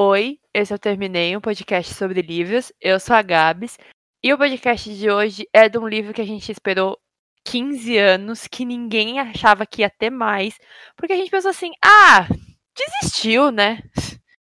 Oi, 0.00 0.38
esse 0.54 0.72
eu 0.72 0.78
terminei 0.78 1.36
um 1.36 1.40
podcast 1.40 1.92
sobre 1.92 2.22
livros. 2.22 2.72
Eu 2.80 3.00
sou 3.00 3.16
a 3.16 3.20
Gabs 3.20 3.76
e 4.22 4.32
o 4.32 4.38
podcast 4.38 4.94
de 4.94 5.10
hoje 5.10 5.44
é 5.52 5.68
de 5.68 5.76
um 5.76 5.88
livro 5.88 6.14
que 6.14 6.20
a 6.20 6.24
gente 6.24 6.52
esperou 6.52 6.96
15 7.44 7.98
anos, 7.98 8.46
que 8.46 8.64
ninguém 8.64 9.18
achava 9.18 9.66
que 9.66 9.82
ia 9.82 9.90
ter 9.90 10.08
mais, 10.10 10.56
porque 10.96 11.12
a 11.14 11.16
gente 11.16 11.32
pensou 11.32 11.50
assim: 11.50 11.72
"Ah, 11.84 12.28
desistiu, 12.76 13.50
né? 13.50 13.82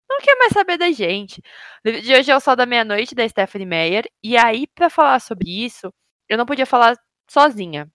Não 0.09 0.19
quer 0.21 0.35
mais 0.39 0.53
saber 0.53 0.75
da 0.75 0.91
gente". 0.91 1.39
O 1.85 1.87
livro 1.89 2.01
de 2.01 2.15
hoje 2.15 2.31
é 2.31 2.35
O 2.35 2.39
Sol 2.39 2.55
da 2.55 2.65
Meia-Noite 2.65 3.13
da 3.13 3.29
Stephanie 3.29 3.67
Meyer, 3.67 4.05
e 4.23 4.35
aí 4.35 4.65
para 4.73 4.89
falar 4.89 5.19
sobre 5.19 5.51
isso, 5.63 5.93
eu 6.27 6.35
não 6.35 6.47
podia 6.47 6.65
falar 6.65 6.97
sozinha 7.29 7.87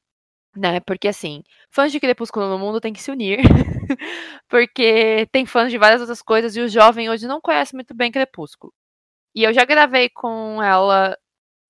né? 0.57 0.81
Porque 0.81 1.09
assim, 1.09 1.43
fãs 1.71 1.93
de 1.93 2.01
Crepúsculo 2.01 2.49
no 2.49 2.59
mundo 2.59 2.81
têm 2.81 2.93
que 2.93 3.03
se 3.03 3.11
unir, 3.11 3.39
porque 4.49 5.27
tem 5.33 5.47
fãs 5.47 5.71
de 5.71 5.79
várias 5.79 6.01
outras 6.01 6.23
coisas 6.23 6.57
e 6.57 6.61
o 6.61 6.69
jovem 6.69 7.11
hoje 7.11 7.27
não 7.27 7.41
conhece 7.41 7.75
muito 7.75 7.95
bem 7.95 8.11
Crepúsculo. 8.11 8.73
E 9.35 9.45
eu 9.45 9.53
já 9.53 9.65
gravei 9.65 10.09
com 10.09 10.63
ela, 10.63 11.17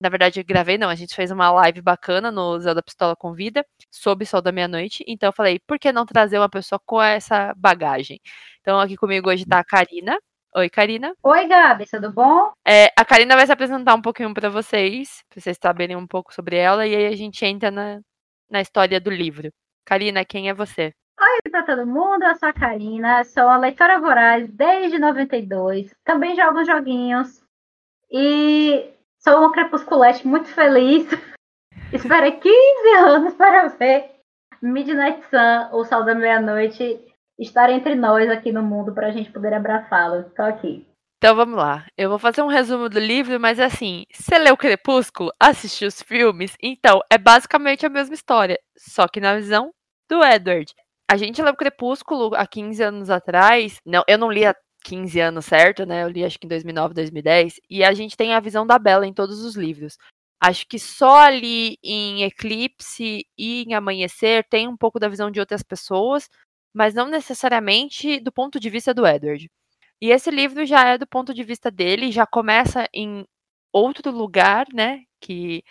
na 0.01 0.09
verdade, 0.09 0.41
gravei 0.43 0.77
não, 0.77 0.89
a 0.89 0.95
gente 0.95 1.15
fez 1.15 1.31
uma 1.31 1.51
live 1.51 1.81
bacana 1.81 2.31
no 2.31 2.59
Zelda 2.59 2.81
Pistola 2.81 3.15
Convida 3.15 3.65
sobre 3.91 4.25
Sol 4.25 4.41
da 4.41 4.51
Meia-Noite, 4.51 5.03
então 5.07 5.29
eu 5.29 5.33
falei, 5.33 5.59
por 5.67 5.77
que 5.77 5.91
não 5.91 6.05
trazer 6.05 6.39
uma 6.39 6.49
pessoa 6.49 6.79
com 6.85 7.01
essa 7.01 7.53
bagagem? 7.55 8.19
Então 8.61 8.79
aqui 8.79 8.95
comigo 8.95 9.29
hoje 9.29 9.45
tá 9.45 9.59
a 9.59 9.63
Karina. 9.63 10.17
Oi, 10.55 10.67
Karina. 10.67 11.13
Oi, 11.21 11.47
Gabi, 11.47 11.85
tudo 11.85 12.11
bom? 12.11 12.51
É, 12.65 12.91
a 12.97 13.05
Karina 13.05 13.35
vai 13.35 13.45
se 13.45 13.51
apresentar 13.51 13.93
um 13.93 14.01
pouquinho 14.01 14.33
para 14.33 14.49
vocês, 14.49 15.23
pra 15.29 15.39
vocês 15.39 15.57
saberem 15.61 15.95
um 15.95 16.07
pouco 16.07 16.33
sobre 16.33 16.55
ela, 16.57 16.87
e 16.87 16.95
aí 16.95 17.05
a 17.05 17.15
gente 17.15 17.45
entra 17.45 17.69
na, 17.69 18.01
na 18.49 18.61
história 18.61 18.99
do 18.99 19.09
livro. 19.09 19.49
Karina, 19.85 20.25
quem 20.25 20.49
é 20.49 20.53
você? 20.53 20.93
Oi 21.19 21.51
para 21.51 21.63
todo 21.63 21.85
mundo, 21.85 22.23
eu 22.23 22.35
sou 22.35 22.49
a 22.49 22.53
Karina, 22.53 23.23
sou 23.25 23.43
uma 23.43 23.57
leitora 23.57 23.99
voraz 23.99 24.49
desde 24.51 24.97
92, 24.97 25.93
também 26.03 26.35
jogo 26.35 26.63
joguinhos 26.63 27.43
e 28.11 28.89
sou 29.17 29.39
uma 29.39 29.51
crepusculete 29.51 30.25
muito 30.25 30.47
feliz. 30.47 31.07
Esperei 31.91 32.33
15 32.33 32.97
anos 32.99 33.33
para 33.33 33.67
ver 33.67 34.11
Midnight 34.61 35.21
Sun, 35.29 35.77
o 35.77 35.83
Sol 35.83 36.05
da 36.05 36.15
Meia-Noite, 36.15 36.99
estar 37.37 37.69
entre 37.69 37.95
nós 37.95 38.29
aqui 38.29 38.51
no 38.51 38.63
mundo 38.63 38.93
para 38.93 39.07
a 39.07 39.11
gente 39.11 39.31
poder 39.31 39.53
abraçá-lo. 39.53 40.21
Estou 40.21 40.45
aqui. 40.45 40.88
Então 41.21 41.35
vamos 41.35 41.57
lá. 41.57 41.85
Eu 41.97 42.09
vou 42.09 42.17
fazer 42.17 42.41
um 42.41 42.47
resumo 42.47 42.87
do 42.87 42.97
livro, 42.97 43.37
mas 43.41 43.59
assim, 43.59 44.05
você 44.09 44.37
leu 44.39 44.55
Crepúsculo, 44.55 45.33
assistiu 45.37 45.89
os 45.89 46.01
filmes, 46.01 46.55
então 46.63 47.01
é 47.11 47.17
basicamente 47.17 47.85
a 47.85 47.89
mesma 47.89 48.15
história, 48.15 48.57
só 48.77 49.05
que 49.05 49.19
na 49.19 49.35
visão 49.35 49.73
do 50.09 50.23
Edward. 50.23 50.73
A 51.11 51.17
gente 51.17 51.41
leu 51.41 51.53
Crepúsculo 51.55 52.33
há 52.35 52.47
15 52.47 52.83
anos 52.83 53.09
atrás. 53.09 53.79
Não, 53.85 54.03
eu 54.07 54.17
não 54.17 54.31
li 54.31 54.45
há 54.45 54.55
15 54.85 55.19
anos, 55.19 55.45
certo, 55.45 55.85
né? 55.85 56.03
Eu 56.03 56.07
li 56.07 56.23
acho 56.23 56.39
que 56.39 56.45
em 56.45 56.49
2009, 56.49 56.93
2010, 56.93 57.55
e 57.69 57.83
a 57.83 57.93
gente 57.93 58.15
tem 58.15 58.33
a 58.33 58.39
visão 58.39 58.65
da 58.65 58.79
Bella 58.79 59.05
em 59.05 59.13
todos 59.13 59.43
os 59.43 59.55
livros. 59.55 59.97
Acho 60.41 60.65
que 60.67 60.79
só 60.79 61.19
ali 61.19 61.77
em 61.83 62.23
Eclipse 62.23 63.25
e 63.37 63.63
em 63.63 63.73
Amanhecer 63.73 64.45
tem 64.49 64.69
um 64.69 64.77
pouco 64.77 64.99
da 64.99 65.09
visão 65.09 65.29
de 65.29 65.39
outras 65.39 65.63
pessoas, 65.63 66.29
mas 66.73 66.93
não 66.93 67.09
necessariamente 67.09 68.21
do 68.21 68.31
ponto 68.31 68.57
de 68.59 68.69
vista 68.69 68.93
do 68.93 69.05
Edward. 69.05 69.49
E 70.01 70.11
esse 70.11 70.31
livro 70.31 70.65
já 70.65 70.87
é 70.89 70.97
do 70.97 71.07
ponto 71.07 71.33
de 71.33 71.43
vista 71.43 71.69
dele, 71.69 72.11
já 72.11 72.25
começa 72.25 72.87
em 72.93 73.25
outro 73.73 74.11
lugar, 74.11 74.65
né? 74.73 75.03
Que 75.21 75.63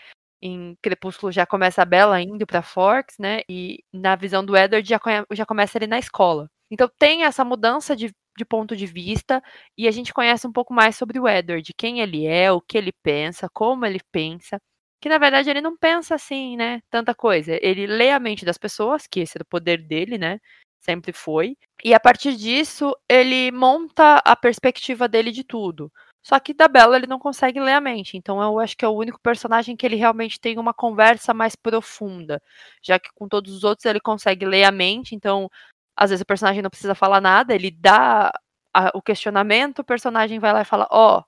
em 0.43 0.77
Crepúsculo 0.83 1.33
já 1.33 1.47
começa 1.47 1.83
a 1.83 1.85
Bella 1.85 2.21
indo 2.21 2.47
para 2.47 2.63
Forks, 2.63 3.17
né? 3.19 3.41
E 3.49 3.83
na 3.93 4.17
visão 4.17 4.45
do 4.45 4.57
Edward 4.57 4.89
já, 4.89 5.01
já 5.33 5.47
começa 5.47 5.79
ele 5.79 5.87
na 5.87 5.99
escola. 5.99 6.49
Então 6.71 6.89
tem 6.99 7.25
essa 7.25 7.45
mudança 7.45 7.97
de, 7.97 8.13
de 8.37 8.45
ponto 8.45 8.77
de 8.77 8.87
vista 8.87 9.43
e 9.77 9.89
a 9.89 9.91
gente 9.91 10.13
conhece 10.13 10.47
um 10.47 10.53
pouco 10.53 10.73
mais 10.75 10.97
sobre 10.97 11.19
o 11.19 11.29
Edward, 11.29 11.73
quem 11.77 12.01
ele 12.01 12.27
é, 12.27 12.53
o 12.53 12.61
que 12.61 12.77
ele 12.79 12.93
pensa, 13.03 13.49
como 13.53 13.87
ele 13.87 14.01
pensa. 14.13 14.59
Que 15.01 15.09
na 15.09 15.19
verdade 15.19 15.49
ele 15.51 15.61
não 15.61 15.77
pensa 15.77 16.15
assim, 16.17 16.57
né? 16.57 16.81
Tanta 16.91 17.15
coisa. 17.15 17.59
Ele 17.63 17.87
lê 17.87 18.11
a 18.11 18.21
mente 18.21 18.45
das 18.45 18.59
pessoas, 18.59 19.07
que 19.07 19.21
esse 19.21 19.39
é 19.39 19.43
o 19.43 19.47
poder 19.47 19.79
dele, 19.87 20.19
né? 20.19 20.39
Sempre 20.81 21.13
foi. 21.13 21.57
E 21.85 21.95
a 21.95 22.01
partir 22.01 22.35
disso, 22.37 22.95
ele 23.09 23.51
monta 23.53 24.17
a 24.25 24.35
perspectiva 24.37 25.09
dele 25.09 25.31
de 25.31 25.45
tudo. 25.45 25.93
Só 26.23 26.39
que 26.41 26.53
da 26.53 26.69
Bella 26.69 26.97
ele 26.97 27.07
não 27.07 27.19
consegue 27.19 27.61
ler 27.61 27.73
a 27.73 27.81
mente, 27.81 28.17
então 28.17 28.43
eu 28.43 28.59
acho 28.59 28.77
que 28.77 28.85
é 28.85 28.89
o 28.89 28.95
único 28.95 29.21
personagem 29.21 29.77
que 29.77 29.87
ele 29.87 29.97
realmente 29.97 30.39
tem 30.39 30.59
uma 30.59 30.75
conversa 30.75 31.33
mais 31.33 31.57
profunda, 31.57 32.43
já 32.83 32.99
que 32.99 33.09
com 33.15 33.29
todos 33.29 33.55
os 33.55 33.65
outros 33.65 33.87
ele 33.87 34.01
consegue 34.01 34.45
ler 34.45 34.65
a 34.65 34.73
mente, 34.73 35.15
então 35.15 35.49
às 35.97 36.11
vezes 36.11 36.23
o 36.23 36.27
personagem 36.27 36.61
não 36.61 36.71
precisa 36.71 36.95
falar 36.95 37.21
nada, 37.21 37.55
ele 37.55 37.71
dá 37.71 38.31
a, 38.75 38.91
o 38.95 39.03
questionamento, 39.03 39.81
o 39.81 39.85
personagem 39.85 40.39
vai 40.39 40.53
lá 40.53 40.63
e 40.63 40.65
fala, 40.65 40.87
ó, 40.91 41.21
oh, 41.21 41.25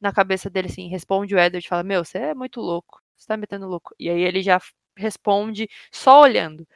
na 0.00 0.12
cabeça 0.12 0.50
dele 0.50 0.68
assim, 0.68 0.88
responde 0.88 1.34
o 1.34 1.38
Edward, 1.38 1.66
fala, 1.68 1.82
meu, 1.82 2.04
você 2.04 2.18
é 2.18 2.34
muito 2.34 2.60
louco, 2.60 3.00
você 3.16 3.26
tá 3.26 3.36
metendo 3.36 3.66
louco. 3.66 3.94
E 3.98 4.10
aí 4.10 4.20
ele 4.20 4.42
já 4.42 4.60
responde 4.96 5.68
só 5.92 6.20
olhando. 6.22 6.66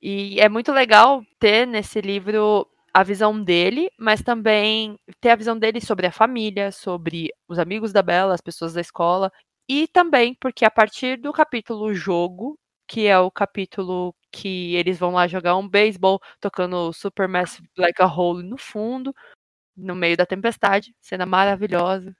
E 0.00 0.40
é 0.40 0.48
muito 0.48 0.72
legal 0.72 1.24
ter 1.38 1.66
nesse 1.66 2.00
livro 2.00 2.68
a 2.92 3.02
visão 3.02 3.42
dele, 3.42 3.90
mas 3.98 4.22
também 4.22 4.98
ter 5.20 5.30
a 5.30 5.36
visão 5.36 5.58
dele 5.58 5.80
sobre 5.80 6.06
a 6.06 6.12
família, 6.12 6.72
sobre 6.72 7.30
os 7.46 7.58
amigos 7.58 7.92
da 7.92 8.02
Bella, 8.02 8.34
as 8.34 8.40
pessoas 8.40 8.72
da 8.72 8.80
escola, 8.80 9.30
e 9.68 9.86
também 9.88 10.34
porque 10.34 10.64
a 10.64 10.70
partir 10.70 11.16
do 11.18 11.32
capítulo 11.32 11.92
jogo, 11.92 12.58
que 12.88 13.06
é 13.06 13.18
o 13.18 13.30
capítulo 13.30 14.14
que 14.32 14.74
eles 14.76 14.98
vão 14.98 15.12
lá 15.12 15.26
jogar 15.26 15.56
um 15.56 15.68
beisebol 15.68 16.20
tocando 16.40 16.92
Supermassive 16.92 17.68
Black 17.76 18.00
a 18.00 18.06
Hole 18.06 18.42
no 18.42 18.56
fundo, 18.56 19.14
no 19.76 19.94
meio 19.94 20.16
da 20.16 20.24
tempestade, 20.24 20.94
cena 21.00 21.26
maravilhosa. 21.26 22.16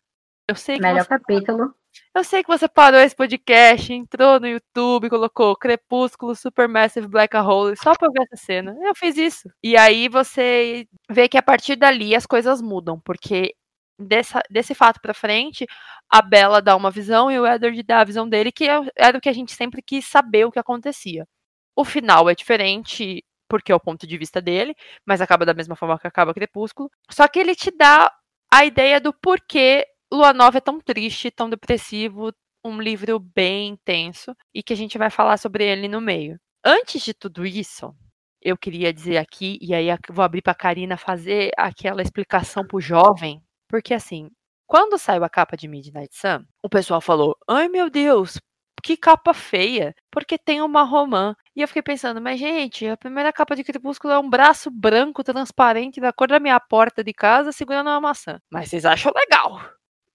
Eu 0.49 0.57
sei 0.57 0.77
que 0.77 0.83
Melhor 0.83 1.05
você... 1.05 1.09
capítulo. 1.09 1.75
Eu 2.15 2.25
sei 2.25 2.43
que 2.43 2.49
você 2.49 2.69
parou 2.69 3.01
esse 3.01 3.15
podcast, 3.15 3.93
entrou 3.93 4.41
no 4.41 4.47
YouTube, 4.49 5.11
colocou 5.11 5.57
Crepúsculo 5.57 6.35
Supermassive 6.35 7.07
Black 7.09 7.37
Hole 7.37 7.77
só 7.77 7.95
pra 7.95 8.09
ver 8.09 8.23
essa 8.31 8.45
cena. 8.45 8.77
Eu 8.83 8.95
fiz 8.95 9.17
isso. 9.17 9.49
E 9.63 9.77
aí 9.77 10.09
você 10.09 10.87
vê 11.11 11.29
que 11.29 11.39
a 11.39 11.43
partir 11.43 11.77
dali 11.77 12.15
as 12.15 12.27
coisas 12.27 12.63
mudam, 12.63 13.01
porque 13.01 13.55
dessa, 13.99 14.41
desse 14.51 14.75
fato 14.75 15.01
pra 15.01 15.15
frente, 15.15 15.67
a 16.11 16.23
Bella 16.23 16.63
dá 16.63 16.77
uma 16.77 16.91
visão 16.91 17.31
e 17.31 17.39
o 17.39 17.47
Edward 17.47 17.83
dá 17.83 18.01
a 18.01 18.05
visão 18.05 18.29
dele, 18.29 18.53
que 18.53 18.69
é, 18.69 18.81
era 18.97 19.19
o 19.19 19.21
que 19.21 19.29
a 19.29 19.33
gente 19.33 19.53
sempre 19.53 19.83
quis 19.83 20.07
saber 20.07 20.45
o 20.45 20.53
que 20.53 20.59
acontecia. 20.59 21.27
O 21.75 21.85
final 21.85 22.29
é 22.31 22.35
diferente, 22.35 23.25
porque 23.49 23.73
é 23.73 23.75
o 23.75 23.81
ponto 23.81 24.07
de 24.07 24.19
vista 24.19 24.41
dele, 24.41 24.75
mas 25.05 25.21
acaba 25.21 25.45
da 25.45 25.55
mesma 25.55 25.77
forma 25.77 25.99
que 25.99 26.07
acaba 26.07 26.35
Crepúsculo. 26.35 26.91
Só 27.11 27.29
que 27.29 27.39
ele 27.39 27.55
te 27.55 27.71
dá 27.71 28.13
a 28.53 28.65
ideia 28.65 29.01
do 29.01 29.13
porquê 29.13 29.87
Lua 30.13 30.33
Nova 30.33 30.59
é 30.59 30.61
tão 30.61 30.81
triste, 30.81 31.31
tão 31.31 31.51
depressivo, 31.51 32.33
um 32.65 32.81
livro 32.81 33.19
bem 33.19 33.69
intenso 33.69 34.35
e 34.55 34.63
que 34.63 34.73
a 34.73 34.77
gente 34.77 34.99
vai 34.99 35.11
falar 35.11 35.37
sobre 35.37 35.65
ele 35.65 35.89
no 35.89 36.01
meio. 36.01 36.39
Antes 36.65 37.03
de 37.03 37.13
tudo 37.15 37.47
isso, 37.47 37.95
eu 38.43 38.57
queria 38.57 38.93
dizer 38.93 39.19
aqui, 39.19 39.59
e 39.61 39.75
aí 39.75 39.89
vou 40.11 40.25
abrir 40.25 40.43
para 40.43 40.53
a 40.53 40.57
Karina 40.57 40.97
fazer 40.97 41.51
aquela 41.57 42.03
explicação 42.03 42.65
pro 42.67 42.81
jovem, 42.81 43.43
porque 43.69 43.95
assim, 43.95 44.31
quando 44.67 44.99
saiu 44.99 45.25
a 45.25 45.29
capa 45.29 45.57
de 45.57 45.69
Midnight 45.69 46.15
Sun, 46.17 46.45
o 46.63 46.69
pessoal 46.69 47.01
falou: 47.01 47.37
ai 47.49 47.69
meu 47.69 47.91
Deus, 47.91 48.39
que 48.83 48.97
capa 48.97 49.35
feia, 49.35 49.95
porque 50.11 50.39
tem 50.39 50.61
uma 50.61 50.83
romã. 50.85 51.35
E 51.55 51.63
eu 51.63 51.69
fiquei 51.69 51.83
pensando, 51.83 52.21
mas 52.21 52.39
gente, 52.39 52.87
a 52.87 52.97
primeira 52.97 53.33
capa 53.33 53.57
de 53.57 53.65
Crepúsculo 53.65 54.13
é 54.13 54.19
um 54.19 54.29
braço 54.29 54.71
branco 54.71 55.25
transparente 55.25 56.01
da 56.01 56.13
cor 56.13 56.29
da 56.29 56.39
minha 56.39 56.61
porta 56.61 57.03
de 57.03 57.13
casa 57.13 57.51
segurando 57.51 57.89
uma 57.89 58.01
maçã. 58.01 58.39
Mas 58.51 58.69
vocês 58.69 58.85
acham 58.85 59.13
legal? 59.15 59.61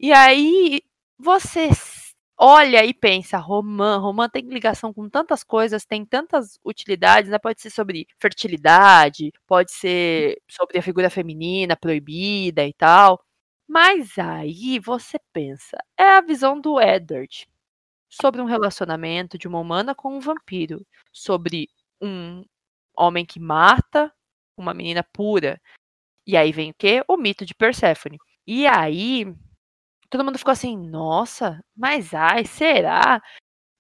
E 0.02 0.12
aí 0.12 0.82
você 1.20 1.70
olha 2.38 2.84
e 2.86 2.92
pensa, 2.94 3.38
romã, 3.38 3.98
romã 3.98 4.28
tem 4.28 4.44
ligação 4.50 4.92
com 4.92 5.08
tantas 5.08 5.44
coisas, 5.44 5.86
tem 5.86 6.04
tantas 6.06 6.60
utilidades, 6.66 7.30
né? 7.30 7.38
Pode 7.38 7.62
ser 7.62 7.70
sobre 7.70 8.08
fertilidade, 8.20 9.32
pode 9.46 9.72
ser 9.72 10.42
sobre 10.50 10.80
a 10.80 10.82
figura 10.82 11.08
feminina 11.10 11.78
proibida 11.78 12.66
e 12.66 12.74
tal. 12.74 13.24
Mas 13.68 14.18
aí 14.18 14.80
você 14.80 15.20
pensa, 15.32 15.78
é 15.98 16.18
a 16.18 16.22
visão 16.22 16.60
do 16.60 16.82
Edward 16.82 17.48
sobre 18.10 18.42
um 18.42 18.46
relacionamento 18.46 19.38
de 19.38 19.48
uma 19.48 19.60
humana 19.60 19.96
com 19.96 20.16
um 20.18 20.20
vampiro, 20.22 20.86
sobre 21.14 21.70
um 22.02 22.44
homem 22.98 23.26
que 23.26 23.40
mata 23.40 24.14
uma 24.58 24.74
menina 24.74 25.04
pura. 25.14 25.62
E 26.28 26.38
aí 26.38 26.52
vem 26.54 26.72
o 26.72 26.76
quê? 26.78 27.04
O 27.08 27.18
mito 27.18 27.46
de 27.46 27.56
Perséfone. 27.56 28.18
E 28.48 28.68
aí 28.68 29.26
todo 30.12 30.26
mundo 30.26 30.38
ficou 30.38 30.52
assim, 30.52 30.78
nossa, 30.78 31.64
mas 31.76 32.14
ai, 32.14 32.46
será? 32.46 33.22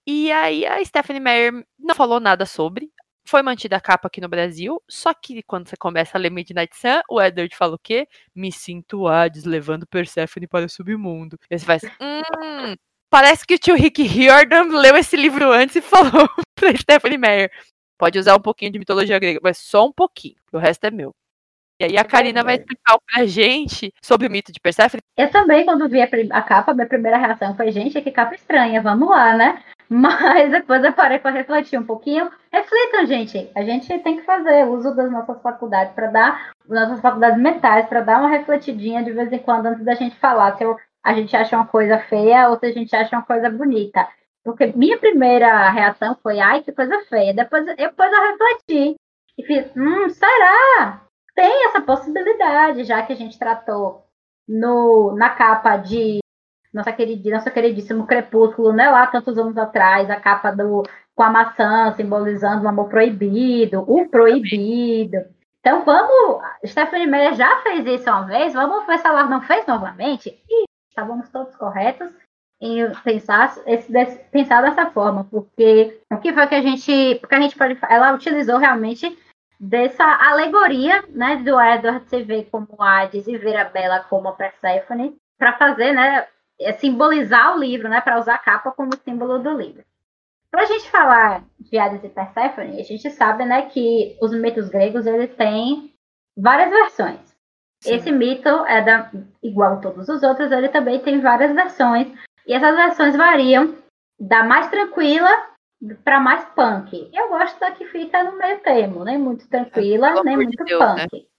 E 0.08 0.32
aí 0.32 0.66
a 0.66 0.84
Stephanie 0.84 1.20
Meyer 1.22 1.66
não 1.78 1.94
falou 1.94 2.20
nada 2.20 2.46
sobre. 2.46 2.90
Foi 3.28 3.44
mantida 3.44 3.76
a 3.76 3.82
capa 3.82 4.08
aqui 4.08 4.20
no 4.20 4.28
Brasil, 4.30 4.82
só 4.90 5.14
que 5.14 5.44
quando 5.44 5.68
você 5.70 5.78
começa 5.78 6.18
a 6.18 6.20
ler 6.20 6.32
Midnight 6.32 6.76
Sun, 6.76 7.02
o 7.08 7.22
Edward 7.22 7.56
fala 7.56 7.76
o 7.76 7.80
quê? 7.80 8.08
Me 8.34 8.52
sinto 8.52 9.08
Hades 9.08 9.44
levando 9.44 9.86
Persephone 9.86 10.48
para 10.48 10.66
o 10.66 10.70
submundo. 10.70 11.38
E 11.50 11.60
você 11.60 11.66
faz, 11.66 11.84
hum, 11.84 12.76
parece 13.12 13.46
que 13.46 13.56
o 13.56 13.60
tio 13.60 13.76
Rick 13.76 14.02
Riordan 14.02 14.64
leu 14.70 14.98
esse 14.98 15.16
livro 15.16 15.52
antes 15.52 15.76
e 15.76 15.82
falou 15.82 16.28
pra 16.56 16.76
Stephanie 16.76 17.18
Meyer. 17.18 17.52
Pode 17.98 18.18
usar 18.18 18.36
um 18.36 18.42
pouquinho 18.42 18.72
de 18.72 18.80
mitologia 18.80 19.20
grega, 19.20 19.40
mas 19.44 19.60
só 19.60 19.86
um 19.86 19.94
pouquinho, 19.94 20.38
o 20.52 20.58
resto 20.58 20.86
é 20.86 20.92
meu. 20.92 21.14
E 21.82 21.84
aí 21.84 21.98
a 21.98 22.04
Karina 22.06 22.44
vai 22.44 22.58
explicar 22.58 22.96
pra 23.12 23.26
gente 23.26 23.92
sobre 24.04 24.28
o 24.28 24.30
mito 24.30 24.52
de 24.52 24.60
Persephone. 24.60 25.02
Eu 25.18 25.32
também, 25.32 25.66
quando 25.66 25.90
vi 25.90 26.00
a, 26.00 26.08
a 26.30 26.42
capa, 26.44 26.76
minha 26.76 26.86
primeira 26.86 27.18
reação 27.18 27.56
foi, 27.56 27.72
gente, 27.72 28.00
que 28.00 28.12
capa 28.12 28.36
estranha, 28.36 28.80
vamos 28.84 29.10
lá, 29.10 29.36
né? 29.36 29.64
Mas 29.90 30.52
depois 30.52 30.84
eu 30.84 30.94
parei 30.94 31.18
para 31.18 31.32
refletir 31.32 31.80
um 31.80 31.84
pouquinho. 31.84 32.30
Reflitam, 32.54 33.08
gente. 33.08 33.50
A 33.56 33.64
gente 33.64 33.98
tem 33.98 34.18
que 34.18 34.22
fazer 34.22 34.64
uso 34.68 34.94
das 34.96 35.12
nossas 35.12 35.42
faculdades 35.42 35.92
para 35.96 36.06
dar, 36.06 36.52
nossas 36.70 37.02
faculdades 37.02 37.42
mentais, 37.42 37.88
para 37.88 38.02
dar 38.02 38.20
uma 38.20 38.30
refletidinha 38.30 39.04
de 39.04 39.12
vez 39.12 39.34
em 39.34 39.40
quando 39.40 39.66
antes 39.66 39.84
da 39.84 39.96
gente 39.96 40.16
falar 40.18 40.56
se 40.58 40.64
eu, 40.64 40.78
a 41.04 41.16
gente 41.16 41.36
acha 41.36 41.56
uma 41.56 41.66
coisa 41.66 41.98
feia 41.98 42.48
ou 42.50 42.60
se 42.60 42.68
a 42.68 42.72
gente 42.72 42.96
acha 42.96 43.16
uma 43.16 43.26
coisa 43.26 43.50
bonita. 43.50 44.08
Porque 44.44 44.68
minha 44.76 45.00
primeira 45.00 45.68
reação 45.72 46.16
foi, 46.22 46.40
ai, 46.40 46.62
que 46.62 46.72
coisa 46.72 47.02
feia. 47.10 47.34
Depois, 47.34 47.66
depois 47.66 48.12
eu 48.14 48.22
refleti 48.22 48.96
e 49.36 49.44
fiz, 49.44 49.66
hum, 49.76 50.08
será? 50.10 51.02
Tem 51.36 51.68
essa 51.68 51.82
possibilidade, 51.82 52.84
já 52.84 53.02
que 53.04 53.14
a 53.14 53.16
gente 53.16 53.40
tratou 53.40 54.06
no, 54.48 55.16
na 55.16 55.30
capa 55.30 55.78
de 55.78 56.20
nossa 56.74 56.92
queridíssima, 56.92 57.38
nosso 57.38 57.52
queridíssimo 57.52 58.08
Crepúsculo, 58.08 58.72
né? 58.74 58.90
Lá 58.90 59.08
tantos 59.08 59.38
anos 59.38 59.58
atrás, 59.58 60.10
a 60.10 60.16
capa 60.16 60.52
do 60.52 60.84
com 61.14 61.24
a 61.24 61.30
maçã 61.30 61.94
simbolizando 61.96 62.66
o 62.66 62.68
amor 62.68 62.90
proibido, 62.90 63.84
o 63.88 64.08
proibido. 64.08 65.18
Então 65.60 65.84
vamos, 65.86 66.42
Stephanie 66.66 67.06
Meyer 67.06 67.36
já 67.36 67.62
fez 67.62 67.86
isso 67.86 68.10
uma 68.10 68.24
vez, 68.24 68.54
vamos 68.54 68.86
ver 68.88 68.98
se 68.98 69.08
ela 69.08 69.26
não 69.26 69.42
fez 69.42 69.66
novamente. 69.68 70.30
E 70.50 70.64
estávamos 70.90 71.30
todos 71.30 71.56
corretos 71.56 72.12
em 72.60 72.92
pensar, 73.04 73.56
esse, 73.66 73.92
pensar 74.32 74.62
dessa 74.62 74.90
forma, 74.92 75.26
porque 75.26 76.00
o 76.12 76.18
que 76.18 76.32
foi 76.34 76.48
que 76.48 76.56
a 76.56 76.62
gente, 76.62 77.16
porque 77.20 77.36
a 77.36 77.42
gente 77.42 77.58
pode, 77.58 77.78
ela 77.90 78.14
utilizou 78.14 78.58
realmente 78.58 79.18
dessa 79.62 80.04
alegoria, 80.04 81.04
né, 81.10 81.36
do 81.36 81.62
Edward 81.62 82.10
se 82.10 82.24
ver 82.24 82.50
como 82.52 82.68
Hades 82.80 83.28
e 83.28 83.38
ver 83.38 83.56
a 83.58 83.66
Bela 83.66 84.00
como 84.10 84.34
Persephone, 84.34 85.16
para 85.38 85.54
fazer, 85.54 85.94
né, 85.94 86.26
é 86.60 86.74
simbolizar 86.74 87.56
o 87.56 87.60
livro, 87.60 87.88
né, 87.88 88.02
para 88.02 88.20
usar 88.20 88.36
a 88.36 88.40
capa 88.40 88.72
como 88.72 88.90
símbolo 89.06 89.38
do 89.38 89.52
livro. 89.52 89.84
Para 90.50 90.64
a 90.64 90.66
gente 90.66 90.90
falar 90.90 91.44
de 91.60 91.78
Hades 91.78 92.04
e 92.04 92.10
Perséfone, 92.10 92.82
a 92.82 92.84
gente 92.84 93.08
sabe, 93.12 93.46
né, 93.46 93.68
que 93.68 94.18
os 94.20 94.34
mitos 94.34 94.68
gregos 94.68 95.06
eles 95.06 95.36
têm 95.36 95.94
várias 96.36 96.72
versões. 96.72 97.20
Sim. 97.82 97.94
Esse 97.94 98.12
mito 98.12 98.50
é 98.66 98.82
da, 98.82 99.12
igual 99.44 99.74
a 99.74 99.78
todos 99.78 100.10
os 100.10 100.24
outros, 100.24 100.52
ele 100.52 100.70
também 100.70 101.00
tem 101.00 101.22
várias 101.22 101.54
versões 101.54 102.12
e 102.48 102.54
essas 102.54 102.76
versões 102.76 103.16
variam 103.16 103.76
da 104.20 104.44
mais 104.44 104.70
tranquila 104.70 105.30
para 106.04 106.20
mais 106.20 106.46
punk. 106.56 107.10
Eu 107.14 107.30
gosto 107.30 107.60
da 107.60 107.72
que 107.72 107.86
fica 107.86 108.24
no 108.24 108.38
meio 108.38 108.60
termo, 108.60 109.04
nem 109.04 109.18
muito 109.18 109.48
tranquila, 109.48 110.24
nem 110.24 110.36
muito 110.36 110.64
Deus, 110.64 110.80
né? 110.80 111.08
punk. 111.08 111.16
Né? 111.16 111.32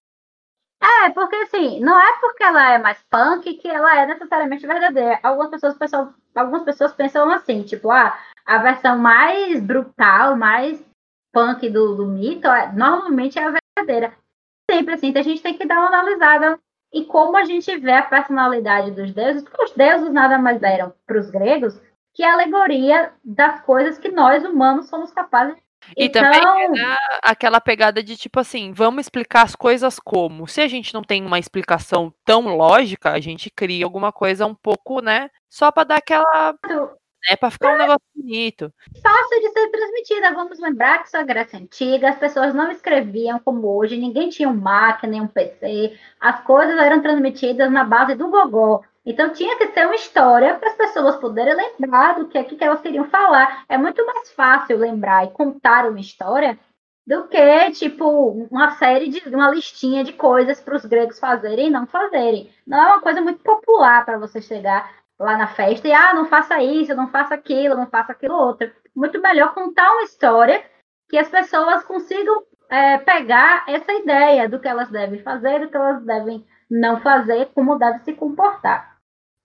É, 1.07 1.11
porque 1.11 1.37
assim, 1.37 1.79
não 1.81 1.99
é 1.99 2.19
porque 2.21 2.43
ela 2.43 2.73
é 2.73 2.79
mais 2.79 3.01
punk 3.09 3.55
que 3.55 3.69
ela 3.69 4.01
é 4.01 4.07
necessariamente 4.07 4.67
verdadeira. 4.67 5.21
Algumas 5.23 5.51
pessoas, 5.51 5.79
pessoas, 5.79 6.09
algumas 6.35 6.65
pessoas 6.65 6.93
pensam 6.93 7.31
assim, 7.31 7.63
tipo, 7.63 7.91
ah, 7.91 8.19
a 8.45 8.59
versão 8.59 8.99
mais 8.99 9.61
brutal, 9.61 10.37
mais 10.37 10.85
punk 11.33 11.71
do, 11.71 11.95
do 11.95 12.07
mito, 12.07 12.49
é, 12.49 12.73
normalmente 12.73 13.39
é 13.39 13.45
a 13.45 13.55
verdadeira. 13.77 14.13
Sempre 14.69 14.95
assim, 14.95 15.09
então 15.09 15.21
a 15.21 15.25
gente 15.25 15.43
tem 15.43 15.57
que 15.57 15.67
dar 15.67 15.79
uma 15.79 15.87
analisada 15.87 16.59
em 16.93 17.05
como 17.05 17.37
a 17.37 17.45
gente 17.45 17.75
vê 17.79 17.93
a 17.93 18.03
personalidade 18.03 18.91
dos 18.91 19.13
deuses, 19.13 19.43
porque 19.43 19.63
os 19.63 19.73
deuses 19.73 20.13
nada 20.13 20.37
mais 20.37 20.63
eram 20.63 20.93
para 21.07 21.19
os 21.19 21.31
gregos 21.31 21.81
que 22.15 22.23
a 22.23 22.33
alegoria 22.33 23.13
das 23.25 23.61
coisas 23.63 23.99
que 23.99 24.11
nós 24.11 24.45
humanos 24.45 24.89
somos 24.89 25.11
capazes 25.13 25.57
de 25.57 25.63
e 25.97 26.07
então... 26.07 26.23
também 26.23 26.43
aquela 27.23 27.61
pegada 27.61 28.03
de 28.03 28.17
tipo 28.17 28.39
assim, 28.39 28.73
vamos 28.73 29.03
explicar 29.03 29.43
as 29.43 29.57
coisas 29.57 29.99
como. 29.99 30.47
Se 30.47 30.61
a 30.61 30.69
gente 30.69 30.95
não 30.95 31.03
tem 31.03 31.25
uma 31.25 31.39
explicação 31.39 32.13
tão 32.25 32.57
lógica, 32.57 33.11
a 33.11 33.21
gente 33.21 33.51
cria 33.51 33.85
alguma 33.85 34.13
coisa 34.13 34.47
um 34.47 34.55
pouco, 34.55 35.01
né? 35.01 35.29
Só 35.49 35.71
para 35.71 35.85
dar 35.85 35.97
aquela. 35.97 36.55
Né, 37.29 37.37
para 37.37 37.53
ficar 37.53 37.75
um 37.75 37.79
negócio 37.79 38.03
bonito. 38.17 38.73
Fácil 39.01 39.41
de 39.41 39.51
ser 39.51 39.69
transmitida. 39.71 40.35
Vamos 40.35 40.59
lembrar 40.59 40.99
que 40.99 41.07
isso 41.07 41.17
é 41.17 41.23
Grécia 41.23 41.59
Antiga, 41.59 42.09
as 42.09 42.19
pessoas 42.19 42.53
não 42.53 42.69
escreviam 42.71 43.39
como 43.39 43.77
hoje, 43.77 43.97
ninguém 43.97 44.29
tinha 44.29 44.49
um 44.49 44.61
nem 45.09 45.21
um 45.21 45.29
PC. 45.29 45.97
As 46.21 46.41
coisas 46.41 46.77
eram 46.79 47.01
transmitidas 47.01 47.71
na 47.71 47.85
base 47.85 48.17
do 48.17 48.29
gogó. 48.29 48.83
Então 49.05 49.33
tinha 49.33 49.57
que 49.59 49.69
ser 49.69 49.87
uma 49.87 49.97
história 49.97 50.55
para 50.55 50.71
as 50.71 50.77
pessoas 50.77 51.17
poderem 51.17 51.57
lembrar 51.57 52.19
do 52.19 52.29
que 52.29 52.39
é 52.39 52.45
que 52.45 52.63
elas 52.63 52.81
queriam 52.81 53.05
falar. 53.09 53.65
É 53.69 53.77
muito 53.77 54.05
mais 54.07 54.31
fácil 54.33 54.79
lembrar 54.79 55.25
e 55.25 55.31
contar 55.31 55.89
uma 55.89 55.99
história 55.99 56.59
do 57.05 57.27
que 57.27 57.71
tipo 57.73 58.47
uma 58.51 58.73
série 58.73 59.09
de 59.09 59.29
uma 59.35 59.51
listinha 59.51 60.05
de 60.05 60.13
coisas 60.13 60.61
para 60.61 60.77
os 60.77 60.85
gregos 60.85 61.19
fazerem 61.19 61.67
e 61.67 61.71
não 61.71 61.87
fazerem. 61.87 62.49
Não 62.65 62.79
é 62.79 62.87
uma 62.87 63.01
coisa 63.01 63.21
muito 63.21 63.43
popular 63.43 64.05
para 64.05 64.19
você 64.19 64.41
chegar 64.41 64.89
lá 65.19 65.37
na 65.37 65.49
festa 65.49 65.89
e 65.89 65.93
ah, 65.93 66.15
não 66.15 66.27
faça 66.27 66.63
isso, 66.63 66.95
não 66.95 67.09
faça 67.09 67.35
aquilo, 67.35 67.77
não 67.77 67.89
faça 67.89 68.13
aquilo 68.13 68.35
outro. 68.35 68.71
Muito 68.95 69.21
melhor 69.21 69.53
contar 69.53 69.91
uma 69.93 70.05
história 70.05 70.65
que 71.09 71.19
as 71.19 71.29
pessoas 71.29 71.85
consigam 71.85 72.45
é, 72.71 72.99
pegar 72.99 73.65
essa 73.69 73.93
ideia 73.93 74.49
do 74.49 74.61
que 74.61 74.69
elas 74.69 74.89
devem 74.91 75.21
fazer, 75.23 75.61
do 75.61 75.69
que 75.69 75.77
elas 75.77 76.03
devem 76.05 76.47
não 76.71 77.01
fazer, 77.01 77.51
como 77.55 77.79
deve 77.79 77.99
se 78.01 78.15
comportar. 78.15 78.92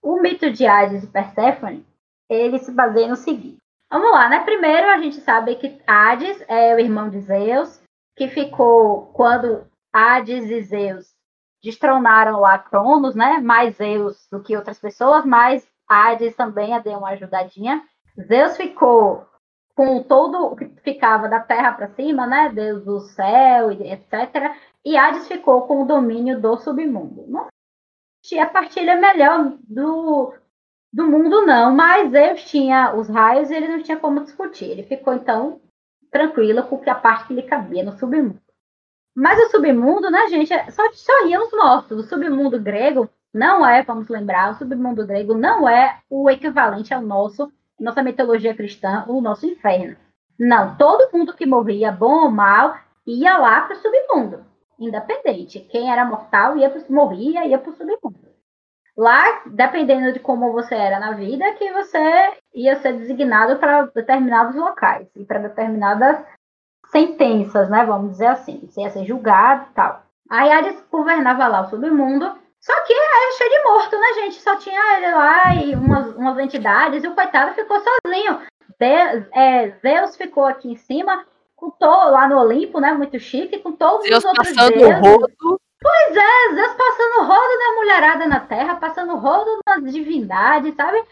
O 0.08 0.22
mito 0.22 0.50
de 0.50 0.66
Hades 0.66 1.04
e 1.04 1.06
Perséfone, 1.06 1.86
ele 2.30 2.58
se 2.60 2.72
baseia 2.72 3.08
no 3.08 3.14
seguinte. 3.14 3.58
Vamos 3.90 4.10
lá, 4.10 4.26
né? 4.26 4.42
Primeiro 4.42 4.88
a 4.88 4.96
gente 4.96 5.20
sabe 5.20 5.54
que 5.56 5.82
Hades 5.86 6.42
é 6.48 6.74
o 6.74 6.80
irmão 6.80 7.10
de 7.10 7.20
Zeus, 7.20 7.82
que 8.16 8.26
ficou 8.26 9.08
quando 9.12 9.66
Hades 9.92 10.46
e 10.46 10.62
Zeus 10.62 11.14
destronaram 11.62 12.40
lá 12.40 12.58
Cronos, 12.58 13.14
né? 13.14 13.36
Mais 13.40 13.76
Zeus 13.76 14.26
do 14.32 14.42
que 14.42 14.56
outras 14.56 14.80
pessoas, 14.80 15.26
mas 15.26 15.68
Hades 15.86 16.34
também 16.34 16.80
deu 16.80 16.96
uma 16.96 17.10
ajudadinha. 17.10 17.84
Zeus 18.18 18.56
ficou 18.56 19.26
com 19.76 20.02
todo 20.02 20.46
o 20.46 20.56
que 20.56 20.68
ficava 20.82 21.28
da 21.28 21.40
terra 21.40 21.72
para 21.72 21.88
cima, 21.88 22.26
né? 22.26 22.48
Deus 22.48 22.82
do 22.82 23.00
céu, 23.00 23.70
etc. 23.72 24.56
E 24.86 24.96
Hades 24.96 25.28
ficou 25.28 25.66
com 25.66 25.82
o 25.82 25.86
domínio 25.86 26.40
do 26.40 26.56
submundo. 26.56 27.26
Não 27.28 27.46
tinha 28.22 28.46
partilha 28.46 28.96
melhor 28.96 29.52
do, 29.68 30.34
do 30.92 31.06
mundo, 31.06 31.44
não. 31.46 31.74
Mas 31.74 32.10
Zeus 32.10 32.44
tinha 32.44 32.94
os 32.94 33.08
raios 33.08 33.50
e 33.50 33.54
ele 33.54 33.68
não 33.68 33.82
tinha 33.82 33.96
como 33.96 34.24
discutir. 34.24 34.66
Ele 34.66 34.82
ficou, 34.82 35.14
então, 35.14 35.60
tranquilo 36.10 36.62
com 36.64 36.80
a 36.90 36.94
parte 36.94 37.28
que 37.28 37.34
lhe 37.34 37.42
cabia 37.42 37.84
no 37.84 37.98
submundo. 37.98 38.40
Mas 39.14 39.38
o 39.40 39.50
submundo, 39.50 40.10
né, 40.10 40.28
gente, 40.28 40.54
só, 40.70 40.92
só 40.92 41.26
iam 41.26 41.44
os 41.44 41.52
mortos. 41.52 41.98
O 41.98 42.08
submundo 42.08 42.60
grego 42.60 43.08
não 43.34 43.66
é, 43.66 43.82
vamos 43.82 44.08
lembrar, 44.08 44.52
o 44.52 44.58
submundo 44.58 45.06
grego 45.06 45.34
não 45.34 45.68
é 45.68 46.00
o 46.08 46.30
equivalente 46.30 46.94
ao 46.94 47.02
nosso, 47.02 47.52
nossa 47.78 48.02
mitologia 48.02 48.54
cristã, 48.54 49.04
o 49.08 49.20
nosso 49.20 49.46
inferno. 49.46 49.96
Não, 50.38 50.76
todo 50.76 51.10
mundo 51.12 51.34
que 51.34 51.44
morria, 51.44 51.90
bom 51.90 52.24
ou 52.24 52.30
mal, 52.30 52.78
ia 53.04 53.36
lá 53.36 53.62
para 53.62 53.76
o 53.76 53.80
submundo 53.80 54.47
independente. 54.78 55.60
Quem 55.60 55.90
era 55.90 56.04
mortal 56.04 56.56
ia 56.56 56.70
pro, 56.70 56.82
morria 56.92 57.46
ia 57.46 57.58
para 57.58 57.70
o 57.70 57.74
submundo. 57.74 58.28
Lá, 58.96 59.42
dependendo 59.46 60.12
de 60.12 60.18
como 60.18 60.52
você 60.52 60.74
era 60.74 60.98
na 60.98 61.12
vida, 61.12 61.52
que 61.52 61.72
você 61.72 62.32
ia 62.54 62.76
ser 62.80 62.94
designado 62.94 63.56
para 63.56 63.82
determinados 63.86 64.56
locais 64.56 65.06
e 65.14 65.24
para 65.24 65.38
determinadas 65.38 66.18
sentenças, 66.90 67.68
né? 67.68 67.84
Vamos 67.84 68.12
dizer 68.12 68.26
assim. 68.26 68.66
Você 68.66 68.80
ia 68.80 68.90
ser 68.90 69.04
julgado 69.04 69.66
e 69.70 69.74
tal. 69.74 70.02
Aí 70.28 70.50
Ares 70.50 70.84
governava 70.90 71.46
lá 71.46 71.62
o 71.62 71.70
submundo. 71.70 72.36
Só 72.60 72.74
que 72.84 72.92
era 72.92 73.36
cheio 73.36 73.50
de 73.50 73.62
morto, 73.62 73.96
né, 73.96 74.14
gente? 74.14 74.40
Só 74.40 74.56
tinha 74.56 74.96
ele 74.96 75.14
lá 75.14 75.54
e 75.54 75.74
umas, 75.76 76.16
umas 76.16 76.38
entidades, 76.38 77.04
e 77.04 77.06
o 77.06 77.14
coitado 77.14 77.54
ficou 77.54 77.78
sozinho. 77.78 78.40
De, 78.80 79.28
é, 79.32 79.70
Zeus 79.80 80.16
ficou 80.16 80.44
aqui 80.44 80.72
em 80.72 80.76
cima 80.76 81.24
com 81.58 81.70
todo, 81.70 82.12
lá 82.12 82.28
no 82.28 82.38
Olimpo, 82.38 82.80
né? 82.80 82.92
Muito 82.92 83.18
chique, 83.18 83.58
com 83.58 83.72
todos 83.72 84.08
Deus 84.08 84.18
os 84.18 84.24
outros 84.24 84.48
passando 84.54 84.74
deuses. 84.74 85.00
rodo. 85.00 85.60
Pois 85.80 86.16
é, 86.16 86.54
Deus 86.54 86.74
passando 86.74 87.26
rodo 87.26 87.58
na 87.58 87.74
mulherada 87.74 88.26
na 88.26 88.40
terra, 88.40 88.76
passando 88.76 89.16
rodo 89.16 89.60
nas 89.66 89.92
divindades, 89.92 90.74
sabe? 90.74 91.02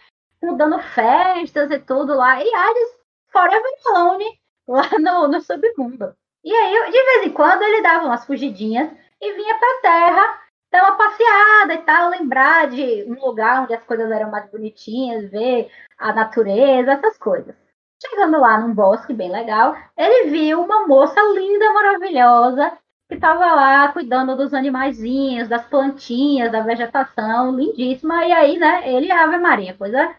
Dando 0.57 0.79
festas 0.79 1.71
e 1.71 1.79
tudo 1.81 2.15
lá. 2.15 2.43
E 2.43 2.55
Hades, 2.55 2.99
forever 3.29 3.73
alone, 3.87 4.41
lá 4.67 4.89
no, 4.99 5.29
no 5.29 5.41
submundo. 5.41 6.15
E 6.45 6.55
aí, 6.55 6.91
de 6.91 7.05
vez 7.05 7.27
em 7.27 7.33
quando, 7.33 7.63
ele 7.63 7.83
dava 7.83 8.07
umas 8.07 8.25
fugidinhas 8.25 8.89
e 9.21 9.33
vinha 9.33 9.59
pra 9.59 9.81
terra, 9.83 10.43
dar 10.71 10.85
uma 10.85 10.97
passeada 10.97 11.75
e 11.75 11.79
tal, 11.79 12.11
lembrar 12.11 12.69
de 12.69 13.05
um 13.09 13.27
lugar 13.27 13.63
onde 13.65 13.75
as 13.75 13.83
coisas 13.83 14.09
eram 14.11 14.31
mais 14.31 14.49
bonitinhas, 14.49 15.29
ver 15.29 15.69
a 15.99 16.13
natureza, 16.13 16.93
essas 16.93 17.19
coisas. 17.19 17.66
Chegando 18.01 18.39
lá 18.39 18.61
num 18.61 18.75
bosque 18.75 19.13
bem 19.15 19.31
legal, 19.31 19.75
ele 19.97 20.31
viu 20.31 20.63
uma 20.63 20.87
moça 20.87 21.21
linda, 21.35 21.73
maravilhosa, 21.73 22.79
que 23.09 23.15
estava 23.15 23.55
lá 23.55 23.89
cuidando 23.93 24.37
dos 24.37 24.53
animaizinhos, 24.53 25.49
das 25.49 25.65
plantinhas, 25.67 26.53
da 26.53 26.61
vegetação, 26.61 27.57
lindíssima. 27.57 28.27
E 28.27 28.33
aí, 28.33 28.59
né, 28.59 28.89
ele, 28.89 29.11
Ave 29.11 29.39
Maria, 29.39 29.75
coisa, 29.75 30.15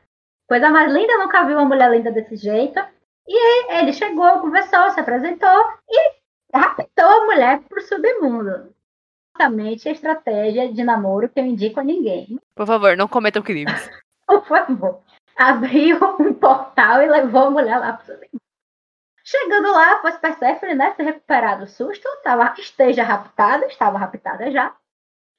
coisa 0.48 0.70
mais 0.70 0.92
linda, 0.92 1.18
nunca 1.18 1.44
vi 1.44 1.54
uma 1.54 1.66
mulher 1.66 1.92
linda 1.92 2.12
desse 2.12 2.36
jeito. 2.36 2.80
E 3.28 3.74
ele 3.74 3.94
chegou, 3.94 4.40
conversou, 4.40 4.90
se 4.92 5.00
apresentou 5.00 5.64
e 5.90 6.18
raptou 6.54 7.06
a 7.06 7.26
mulher 7.26 7.60
pro 7.68 7.82
submundo. 7.82 8.74
exatamente 9.36 9.90
a 9.90 9.92
estratégia 9.92 10.74
de 10.74 10.84
namoro 10.84 11.30
que 11.30 11.40
eu 11.40 11.46
indico 11.46 11.80
a 11.80 11.84
ninguém. 11.84 12.40
Por 12.56 12.66
favor, 12.66 12.96
não 12.96 13.08
cometam 13.08 13.44
crimes. 13.44 13.90
Por 14.26 14.46
favor. 14.46 15.02
Abriu 15.38 16.00
um 16.20 16.34
portal 16.34 17.02
e 17.02 17.08
levou 17.08 17.44
a 17.44 17.52
mulher 17.52 17.78
lá 17.78 17.94
pro 17.94 18.18
Chegando 19.24 19.72
lá, 19.74 19.92
após 19.92 20.18
Persephone, 20.18 20.76
né, 20.76 20.94
se 20.94 21.04
recuperar 21.04 21.60
do 21.60 21.68
susto, 21.68 22.08
tava, 22.24 22.54
esteja 22.58 23.04
raptada, 23.04 23.66
estava 23.66 23.98
raptada 23.98 24.50
já. 24.50 24.74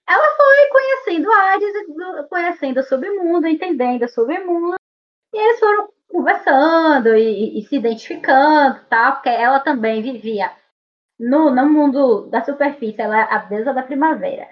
Ela 0.06 0.36
foi 0.36 0.68
conhecendo 0.70 1.32
Hades, 1.32 2.28
conhecendo 2.28 2.80
o 2.80 2.82
submundo, 2.82 3.46
entendendo 3.46 4.02
o 4.02 4.08
submundo, 4.08 4.76
e 5.32 5.38
eles 5.38 5.58
foram 5.58 5.88
conversando 6.06 7.14
e, 7.16 7.58
e, 7.58 7.62
se 7.62 7.76
identificando, 7.76 8.84
tá? 8.90 9.12
Porque 9.12 9.30
ela 9.30 9.60
também 9.60 10.02
vivia 10.02 10.50
no, 11.18 11.50
no 11.50 11.68
mundo 11.68 12.26
da 12.28 12.44
superfície, 12.44 13.00
ela 13.00 13.20
é 13.20 13.34
a 13.34 13.38
deusa 13.38 13.72
da 13.72 13.82
primavera. 13.82 14.48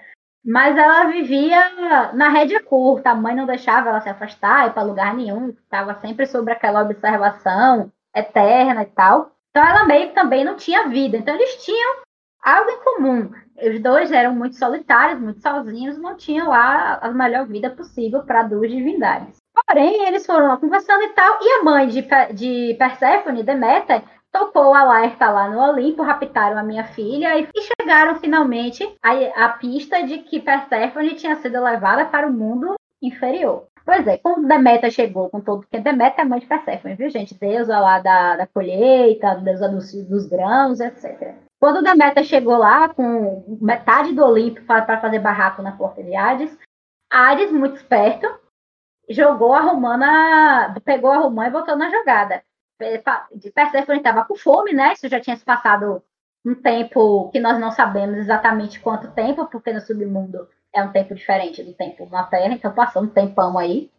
Mas 0.47 0.77
ela 0.77 1.03
vivia 1.11 2.13
na 2.13 2.29
rédea 2.29 2.63
curta, 2.63 3.09
a 3.09 3.15
mãe 3.15 3.35
não 3.35 3.45
deixava 3.45 3.89
ela 3.89 3.99
se 3.99 4.07
afastar, 4.07 4.67
ir 4.67 4.73
para 4.73 4.81
lugar 4.81 5.13
nenhum, 5.13 5.49
estava 5.49 5.93
sempre 5.95 6.25
sobre 6.25 6.53
aquela 6.53 6.83
observação 6.83 7.91
eterna 8.15 8.83
e 8.83 8.85
tal. 8.85 9.33
Então 9.49 9.67
ela 9.67 9.83
meio 9.83 10.07
que 10.07 10.15
também 10.15 10.45
não 10.45 10.55
tinha 10.55 10.87
vida. 10.87 11.17
Então 11.17 11.35
eles 11.35 11.65
tinham 11.65 12.01
algo 12.41 12.71
em 12.71 12.81
comum. 12.81 13.31
Os 13.61 13.81
dois 13.81 14.09
eram 14.09 14.33
muito 14.33 14.55
solitários, 14.55 15.19
muito 15.19 15.41
sozinhos, 15.41 15.97
não 15.97 16.15
tinham 16.15 16.47
lá 16.47 16.97
a 17.01 17.11
melhor 17.11 17.45
vida 17.45 17.69
possível 17.69 18.23
para 18.23 18.43
duas 18.43 18.71
divindades. 18.71 19.39
Porém, 19.65 20.07
eles 20.07 20.25
foram 20.25 20.47
lá 20.47 20.55
conversando 20.55 21.03
e 21.03 21.09
tal, 21.09 21.39
e 21.41 21.59
a 21.59 21.63
mãe 21.63 21.87
de, 21.87 22.07
de 22.33 22.75
Perséfone, 22.77 23.43
Deméter, 23.43 24.01
tocou 24.37 24.71
o 24.71 24.73
alerta 24.75 25.29
lá 25.29 25.49
no 25.49 25.59
Olimpo, 25.59 26.03
raptaram 26.03 26.57
a 26.57 26.63
minha 26.63 26.83
filha 26.83 27.39
e, 27.39 27.47
chegaram 27.79 28.15
finalmente 28.15 28.87
à, 29.35 29.49
pista 29.49 30.03
de 30.03 30.19
que 30.19 30.39
Perséfone 30.39 31.15
tinha 31.15 31.35
sido 31.37 31.63
levada 31.63 32.05
para 32.05 32.27
o 32.27 32.33
mundo 32.33 32.75
inferior. 33.01 33.67
Pois 33.83 34.05
é, 34.05 34.17
quando 34.17 34.47
Deméter 34.47 34.91
chegou 34.91 35.29
com 35.29 35.39
todo, 35.39 35.61
porque 35.61 35.79
Deméter 35.79 36.25
é 36.25 36.27
mãe 36.27 36.39
de 36.39 36.45
Perséfone, 36.45 36.95
viu 36.95 37.09
gente? 37.09 37.33
Deusa 37.39 37.79
lá 37.79 37.99
da, 37.99 38.35
da 38.35 38.47
colheita, 38.47 39.35
deusa 39.35 39.69
dos, 39.69 39.93
dos 40.03 40.27
grãos, 40.27 40.79
etc. 40.79 41.35
Quando 41.59 41.81
Deméter 41.81 42.23
chegou 42.23 42.57
lá 42.57 42.89
com 42.89 43.57
metade 43.61 44.13
do 44.13 44.23
Olimpo 44.23 44.61
para 44.63 44.99
fazer 44.99 45.19
barraco 45.19 45.61
na 45.61 45.71
porta 45.71 46.03
de 46.03 46.15
Hades, 46.15 46.55
Hades, 47.09 47.51
muito 47.51 47.77
esperto, 47.77 48.27
jogou 49.09 49.53
a 49.53 49.61
Romana, 49.61 50.75
pegou 50.83 51.09
a 51.09 51.17
Romana 51.17 51.47
e 51.47 51.51
botou 51.51 51.77
na 51.77 51.89
jogada. 51.89 52.43
De 53.33 53.51
Persephone 53.51 53.97
estava 53.97 54.23
com 54.25 54.35
fome, 54.35 54.73
né? 54.73 54.93
Isso 54.93 55.07
já 55.07 55.19
tinha 55.19 55.35
se 55.35 55.43
passado 55.43 56.03
um 56.45 56.55
tempo 56.55 57.29
que 57.31 57.39
nós 57.39 57.59
não 57.59 57.71
sabemos 57.71 58.17
exatamente 58.17 58.79
quanto 58.79 59.11
tempo, 59.11 59.47
porque 59.47 59.73
no 59.73 59.81
submundo 59.81 60.47
é 60.73 60.83
um 60.83 60.91
tempo 60.91 61.15
diferente 61.15 61.63
do 61.63 61.73
tempo 61.73 62.07
na 62.09 62.23
Terra, 62.23 62.53
então 62.53 62.71
passou 62.73 63.01
um 63.01 63.07
tempão 63.07 63.57
aí. 63.57 63.91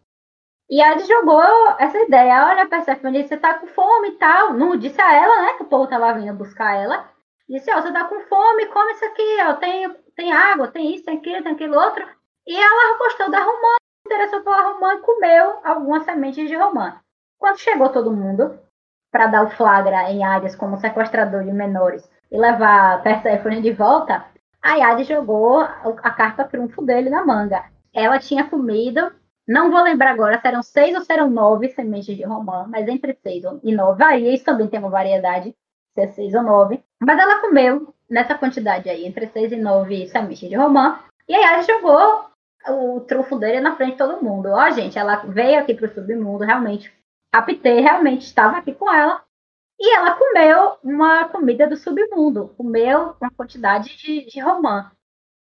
E 0.71 0.83
a 0.83 0.99
jogou 0.99 1.43
essa 1.79 1.99
ideia, 1.99 2.47
olha, 2.47 2.69
Persephone, 2.69 3.27
você 3.27 3.37
tá 3.37 3.55
com 3.59 3.67
fome 3.69 4.09
e 4.11 4.19
tal. 4.19 4.53
Não 4.53 4.77
disse 4.77 5.01
a 5.01 5.15
ela, 5.15 5.43
né, 5.43 5.55
que 5.55 5.63
o 5.63 5.67
povo 5.67 5.87
tava 5.89 6.13
vindo 6.13 6.35
buscar 6.35 6.77
ela. 6.77 7.09
Disse, 7.49 7.71
ó, 7.73 7.79
oh, 7.79 7.83
você 7.83 7.91
tá 7.91 8.05
com 8.05 8.21
fome, 8.21 8.67
come 8.67 8.93
isso 8.93 9.05
aqui, 9.07 9.39
ó, 9.47 9.55
tem, 9.55 9.91
tem 10.15 10.33
água, 10.33 10.69
tem 10.69 10.95
isso, 10.95 11.05
tem 11.05 11.17
aquilo, 11.17 11.43
tem 11.43 11.53
aquilo 11.53 11.79
outro. 11.79 12.07
E 12.47 12.55
ela 12.55 12.99
gostou 12.99 13.31
da 13.31 13.41
romã, 13.41 13.77
interessou 14.07 14.43
pela 14.43 14.73
romã 14.73 14.95
e 14.95 15.01
comeu 15.01 15.59
algumas 15.65 16.05
sementes 16.05 16.47
de 16.47 16.55
romã. 16.55 17.01
Quando 17.39 17.59
chegou 17.59 17.89
todo 17.89 18.13
mundo 18.13 18.59
para 19.11 19.27
dar 19.27 19.45
o 19.45 19.51
flagra 19.51 20.11
em 20.11 20.25
Hades 20.25 20.55
como 20.55 20.77
sequestrador 20.77 21.45
de 21.45 21.53
menores 21.53 22.09
e 22.31 22.39
levar 22.39 23.03
Persephone 23.03 23.61
de 23.61 23.73
volta, 23.73 24.25
a 24.63 24.73
Hades 24.73 25.07
jogou 25.07 25.61
a 25.61 26.11
carta 26.11 26.45
trunfo 26.45 26.85
dele 26.85 27.11
na 27.11 27.25
manga. 27.25 27.65
Ela 27.95 28.19
tinha 28.19 28.45
comido, 28.45 29.11
não 29.47 29.71
vou 29.71 29.83
lembrar 29.83 30.11
agora 30.11 30.39
se 30.39 30.47
eram 30.47 30.63
seis 30.63 30.95
ou 30.95 31.03
se 31.03 31.13
eram 31.13 31.31
nove 31.31 31.71
sementes 31.71 32.17
de 32.17 32.25
romã, 32.25 32.67
mas 32.69 32.87
entre 32.87 33.17
seis 33.23 33.45
e 33.63 33.75
nove 33.75 33.99
varia, 33.99 34.35
isso 34.35 34.45
também 34.45 34.69
tem 34.69 34.79
uma 34.79 34.91
variedade, 34.91 35.55
se 35.95 36.01
é 36.01 36.07
seis 36.09 36.35
ou 36.35 36.43
nove. 36.43 36.83
Mas 37.01 37.19
ela 37.19 37.41
comeu 37.41 37.95
nessa 38.11 38.35
quantidade 38.35 38.91
aí, 38.91 39.07
entre 39.07 39.27
seis 39.29 39.53
e 39.53 39.57
nove 39.57 40.07
sementes 40.09 40.49
de 40.49 40.55
romã, 40.55 40.99
e 41.27 41.35
a 41.35 41.55
Hades 41.55 41.67
jogou 41.67 42.29
o 42.69 43.01
trunfo 43.01 43.39
dele 43.39 43.61
na 43.61 43.77
frente 43.77 43.93
de 43.93 43.99
todo 43.99 44.23
mundo. 44.23 44.51
Ó, 44.51 44.71
gente, 44.71 44.99
ela 44.99 45.17
veio 45.17 45.61
aqui 45.61 45.75
pro 45.75 45.93
submundo, 45.93 46.45
realmente. 46.45 46.93
A 47.33 47.43
Pité 47.43 47.81
realmente 47.81 48.23
estava 48.23 48.57
aqui 48.59 48.75
com 48.75 48.93
ela. 48.93 49.23
E 49.79 49.95
ela 49.95 50.17
comeu 50.17 50.77
uma 50.83 51.29
comida 51.29 51.69
do 51.69 51.77
submundo. 51.77 52.49
Comeu 52.57 53.15
uma 53.21 53.31
quantidade 53.31 53.97
de, 53.97 54.27
de 54.27 54.41
romã. 54.41 54.91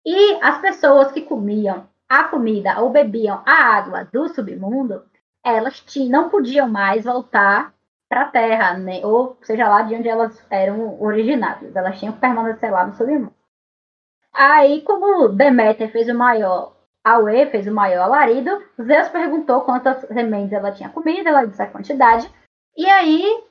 E 0.04 0.34
as 0.42 0.60
pessoas 0.60 1.12
que 1.12 1.22
comiam 1.22 1.88
a 2.08 2.24
comida 2.24 2.80
ou 2.80 2.90
bebiam 2.90 3.42
a 3.44 3.52
água 3.52 4.04
do 4.04 4.28
submundo, 4.28 5.04
elas 5.44 5.80
tinham, 5.80 6.10
não 6.10 6.30
podiam 6.30 6.68
mais 6.68 7.04
voltar 7.04 7.74
para 8.08 8.22
a 8.22 8.30
Terra, 8.30 8.78
né? 8.78 9.04
ou 9.04 9.36
seja 9.42 9.68
lá 9.68 9.82
de 9.82 9.94
onde 9.94 10.08
elas 10.08 10.44
eram 10.50 11.00
originadas. 11.02 11.74
Elas 11.74 11.98
tinham 11.98 12.12
que 12.14 12.20
permanecer 12.20 12.70
lá 12.70 12.86
no 12.86 12.94
submundo. 12.94 13.34
Aí, 14.32 14.82
como 14.82 15.28
Deméter 15.28 15.90
fez 15.90 16.08
o 16.08 16.14
maior 16.14 16.74
Aue 17.04 17.46
fez 17.50 17.66
o 17.66 17.74
maior 17.74 18.04
alarido. 18.04 18.50
Zeus 18.82 19.08
perguntou 19.08 19.60
quantas 19.60 20.00
sementes 20.08 20.52
ela 20.52 20.72
tinha 20.72 20.88
comido, 20.88 21.28
ela 21.28 21.44
disse 21.44 21.62
a 21.62 21.70
quantidade. 21.70 22.30
E 22.76 22.88
aí, 22.88 23.44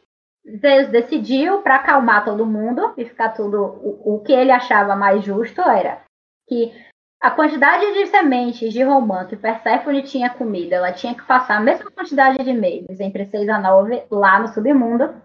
Zeus 0.59 0.87
decidiu, 0.89 1.61
para 1.61 1.75
acalmar 1.75 2.25
todo 2.25 2.45
mundo 2.45 2.93
e 2.97 3.05
ficar 3.05 3.29
tudo. 3.29 3.61
O, 3.61 4.15
o, 4.15 4.23
que 4.23 4.33
ele 4.33 4.51
achava 4.51 4.95
mais 4.95 5.23
justo 5.23 5.61
era 5.61 6.01
que 6.47 6.73
a 7.21 7.31
quantidade 7.31 7.93
de 7.93 8.07
sementes 8.07 8.73
de 8.73 8.83
romã 8.83 9.25
que 9.25 9.37
Perséfone 9.37 10.03
tinha 10.03 10.29
comido, 10.31 10.73
ela 10.73 10.91
tinha 10.91 11.15
que 11.15 11.23
passar 11.23 11.57
a 11.57 11.61
mesma 11.61 11.89
quantidade 11.89 12.43
de 12.43 12.51
meses, 12.51 12.99
entre 12.99 13.25
6 13.27 13.47
a 13.47 13.59
9, 13.59 14.07
lá 14.11 14.39
no 14.39 14.47
submundo. 14.49 15.15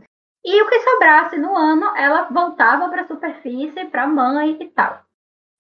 E 0.45 0.63
o 0.63 0.69
que 0.69 0.81
sobrasse 0.81 1.37
no 1.39 1.57
ano, 1.57 1.97
ela 1.97 2.29
voltava 2.31 2.89
para 2.89 3.03
a 3.03 3.07
superfície, 3.07 3.87
para 3.87 4.05
a 4.05 4.07
mãe 4.07 4.57
e 4.61 4.69
tal. 4.69 5.03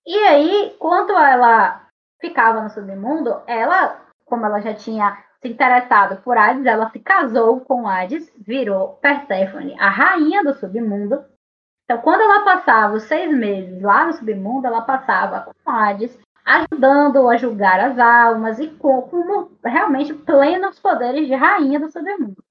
E 0.07 0.17
aí, 0.17 0.77
quando 0.79 1.11
ela 1.11 1.88
ficava 2.21 2.61
no 2.61 2.71
submundo, 2.71 3.41
ela, 3.47 4.01
como 4.25 4.45
ela 4.45 4.61
já 4.61 4.75
tinha 4.75 5.17
se 5.41 5.49
interessado 5.49 6.21
por 6.23 6.37
Hades, 6.37 6.67
ela 6.67 6.91
se 6.91 6.99
casou 6.99 7.61
com 7.61 7.89
Hades, 7.89 8.31
virou 8.37 8.95
Perséfone, 9.01 9.79
a 9.79 9.89
rainha 9.89 10.43
do 10.43 10.55
submundo. 10.55 11.25
Então, 11.85 11.99
quando 11.99 12.23
ela 12.23 12.45
passava 12.45 12.95
os 12.95 13.05
seis 13.05 13.33
meses 13.33 13.81
lá 13.81 14.07
no 14.07 14.13
submundo, 14.13 14.67
ela 14.67 14.83
passava 14.83 15.53
com 15.65 15.71
Hades, 15.71 16.19
ajudando 16.45 17.29
a 17.29 17.37
julgar 17.37 17.79
as 17.81 17.99
almas 17.99 18.59
e 18.59 18.69
com, 18.69 19.03
com 19.03 19.49
realmente 19.65 20.13
plenos 20.13 20.79
poderes 20.81 21.27
de 21.27 21.35
rainha 21.35 21.79
do 21.79 21.91
submundo. 21.91 22.43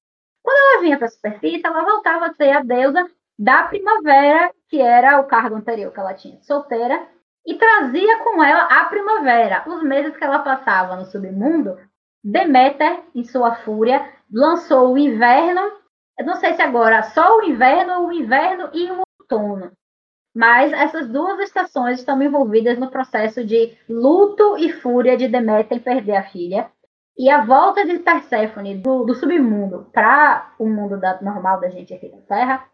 Quando 0.42 0.56
ela 0.56 0.82
vinha 0.82 0.96
para 0.96 1.06
a 1.06 1.10
superfície, 1.10 1.66
ela 1.66 1.84
voltava 1.84 2.26
a 2.26 2.34
ser 2.34 2.50
a 2.50 2.62
deusa 2.62 3.08
da 3.38 3.64
primavera, 3.64 4.50
que 4.68 4.80
era 4.80 5.20
o 5.20 5.24
cargo 5.24 5.56
anterior 5.56 5.92
que 5.92 6.00
ela 6.00 6.14
tinha, 6.14 6.40
solteira, 6.42 7.06
e 7.48 7.54
trazia 7.54 8.18
com 8.18 8.44
ela 8.44 8.64
a 8.64 8.84
primavera. 8.84 9.64
Os 9.66 9.82
meses 9.82 10.14
que 10.14 10.22
ela 10.22 10.40
passava 10.40 10.96
no 10.96 11.06
submundo, 11.06 11.78
Deméter, 12.22 13.04
em 13.14 13.24
sua 13.24 13.54
fúria, 13.54 14.06
lançou 14.30 14.92
o 14.92 14.98
inverno. 14.98 15.62
Eu 16.18 16.26
não 16.26 16.36
sei 16.36 16.52
se 16.52 16.60
agora 16.60 17.02
só 17.04 17.38
o 17.38 17.42
inverno 17.42 18.06
o 18.06 18.12
inverno 18.12 18.68
e 18.74 18.90
o 18.90 19.02
outono. 19.18 19.72
Mas 20.36 20.74
essas 20.74 21.08
duas 21.08 21.38
estações 21.38 22.00
estão 22.00 22.22
envolvidas 22.22 22.78
no 22.78 22.90
processo 22.90 23.42
de 23.42 23.74
luto 23.88 24.58
e 24.58 24.70
fúria 24.70 25.16
de 25.16 25.26
Deméter 25.26 25.78
em 25.78 25.80
perder 25.80 26.16
a 26.16 26.24
filha. 26.24 26.70
E 27.16 27.30
a 27.30 27.46
volta 27.46 27.82
de 27.86 27.98
Perséfone 27.98 28.76
do, 28.76 29.04
do 29.04 29.14
submundo 29.14 29.88
para 29.90 30.52
o 30.58 30.66
mundo 30.68 31.00
da, 31.00 31.18
normal 31.22 31.60
da 31.60 31.70
gente 31.70 31.94
aqui 31.94 32.10
na 32.10 32.18
Terra 32.18 32.68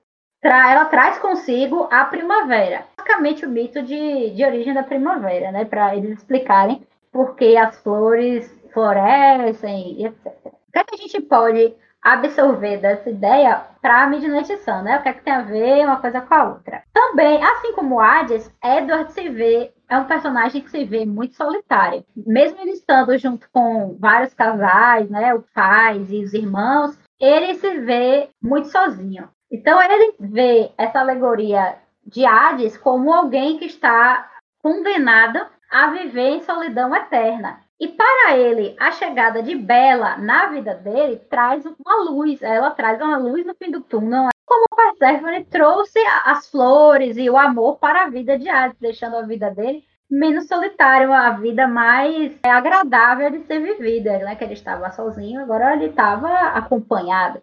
ela 0.48 0.84
traz 0.86 1.18
consigo 1.18 1.88
a 1.90 2.04
primavera. 2.04 2.84
Basicamente 2.96 3.46
o 3.46 3.48
mito 3.48 3.82
de, 3.82 4.30
de 4.30 4.44
origem 4.44 4.74
da 4.74 4.82
primavera, 4.82 5.50
né? 5.52 5.64
Para 5.64 5.96
eles 5.96 6.18
explicarem 6.18 6.86
por 7.12 7.36
que 7.36 7.56
as 7.56 7.78
flores 7.82 8.52
florescem 8.72 10.00
e 10.00 10.06
etc. 10.06 10.26
O 10.46 10.72
que, 10.72 10.78
é 10.78 10.84
que 10.84 10.94
a 10.94 10.98
gente 10.98 11.20
pode 11.22 11.74
absorver 12.02 12.78
dessa 12.78 13.08
ideia 13.08 13.62
para 13.80 14.02
a 14.02 14.06
Midnight 14.06 14.56
Sun, 14.58 14.82
né? 14.82 14.98
O 14.98 15.02
que 15.02 15.08
é 15.08 15.12
que 15.14 15.22
tem 15.22 15.32
a 15.32 15.42
ver 15.42 15.86
uma 15.86 16.00
coisa 16.00 16.20
com 16.20 16.34
a 16.34 16.44
outra? 16.50 16.82
Também, 16.92 17.42
assim 17.42 17.72
como 17.72 18.00
Hades, 18.00 18.50
Edward 18.62 19.12
se 19.12 19.28
vê 19.28 19.72
é 19.88 19.98
um 19.98 20.06
personagem 20.06 20.60
que 20.60 20.70
se 20.70 20.84
vê 20.84 21.04
muito 21.04 21.34
solitário. 21.34 22.04
Mesmo 22.16 22.60
ele 22.60 22.72
estando 22.72 23.16
junto 23.18 23.48
com 23.50 23.96
vários 23.98 24.34
casais, 24.34 25.08
né, 25.08 25.34
os 25.34 25.44
pais 25.50 26.10
e 26.10 26.24
os 26.24 26.32
irmãos, 26.34 26.98
ele 27.20 27.54
se 27.54 27.78
vê 27.80 28.28
muito 28.42 28.68
sozinho. 28.68 29.28
Então 29.54 29.80
ele 29.80 30.16
vê 30.18 30.72
essa 30.76 30.98
alegoria 30.98 31.76
de 32.04 32.26
Hades 32.26 32.76
como 32.76 33.14
alguém 33.14 33.56
que 33.56 33.66
está 33.66 34.28
condenado 34.60 35.46
a 35.70 35.90
viver 35.90 36.30
em 36.30 36.42
solidão 36.42 36.92
eterna. 36.92 37.60
E 37.78 37.86
para 37.86 38.36
ele, 38.36 38.74
a 38.80 38.90
chegada 38.90 39.40
de 39.44 39.54
Bela 39.54 40.16
na 40.16 40.46
vida 40.46 40.74
dele 40.74 41.18
traz 41.30 41.64
uma 41.64 42.10
luz, 42.10 42.42
ela 42.42 42.72
traz 42.72 43.00
uma 43.00 43.16
luz 43.16 43.46
no 43.46 43.54
fim 43.54 43.70
do 43.70 43.80
túnel, 43.80 44.30
como 44.44 44.66
Persephone 44.74 45.44
trouxe 45.44 46.00
as 46.24 46.50
flores 46.50 47.16
e 47.16 47.30
o 47.30 47.38
amor 47.38 47.78
para 47.78 48.02
a 48.02 48.10
vida 48.10 48.36
de 48.36 48.48
Hades, 48.48 48.76
deixando 48.80 49.16
a 49.16 49.22
vida 49.22 49.52
dele 49.52 49.84
menos 50.10 50.48
solitário, 50.48 51.12
a 51.12 51.30
vida 51.30 51.68
mais 51.68 52.36
é, 52.44 52.50
agradável 52.50 53.30
de 53.30 53.44
ser 53.44 53.60
vivida, 53.60 54.18
né? 54.18 54.34
Que 54.34 54.42
ele 54.42 54.54
estava 54.54 54.90
sozinho, 54.90 55.42
agora 55.42 55.74
ele 55.74 55.86
estava 55.86 56.28
acompanhado. 56.28 57.40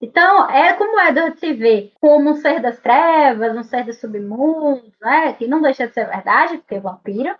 Então, 0.00 0.50
é 0.50 0.74
como 0.74 1.00
Edward 1.00 1.38
se 1.40 1.54
vê 1.54 1.92
como 2.00 2.30
um 2.30 2.34
ser 2.34 2.60
das 2.60 2.78
trevas, 2.78 3.56
um 3.56 3.62
ser 3.62 3.84
do 3.84 3.94
submundo, 3.94 4.92
né? 5.00 5.32
Que 5.32 5.46
não 5.46 5.62
deixa 5.62 5.86
de 5.86 5.94
ser 5.94 6.06
verdade, 6.06 6.58
porque 6.58 6.74
é 6.74 6.80
vampiro. 6.80 7.34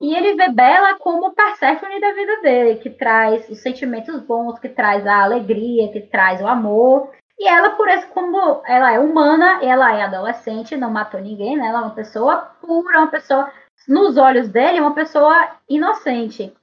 E 0.00 0.14
ele 0.14 0.34
vê 0.34 0.48
Bela 0.50 0.98
como 0.98 1.34
Perséfone 1.34 2.00
da 2.00 2.12
vida 2.12 2.40
dele, 2.40 2.80
que 2.80 2.90
traz 2.90 3.48
os 3.48 3.60
sentimentos 3.60 4.20
bons, 4.20 4.58
que 4.58 4.68
traz 4.68 5.06
a 5.06 5.24
alegria, 5.24 5.92
que 5.92 6.00
traz 6.00 6.40
o 6.40 6.46
amor. 6.46 7.12
E 7.38 7.48
ela, 7.48 7.70
por 7.70 7.88
isso, 7.88 8.06
como 8.08 8.62
ela 8.66 8.92
é 8.92 8.98
humana, 8.98 9.60
ela 9.62 9.94
é 9.94 10.02
adolescente, 10.02 10.76
não 10.76 10.90
matou 10.90 11.20
ninguém, 11.20 11.56
né? 11.56 11.66
Ela 11.66 11.80
é 11.80 11.82
uma 11.82 11.94
pessoa 11.94 12.50
pura, 12.60 12.98
uma 12.98 13.10
pessoa, 13.10 13.50
nos 13.88 14.18
olhos 14.18 14.48
dele, 14.48 14.80
uma 14.80 14.94
pessoa 14.94 15.56
inocente. 15.68 16.54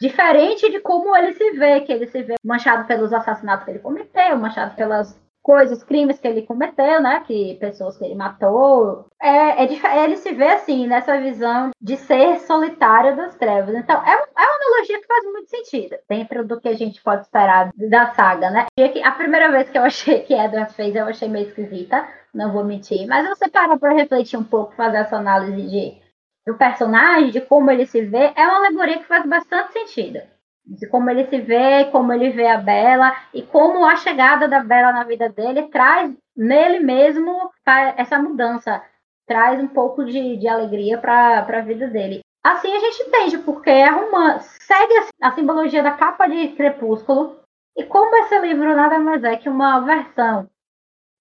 Diferente 0.00 0.70
de 0.70 0.80
como 0.80 1.14
ele 1.16 1.32
se 1.34 1.50
vê, 1.52 1.80
que 1.80 1.92
ele 1.92 2.06
se 2.06 2.22
vê 2.22 2.34
manchado 2.42 2.86
pelos 2.86 3.12
assassinatos 3.12 3.64
que 3.64 3.70
ele 3.72 3.78
cometeu, 3.78 4.38
manchado 4.38 4.74
pelas 4.74 5.20
coisas, 5.42 5.82
crimes 5.82 6.18
que 6.20 6.28
ele 6.28 6.42
cometeu, 6.42 7.02
né? 7.02 7.22
Que 7.26 7.56
pessoas 7.60 7.98
que 7.98 8.04
ele 8.04 8.14
matou. 8.14 9.06
É, 9.20 9.64
é, 9.64 10.04
ele 10.04 10.16
se 10.16 10.32
vê 10.32 10.52
assim, 10.52 10.86
nessa 10.86 11.20
visão 11.20 11.70
de 11.80 11.96
ser 11.96 12.38
solitário 12.40 13.16
das 13.16 13.34
trevas. 13.34 13.74
Então, 13.74 13.96
é, 14.06 14.12
é 14.12 14.16
uma 14.16 14.56
analogia 14.56 15.00
que 15.00 15.06
faz 15.06 15.24
muito 15.24 15.50
sentido 15.50 15.96
dentro 16.08 16.46
do 16.46 16.60
que 16.60 16.68
a 16.68 16.74
gente 16.74 17.02
pode 17.02 17.22
esperar 17.22 17.70
da 17.74 18.12
saga, 18.14 18.50
né? 18.50 18.66
A 19.04 19.10
primeira 19.10 19.50
vez 19.50 19.68
que 19.68 19.76
eu 19.76 19.82
achei 19.82 20.20
que 20.20 20.32
Edward 20.32 20.72
fez, 20.74 20.94
eu 20.94 21.06
achei 21.06 21.28
meio 21.28 21.48
esquisita, 21.48 22.06
não 22.32 22.52
vou 22.52 22.64
mentir. 22.64 23.06
Mas 23.06 23.28
você 23.28 23.48
para 23.48 23.76
pra 23.76 23.92
refletir 23.92 24.38
um 24.38 24.44
pouco, 24.44 24.74
fazer 24.74 24.98
essa 24.98 25.16
análise 25.16 25.62
de, 25.62 26.01
do 26.46 26.56
personagem, 26.56 27.30
de 27.30 27.40
como 27.40 27.70
ele 27.70 27.86
se 27.86 28.02
vê, 28.02 28.32
é 28.34 28.46
uma 28.46 28.56
alegoria 28.56 28.98
que 28.98 29.06
faz 29.06 29.24
bastante 29.26 29.72
sentido 29.72 30.20
de 30.64 30.86
como 30.86 31.10
ele 31.10 31.26
se 31.26 31.40
vê, 31.40 31.86
como 31.90 32.12
ele 32.12 32.30
vê 32.30 32.46
a 32.46 32.58
Bela 32.58 33.12
e 33.34 33.42
como 33.42 33.84
a 33.84 33.96
chegada 33.96 34.48
da 34.48 34.60
Bela 34.60 34.92
na 34.92 35.04
vida 35.04 35.28
dele 35.28 35.68
traz 35.68 36.12
nele 36.36 36.80
mesmo 36.80 37.50
essa 37.96 38.18
mudança, 38.18 38.82
traz 39.26 39.60
um 39.60 39.68
pouco 39.68 40.04
de, 40.04 40.36
de 40.36 40.48
alegria 40.48 40.98
para 40.98 41.40
a 41.40 41.60
vida 41.60 41.88
dele. 41.88 42.20
Assim 42.42 42.74
a 42.74 42.78
gente 42.78 43.02
entende 43.02 43.38
porque 43.38 43.70
é 43.70 43.90
uma 43.90 44.40
segue 44.40 44.94
a 45.20 45.32
simbologia 45.32 45.82
da 45.82 45.92
capa 45.92 46.26
de 46.26 46.48
Crepúsculo 46.48 47.40
e 47.76 47.84
como 47.84 48.14
esse 48.16 48.38
livro 48.40 48.74
nada 48.74 48.98
mais 48.98 49.22
é 49.24 49.36
que 49.36 49.48
uma 49.48 49.80
versão 49.80 50.48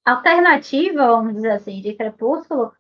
alternativa, 0.06 1.08
vamos 1.08 1.36
dizer 1.36 1.52
assim, 1.52 1.80
de 1.80 1.94
Crepúsculo, 1.94 2.74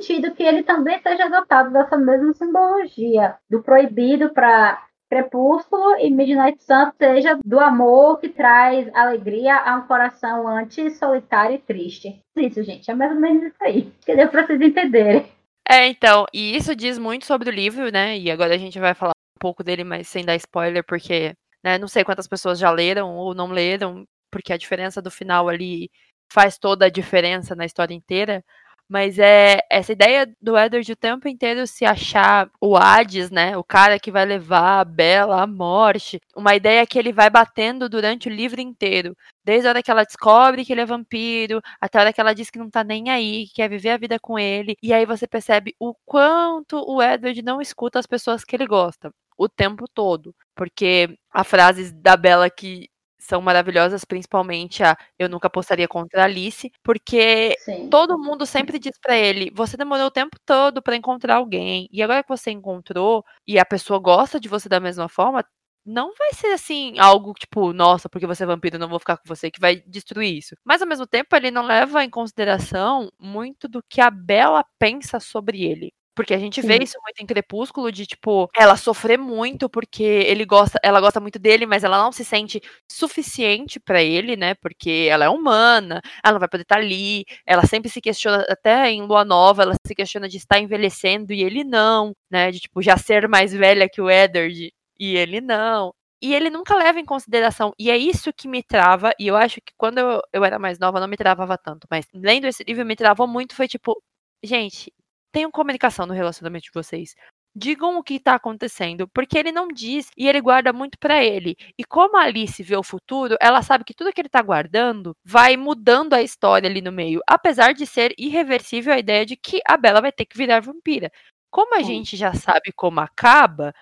sentido 0.00 0.34
que 0.34 0.42
ele 0.42 0.62
também 0.62 1.00
seja 1.00 1.28
dotado 1.28 1.72
dessa 1.72 1.96
mesma 1.96 2.32
simbologia 2.32 3.36
do 3.50 3.62
proibido 3.62 4.30
para 4.30 4.82
Crepúsculo 5.10 5.98
e 5.98 6.10
Midnight 6.10 6.62
Sun 6.62 6.92
seja 6.98 7.38
do 7.44 7.58
amor 7.58 8.20
que 8.20 8.28
traz 8.28 8.88
alegria 8.94 9.56
a 9.56 9.76
um 9.76 9.86
coração 9.86 10.46
antes 10.46 10.98
solitário 10.98 11.56
e 11.56 11.58
triste. 11.58 12.20
Isso, 12.36 12.62
gente, 12.62 12.90
é 12.90 12.94
mais 12.94 13.12
ou 13.12 13.20
menos 13.20 13.42
isso 13.44 13.56
aí. 13.60 13.92
Que 14.04 14.14
deu 14.14 14.28
pra 14.28 14.46
vocês 14.46 14.60
entenderem. 14.60 15.26
É, 15.68 15.86
então, 15.86 16.26
e 16.32 16.56
isso 16.56 16.76
diz 16.76 16.98
muito 16.98 17.26
sobre 17.26 17.50
o 17.50 17.52
livro, 17.52 17.90
né? 17.90 18.18
E 18.18 18.30
agora 18.30 18.54
a 18.54 18.58
gente 18.58 18.78
vai 18.78 18.94
falar 18.94 19.12
um 19.36 19.40
pouco 19.40 19.64
dele, 19.64 19.84
mas 19.84 20.08
sem 20.08 20.24
dar 20.24 20.36
spoiler, 20.36 20.84
porque 20.84 21.34
né, 21.64 21.78
não 21.78 21.88
sei 21.88 22.04
quantas 22.04 22.28
pessoas 22.28 22.58
já 22.58 22.70
leram 22.70 23.16
ou 23.16 23.34
não 23.34 23.48
leram, 23.48 24.04
porque 24.30 24.52
a 24.52 24.58
diferença 24.58 25.02
do 25.02 25.10
final 25.10 25.48
ali 25.48 25.90
faz 26.30 26.58
toda 26.58 26.86
a 26.86 26.90
diferença 26.90 27.54
na 27.54 27.64
história 27.64 27.94
inteira. 27.94 28.44
Mas 28.88 29.18
é 29.18 29.60
essa 29.70 29.92
ideia 29.92 30.26
do 30.40 30.56
Edward 30.56 30.90
o 30.90 30.96
tempo 30.96 31.28
inteiro 31.28 31.66
se 31.66 31.84
achar 31.84 32.50
o 32.60 32.76
Hades, 32.76 33.30
né? 33.30 33.56
O 33.56 33.62
cara 33.62 33.98
que 33.98 34.10
vai 34.10 34.24
levar 34.24 34.80
a 34.80 34.84
Bela 34.84 35.42
à 35.42 35.46
morte. 35.46 36.20
Uma 36.34 36.54
ideia 36.56 36.86
que 36.86 36.98
ele 36.98 37.12
vai 37.12 37.28
batendo 37.28 37.88
durante 37.88 38.28
o 38.28 38.32
livro 38.32 38.60
inteiro. 38.60 39.14
Desde 39.44 39.66
a 39.66 39.70
hora 39.70 39.82
que 39.82 39.90
ela 39.90 40.04
descobre 40.04 40.64
que 40.64 40.72
ele 40.72 40.80
é 40.80 40.86
vampiro, 40.86 41.60
até 41.80 41.98
a 41.98 42.00
hora 42.02 42.12
que 42.12 42.20
ela 42.20 42.34
diz 42.34 42.50
que 42.50 42.58
não 42.58 42.70
tá 42.70 42.82
nem 42.82 43.10
aí, 43.10 43.46
que 43.46 43.54
quer 43.54 43.68
viver 43.68 43.90
a 43.90 43.98
vida 43.98 44.18
com 44.18 44.38
ele. 44.38 44.74
E 44.82 44.92
aí 44.92 45.04
você 45.04 45.26
percebe 45.26 45.74
o 45.78 45.94
quanto 46.06 46.78
o 46.86 47.02
Edward 47.02 47.42
não 47.42 47.60
escuta 47.60 47.98
as 47.98 48.06
pessoas 48.06 48.44
que 48.44 48.56
ele 48.56 48.66
gosta 48.66 49.10
o 49.36 49.48
tempo 49.48 49.84
todo. 49.92 50.34
Porque 50.54 51.16
a 51.32 51.44
frase 51.44 51.92
da 51.92 52.16
Bela 52.16 52.50
que 52.50 52.88
são 53.28 53.40
maravilhosas, 53.42 54.04
principalmente 54.04 54.82
a 54.82 54.96
Eu 55.18 55.28
Nunca 55.28 55.46
Apostaria 55.48 55.86
contra 55.88 56.22
a 56.22 56.24
Alice, 56.24 56.70
porque 56.82 57.54
Sim. 57.60 57.88
todo 57.90 58.18
mundo 58.18 58.46
sempre 58.46 58.78
diz 58.78 58.98
para 59.00 59.16
ele: 59.16 59.50
você 59.54 59.76
demorou 59.76 60.06
o 60.06 60.10
tempo 60.10 60.36
todo 60.46 60.82
para 60.82 60.96
encontrar 60.96 61.36
alguém, 61.36 61.88
e 61.92 62.02
agora 62.02 62.22
que 62.22 62.28
você 62.28 62.50
encontrou 62.50 63.24
e 63.46 63.58
a 63.58 63.64
pessoa 63.66 63.98
gosta 63.98 64.40
de 64.40 64.48
você 64.48 64.68
da 64.68 64.80
mesma 64.80 65.08
forma, 65.08 65.44
não 65.84 66.12
vai 66.14 66.32
ser 66.34 66.48
assim 66.48 66.98
algo 66.98 67.32
tipo, 67.34 67.72
nossa, 67.72 68.08
porque 68.08 68.26
você 68.26 68.42
é 68.44 68.46
vampiro, 68.46 68.78
não 68.78 68.88
vou 68.88 68.98
ficar 68.98 69.16
com 69.16 69.24
você, 69.26 69.50
que 69.50 69.60
vai 69.60 69.76
destruir 69.86 70.36
isso. 70.36 70.54
Mas 70.64 70.82
ao 70.82 70.88
mesmo 70.88 71.06
tempo, 71.06 71.34
ele 71.34 71.50
não 71.50 71.64
leva 71.64 72.04
em 72.04 72.10
consideração 72.10 73.10
muito 73.18 73.68
do 73.68 73.82
que 73.88 74.00
a 74.00 74.10
Bela 74.10 74.64
pensa 74.78 75.18
sobre 75.20 75.62
ele. 75.64 75.92
Porque 76.18 76.34
a 76.34 76.38
gente 76.38 76.60
Sim. 76.60 76.66
vê 76.66 76.78
isso 76.82 76.98
muito 77.00 77.20
em 77.22 77.26
Crepúsculo, 77.26 77.92
de 77.92 78.04
tipo, 78.04 78.50
ela 78.56 78.76
sofrer 78.76 79.16
muito 79.16 79.70
porque 79.70 80.02
ele 80.02 80.44
gosta, 80.44 80.76
ela 80.82 81.00
gosta 81.00 81.20
muito 81.20 81.38
dele, 81.38 81.64
mas 81.64 81.84
ela 81.84 81.96
não 81.96 82.10
se 82.10 82.24
sente 82.24 82.60
suficiente 82.90 83.78
para 83.78 84.02
ele, 84.02 84.34
né? 84.34 84.56
Porque 84.56 85.06
ela 85.08 85.26
é 85.26 85.28
humana, 85.28 86.00
ela 86.24 86.32
não 86.32 86.40
vai 86.40 86.48
poder 86.48 86.62
estar 86.64 86.74
tá 86.74 86.80
ali, 86.80 87.24
ela 87.46 87.64
sempre 87.66 87.88
se 87.88 88.00
questiona, 88.00 88.44
até 88.48 88.90
em 88.90 89.02
Lua 89.02 89.24
Nova, 89.24 89.62
ela 89.62 89.74
se 89.86 89.94
questiona 89.94 90.28
de 90.28 90.38
estar 90.38 90.58
envelhecendo 90.58 91.32
e 91.32 91.40
ele 91.40 91.62
não, 91.62 92.12
né? 92.28 92.50
De 92.50 92.58
tipo, 92.58 92.82
já 92.82 92.96
ser 92.96 93.28
mais 93.28 93.52
velha 93.52 93.88
que 93.88 94.00
o 94.00 94.10
Eddard 94.10 94.72
e 94.98 95.16
ele 95.16 95.40
não. 95.40 95.92
E 96.20 96.34
ele 96.34 96.50
nunca 96.50 96.74
leva 96.74 96.98
em 96.98 97.04
consideração. 97.04 97.72
E 97.78 97.92
é 97.92 97.96
isso 97.96 98.32
que 98.32 98.48
me 98.48 98.60
trava. 98.60 99.12
E 99.20 99.28
eu 99.28 99.36
acho 99.36 99.60
que 99.60 99.72
quando 99.76 99.98
eu, 99.98 100.20
eu 100.32 100.44
era 100.44 100.58
mais 100.58 100.80
nova, 100.80 100.98
não 100.98 101.06
me 101.06 101.16
travava 101.16 101.56
tanto. 101.56 101.86
Mas 101.88 102.06
lendo 102.12 102.46
esse 102.48 102.64
livro, 102.64 102.84
me 102.84 102.96
travou 102.96 103.28
muito. 103.28 103.54
Foi 103.54 103.68
tipo, 103.68 104.02
gente, 104.42 104.92
tenham 105.32 105.50
comunicação 105.50 106.06
no 106.06 106.14
relacionamento 106.14 106.64
de 106.64 106.70
vocês. 106.72 107.14
Digam 107.54 107.98
o 107.98 108.02
que 108.02 108.14
está 108.14 108.34
acontecendo, 108.34 109.08
porque 109.08 109.36
ele 109.36 109.50
não 109.50 109.68
diz 109.68 110.10
e 110.16 110.28
ele 110.28 110.40
guarda 110.40 110.72
muito 110.72 110.98
para 110.98 111.24
ele. 111.24 111.56
E 111.76 111.84
como 111.84 112.16
a 112.16 112.22
Alice 112.22 112.62
vê 112.62 112.76
o 112.76 112.82
futuro, 112.82 113.36
ela 113.40 113.62
sabe 113.62 113.84
que 113.84 113.94
tudo 113.94 114.12
que 114.12 114.20
ele 114.20 114.28
está 114.28 114.40
guardando 114.42 115.16
vai 115.24 115.56
mudando 115.56 116.14
a 116.14 116.22
história 116.22 116.68
ali 116.68 116.80
no 116.80 116.92
meio, 116.92 117.20
apesar 117.26 117.72
de 117.72 117.84
ser 117.84 118.14
irreversível 118.16 118.92
a 118.92 118.98
ideia 118.98 119.26
de 119.26 119.36
que 119.36 119.60
a 119.66 119.76
Bella 119.76 120.00
vai 120.00 120.12
ter 120.12 120.24
que 120.24 120.36
virar 120.36 120.60
vampira. 120.60 121.10
Como 121.50 121.74
a 121.74 121.78
Sim. 121.78 121.84
gente 121.84 122.16
já 122.16 122.32
sabe 122.34 122.70
como 122.76 123.00
acaba, 123.00 123.72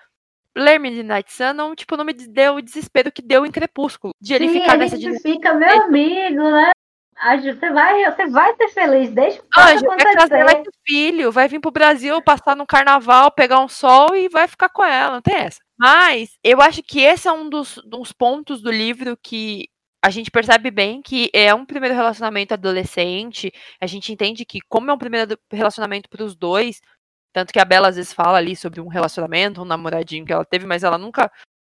ler 0.57 0.79
Midnight 0.79 1.31
Sun 1.31 1.53
não, 1.53 1.75
tipo, 1.75 1.95
não 1.95 2.03
me 2.03 2.13
deu 2.13 2.55
o 2.55 2.61
desespero 2.61 3.11
que 3.11 3.21
deu 3.21 3.45
em 3.45 3.51
Crepúsculo. 3.51 4.13
De 4.19 4.33
ele 4.33 4.47
Sim, 4.47 4.61
ficar 4.61 4.73
ele 4.73 4.83
nessa 4.83 5.21
fica 5.21 5.53
meu 5.53 5.83
amigo, 5.83 6.43
né? 6.49 6.71
Anjo, 7.23 7.53
você 7.53 7.71
vai, 7.71 8.11
você 8.11 8.27
vai 8.27 8.55
ser 8.55 8.69
feliz, 8.69 9.09
deixa 9.11 9.41
o 9.41 9.59
Anjo, 9.59 9.85
vai 9.85 9.97
casar, 9.97 10.43
vai 10.43 10.61
ter 10.61 10.71
filho, 10.85 11.31
vai 11.31 11.47
vir 11.47 11.59
pro 11.59 11.71
Brasil, 11.71 12.21
passar 12.21 12.55
no 12.55 12.65
carnaval, 12.65 13.31
pegar 13.31 13.59
um 13.59 13.67
sol 13.67 14.15
e 14.15 14.29
vai 14.29 14.47
ficar 14.47 14.69
com 14.69 14.83
ela, 14.83 15.15
não 15.15 15.21
tem 15.21 15.35
essa. 15.35 15.59
Mas 15.77 16.37
eu 16.43 16.61
acho 16.61 16.83
que 16.83 17.01
esse 17.01 17.27
é 17.27 17.31
um 17.31 17.49
dos, 17.49 17.79
dos 17.85 18.11
pontos 18.11 18.61
do 18.61 18.71
livro 18.71 19.17
que 19.17 19.67
a 20.03 20.09
gente 20.09 20.31
percebe 20.31 20.71
bem 20.71 21.01
que 21.01 21.29
é 21.33 21.53
um 21.53 21.65
primeiro 21.65 21.95
relacionamento 21.95 22.53
adolescente. 22.53 23.51
A 23.81 23.87
gente 23.87 24.11
entende 24.13 24.45
que, 24.45 24.59
como 24.69 24.89
é 24.89 24.93
um 24.93 24.97
primeiro 24.97 25.37
relacionamento 25.51 26.09
para 26.09 26.23
os 26.23 26.35
dois, 26.35 26.79
tanto 27.33 27.51
que 27.51 27.59
a 27.59 27.65
Bela 27.65 27.89
às 27.89 27.95
vezes 27.95 28.13
fala 28.13 28.37
ali 28.37 28.55
sobre 28.55 28.79
um 28.79 28.87
relacionamento, 28.87 29.61
um 29.61 29.65
namoradinho 29.65 30.25
que 30.25 30.33
ela 30.33 30.45
teve, 30.45 30.65
mas 30.65 30.83
ela 30.83 30.97
nunca 30.97 31.31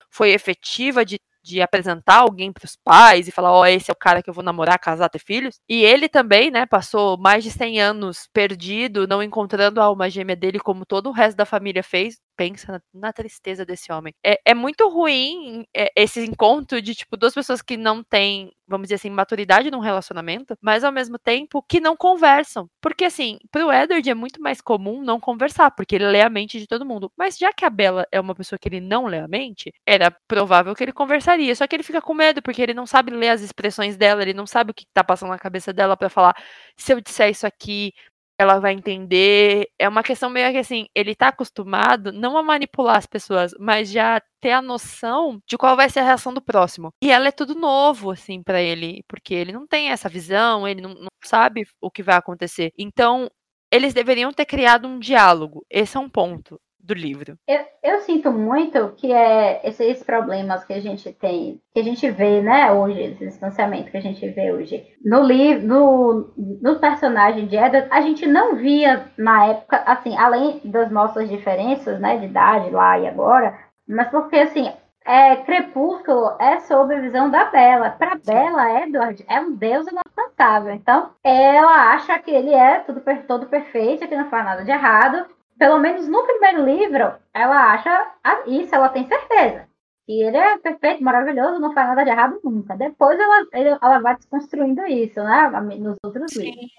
foi 0.09 0.31
efetiva 0.31 1.05
de 1.05 1.19
de 1.43 1.61
apresentar 1.61 2.19
alguém 2.19 2.51
para 2.51 2.65
os 2.65 2.75
pais 2.75 3.27
e 3.27 3.31
falar, 3.31 3.51
ó, 3.51 3.61
oh, 3.61 3.65
esse 3.65 3.91
é 3.91 3.93
o 3.93 3.95
cara 3.95 4.23
que 4.23 4.29
eu 4.29 4.33
vou 4.33 4.43
namorar, 4.43 4.79
casar, 4.79 5.09
ter 5.09 5.19
filhos. 5.19 5.59
E 5.67 5.83
ele 5.83 6.07
também, 6.07 6.49
né, 6.49 6.65
passou 6.65 7.17
mais 7.17 7.43
de 7.43 7.51
100 7.51 7.81
anos 7.81 8.29
perdido, 8.33 9.07
não 9.07 9.21
encontrando 9.21 9.81
a 9.81 9.85
alma 9.85 10.09
gêmea 10.09 10.35
dele 10.35 10.59
como 10.59 10.85
todo 10.85 11.09
o 11.09 11.11
resto 11.11 11.37
da 11.37 11.45
família 11.45 11.83
fez, 11.83 12.17
pensa 12.35 12.73
na, 12.73 12.81
na 12.93 13.13
tristeza 13.13 13.65
desse 13.65 13.91
homem. 13.91 14.13
É, 14.23 14.39
é 14.45 14.53
muito 14.53 14.89
ruim 14.89 15.65
é, 15.75 15.91
esse 15.95 16.23
encontro 16.25 16.81
de, 16.81 16.95
tipo, 16.95 17.17
duas 17.17 17.33
pessoas 17.33 17.61
que 17.61 17.77
não 17.77 18.03
têm, 18.03 18.51
vamos 18.67 18.85
dizer 18.85 18.95
assim, 18.95 19.09
maturidade 19.09 19.71
num 19.71 19.79
relacionamento, 19.79 20.57
mas 20.61 20.83
ao 20.83 20.91
mesmo 20.91 21.17
tempo 21.17 21.63
que 21.67 21.79
não 21.79 21.95
conversam. 21.95 22.69
Porque, 22.81 23.05
assim, 23.05 23.37
pro 23.51 23.71
Edward 23.71 24.09
é 24.09 24.13
muito 24.13 24.41
mais 24.41 24.61
comum 24.61 25.01
não 25.01 25.19
conversar, 25.19 25.71
porque 25.71 25.95
ele 25.95 26.07
lê 26.07 26.21
a 26.21 26.29
mente 26.29 26.59
de 26.59 26.67
todo 26.67 26.85
mundo. 26.85 27.11
Mas 27.17 27.37
já 27.37 27.51
que 27.53 27.65
a 27.65 27.69
Bella 27.69 28.05
é 28.11 28.19
uma 28.19 28.35
pessoa 28.35 28.59
que 28.59 28.67
ele 28.67 28.81
não 28.81 29.05
lê 29.05 29.19
a 29.19 29.27
mente, 29.27 29.71
era 29.85 30.11
provável 30.27 30.75
que 30.75 30.83
ele 30.83 30.93
conversaria. 30.93 31.55
Só 31.55 31.67
que 31.67 31.75
ele 31.75 31.83
fica 31.83 32.01
com 32.01 32.13
medo, 32.13 32.41
porque 32.41 32.61
ele 32.61 32.73
não 32.73 32.85
sabe 32.85 33.11
ler 33.11 33.29
as 33.29 33.41
expressões 33.41 33.97
dela, 33.97 34.21
ele 34.21 34.33
não 34.33 34.47
sabe 34.47 34.71
o 34.71 34.73
que 34.73 34.85
tá 34.93 35.03
passando 35.03 35.29
na 35.29 35.39
cabeça 35.39 35.73
dela 35.73 35.95
para 35.97 36.09
falar 36.09 36.35
se 36.77 36.93
eu 36.93 37.01
disser 37.01 37.29
isso 37.29 37.45
aqui, 37.45 37.93
ela 38.37 38.59
vai 38.59 38.73
entender. 38.73 39.67
É 39.79 39.87
uma 39.87 40.03
questão 40.03 40.29
meio 40.29 40.51
que 40.51 40.57
assim, 40.57 40.85
ele 40.95 41.15
tá 41.15 41.29
acostumado 41.29 42.11
não 42.11 42.37
a 42.37 42.43
manipular 42.43 42.97
as 42.97 43.05
pessoas, 43.05 43.53
mas 43.59 43.89
já 43.91 44.21
ter 44.41 44.51
a 44.51 44.61
noção 44.61 45.39
de 45.47 45.57
qual 45.57 45.75
vai 45.75 45.89
ser 45.89 45.99
a 45.99 46.03
reação 46.03 46.33
do 46.33 46.41
próximo. 46.41 46.91
E 47.01 47.11
ela 47.11 47.27
é 47.27 47.31
tudo 47.31 47.55
novo, 47.55 48.11
assim, 48.11 48.41
para 48.43 48.61
ele, 48.61 49.03
porque 49.07 49.33
ele 49.33 49.51
não 49.51 49.65
tem 49.67 49.89
essa 49.89 50.09
visão, 50.09 50.67
ele 50.67 50.81
não, 50.81 50.93
não 50.93 51.07
sabe 51.23 51.63
o 51.81 51.89
que 51.91 52.03
vai 52.03 52.15
acontecer. 52.15 52.71
Então, 52.77 53.29
eles 53.71 53.93
deveriam 53.93 54.31
ter 54.31 54.45
criado 54.45 54.87
um 54.87 54.99
diálogo. 54.99 55.65
Esse 55.69 55.97
é 55.97 55.99
um 55.99 56.09
ponto 56.09 56.59
do 56.83 56.93
livro. 56.93 57.37
Eu, 57.47 57.61
eu 57.81 57.99
sinto 58.01 58.29
muito 58.31 58.89
que 58.97 59.11
é 59.11 59.61
esses 59.63 60.03
problemas 60.03 60.65
que 60.65 60.73
a 60.73 60.81
gente 60.81 61.11
tem, 61.13 61.61
que 61.73 61.79
a 61.79 61.83
gente 61.83 62.11
vê, 62.11 62.41
né, 62.41 62.71
hoje, 62.73 63.01
esse 63.01 63.25
distanciamento 63.25 63.89
que 63.89 63.97
a 63.97 64.01
gente 64.01 64.27
vê 64.29 64.51
hoje. 64.51 64.85
No 65.03 65.23
livro, 65.23 65.65
no, 65.65 66.33
no 66.61 66.79
personagem 66.79 67.47
de 67.47 67.55
Edward, 67.55 67.87
a 67.89 68.01
gente 68.01 68.27
não 68.27 68.55
via 68.57 69.05
na 69.17 69.45
época, 69.47 69.77
assim, 69.85 70.17
além 70.17 70.59
das 70.65 70.91
nossas 70.91 71.29
diferenças, 71.29 71.99
né, 72.01 72.17
de 72.17 72.25
idade 72.25 72.69
lá 72.69 72.99
e 72.99 73.07
agora, 73.07 73.57
mas 73.87 74.09
porque, 74.09 74.35
assim, 74.35 74.69
é, 75.05 75.37
Crepúsculo 75.37 76.35
é 76.39 76.59
sob 76.61 76.93
a 76.95 77.01
visão 77.01 77.29
da 77.29 77.45
Bela. 77.45 77.91
Para 77.91 78.15
Bela, 78.15 78.83
Edward 78.83 79.23
é 79.27 79.39
um 79.39 79.53
deus 79.53 79.85
inalcançável. 79.87 80.73
Então, 80.73 81.11
ela 81.23 81.93
acha 81.93 82.17
que 82.19 82.31
ele 82.31 82.53
é 82.53 82.79
tudo, 82.79 83.01
todo 83.27 83.47
perfeito, 83.47 84.07
que 84.07 84.15
não 84.15 84.29
faz 84.29 84.45
nada 84.45 84.63
de 84.63 84.71
errado 84.71 85.25
pelo 85.57 85.79
menos 85.79 86.07
no 86.07 86.23
primeiro 86.23 86.65
livro, 86.65 87.13
ela 87.33 87.73
acha 87.73 88.11
isso, 88.47 88.73
ela 88.73 88.89
tem 88.89 89.07
certeza. 89.07 89.67
Que 90.05 90.21
ele 90.21 90.37
é 90.37 90.57
perfeito, 90.57 91.03
maravilhoso, 91.03 91.59
não 91.59 91.73
faz 91.73 91.87
nada 91.87 92.03
de 92.03 92.09
errado 92.09 92.39
nunca. 92.43 92.75
Depois 92.75 93.17
ela, 93.17 93.47
ela 93.53 93.99
vai 93.99 94.15
desconstruindo 94.15 94.85
isso, 94.85 95.23
né? 95.23 95.49
Nos 95.79 95.97
outros 96.03 96.31
Sim. 96.31 96.41
livros. 96.41 96.71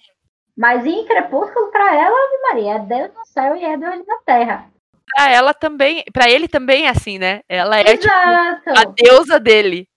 Mas 0.56 0.86
em 0.86 1.04
Crepúsculo, 1.06 1.70
para 1.72 1.96
ela, 1.96 2.16
Maria, 2.42 2.74
é 2.74 2.78
Deus 2.78 3.14
no 3.14 3.26
céu 3.26 3.56
e 3.56 3.64
é 3.64 3.76
Deus 3.76 4.06
na 4.06 4.18
terra. 4.24 4.70
Pra 5.14 5.30
ela 5.30 5.52
também, 5.52 6.04
para 6.12 6.30
ele 6.30 6.48
também 6.48 6.86
é 6.86 6.90
assim, 6.90 7.18
né? 7.18 7.40
Ela 7.48 7.80
é 7.80 7.96
tipo, 7.96 8.12
a 8.12 8.84
deusa 8.94 9.40
dele. 9.40 9.88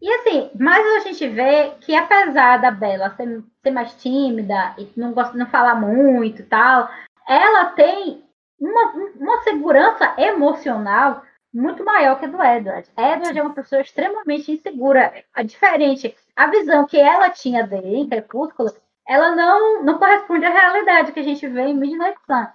E 0.00 0.12
assim, 0.14 0.50
mas 0.58 0.84
a 0.96 1.00
gente 1.00 1.28
vê 1.28 1.72
que 1.80 1.94
apesar 1.94 2.56
da 2.60 2.72
Bela 2.72 3.14
ser, 3.16 3.42
ser 3.62 3.70
mais 3.70 3.94
tímida 3.94 4.74
e 4.76 4.90
não 4.96 5.12
gosta 5.12 5.38
não 5.38 5.46
falar 5.46 5.76
muito 5.76 6.42
e 6.42 6.44
tal, 6.44 6.90
ela 7.28 7.66
tem 7.66 8.24
uma, 8.58 8.92
uma 9.16 9.42
segurança 9.42 10.14
emocional 10.18 11.22
muito 11.52 11.84
maior 11.84 12.18
que 12.18 12.24
a 12.24 12.28
do 12.28 12.42
Edward. 12.42 12.88
Edward 12.96 13.38
é 13.38 13.42
uma 13.42 13.54
pessoa 13.54 13.82
extremamente 13.82 14.50
insegura, 14.52 15.12
a 15.34 15.42
diferente. 15.42 16.14
A 16.34 16.46
visão 16.46 16.86
que 16.86 16.98
ela 16.98 17.28
tinha 17.30 17.66
dele 17.66 17.96
em 17.96 18.08
Crepúsculo, 18.08 18.72
ela 19.06 19.34
não, 19.34 19.82
não 19.82 19.98
corresponde 19.98 20.46
à 20.46 20.50
realidade 20.50 21.12
que 21.12 21.20
a 21.20 21.24
gente 21.24 21.46
vê 21.46 21.62
em 21.62 21.76
Midnight 21.76 22.18
Sun, 22.26 22.46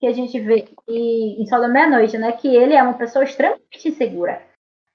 que 0.00 0.06
a 0.06 0.12
gente 0.12 0.40
vê 0.40 0.68
em, 0.88 1.46
Sol 1.46 1.60
da 1.60 1.68
Meia-Noite, 1.68 2.16
né? 2.16 2.32
Que 2.32 2.48
ele 2.48 2.74
é 2.74 2.82
uma 2.82 2.94
pessoa 2.94 3.24
extremamente 3.24 3.88
insegura. 3.88 4.42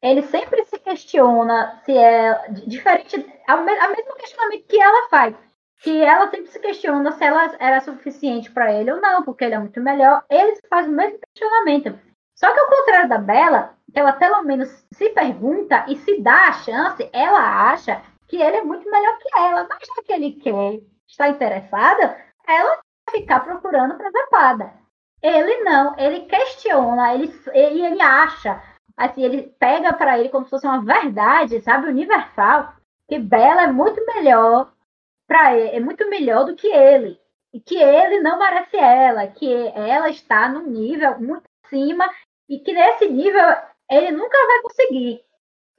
Ele 0.01 0.23
sempre 0.23 0.65
se 0.65 0.79
questiona 0.79 1.79
se 1.85 1.95
é 1.95 2.49
diferente, 2.65 3.23
ao 3.47 3.63
mesmo 3.63 4.15
questionamento 4.15 4.65
que 4.65 4.81
ela 4.81 5.09
faz 5.09 5.35
que 5.81 6.03
ela 6.03 6.29
sempre 6.29 6.47
se 6.47 6.59
questiona 6.59 7.11
se 7.11 7.23
ela 7.23 7.55
era 7.59 7.81
suficiente 7.81 8.51
para 8.51 8.71
ele 8.71 8.91
ou 8.91 9.01
não, 9.01 9.23
porque 9.23 9.43
ele 9.43 9.55
é 9.55 9.59
muito 9.59 9.81
melhor. 9.81 10.23
Ele 10.29 10.55
faz 10.69 10.87
o 10.87 10.91
mesmo 10.91 11.19
questionamento. 11.19 11.99
Só 12.35 12.53
que 12.53 12.59
ao 12.59 12.67
contrário 12.67 13.09
da 13.09 13.17
Bela, 13.17 13.73
que 13.91 13.99
ela 13.99 14.13
pelo 14.13 14.43
menos 14.43 14.69
se 14.93 15.09
pergunta 15.09 15.85
e 15.87 15.97
se 15.97 16.21
dá 16.21 16.49
a 16.49 16.53
chance, 16.53 17.09
ela 17.11 17.71
acha 17.71 18.01
que 18.27 18.37
ele 18.39 18.57
é 18.57 18.63
muito 18.63 18.89
melhor 18.89 19.17
que 19.17 19.29
ela. 19.35 19.67
Mas 19.67 19.79
já 19.87 20.03
que 20.03 20.13
ele 20.13 20.33
quer, 20.33 20.81
está 21.07 21.29
interessada, 21.29 22.15
ela 22.47 22.79
vai 23.09 23.19
ficar 23.19 23.39
procurando 23.39 23.97
presepada. 23.97 24.73
Ele 25.21 25.63
não, 25.63 25.97
ele 25.97 26.21
questiona, 26.21 27.13
ele, 27.15 27.31
ele, 27.53 27.85
ele 27.85 28.01
acha, 28.01 28.61
assim, 28.97 29.23
ele 29.23 29.55
pega 29.59 29.93
para 29.93 30.17
ele 30.17 30.29
como 30.29 30.45
se 30.45 30.49
fosse 30.51 30.65
uma 30.65 30.83
verdade, 30.83 31.61
sabe, 31.61 31.87
universal, 31.87 32.73
que 33.07 33.19
Bela 33.19 33.63
é 33.63 33.67
muito 33.67 34.03
melhor 34.05 34.71
para 35.31 35.57
é 35.57 35.79
muito 35.79 36.09
melhor 36.09 36.43
do 36.43 36.55
que 36.55 36.67
ele. 36.67 37.17
E 37.53 37.59
que 37.61 37.77
ele 37.77 38.19
não 38.19 38.37
merece 38.37 38.75
ela, 38.75 39.27
que 39.27 39.49
ela 39.73 40.09
está 40.09 40.49
num 40.49 40.67
nível 40.67 41.17
muito 41.19 41.43
acima 41.65 42.09
e 42.49 42.59
que 42.59 42.73
nesse 42.73 43.07
nível 43.07 43.45
ele 43.89 44.11
nunca 44.11 44.37
vai 44.45 44.61
conseguir. 44.61 45.21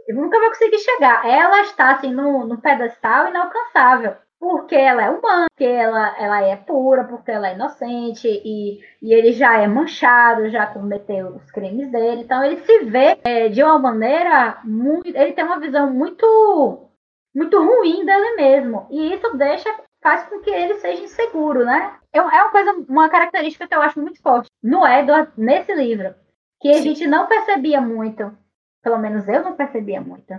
Ele 0.09 0.19
nunca 0.19 0.39
vai 0.39 0.49
conseguir 0.49 0.79
chegar. 0.79 1.27
Ela 1.27 1.61
está 1.63 1.93
assim 1.93 2.13
no 2.13 2.59
pedestal 2.61 3.29
inalcançável. 3.29 4.17
Porque 4.41 4.75
ela 4.75 5.05
é 5.05 5.11
humana, 5.11 5.47
porque 5.51 5.65
ela, 5.65 6.17
ela 6.19 6.43
é 6.43 6.57
pura, 6.57 7.05
porque 7.05 7.31
ela 7.31 7.49
é 7.49 7.55
inocente 7.55 8.27
e, 8.27 8.81
e 9.01 9.15
ele 9.15 9.33
já 9.33 9.59
é 9.59 9.69
manchado, 9.69 10.51
já 10.51 10.67
cometeu 10.67 11.29
os 11.37 11.49
crimes 11.53 11.93
dele. 11.93 12.23
Então 12.23 12.43
ele 12.43 12.57
se 12.65 12.85
vê 12.87 13.19
é, 13.23 13.49
de 13.49 13.63
uma 13.63 13.79
maneira 13.79 14.59
muito. 14.65 15.07
Ele 15.07 15.33
tem 15.33 15.45
uma 15.45 15.61
visão 15.61 15.93
muito 15.93 16.92
muito 17.35 17.59
ruim 17.59 18.05
dele 18.05 18.37
mesmo. 18.37 18.87
E 18.91 19.15
isso 19.15 19.37
deixa, 19.37 19.69
faz 20.03 20.25
com 20.25 20.41
que 20.41 20.51
ele 20.51 20.75
seja 20.75 21.03
inseguro, 21.03 21.65
né? 21.65 21.97
É, 22.13 22.19
é 22.19 22.23
uma 22.23 22.51
coisa, 22.51 22.73
uma 22.89 23.09
característica 23.09 23.67
que 23.67 23.75
eu 23.75 23.83
acho 23.83 24.01
muito 24.01 24.21
forte 24.21 24.51
no 24.63 24.87
Edward, 24.87 25.33
nesse 25.37 25.75
livro, 25.75 26.15
que 26.61 26.69
a 26.69 26.75
Sim. 26.75 26.83
gente 26.83 27.07
não 27.07 27.27
percebia 27.27 27.81
muito. 27.81 28.37
Pelo 28.83 28.99
menos 28.99 29.29
eu 29.29 29.43
não 29.43 29.55
percebia 29.55 30.01
muito. 30.01 30.35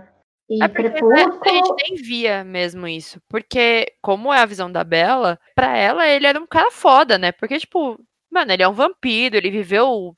E 0.48 0.62
é 0.62 0.68
Crepúsculo... 0.68 1.12
A 1.14 1.48
gente 1.48 1.74
nem 1.82 1.96
via 1.96 2.44
mesmo 2.44 2.86
isso. 2.86 3.18
Porque, 3.28 3.92
como 4.02 4.32
é 4.32 4.40
a 4.40 4.46
visão 4.46 4.70
da 4.70 4.84
Bela, 4.84 5.38
pra 5.54 5.76
ela 5.76 6.06
ele 6.06 6.26
era 6.26 6.38
um 6.38 6.46
cara 6.46 6.70
foda, 6.70 7.16
né? 7.16 7.32
Porque, 7.32 7.58
tipo, 7.58 7.98
mano, 8.30 8.52
ele 8.52 8.62
é 8.62 8.68
um 8.68 8.74
vampiro, 8.74 9.36
ele 9.36 9.50
viveu 9.50 10.14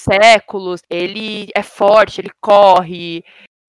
séculos, 0.00 0.80
ele 0.90 1.48
é 1.54 1.62
forte, 1.62 2.20
ele 2.20 2.30
corre, 2.40 3.24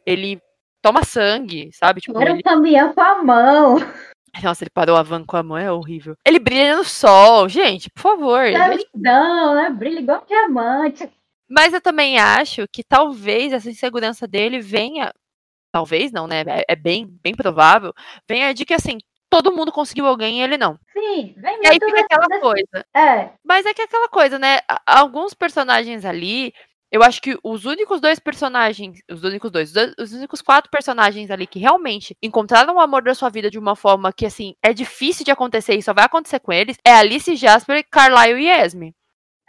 ele 0.06 0.42
toma 0.82 1.04
sangue, 1.04 1.70
sabe? 1.74 2.02
Tipo, 2.02 2.22
Era 2.22 2.32
um 2.32 2.36
ele... 2.36 2.44
caminhão 2.44 2.94
com 2.94 3.02
a 3.02 3.24
mão. 3.24 3.78
Nossa, 4.44 4.64
ele 4.64 4.72
parou 4.72 4.96
a 4.96 5.04
van 5.04 5.26
com 5.26 5.38
a 5.38 5.44
mão, 5.44 5.58
é 5.58 5.72
horrível. 5.72 6.16
Ele 6.26 6.40
brilha 6.40 6.78
no 6.78 6.84
sol, 6.84 7.50
gente, 7.50 7.90
por 7.90 8.02
favor. 8.02 8.42
É 8.42 8.78
não, 8.94 9.56
né? 9.56 9.70
Brilha 9.70 10.00
igual 10.00 10.24
diamante. 10.28 11.10
Mas 11.50 11.74
eu 11.74 11.82
também 11.82 12.20
acho 12.20 12.68
que 12.72 12.84
talvez 12.84 13.52
essa 13.52 13.70
insegurança 13.70 14.28
dele 14.28 14.60
venha. 14.60 15.12
Talvez 15.72 16.12
não, 16.12 16.28
né? 16.28 16.44
É, 16.48 16.66
é 16.70 16.76
bem, 16.76 17.08
bem 17.24 17.36
provável. 17.36 17.94
Venha 18.28 18.54
de 18.54 18.66
que 18.66 18.74
assim, 18.74 19.00
todo 19.30 19.52
mundo 19.52 19.72
conseguiu 19.72 20.06
alguém 20.06 20.40
e 20.40 20.44
ele 20.44 20.58
não. 20.58 20.80
Sim, 20.94 21.34
vem 21.38 21.60
E 21.64 21.68
aí 21.68 21.80
fica 21.84 22.02
aquela 22.02 22.40
coisa. 22.40 22.86
É. 22.96 23.30
Mas 23.44 23.66
é 23.66 23.74
que 23.74 23.82
é 23.82 23.86
aquela 23.86 24.10
coisa, 24.10 24.38
né? 24.38 24.60
Alguns 24.86 25.34
personagens 25.34 26.06
ali, 26.06 26.54
eu 26.92 27.04
acho 27.04 27.22
que 27.22 27.38
os 27.44 27.66
únicos 27.66 28.02
dois 28.02 28.20
personagens, 28.20 29.00
os 29.10 29.24
únicos 29.24 29.52
dois, 29.52 29.74
os 29.98 30.12
únicos 30.12 30.42
quatro 30.42 30.72
personagens 30.72 31.30
ali 31.30 31.46
que 31.46 31.60
realmente 31.60 32.18
encontraram 32.22 32.76
o 32.76 32.80
amor 32.80 33.04
da 33.04 33.14
sua 33.14 33.30
vida 33.30 33.50
de 33.50 33.60
uma 33.60 33.76
forma 33.76 34.12
que, 34.12 34.26
assim, 34.26 34.56
é 34.64 34.74
difícil 34.74 35.24
de 35.24 35.32
acontecer 35.32 35.76
e 35.76 35.84
só 35.84 35.94
vai 35.94 36.06
acontecer 36.06 36.40
com 36.40 36.52
eles, 36.52 36.78
é 36.84 36.92
Alice 36.92 37.36
Jasper, 37.36 37.86
Carlyle 37.90 38.42
e 38.42 38.50
Esme. 38.50 38.96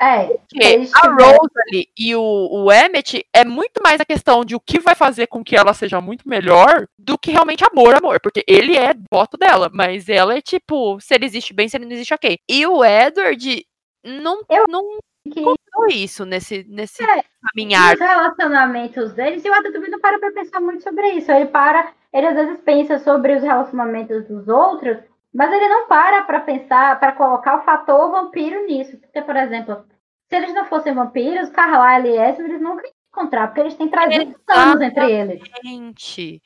É. 0.03 0.29
Porque 0.29 0.89
a 0.95 1.09
Rose 1.09 1.91
e 1.99 2.15
o, 2.15 2.23
o 2.23 2.73
Emmett 2.73 3.23
é 3.35 3.45
muito 3.45 3.83
mais 3.83 4.01
a 4.01 4.05
questão 4.05 4.43
de 4.47 4.57
o 4.57 4.61
que 4.61 4.81
vai 4.81 4.95
fazer 4.95 5.27
com 5.27 5.45
que 5.45 5.55
ela 5.55 5.75
seja 5.75 6.01
muito 6.01 6.27
melhor 6.27 6.87
do 6.99 7.19
que 7.19 7.31
realmente 7.31 7.65
amor, 7.71 7.95
amor. 7.95 8.19
Porque 8.19 8.43
ele 8.47 8.79
é 8.79 8.95
voto 9.13 9.37
dela, 9.37 9.71
mas 9.71 10.09
ela 10.09 10.35
é 10.35 10.41
tipo, 10.41 10.99
se 11.01 11.15
ele 11.15 11.27
existe 11.27 11.53
bem, 11.53 11.69
se 11.69 11.77
ele 11.77 11.85
não 11.85 11.93
existe, 11.93 12.15
ok. 12.15 12.39
E 12.49 12.67
o 12.67 12.83
Edward 12.83 13.67
não, 14.03 14.43
eu... 14.49 14.65
não 14.71 14.99
que 15.31 15.41
isso 15.89 16.25
nesse, 16.25 16.65
nesse 16.69 17.03
é, 17.03 17.25
caminhar. 17.49 17.95
Os 17.95 18.01
relacionamentos 18.01 19.13
deles, 19.13 19.45
e 19.45 19.51
o 19.51 19.55
Adam 19.55 19.73
também 19.73 19.91
não 19.91 20.01
para 20.01 20.19
pra 20.19 20.33
pensar 20.33 20.61
muito 20.61 20.83
sobre 20.83 21.09
isso. 21.13 21.31
Ele 21.31 21.47
para, 21.47 21.93
ele 22.13 22.27
às 22.27 22.35
vezes 22.35 22.61
pensa 22.61 22.99
sobre 22.99 23.37
os 23.37 23.43
relacionamentos 23.43 24.27
dos 24.27 24.49
outros, 24.49 24.99
mas 25.33 25.53
ele 25.53 25.69
não 25.69 25.87
para 25.87 26.23
para 26.23 26.41
pensar, 26.41 26.99
para 26.99 27.13
colocar 27.13 27.59
o 27.59 27.65
fator 27.65 28.11
vampiro 28.11 28.67
nisso. 28.67 28.97
Porque, 28.99 29.23
por 29.23 29.37
exemplo, 29.37 29.85
se 30.29 30.37
eles 30.37 30.55
não 30.55 30.65
fossem 30.67 30.95
vampiros, 30.95 31.51
Carlyle 31.51 32.09
e 32.15 32.19
Esme, 32.19 32.45
eles 32.45 32.61
nunca 32.61 32.87
iam 32.87 32.93
encontrar, 33.13 33.49
porque 33.49 33.61
eles 33.61 33.75
têm 33.75 33.89
300 33.89 34.35
anos 34.49 34.81
entre 34.81 35.11
eles. 35.11 35.43
Gente. 35.65 36.43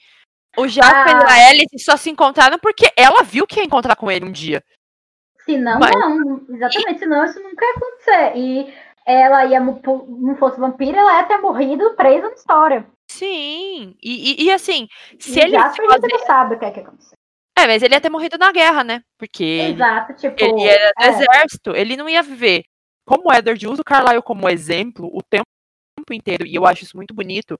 O 0.57 0.69
Jasper 0.69 1.17
ah, 1.17 1.39
e 1.39 1.43
a 1.43 1.49
Alice 1.49 1.79
só 1.81 1.97
se 1.97 2.11
encontraram 2.11 2.59
porque 2.61 2.91
ela 2.97 3.23
viu 3.23 3.47
que 3.47 3.59
ia 3.59 3.67
encontrar 3.67 3.97
com 3.97 4.11
ele 4.11 4.25
um 4.25 4.33
dia. 4.33 4.63
Se 5.45 5.59
não, 5.59 5.79
Mas... 5.79 5.91
não. 5.95 6.41
Exatamente, 6.49 6.99
senão 7.01 7.25
isso 7.25 7.41
nunca 7.43 7.65
ia 7.65 7.73
acontecer. 7.73 8.37
E 8.37 8.75
ela 9.07 9.45
ia, 9.45 9.61
não 9.61 10.37
fosse 10.39 10.59
vampira, 10.59 10.99
ela 10.99 11.21
ia 11.21 11.25
ter 11.25 11.39
morrido 11.39 11.95
presa 11.95 12.29
na 12.29 12.35
história. 12.35 12.87
Sim, 13.11 13.95
e, 14.03 14.43
e, 14.43 14.45
e 14.45 14.51
assim, 14.51 14.89
se 15.19 15.39
e 15.39 15.43
ele. 15.43 15.53
Já 15.53 15.71
fazer... 15.71 16.09
não 16.09 16.19
sabe 16.21 16.55
o 16.55 16.59
que 16.59 16.65
é 16.65 16.71
que 16.71 16.81
aconteceu. 16.81 17.17
É, 17.57 17.67
mas 17.67 17.83
ele 17.83 17.95
ia 17.95 18.01
ter 18.01 18.11
morrido 18.11 18.37
na 18.37 18.51
guerra, 18.51 18.83
né? 18.83 19.03
Porque 19.17 19.73
Exato, 19.73 20.13
ele, 20.13 20.19
tipo, 20.19 20.45
ele 20.45 20.67
era 20.67 20.91
do 20.97 21.05
é. 21.05 21.09
exército, 21.09 21.77
ele 21.77 21.97
não 21.97 22.09
ia 22.09 22.23
viver. 22.23 22.65
Como 23.07 23.29
o 23.29 23.33
Edward 23.33 23.69
usa 23.69 23.83
o 23.83 23.85
Carlyle 23.85 24.23
como 24.23 24.49
exemplo 24.49 25.09
o 25.13 25.23
tempo 25.23 25.45
inteiro, 26.11 26.47
e 26.47 26.55
eu 26.55 26.67
acho 26.67 26.83
isso 26.85 26.97
muito 26.97 27.15
bonito, 27.15 27.59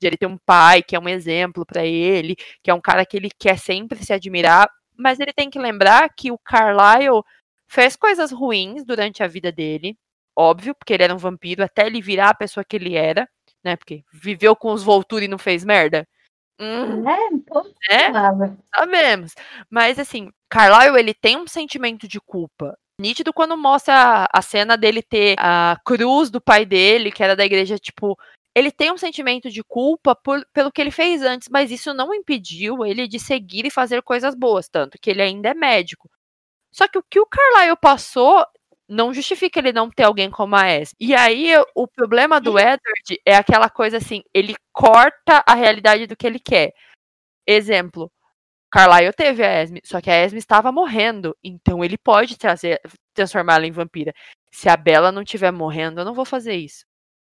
de 0.00 0.06
ele 0.06 0.16
ter 0.16 0.26
um 0.26 0.38
pai 0.38 0.82
que 0.82 0.96
é 0.96 1.00
um 1.00 1.08
exemplo 1.08 1.66
para 1.66 1.84
ele, 1.84 2.36
que 2.62 2.70
é 2.70 2.74
um 2.74 2.80
cara 2.80 3.04
que 3.04 3.16
ele 3.16 3.28
quer 3.38 3.58
sempre 3.58 4.02
se 4.04 4.12
admirar, 4.12 4.70
mas 4.96 5.20
ele 5.20 5.32
tem 5.32 5.50
que 5.50 5.58
lembrar 5.58 6.08
que 6.16 6.30
o 6.30 6.38
Carlyle 6.38 7.22
fez 7.68 7.96
coisas 7.96 8.30
ruins 8.30 8.84
durante 8.84 9.22
a 9.22 9.26
vida 9.26 9.52
dele, 9.52 9.96
óbvio, 10.36 10.74
porque 10.74 10.92
ele 10.92 11.04
era 11.04 11.14
um 11.14 11.18
vampiro, 11.18 11.64
até 11.64 11.86
ele 11.86 12.02
virar 12.02 12.30
a 12.30 12.34
pessoa 12.34 12.64
que 12.64 12.76
ele 12.76 12.94
era, 12.94 13.28
né? 13.64 13.76
Porque 13.76 14.04
viveu 14.12 14.54
com 14.54 14.72
os 14.72 14.82
Volturi 14.82 15.24
e 15.24 15.28
não 15.28 15.38
fez 15.38 15.64
merda. 15.64 16.06
Hum, 16.58 17.04
é, 17.08 17.94
é? 17.94 18.12
Sabemos. 18.74 19.34
Mas 19.68 19.98
assim, 19.98 20.30
Carlyle 20.48 20.98
ele 20.98 21.12
tem 21.12 21.36
um 21.36 21.46
sentimento 21.46 22.08
de 22.08 22.20
culpa. 22.20 22.78
nítido 22.98 23.32
quando 23.32 23.56
mostra 23.56 24.26
a 24.32 24.42
cena 24.42 24.76
dele 24.76 25.02
ter 25.02 25.36
a 25.38 25.78
cruz 25.84 26.30
do 26.30 26.40
pai 26.40 26.64
dele, 26.64 27.12
que 27.12 27.22
era 27.22 27.36
da 27.36 27.44
igreja, 27.44 27.78
tipo, 27.78 28.18
ele 28.54 28.70
tem 28.70 28.90
um 28.90 28.96
sentimento 28.96 29.50
de 29.50 29.62
culpa 29.62 30.14
por, 30.14 30.46
pelo 30.54 30.72
que 30.72 30.80
ele 30.80 30.90
fez 30.90 31.20
antes, 31.22 31.48
mas 31.50 31.70
isso 31.70 31.92
não 31.92 32.14
impediu 32.14 32.86
ele 32.86 33.06
de 33.06 33.20
seguir 33.20 33.66
e 33.66 33.70
fazer 33.70 34.00
coisas 34.02 34.34
boas, 34.34 34.66
tanto 34.66 34.98
que 34.98 35.10
ele 35.10 35.20
ainda 35.20 35.50
é 35.50 35.54
médico. 35.54 36.08
Só 36.72 36.88
que 36.88 36.98
o 36.98 37.02
que 37.02 37.20
o 37.20 37.26
Carlyle 37.26 37.76
passou 37.76 38.46
não 38.88 39.12
justifica 39.12 39.58
ele 39.58 39.72
não 39.72 39.90
ter 39.90 40.04
alguém 40.04 40.30
como 40.30 40.56
a 40.56 40.68
Esme. 40.68 40.96
E 41.00 41.14
aí 41.14 41.52
o 41.74 41.86
problema 41.88 42.40
do 42.40 42.58
Edward 42.58 43.20
é 43.24 43.36
aquela 43.36 43.68
coisa 43.68 43.96
assim, 43.96 44.22
ele 44.32 44.54
corta 44.72 45.42
a 45.46 45.54
realidade 45.54 46.06
do 46.06 46.16
que 46.16 46.26
ele 46.26 46.38
quer. 46.38 46.72
Exemplo, 47.46 48.10
Carlyle 48.70 49.12
teve 49.12 49.44
a 49.44 49.62
Esme, 49.62 49.80
só 49.84 50.00
que 50.00 50.10
a 50.10 50.24
Esme 50.24 50.38
estava 50.38 50.72
morrendo, 50.72 51.36
então 51.42 51.84
ele 51.84 51.96
pode 51.96 52.36
trazer, 52.36 52.80
transformá-la 53.14 53.66
em 53.66 53.70
vampira. 53.72 54.12
Se 54.50 54.68
a 54.68 54.76
Bella 54.76 55.12
não 55.12 55.22
estiver 55.22 55.52
morrendo, 55.52 56.00
eu 56.00 56.04
não 56.04 56.14
vou 56.14 56.24
fazer 56.24 56.54
isso. 56.54 56.84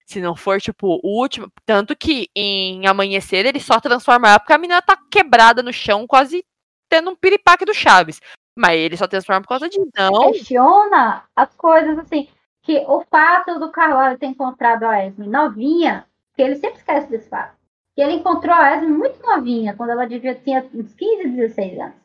Se 0.05 0.19
não 0.19 0.35
for, 0.35 0.59
tipo, 0.59 0.99
o 1.03 1.21
último. 1.21 1.51
Tanto 1.65 1.95
que 1.95 2.27
em 2.35 2.85
Amanhecer 2.87 3.45
ele 3.45 3.59
só 3.59 3.79
transforma 3.79 4.27
ela 4.27 4.39
porque 4.39 4.53
a 4.53 4.57
menina 4.57 4.81
tá 4.81 4.97
quebrada 5.09 5.63
no 5.63 5.71
chão, 5.71 6.05
quase 6.05 6.43
tendo 6.89 7.09
um 7.09 7.15
piripaque 7.15 7.65
do 7.65 7.73
Chaves. 7.73 8.19
Mas 8.55 8.79
ele 8.79 8.97
só 8.97 9.07
transforma 9.07 9.41
por 9.41 9.49
causa 9.49 9.67
de 9.69 9.79
não. 9.97 10.31
Questiona 10.31 11.23
as 11.35 11.53
coisas 11.55 11.97
assim. 11.99 12.27
Que 12.61 12.83
o 12.87 13.01
fato 13.09 13.59
do 13.59 13.71
Carvalho 13.71 14.17
ter 14.17 14.27
encontrado 14.27 14.85
a 14.85 15.05
Esme 15.05 15.27
novinha, 15.27 16.05
que 16.33 16.41
ele 16.41 16.55
sempre 16.55 16.77
esquece 16.77 17.09
desse 17.09 17.29
fato. 17.29 17.55
Que 17.95 18.01
ele 18.01 18.13
encontrou 18.13 18.55
a 18.55 18.75
Esme 18.75 18.89
muito 18.89 19.21
novinha, 19.21 19.75
quando 19.75 19.89
ela 19.89 20.07
devia 20.07 20.35
tinha 20.35 20.65
uns 20.73 20.93
15, 20.93 21.29
16 21.29 21.79
anos. 21.79 21.95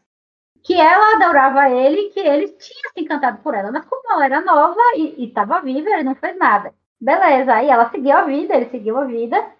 Que 0.64 0.74
ela 0.74 1.14
adorava 1.14 1.70
ele, 1.70 2.10
que 2.10 2.20
ele 2.20 2.48
tinha 2.48 2.90
se 2.92 3.00
encantado 3.00 3.38
por 3.38 3.54
ela. 3.54 3.70
Mas 3.70 3.84
como 3.84 4.12
ela 4.12 4.24
era 4.24 4.40
nova 4.40 4.80
e 4.96 5.26
estava 5.26 5.60
viva, 5.60 5.90
ele 5.90 6.02
não 6.02 6.14
fez 6.14 6.36
nada. 6.36 6.74
Beleza, 7.00 7.54
aí 7.54 7.68
ela 7.68 7.88
seguiu 7.90 8.16
a 8.16 8.24
vida, 8.24 8.56
ele 8.56 8.70
seguiu 8.70 8.98
a 8.98 9.04
vida. 9.04 9.52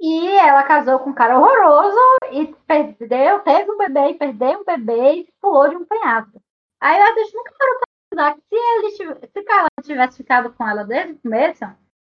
E 0.00 0.26
ela 0.36 0.62
casou 0.62 1.00
com 1.00 1.10
um 1.10 1.14
cara 1.14 1.38
horroroso 1.38 1.98
e 2.30 2.46
perdeu, 2.66 3.40
teve 3.40 3.70
um 3.70 3.78
bebê 3.78 4.10
e 4.10 4.14
perdeu 4.14 4.60
um 4.60 4.64
bebê 4.64 5.12
e 5.14 5.28
pulou 5.40 5.68
de 5.68 5.76
um 5.76 5.84
penhasco. 5.84 6.40
Aí 6.80 7.00
a 7.00 7.14
gente 7.14 7.34
nunca 7.34 7.52
parou 7.58 7.74
pra 7.80 7.88
pensar 8.10 8.34
que 8.36 8.42
se 8.48 9.02
ele 9.02 9.16
se 9.26 9.44
ela 9.48 9.68
tivesse 9.82 10.16
ficado 10.18 10.52
com 10.52 10.68
ela 10.68 10.84
desde 10.84 11.14
o 11.14 11.18
começo, 11.18 11.64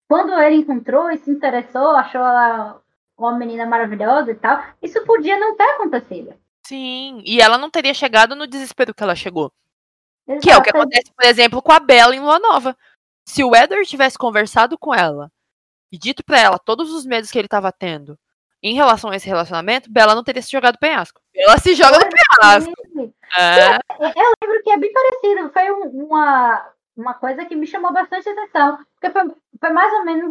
quando 0.09 0.33
ele 0.41 0.57
encontrou 0.57 1.11
e 1.11 1.19
se 1.19 1.31
interessou, 1.31 1.97
achou 1.97 2.21
ela 2.21 2.81
uma 3.19 3.37
menina 3.37 3.67
maravilhosa 3.67 4.31
e 4.31 4.35
tal, 4.37 4.63
isso 4.81 5.05
podia 5.05 5.39
não 5.39 5.57
ter 5.57 5.65
acontecido. 5.65 6.35
Sim, 6.65 7.21
e 7.25 7.41
ela 7.41 7.59
não 7.59 7.69
teria 7.69 7.93
chegado 7.93 8.37
no 8.37 8.47
desespero 8.47 8.95
que 8.95 9.03
ela 9.03 9.17
chegou. 9.17 9.53
Que 10.41 10.51
é 10.51 10.57
o 10.57 10.63
que 10.63 10.71
acontece, 10.71 11.13
por 11.13 11.25
exemplo, 11.25 11.61
com 11.61 11.73
a 11.73 11.81
Bella 11.81 12.15
em 12.15 12.21
Lua 12.21 12.39
Nova. 12.39 12.77
Se 13.27 13.43
o 13.43 13.55
Edward 13.57 13.89
tivesse 13.89 14.17
conversado 14.17 14.79
com 14.79 14.95
ela 14.95 15.31
e 15.93 15.99
dito 15.99 16.25
para 16.25 16.41
ela 16.41 16.59
todos 16.59 16.91
os 16.91 17.05
medos 17.05 17.31
que 17.31 17.39
ele 17.39 17.47
estava 17.47 17.71
tendo 17.71 18.19
em 18.63 18.75
relação 18.75 19.11
a 19.11 19.17
esse 19.17 19.27
relacionamento, 19.27 19.91
Bela 19.91 20.15
não 20.15 20.23
teria 20.23 20.41
se 20.41 20.51
jogado 20.51 20.75
no 20.75 20.79
penhasco. 20.79 21.21
Ela 21.35 21.59
se 21.59 21.75
joga 21.75 21.99
no 21.99 22.09
penhasco. 22.09 22.73
É. 23.37 23.75
Eu 23.99 24.33
lembro 24.43 24.63
que 24.63 24.71
é 24.71 24.79
bem 24.79 24.93
parecido. 24.93 25.51
Foi 25.53 25.71
uma, 25.71 26.69
uma 26.97 27.15
coisa 27.15 27.45
que 27.45 27.57
me 27.57 27.67
chamou 27.67 27.93
bastante 27.93 28.29
atenção. 28.29 28.79
Porque 28.95 29.11
foi, 29.11 29.35
foi 29.59 29.71
mais, 29.71 29.93
ou 29.93 30.05
menos, 30.05 30.31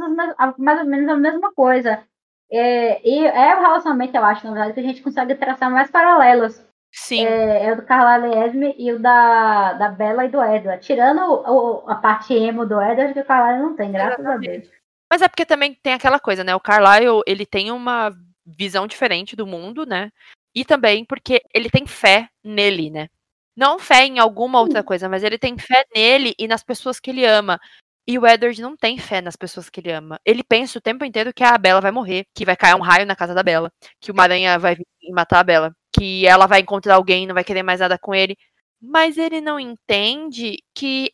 mais 0.57 0.79
ou 0.79 0.85
menos 0.85 1.09
a 1.09 1.17
mesma 1.17 1.51
coisa. 1.53 2.03
É, 2.49 3.05
e 3.07 3.25
é 3.25 3.55
o 3.55 3.61
relacionamento, 3.61 4.15
eu 4.15 4.23
acho, 4.23 4.45
na 4.45 4.53
verdade, 4.53 4.73
que 4.73 4.79
a 4.79 4.83
gente 4.83 5.01
consegue 5.01 5.35
traçar 5.35 5.69
mais 5.69 5.91
paralelos. 5.91 6.65
Sim. 6.89 7.25
É, 7.25 7.65
é 7.65 7.73
o 7.73 7.77
do 7.77 7.83
Carla 7.83 8.45
Esme 8.45 8.75
e 8.77 8.91
o 8.93 8.99
da, 8.99 9.73
da 9.73 9.89
Bella 9.89 10.25
e 10.25 10.29
do 10.29 10.41
Edward. 10.41 10.85
Tirando 10.85 11.21
o, 11.21 11.89
a 11.89 11.95
parte 11.95 12.33
emo 12.33 12.65
do 12.65 12.81
Edward, 12.81 13.13
que 13.13 13.21
o 13.21 13.25
Carla 13.25 13.57
não 13.57 13.75
tem, 13.75 13.91
graças 13.91 14.19
Exatamente. 14.19 14.49
a 14.49 14.51
Deus. 14.53 14.80
Mas 15.11 15.21
é 15.21 15.27
porque 15.27 15.45
também 15.45 15.73
tem 15.83 15.91
aquela 15.91 16.21
coisa, 16.21 16.41
né? 16.41 16.55
O 16.55 16.59
Carlyle, 16.61 17.21
ele 17.27 17.45
tem 17.45 17.69
uma 17.69 18.15
visão 18.45 18.87
diferente 18.87 19.35
do 19.35 19.45
mundo, 19.45 19.85
né? 19.85 20.09
E 20.55 20.63
também 20.63 21.03
porque 21.03 21.41
ele 21.53 21.69
tem 21.69 21.85
fé 21.85 22.29
nele, 22.41 22.89
né? 22.89 23.09
Não 23.53 23.77
fé 23.77 24.05
em 24.05 24.19
alguma 24.19 24.61
outra 24.61 24.81
coisa, 24.81 25.09
mas 25.09 25.21
ele 25.21 25.37
tem 25.37 25.57
fé 25.57 25.83
nele 25.93 26.33
e 26.39 26.47
nas 26.47 26.63
pessoas 26.63 26.97
que 26.97 27.09
ele 27.09 27.25
ama. 27.25 27.59
E 28.07 28.17
o 28.17 28.25
Edward 28.25 28.61
não 28.61 28.77
tem 28.77 28.97
fé 28.97 29.19
nas 29.19 29.35
pessoas 29.35 29.69
que 29.69 29.81
ele 29.81 29.91
ama. 29.91 30.17
Ele 30.25 30.43
pensa 30.45 30.79
o 30.79 30.81
tempo 30.81 31.03
inteiro 31.03 31.33
que 31.33 31.43
a 31.43 31.57
Bella 31.57 31.81
vai 31.81 31.91
morrer, 31.91 32.25
que 32.33 32.45
vai 32.45 32.55
cair 32.55 32.75
um 32.75 32.81
raio 32.81 33.05
na 33.05 33.15
casa 33.15 33.33
da 33.33 33.43
Bella, 33.43 33.69
que 33.99 34.11
uma 34.13 34.23
aranha 34.23 34.57
vai 34.57 34.75
vir 34.75 34.85
matar 35.11 35.41
a 35.41 35.43
Bella, 35.43 35.75
que 35.93 36.25
ela 36.25 36.47
vai 36.47 36.61
encontrar 36.61 36.95
alguém 36.95 37.25
e 37.25 37.27
não 37.27 37.35
vai 37.35 37.43
querer 37.43 37.63
mais 37.63 37.81
nada 37.81 37.99
com 37.99 38.15
ele. 38.15 38.37
Mas 38.81 39.17
ele 39.17 39.41
não 39.41 39.59
entende 39.59 40.57
que 40.73 41.11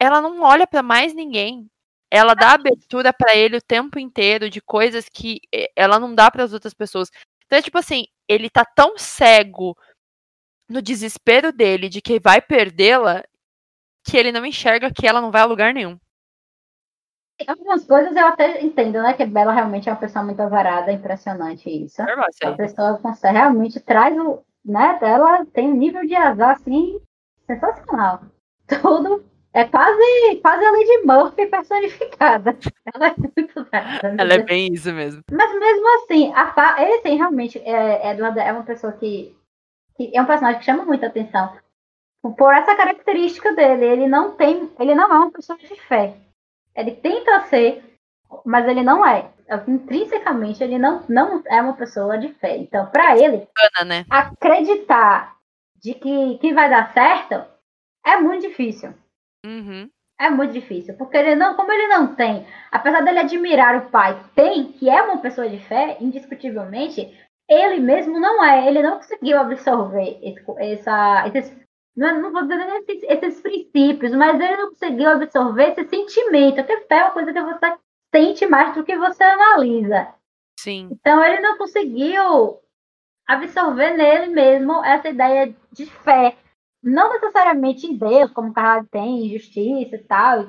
ela 0.00 0.20
não 0.20 0.42
olha 0.42 0.66
para 0.66 0.82
mais 0.82 1.14
ninguém 1.14 1.70
ela 2.10 2.34
dá 2.34 2.52
abertura 2.52 3.12
para 3.12 3.36
ele 3.36 3.56
o 3.56 3.62
tempo 3.62 3.98
inteiro 3.98 4.50
de 4.50 4.60
coisas 4.60 5.08
que 5.08 5.40
ela 5.76 5.98
não 5.98 6.14
dá 6.14 6.30
para 6.30 6.42
as 6.42 6.52
outras 6.52 6.74
pessoas. 6.74 7.08
Então, 7.46 7.58
é 7.58 7.62
tipo 7.62 7.78
assim, 7.78 8.06
ele 8.28 8.50
tá 8.50 8.64
tão 8.64 8.98
cego 8.98 9.76
no 10.68 10.82
desespero 10.82 11.52
dele 11.52 11.88
de 11.88 12.00
que 12.00 12.18
vai 12.18 12.40
perdê-la 12.40 13.22
que 14.04 14.16
ele 14.16 14.32
não 14.32 14.44
enxerga 14.44 14.92
que 14.92 15.06
ela 15.06 15.20
não 15.20 15.30
vai 15.30 15.42
a 15.42 15.46
lugar 15.46 15.72
nenhum. 15.72 15.98
Algumas 17.46 17.86
coisas 17.86 18.14
eu 18.14 18.26
até 18.26 18.62
entendo, 18.62 19.00
né? 19.00 19.14
Que 19.14 19.24
Bela 19.24 19.52
realmente 19.52 19.88
é 19.88 19.92
uma 19.92 19.98
pessoa 19.98 20.24
muito 20.24 20.40
avarada, 20.40 20.92
impressionante 20.92 21.70
isso. 21.70 22.02
É 22.02 22.14
a 22.44 22.52
pessoa 22.52 22.98
consegue, 22.98 23.38
realmente 23.38 23.80
traz 23.80 24.16
o. 24.18 24.44
Né, 24.62 24.98
dela 24.98 25.46
tem 25.54 25.72
um 25.72 25.74
nível 25.74 26.06
de 26.06 26.14
azar 26.14 26.50
assim 26.50 27.00
sensacional. 27.46 28.20
Tudo 28.68 29.24
é 29.52 29.64
quase, 29.64 30.36
quase 30.42 30.64
a 30.64 30.70
Lady 30.70 31.04
Murphy 31.04 31.46
personificada. 31.46 32.56
Ela 32.94 33.08
é 33.08 33.14
muito 33.16 33.66
nada. 33.72 34.14
Ela 34.16 34.34
é 34.34 34.38
bem 34.38 34.72
isso 34.72 34.92
mesmo. 34.92 35.22
Mas 35.30 35.58
mesmo 35.58 35.96
assim, 35.96 36.32
a 36.34 36.52
Fa... 36.52 36.80
ele 36.80 37.00
tem 37.00 37.16
realmente. 37.16 37.58
É, 37.58 38.12
Edward 38.12 38.38
é 38.38 38.52
uma 38.52 38.62
pessoa 38.62 38.92
que, 38.92 39.36
que. 39.96 40.16
É 40.16 40.22
um 40.22 40.26
personagem 40.26 40.60
que 40.60 40.66
chama 40.66 40.84
muita 40.84 41.08
atenção. 41.08 41.52
Por 42.36 42.54
essa 42.54 42.76
característica 42.76 43.52
dele. 43.52 43.86
Ele 43.86 44.06
não 44.06 44.36
tem. 44.36 44.70
Ele 44.78 44.94
não 44.94 45.12
é 45.12 45.18
uma 45.18 45.32
pessoa 45.32 45.58
de 45.58 45.74
fé. 45.82 46.16
Ele 46.76 46.92
tenta 46.92 47.40
ser, 47.46 47.82
mas 48.44 48.68
ele 48.68 48.82
não 48.82 49.04
é. 49.04 49.30
Intrinsecamente, 49.66 50.62
ele 50.62 50.78
não, 50.78 51.02
não 51.08 51.42
é 51.46 51.60
uma 51.60 51.72
pessoa 51.72 52.16
de 52.16 52.28
fé. 52.34 52.56
Então, 52.56 52.86
para 52.86 53.18
ele, 53.18 53.48
né? 53.84 54.06
acreditar 54.08 55.36
de 55.82 55.94
que, 55.94 56.38
que 56.38 56.54
vai 56.54 56.70
dar 56.70 56.92
certo 56.92 57.44
é 58.06 58.16
muito 58.16 58.46
difícil. 58.46 58.94
Uhum. 59.44 59.90
É 60.20 60.28
muito 60.28 60.52
difícil, 60.52 60.94
porque 60.96 61.16
ele 61.16 61.34
não, 61.34 61.54
como 61.54 61.72
ele 61.72 61.88
não 61.88 62.14
tem, 62.14 62.46
apesar 62.70 63.00
dele 63.00 63.20
admirar 63.20 63.76
o 63.76 63.90
pai, 63.90 64.22
tem, 64.34 64.72
que 64.72 64.90
é 64.90 65.00
uma 65.02 65.16
pessoa 65.18 65.48
de 65.48 65.58
fé, 65.58 65.96
indiscutivelmente, 65.98 67.10
ele 67.48 67.80
mesmo 67.80 68.20
não 68.20 68.44
é, 68.44 68.68
ele 68.68 68.82
não 68.82 68.98
conseguiu 68.98 69.38
absorver 69.38 70.18
esse, 70.22 70.44
essa, 70.58 71.26
esses, 71.26 71.56
não, 71.96 72.20
não 72.20 72.32
vou 72.32 72.42
dizer 72.42 72.60
esses, 72.82 73.02
esses, 73.02 73.40
princípios, 73.40 74.12
mas 74.12 74.38
ele 74.38 74.56
não 74.56 74.68
conseguiu 74.68 75.08
absorver 75.08 75.70
esse 75.70 75.88
sentimento, 75.88 76.56
porque 76.56 76.80
fé 76.82 76.98
é 76.98 77.04
uma 77.04 77.12
coisa 77.12 77.32
que 77.32 77.42
você 77.42 77.74
sente 78.14 78.46
mais 78.46 78.74
do 78.74 78.84
que 78.84 78.96
você 78.98 79.24
analisa. 79.24 80.14
Sim. 80.60 80.90
Então 80.92 81.24
ele 81.24 81.40
não 81.40 81.56
conseguiu 81.56 82.60
absorver 83.26 83.96
nele 83.96 84.26
mesmo 84.26 84.84
essa 84.84 85.08
ideia 85.08 85.54
de 85.72 85.86
fé 85.86 86.36
não 86.82 87.12
necessariamente 87.12 87.86
em 87.86 87.96
Deus, 87.96 88.30
como 88.32 88.50
o 88.50 88.52
Carvalho 88.52 88.88
tem, 88.90 89.26
em 89.26 89.38
justiça 89.38 89.96
e 89.96 90.04
tal, 90.04 90.46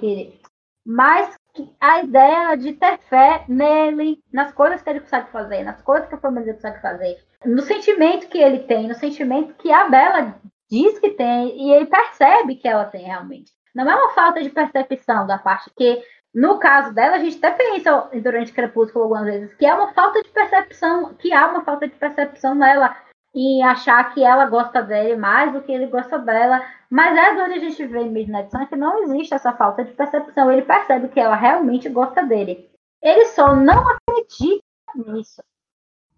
mas 0.85 1.35
a 1.79 2.01
ideia 2.01 2.55
de 2.55 2.73
ter 2.73 2.97
fé 3.09 3.43
nele, 3.47 4.19
nas 4.31 4.51
coisas 4.53 4.81
que 4.81 4.89
ele 4.89 5.01
consegue 5.01 5.29
fazer, 5.29 5.63
nas 5.63 5.81
coisas 5.81 6.07
que 6.07 6.15
a 6.15 6.19
família 6.19 6.53
consegue 6.53 6.81
fazer, 6.81 7.17
no 7.45 7.61
sentimento 7.61 8.27
que 8.27 8.37
ele 8.37 8.59
tem, 8.59 8.87
no 8.87 8.95
sentimento 8.95 9.53
que 9.55 9.71
a 9.71 9.89
Bela 9.89 10.39
diz 10.69 10.97
que 10.99 11.09
tem 11.09 11.61
e 11.61 11.73
ele 11.73 11.85
percebe 11.85 12.55
que 12.55 12.67
ela 12.67 12.85
tem 12.85 13.03
realmente. 13.03 13.51
Não 13.75 13.89
é 13.89 13.95
uma 13.95 14.13
falta 14.13 14.41
de 14.41 14.49
percepção 14.49 15.27
da 15.27 15.37
parte 15.37 15.69
que, 15.75 16.01
no 16.33 16.59
caso 16.59 16.93
dela, 16.93 17.17
a 17.17 17.19
gente 17.19 17.37
até 17.37 17.51
pensa 17.51 18.09
durante 18.21 18.53
Crepúsculo 18.53 19.03
algumas 19.03 19.25
vezes 19.25 19.53
que 19.55 19.65
é 19.65 19.73
uma 19.73 19.93
falta 19.93 20.21
de 20.21 20.29
percepção, 20.29 21.13
que 21.15 21.33
há 21.33 21.47
uma 21.47 21.63
falta 21.63 21.87
de 21.87 21.95
percepção 21.95 22.55
nela 22.55 22.95
e 23.33 23.61
achar 23.61 24.13
que 24.13 24.23
ela 24.23 24.45
gosta 24.45 24.81
dele 24.81 25.15
mais 25.15 25.53
do 25.53 25.61
que 25.61 25.71
ele 25.71 25.87
gosta 25.87 26.19
dela. 26.19 26.61
Mas 26.89 27.17
é 27.17 27.31
onde 27.41 27.53
a 27.53 27.59
gente 27.59 27.85
vê 27.85 28.01
em 28.01 28.09
Midnight 28.09 28.51
Sun 28.51 28.65
que 28.65 28.75
não 28.75 29.03
existe 29.03 29.33
essa 29.33 29.53
falta 29.53 29.83
de 29.83 29.93
percepção. 29.93 30.51
Ele 30.51 30.63
percebe 30.63 31.07
que 31.07 31.19
ela 31.19 31.35
realmente 31.35 31.87
gosta 31.87 32.23
dele. 32.23 32.69
Ele 33.01 33.25
só 33.27 33.55
não 33.55 33.83
acredita 33.87 34.63
nisso. 34.95 35.41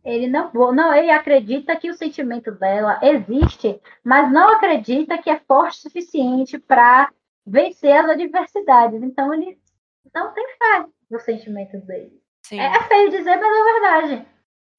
Ele 0.04 0.28
não, 0.28 0.52
não, 0.74 0.94
ele 0.94 1.12
acredita 1.12 1.78
que 1.78 1.90
o 1.90 1.94
sentimento 1.94 2.52
dela 2.52 3.00
existe, 3.02 3.80
mas 4.04 4.30
não 4.32 4.50
acredita 4.50 5.18
que 5.18 5.30
é 5.30 5.40
forte 5.48 5.78
o 5.78 5.82
suficiente 5.84 6.60
para 6.60 7.10
vencer 7.46 7.94
as 7.94 8.10
adversidades. 8.10 9.02
Então 9.02 9.34
ele 9.34 9.58
não 10.14 10.34
tem 10.34 10.46
fé 10.58 10.86
no 11.10 11.20
sentimento 11.20 11.78
dele. 11.86 12.22
É, 12.52 12.58
é 12.58 12.82
feio 12.84 13.12
dizer, 13.12 13.38
mas 13.38 13.58
é 13.58 13.74
verdade. 13.74 14.28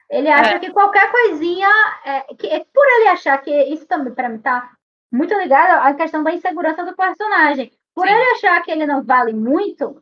Ele 0.09 0.29
acha 0.29 0.55
é. 0.55 0.59
que 0.59 0.71
qualquer 0.71 1.11
coisinha. 1.11 1.67
É, 2.05 2.21
que, 2.35 2.47
é, 2.47 2.63
por 2.63 2.85
ele 2.85 3.07
achar 3.09 3.37
que 3.39 3.51
isso 3.65 3.85
também, 3.87 4.13
para 4.13 4.29
mim, 4.29 4.39
tá. 4.39 4.71
muito 5.11 5.33
ligado 5.35 5.85
à 5.85 5.93
questão 5.93 6.23
da 6.23 6.33
insegurança 6.33 6.83
do 6.85 6.95
personagem. 6.95 7.71
Por 7.93 8.07
Sim. 8.07 8.13
ele 8.13 8.31
achar 8.31 8.61
que 8.61 8.71
ele 8.71 8.85
não 8.85 9.03
vale 9.03 9.33
muito, 9.33 10.01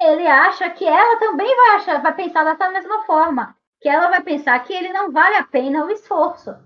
ele 0.00 0.26
acha 0.26 0.70
que 0.70 0.84
ela 0.84 1.18
também 1.18 1.54
vai 1.56 1.76
achar, 1.76 2.02
vai 2.02 2.14
pensar 2.14 2.44
dessa 2.44 2.70
mesma 2.70 3.04
forma. 3.04 3.56
Que 3.80 3.88
ela 3.88 4.08
vai 4.08 4.22
pensar 4.22 4.58
que 4.64 4.72
ele 4.72 4.92
não 4.92 5.10
vale 5.10 5.36
a 5.36 5.44
pena 5.44 5.84
o 5.84 5.90
esforço. 5.90 6.56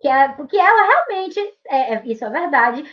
Que 0.00 0.08
é, 0.08 0.28
porque 0.30 0.56
ela 0.56 0.86
realmente, 0.86 1.40
é, 1.66 1.94
é 1.94 2.06
isso 2.06 2.24
é 2.24 2.30
verdade, 2.30 2.84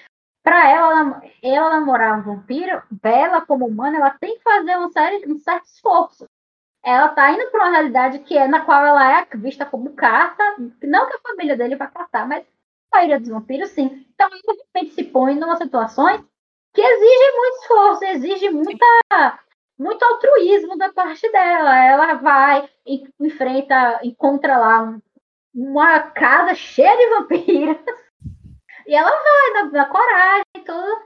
para 0.43 0.69
ela, 0.69 1.21
ela 1.41 1.69
namorar 1.71 2.19
um 2.19 2.21
vampiro, 2.21 2.83
Bela, 2.91 3.45
como 3.45 3.65
humana, 3.65 3.97
ela 3.97 4.11
tem 4.11 4.37
que 4.37 4.43
fazer 4.43 4.77
um, 4.77 4.91
sério, 4.91 5.33
um 5.33 5.39
certo 5.39 5.65
esforço. 5.65 6.25
Ela 6.85 7.09
tá 7.09 7.31
indo 7.31 7.49
para 7.49 7.63
uma 7.63 7.71
realidade 7.71 8.19
que 8.19 8.37
é 8.37 8.47
na 8.47 8.61
qual 8.63 8.85
ela 8.85 9.19
é 9.19 9.25
vista 9.37 9.65
como 9.65 9.95
carta, 9.95 10.43
não 10.83 11.07
que 11.07 11.15
a 11.15 11.29
família 11.29 11.57
dele 11.57 11.75
vai 11.75 11.89
caçar, 11.89 12.27
mas 12.27 12.45
a 12.91 12.97
maioria 12.97 13.19
dos 13.19 13.29
vampiros 13.29 13.71
sim. 13.71 14.05
Então, 14.13 14.27
ela 14.27 14.53
de 14.53 14.61
repente 14.61 14.93
se 14.93 15.03
põe 15.05 15.33
em 15.33 15.43
umas 15.43 15.57
situações 15.57 16.23
que 16.75 16.81
exigem 16.81 17.35
muito 17.37 17.55
esforço, 17.55 18.05
exige 18.05 18.49
muita, 18.51 18.85
muito 19.79 20.03
altruísmo 20.05 20.77
da 20.77 20.93
parte 20.93 21.27
dela. 21.31 21.75
Ela 21.75 22.13
vai, 22.15 22.69
enfrenta, 23.19 23.99
encontra 24.03 24.55
lá 24.55 24.83
um, 24.83 25.01
uma 25.55 26.01
casa 26.11 26.53
cheia 26.53 26.95
de 26.95 27.09
vampiros 27.15 27.77
e 28.85 28.93
ela 28.93 29.09
vai 29.09 29.53
na, 29.53 29.71
na 29.71 29.85
coragem 29.85 30.43
tudo. 30.63 31.01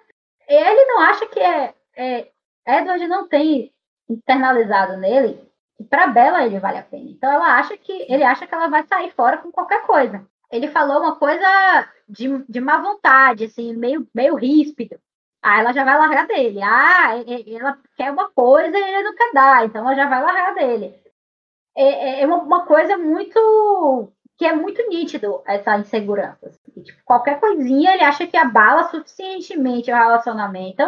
Ele 0.46 0.86
não 0.88 1.00
acha 1.04 1.26
que 1.28 1.40
é, 1.40 1.74
é. 1.96 2.32
Edward 2.68 3.08
não 3.08 3.30
tem 3.30 3.74
internalizado 4.10 4.98
nele 4.98 5.49
que 5.80 5.84
para 5.86 6.08
Bela 6.08 6.46
ele 6.46 6.60
vale 6.60 6.78
a 6.78 6.84
pena. 6.84 7.10
Então 7.10 7.32
ela 7.32 7.58
acha 7.58 7.78
que 7.78 8.06
ele 8.12 8.22
acha 8.24 8.46
que 8.46 8.54
ela 8.54 8.68
vai 8.68 8.86
sair 8.86 9.12
fora 9.12 9.38
com 9.38 9.50
qualquer 9.50 9.82
coisa. 9.84 10.28
Ele 10.52 10.68
falou 10.68 11.00
uma 11.00 11.16
coisa 11.16 11.48
de, 12.08 12.44
de 12.50 12.60
má 12.60 12.82
vontade, 12.82 13.46
assim, 13.46 13.74
meio, 13.74 14.06
meio 14.14 14.36
ríspido. 14.36 15.00
Aí 15.42 15.62
ela 15.62 15.72
já 15.72 15.86
vai 15.86 15.98
largar 15.98 16.28
dele. 16.28 16.62
Ah, 16.62 17.12
ela 17.48 17.80
quer 17.96 18.12
uma 18.12 18.30
coisa 18.30 18.78
e 18.78 18.82
ele 18.82 19.04
não 19.04 19.16
quer 19.16 19.32
dar, 19.34 19.66
então 19.66 19.82
ela 19.86 19.96
já 19.96 20.10
vai 20.10 20.22
largar 20.22 20.54
dele. 20.54 21.02
É, 21.78 21.84
é, 21.84 22.22
é 22.24 22.26
uma, 22.26 22.38
uma 22.44 22.66
coisa 22.66 22.98
muito 22.98 24.12
que 24.36 24.46
é 24.46 24.54
muito 24.54 24.86
nítido 24.90 25.42
essa 25.46 25.78
insegurança. 25.78 26.48
Assim. 26.48 26.84
Tipo, 26.84 27.00
qualquer 27.06 27.40
coisinha 27.40 27.94
ele 27.94 28.04
acha 28.04 28.28
que 28.28 28.36
abala 28.36 28.90
suficientemente 28.90 29.92
o 29.92 29.96
relacionamento 29.96 30.84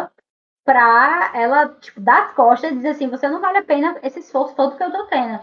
para 0.64 1.32
ela 1.34 1.68
tipo, 1.80 2.00
dar 2.00 2.26
as 2.26 2.34
costas 2.34 2.70
e 2.70 2.76
dizer 2.76 2.90
assim, 2.90 3.08
você 3.08 3.28
não 3.28 3.40
vale 3.40 3.58
a 3.58 3.64
pena 3.64 3.98
esse 4.02 4.20
esforço 4.20 4.54
todo 4.54 4.76
que 4.76 4.82
eu 4.82 4.92
tô 4.92 5.06
tendo. 5.06 5.40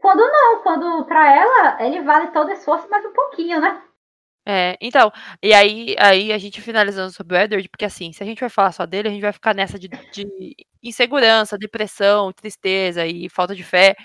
Quando 0.00 0.20
não, 0.20 0.62
quando 0.62 1.04
para 1.06 1.34
ela 1.34 1.82
ele 1.84 2.02
vale 2.02 2.28
todo 2.28 2.50
esforço 2.50 2.88
mais 2.88 3.04
um 3.04 3.12
pouquinho, 3.12 3.60
né? 3.60 3.82
É, 4.48 4.76
então, 4.80 5.12
e 5.42 5.52
aí, 5.52 5.96
aí 5.98 6.32
a 6.32 6.38
gente 6.38 6.60
finalizando 6.60 7.12
sobre 7.12 7.36
o 7.36 7.40
Edward, 7.40 7.68
porque 7.68 7.84
assim, 7.84 8.12
se 8.12 8.22
a 8.22 8.26
gente 8.26 8.38
vai 8.38 8.48
falar 8.48 8.70
só 8.70 8.86
dele, 8.86 9.08
a 9.08 9.10
gente 9.10 9.22
vai 9.22 9.32
ficar 9.32 9.52
nessa 9.52 9.76
de, 9.76 9.88
de 9.88 10.54
insegurança, 10.80 11.58
depressão, 11.58 12.32
tristeza 12.32 13.04
e 13.04 13.28
falta 13.28 13.56
de 13.56 13.64
fé. 13.64 13.96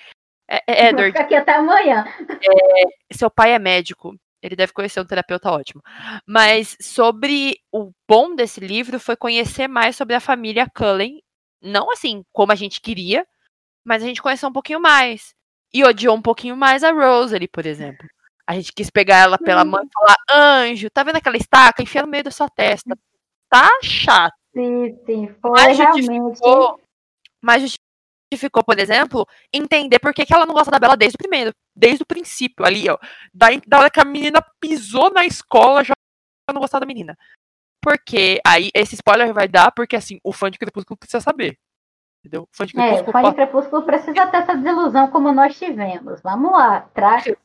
É, 0.49 0.59
é, 0.67 0.89
Edward. 0.89 1.15
aqui 1.15 1.35
até 1.35 1.53
amanhã. 1.53 2.05
É, 2.29 3.13
seu 3.15 3.29
pai 3.29 3.53
é 3.53 3.59
médico. 3.59 4.15
Ele 4.41 4.55
deve 4.55 4.73
conhecer 4.73 4.99
um 4.99 5.05
terapeuta 5.05 5.51
ótimo. 5.51 5.81
Mas 6.25 6.75
sobre 6.81 7.57
o 7.71 7.91
bom 8.07 8.35
desse 8.35 8.59
livro 8.59 8.99
foi 8.99 9.15
conhecer 9.15 9.67
mais 9.67 9.95
sobre 9.95 10.15
a 10.15 10.19
família 10.19 10.67
Cullen. 10.69 11.21
Não 11.61 11.91
assim 11.91 12.23
como 12.31 12.51
a 12.51 12.55
gente 12.55 12.81
queria, 12.81 13.25
mas 13.85 14.01
a 14.03 14.05
gente 14.05 14.21
conheceu 14.21 14.49
um 14.49 14.53
pouquinho 14.53 14.79
mais. 14.79 15.33
E 15.73 15.83
odiou 15.83 16.15
um 16.15 16.21
pouquinho 16.21 16.57
mais 16.57 16.83
a 16.83 16.91
Rosalie, 16.91 17.47
por 17.47 17.65
exemplo. 17.65 18.05
A 18.45 18.55
gente 18.55 18.73
quis 18.73 18.89
pegar 18.89 19.17
ela 19.17 19.37
pela 19.37 19.63
mão 19.63 19.81
e 19.83 19.89
falar: 19.93 20.15
Anjo, 20.29 20.89
tá 20.89 21.03
vendo 21.03 21.15
aquela 21.17 21.37
estaca? 21.37 21.81
Enfia 21.81 22.01
no 22.01 22.07
meio 22.07 22.23
da 22.23 22.31
sua 22.31 22.49
testa. 22.49 22.97
Tá 23.49 23.69
chato. 23.83 24.33
Sim, 24.53 24.97
sim. 25.05 25.35
Foi 25.41 25.51
mas 25.51 25.77
realmente. 25.77 26.41
mas 27.41 27.77
ficou, 28.37 28.63
por 28.63 28.79
exemplo, 28.79 29.27
entender 29.53 29.99
por 29.99 30.13
que, 30.13 30.25
que 30.25 30.33
ela 30.33 30.45
não 30.45 30.53
gosta 30.53 30.71
da 30.71 30.79
Bela 30.79 30.95
desde 30.95 31.15
o 31.15 31.17
primeiro, 31.17 31.53
desde 31.75 32.03
o 32.03 32.05
princípio, 32.05 32.65
ali, 32.65 32.89
ó. 32.89 32.97
Da, 33.33 33.47
da 33.67 33.79
hora 33.79 33.89
que 33.89 33.99
a 33.99 34.05
menina 34.05 34.41
pisou 34.59 35.11
na 35.11 35.25
escola, 35.25 35.83
já 35.83 35.93
não 36.53 36.61
gostava 36.61 36.81
da 36.81 36.85
menina. 36.85 37.17
Porque 37.81 38.39
aí 38.45 38.69
esse 38.73 38.95
spoiler 38.95 39.33
vai 39.33 39.47
dar, 39.47 39.71
porque 39.71 39.95
assim, 39.95 40.19
o 40.23 40.31
fã 40.31 40.51
de 40.51 40.59
Crepúsculo 40.59 40.97
precisa 40.97 41.19
saber. 41.19 41.57
Entendeu? 42.23 42.43
O 42.43 42.55
fã 42.55 42.65
de 42.65 42.73
Crepúsculo, 42.73 43.05
é, 43.05 43.09
o 43.09 43.11
fã 43.11 43.29
de 43.29 43.35
Crepúsculo 43.35 43.83
precisa 43.83 44.27
ter 44.27 44.37
essa 44.37 44.55
desilusão 44.55 45.07
como 45.09 45.31
nós 45.33 45.57
tivemos. 45.57 46.21
Vamos 46.21 46.51
lá, 46.51 46.81
traz. 46.93 47.25
Né? 47.25 47.35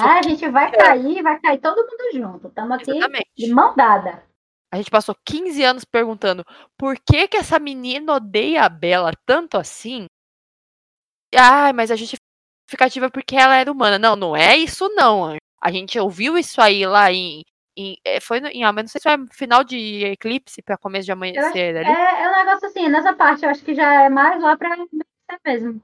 A 0.00 0.22
gente 0.22 0.48
vai 0.48 0.72
cair, 0.72 1.22
vai 1.22 1.38
cair 1.38 1.58
todo 1.58 1.76
mundo 1.76 2.12
junto. 2.14 2.48
Estamos 2.48 2.72
aqui 2.72 2.90
Exatamente. 2.90 3.28
de 3.36 3.52
mão 3.52 3.76
dada. 3.76 4.22
A 4.72 4.76
gente 4.76 4.90
passou 4.90 5.14
15 5.24 5.62
anos 5.62 5.84
perguntando 5.84 6.44
por 6.76 6.96
que 6.98 7.28
que 7.28 7.36
essa 7.36 7.58
menina 7.58 8.14
odeia 8.14 8.64
a 8.64 8.68
Bela 8.68 9.12
tanto 9.24 9.58
assim? 9.58 10.06
Ah, 11.36 11.72
mas 11.72 11.90
a 11.90 11.96
justificativa 11.96 13.06
é 13.06 13.10
porque 13.10 13.36
ela 13.36 13.56
era 13.56 13.70
humana. 13.70 13.98
Não, 13.98 14.16
não 14.16 14.36
é 14.36 14.56
isso 14.56 14.88
não. 14.94 15.36
A 15.60 15.70
gente 15.70 15.98
ouviu 15.98 16.36
isso 16.36 16.60
aí 16.60 16.86
lá 16.86 17.10
em. 17.10 17.42
em 17.76 17.96
eh, 18.04 18.20
foi 18.20 18.38
em, 18.38 18.64
ah, 18.64 18.72
não 18.72 18.86
sei 18.86 19.00
se 19.00 19.08
foi 19.08 19.26
final 19.32 19.64
de 19.64 20.04
eclipse 20.04 20.62
para 20.62 20.76
começo 20.76 21.06
de 21.06 21.12
amanhecer. 21.12 21.76
Acho, 21.78 21.90
é, 21.90 22.22
é 22.22 22.28
um 22.28 22.36
negócio 22.44 22.68
assim, 22.68 22.88
nessa 22.88 23.12
parte 23.14 23.44
eu 23.44 23.50
acho 23.50 23.64
que 23.64 23.74
já 23.74 24.04
é 24.04 24.08
mais 24.08 24.42
lá 24.42 24.56
pra 24.56 24.76
ser 24.76 25.38
mesmo. 25.44 25.80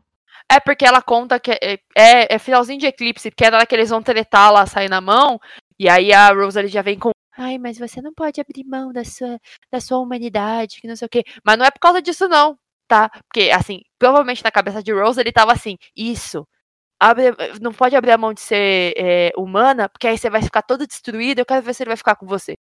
É 0.52 0.58
porque 0.58 0.84
ela 0.84 1.00
conta 1.00 1.38
que 1.38 1.52
é, 1.52 1.78
é, 1.96 2.34
é, 2.34 2.38
finalzinho 2.38 2.78
de 2.78 2.86
eclipse, 2.86 3.30
porque 3.30 3.44
é 3.44 3.50
na 3.50 3.64
que 3.64 3.74
eles 3.74 3.90
vão 3.90 4.02
tretar 4.02 4.52
lá, 4.52 4.66
sair 4.66 4.88
na 4.88 5.00
mão, 5.00 5.40
e 5.78 5.88
aí 5.88 6.12
a 6.12 6.32
Rosalie 6.32 6.68
já 6.68 6.82
vem 6.82 6.98
com. 6.98 7.10
Ai, 7.38 7.56
mas 7.56 7.78
você 7.78 8.02
não 8.02 8.12
pode 8.12 8.40
abrir 8.40 8.64
mão 8.64 8.92
da 8.92 9.04
sua, 9.04 9.38
da 9.70 9.80
sua 9.80 9.98
humanidade, 9.98 10.80
que 10.80 10.88
não 10.88 10.96
sei 10.96 11.06
o 11.06 11.08
quê. 11.08 11.24
Mas 11.44 11.56
não 11.56 11.64
é 11.64 11.70
por 11.70 11.78
causa 11.78 12.02
disso, 12.02 12.28
não 12.28 12.58
tá? 12.90 13.08
Porque, 13.08 13.52
assim, 13.52 13.82
provavelmente 13.96 14.42
na 14.42 14.50
cabeça 14.50 14.82
de 14.82 14.92
Rose 14.92 15.20
ele 15.20 15.30
tava 15.30 15.52
assim, 15.52 15.76
isso. 15.94 16.44
Abre, 16.98 17.26
não 17.60 17.72
pode 17.72 17.94
abrir 17.94 18.10
a 18.10 18.18
mão 18.18 18.34
de 18.34 18.40
ser 18.40 18.92
é, 18.96 19.30
humana, 19.36 19.88
porque 19.88 20.08
aí 20.08 20.18
você 20.18 20.28
vai 20.28 20.42
ficar 20.42 20.62
todo 20.62 20.86
destruído, 20.86 21.38
eu 21.38 21.46
quero 21.46 21.62
ver 21.62 21.72
se 21.72 21.84
ele 21.84 21.90
vai 21.90 21.96
ficar 21.96 22.16
com 22.16 22.26
você. 22.26 22.56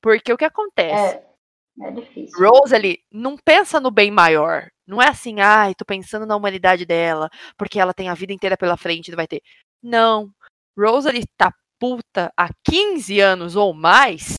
Porque 0.00 0.32
o 0.32 0.36
que 0.38 0.46
acontece? 0.46 1.16
É, 1.16 1.88
é 1.88 1.90
difícil. 1.92 2.38
Rose 2.40 2.74
ali 2.74 2.98
não 3.12 3.36
pensa 3.36 3.78
no 3.78 3.90
bem 3.90 4.10
maior. 4.10 4.68
Não 4.86 5.02
é 5.02 5.08
assim, 5.08 5.40
ai, 5.40 5.74
tô 5.74 5.84
pensando 5.84 6.24
na 6.24 6.36
humanidade 6.36 6.86
dela, 6.86 7.28
porque 7.58 7.78
ela 7.78 7.92
tem 7.92 8.08
a 8.08 8.14
vida 8.14 8.32
inteira 8.32 8.56
pela 8.56 8.78
frente 8.78 9.08
e 9.08 9.16
vai 9.16 9.26
ter. 9.26 9.42
Não. 9.82 10.30
Rose 10.78 11.06
ali 11.06 11.24
tá 11.36 11.52
puta 11.78 12.32
há 12.34 12.48
15 12.64 13.20
anos 13.20 13.56
ou 13.56 13.74
mais 13.74 14.36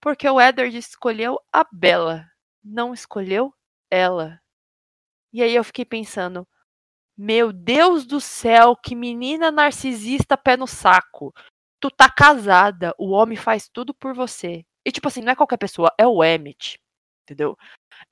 porque 0.00 0.28
o 0.28 0.40
Edward 0.40 0.76
escolheu 0.76 1.38
a 1.52 1.64
Bella, 1.70 2.26
não 2.64 2.94
escolheu 2.94 3.52
ela. 3.90 4.40
E 5.32 5.42
aí 5.42 5.54
eu 5.54 5.64
fiquei 5.64 5.84
pensando, 5.84 6.46
meu 7.16 7.52
Deus 7.52 8.06
do 8.06 8.20
céu, 8.20 8.74
que 8.76 8.94
menina 8.96 9.50
narcisista 9.50 10.38
pé 10.38 10.56
no 10.56 10.66
saco. 10.66 11.32
Tu 11.80 11.90
tá 11.90 12.10
casada, 12.10 12.94
o 12.98 13.10
homem 13.10 13.36
faz 13.36 13.68
tudo 13.68 13.94
por 13.94 14.14
você. 14.14 14.64
E 14.86 14.92
tipo 14.92 15.08
assim, 15.08 15.20
não 15.22 15.32
é 15.32 15.36
qualquer 15.36 15.58
pessoa, 15.58 15.92
é 15.98 16.06
o 16.06 16.24
Emmett. 16.24 16.78
Entendeu? 17.24 17.56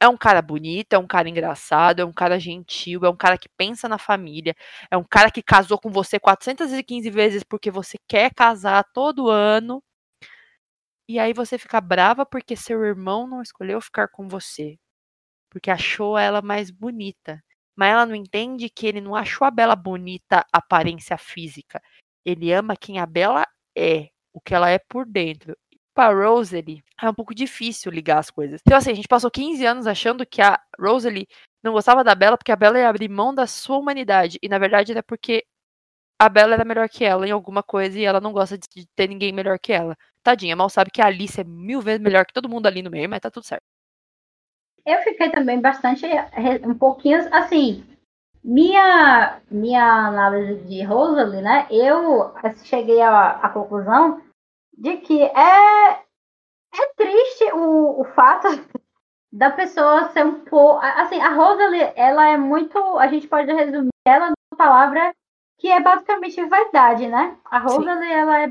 É 0.01 0.09
um 0.09 0.17
cara 0.17 0.43
bonito, 0.43 0.93
é 0.95 0.99
um 0.99 1.07
cara 1.07 1.29
engraçado, 1.29 2.01
é 2.01 2.05
um 2.05 2.13
cara 2.13 2.39
gentil, 2.39 3.05
é 3.05 3.11
um 3.11 3.17
cara 3.17 3.39
que 3.39 3.49
pensa 3.57 3.89
na 3.89 3.99
família, 3.99 4.55
é 4.91 4.97
um 4.97 5.05
cara 5.05 5.31
que 5.31 5.43
casou 5.43 5.79
com 5.79 5.91
você 5.91 6.21
415 6.21 7.11
vezes 7.11 7.43
porque 7.43 7.71
você 7.71 7.97
quer 8.09 8.33
casar 8.35 8.85
todo 8.93 9.31
ano. 9.31 9.83
E 11.09 11.19
aí 11.19 11.33
você 11.33 11.59
fica 11.59 11.81
brava 11.81 12.27
porque 12.27 12.55
seu 12.55 12.85
irmão 12.85 13.27
não 13.27 13.43
escolheu 13.43 13.81
ficar 13.81 14.09
com 14.09 14.29
você 14.29 14.79
porque 15.51 15.71
achou 15.71 16.17
ela 16.19 16.43
mais 16.43 16.71
bonita. 16.71 17.43
Mas 17.77 17.93
ela 17.93 18.07
não 18.07 18.15
entende 18.15 18.69
que 18.69 18.87
ele 18.87 19.01
não 19.01 19.15
achou 19.15 19.47
a 19.47 19.51
Bela 19.51 19.77
bonita 19.77 20.45
aparência 20.53 21.17
física. 21.17 21.81
Ele 22.25 22.53
ama 22.53 22.77
quem 22.77 22.99
a 22.99 23.07
Bela 23.07 23.47
é, 23.77 24.09
o 24.33 24.41
que 24.41 24.55
ela 24.55 24.69
é 24.71 24.79
por 24.79 25.07
dentro. 25.07 25.57
Para 25.95 26.15
Rosalie 26.15 26.83
é 27.01 27.09
um 27.09 27.15
pouco 27.15 27.35
difícil 27.35 27.91
ligar 27.93 28.19
as 28.19 28.31
coisas. 28.31 28.61
Então 28.67 28.77
assim, 28.77 28.91
a 28.91 28.95
gente 28.95 29.09
passou 29.09 29.31
15 29.31 29.65
anos 29.65 29.87
achando 29.87 30.27
que 30.27 30.43
a 30.43 30.61
Rosalie 30.79 31.29
não 31.63 31.73
gostava 31.73 32.05
da 32.05 32.15
Bela 32.15 32.37
porque 32.37 32.53
a 32.53 32.57
Bela 32.57 32.79
ia 32.79 32.89
abrir 32.89 33.09
mão 33.09 33.35
da 33.35 33.47
sua 33.47 33.79
humanidade. 33.79 34.39
E 34.43 34.49
na 34.49 34.59
verdade 34.59 34.93
era 34.93 35.03
porque 35.03 35.45
a 36.21 36.29
Bela 36.29 36.55
era 36.55 36.65
melhor 36.65 36.89
que 36.89 37.05
ela 37.05 37.27
em 37.29 37.31
alguma 37.31 37.63
coisa 37.63 37.99
e 37.99 38.05
ela 38.05 38.21
não 38.21 38.33
gosta 38.33 38.59
de 38.59 38.87
ter 38.97 39.09
ninguém 39.09 39.33
melhor 39.33 39.59
que 39.59 39.73
ela. 39.73 39.97
Tadinha, 40.23 40.57
mal 40.57 40.69
sabe 40.69 40.91
que 40.91 41.01
a 41.01 41.07
Alice 41.07 41.41
é 41.41 41.45
mil 41.45 41.81
vezes 41.81 42.01
melhor 42.01 42.27
que 42.27 42.33
todo 42.33 42.49
mundo 42.49 42.67
ali 42.67 42.83
no 42.83 42.91
meio, 42.91 43.09
mas 43.09 43.21
tá 43.21 43.31
tudo 43.31 43.47
certo 43.47 43.78
eu 44.89 45.03
fiquei 45.03 45.31
também 45.31 45.61
bastante, 45.61 46.07
um 46.65 46.75
pouquinho, 46.75 47.19
assim, 47.33 47.85
minha, 48.43 49.41
minha 49.51 49.85
análise 49.85 50.63
de 50.65 50.83
Rosalie, 50.83 51.43
né, 51.43 51.67
eu 51.71 52.33
cheguei 52.65 53.01
à, 53.03 53.31
à 53.31 53.49
conclusão 53.51 54.23
de 54.77 54.97
que 54.99 55.23
é, 55.23 55.91
é 55.91 56.93
triste 56.97 57.53
o, 57.53 58.01
o 58.01 58.05
fato 58.15 58.49
da 59.31 59.51
pessoa 59.51 60.09
ser 60.11 60.25
um 60.25 60.45
pouco, 60.45 60.81
assim, 60.81 61.21
a 61.21 61.35
Rosalie, 61.35 61.93
ela 61.95 62.29
é 62.29 62.37
muito, 62.37 62.79
a 62.99 63.09
gente 63.09 63.29
pode 63.29 63.53
resumir 63.53 63.91
ela 64.07 64.27
numa 64.27 64.57
palavra 64.57 65.15
que 65.59 65.69
é 65.69 65.81
basicamente 65.81 66.43
vaidade, 66.45 67.09
né? 67.09 67.37
A 67.45 67.59
Rosalie, 67.59 68.13
ela 68.13 68.43
é 68.43 68.49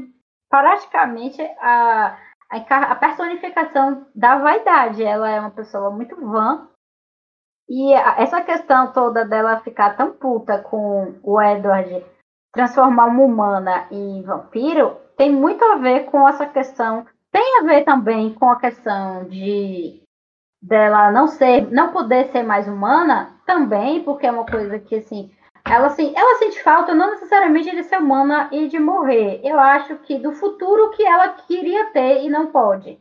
praticamente 0.49 1.41
a, 1.59 2.17
a, 2.49 2.95
personificação 2.95 4.05
da 4.15 4.37
vaidade. 4.37 5.03
Ela 5.03 5.29
é 5.29 5.39
uma 5.39 5.51
pessoa 5.51 5.89
muito 5.91 6.15
vã. 6.15 6.67
E 7.69 7.93
essa 7.93 8.41
questão 8.41 8.93
toda 8.93 9.25
dela 9.25 9.59
ficar 9.59 9.97
tão 9.97 10.13
puta 10.13 10.59
com 10.59 11.15
o 11.21 11.41
Edward 11.41 12.05
transformar 12.53 13.07
uma 13.07 13.23
humana 13.23 13.87
em 13.91 14.23
vampiro 14.23 14.97
tem 15.17 15.31
muito 15.31 15.63
a 15.65 15.75
ver 15.75 16.05
com 16.05 16.27
essa 16.27 16.45
questão. 16.45 17.05
Tem 17.31 17.59
a 17.59 17.63
ver 17.63 17.83
também 17.83 18.33
com 18.33 18.49
a 18.49 18.59
questão 18.59 19.25
de 19.25 20.01
dela 20.61 21.11
não 21.11 21.27
ser, 21.27 21.69
não 21.71 21.91
poder 21.91 22.31
ser 22.31 22.43
mais 22.43 22.67
humana, 22.67 23.37
também, 23.45 24.03
porque 24.03 24.25
é 24.25 24.31
uma 24.31 24.45
coisa 24.45 24.79
que 24.79 24.95
assim, 24.95 25.31
ela, 25.69 25.87
assim, 25.87 26.13
ela 26.15 26.39
sente 26.39 26.61
falta 26.61 26.93
não 26.93 27.11
necessariamente 27.11 27.71
de 27.71 27.83
ser 27.83 27.97
humana 27.97 28.49
e 28.51 28.67
de 28.67 28.79
morrer. 28.79 29.41
Eu 29.43 29.59
acho 29.59 29.97
que 29.99 30.17
do 30.17 30.31
futuro 30.31 30.91
que 30.91 31.03
ela 31.03 31.29
queria 31.29 31.85
ter 31.91 32.23
e 32.23 32.29
não 32.29 32.47
pode. 32.47 32.99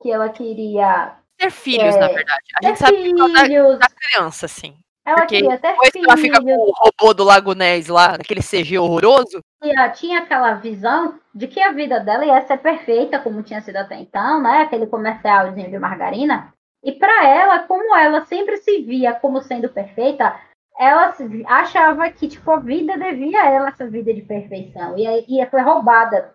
Que 0.00 0.10
ela 0.10 0.28
queria. 0.28 1.16
Ter 1.36 1.50
filhos, 1.50 1.94
é, 1.96 2.00
na 2.00 2.08
verdade. 2.08 2.44
A 2.62 2.66
gente 2.66 2.78
sabe 2.78 2.96
filhos. 2.96 3.78
Da, 3.78 3.86
da 3.86 3.94
criança, 3.94 4.46
assim. 4.46 4.76
Ela 5.04 5.18
Porque 5.18 5.36
queria 5.36 5.58
ter 5.58 5.68
depois 5.68 5.90
filhos. 5.90 6.08
ela 6.08 6.16
fica 6.18 6.42
com 6.42 6.54
o 6.54 6.72
robô 6.72 7.14
do 7.14 7.24
Lago 7.24 7.54
Ness 7.54 7.88
lá, 7.88 8.14
aquele 8.14 8.42
CG 8.42 8.78
horroroso. 8.78 9.40
E 9.62 9.70
ela 9.70 9.88
tinha 9.88 10.18
aquela 10.18 10.54
visão 10.54 11.18
de 11.34 11.46
que 11.46 11.60
a 11.60 11.72
vida 11.72 11.98
dela 11.98 12.26
ia 12.26 12.46
ser 12.46 12.58
perfeita, 12.58 13.18
como 13.18 13.42
tinha 13.42 13.60
sido 13.62 13.76
até 13.76 13.96
então, 13.96 14.42
né? 14.42 14.62
Aquele 14.62 14.86
comercialzinho 14.86 15.70
de 15.70 15.78
margarina. 15.78 16.52
E 16.84 16.92
para 16.92 17.26
ela, 17.26 17.60
como 17.60 17.96
ela 17.96 18.24
sempre 18.26 18.58
se 18.58 18.82
via 18.82 19.14
como 19.14 19.40
sendo 19.40 19.68
perfeita, 19.68 20.38
ela 20.78 21.14
achava 21.46 22.10
que 22.10 22.28
tipo 22.28 22.50
a 22.50 22.58
vida 22.58 22.96
devia 22.96 23.42
a 23.42 23.50
ela 23.50 23.68
essa 23.68 23.88
vida 23.88 24.14
de 24.14 24.22
perfeição 24.22 24.96
e, 24.96 25.42
e 25.42 25.46
foi 25.46 25.60
roubada 25.60 26.34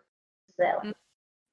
dela. 0.58 0.82
Hum. 0.86 0.92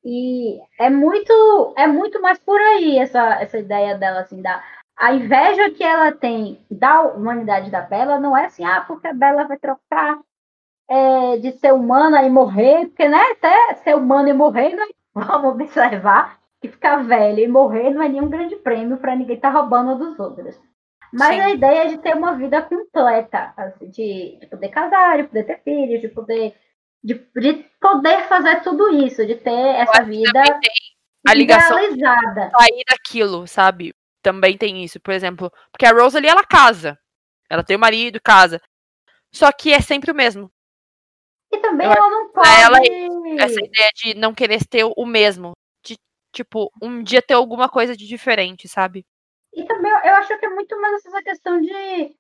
E 0.05 0.59
é 0.79 0.89
muito 0.91 1.75
é 1.77 1.87
muito 1.87 2.21
mais 2.21 2.39
por 2.39 2.59
aí 2.59 2.99
essa, 2.99 3.41
essa 3.41 3.59
ideia 3.59 3.97
dela 3.97 4.21
assim 4.21 4.43
da 4.43 4.63
a 4.97 5.15
inveja 5.15 5.71
que 5.71 5.83
ela 5.83 6.13
tem 6.13 6.61
da 6.71 7.03
humanidade 7.03 7.71
da 7.71 7.81
Bela 7.81 8.21
não 8.21 8.37
é 8.37 8.47
assim, 8.47 8.65
ah, 8.65 8.83
porque 8.87 9.09
a 9.09 9.15
Bela 9.15 9.45
vai 9.45 9.59
trocar 9.59 10.19
é, 10.89 11.39
de 11.39 11.53
ser 11.53 11.73
humana 11.73 12.23
e 12.23 12.29
morrer, 12.29 12.87
porque 12.89 13.09
né, 13.09 13.23
até 13.33 13.75
ser 13.77 13.97
humana 13.97 14.29
e 14.29 14.35
morrer, 14.35 14.75
né, 14.77 14.85
vamos 15.15 15.55
observar 15.55 16.39
que 16.61 16.69
ficar 16.69 17.05
velha 17.05 17.41
e 17.41 17.49
morrer 17.49 17.91
não 17.91 18.03
é 18.03 18.09
nenhum 18.09 18.29
grande 18.29 18.57
prêmio 18.57 18.99
para 18.99 19.17
ninguém 19.17 19.37
estar 19.37 19.51
tá 19.51 19.59
roubando 19.59 19.97
dos 19.97 20.19
outros. 20.19 20.61
Mas 21.13 21.35
Sim. 21.35 21.41
a 21.41 21.51
ideia 21.51 21.85
é 21.85 21.87
de 21.89 21.99
ter 21.99 22.15
uma 22.15 22.37
vida 22.37 22.63
completa, 22.63 23.53
assim, 23.57 23.91
de, 23.91 24.39
de, 24.41 24.47
poder 24.47 24.69
casar, 24.69 25.19
de 25.19 25.25
poder 25.25 25.45
ter 25.45 25.61
filhos, 25.63 26.01
de 26.01 26.09
poder, 26.09 26.55
de, 27.03 27.15
de 27.37 27.53
poder 27.81 28.29
fazer 28.29 28.63
tudo 28.63 28.95
isso, 28.95 29.27
de 29.27 29.35
ter 29.35 29.51
essa 29.51 30.03
vida 30.03 30.43
a 31.27 31.35
ligação 31.35 31.79
idealizada. 31.79 32.51
sair 32.59 32.85
daquilo, 32.89 33.47
sabe? 33.47 33.95
Também 34.23 34.57
tem 34.57 34.85
isso, 34.85 35.01
por 35.01 35.13
exemplo, 35.13 35.51
porque 35.73 35.87
a 35.87 35.93
Rose 35.93 36.17
ali 36.17 36.29
ela 36.29 36.45
casa, 36.45 36.99
ela 37.49 37.65
tem 37.65 37.77
o 37.77 37.81
marido, 37.81 38.21
casa, 38.23 38.61
só 39.33 39.51
que 39.53 39.73
é 39.73 39.81
sempre 39.81 40.11
o 40.11 40.15
mesmo. 40.15 40.51
E 41.53 41.59
também 41.59 41.87
Eu 41.87 41.93
ela 41.93 42.11
não 42.11 42.31
pode. 42.31 42.49
Ela, 42.49 42.79
essa 43.43 43.61
ideia 43.65 43.91
de 43.95 44.15
não 44.15 44.35
querer 44.35 44.65
ter 44.67 44.85
o 44.85 45.07
mesmo, 45.07 45.53
de 45.85 45.97
tipo 46.33 46.71
um 46.83 47.03
dia 47.03 47.21
ter 47.21 47.35
alguma 47.35 47.69
coisa 47.69 47.97
de 47.97 48.07
diferente, 48.07 48.69
sabe? 48.69 49.05
E 49.53 49.65
também 49.65 49.91
eu 49.91 50.15
acho 50.15 50.39
que 50.39 50.47
é 50.47 50.51
muito 50.51 50.81
mais 50.81 51.05
essa 51.05 51.23
questão 51.23 51.61
de. 51.61 52.15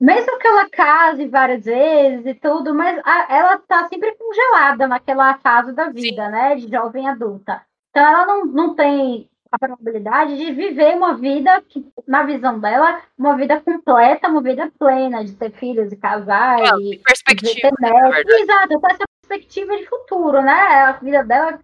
Mesmo 0.00 0.38
que 0.38 0.46
ela 0.48 0.68
case 0.68 1.28
várias 1.28 1.64
vezes 1.64 2.26
e 2.26 2.34
tudo, 2.34 2.74
mas 2.74 3.00
a, 3.04 3.32
ela 3.32 3.58
tá 3.58 3.86
sempre 3.88 4.12
congelada 4.16 4.88
naquela 4.88 5.38
fase 5.38 5.72
da 5.72 5.90
vida, 5.90 6.24
Sim. 6.24 6.32
né? 6.32 6.56
De 6.56 6.68
jovem 6.68 7.08
adulta. 7.08 7.64
Então 7.90 8.04
ela 8.04 8.26
não, 8.26 8.44
não 8.46 8.74
tem 8.74 9.30
a 9.52 9.58
probabilidade 9.58 10.36
de 10.36 10.50
viver 10.52 10.96
uma 10.96 11.14
vida 11.14 11.62
que, 11.68 11.86
na 12.08 12.22
visão 12.22 12.58
dela, 12.58 13.02
uma 13.16 13.36
vida 13.36 13.60
completa, 13.60 14.28
uma 14.28 14.42
vida 14.42 14.72
plena, 14.78 15.22
de 15.22 15.34
ter 15.34 15.52
filhos 15.52 15.92
e 15.92 15.96
casar 15.96 16.58
é, 16.58 16.64
e 16.80 16.98
perspectiva, 16.98 17.54
ter 17.60 17.72
netos. 17.78 18.34
Exato, 18.40 18.80
essa 18.90 19.04
perspectiva 19.20 19.76
de 19.76 19.86
futuro, 19.86 20.42
né? 20.42 20.52
A 20.52 20.92
vida 20.92 21.22
dela 21.22 21.60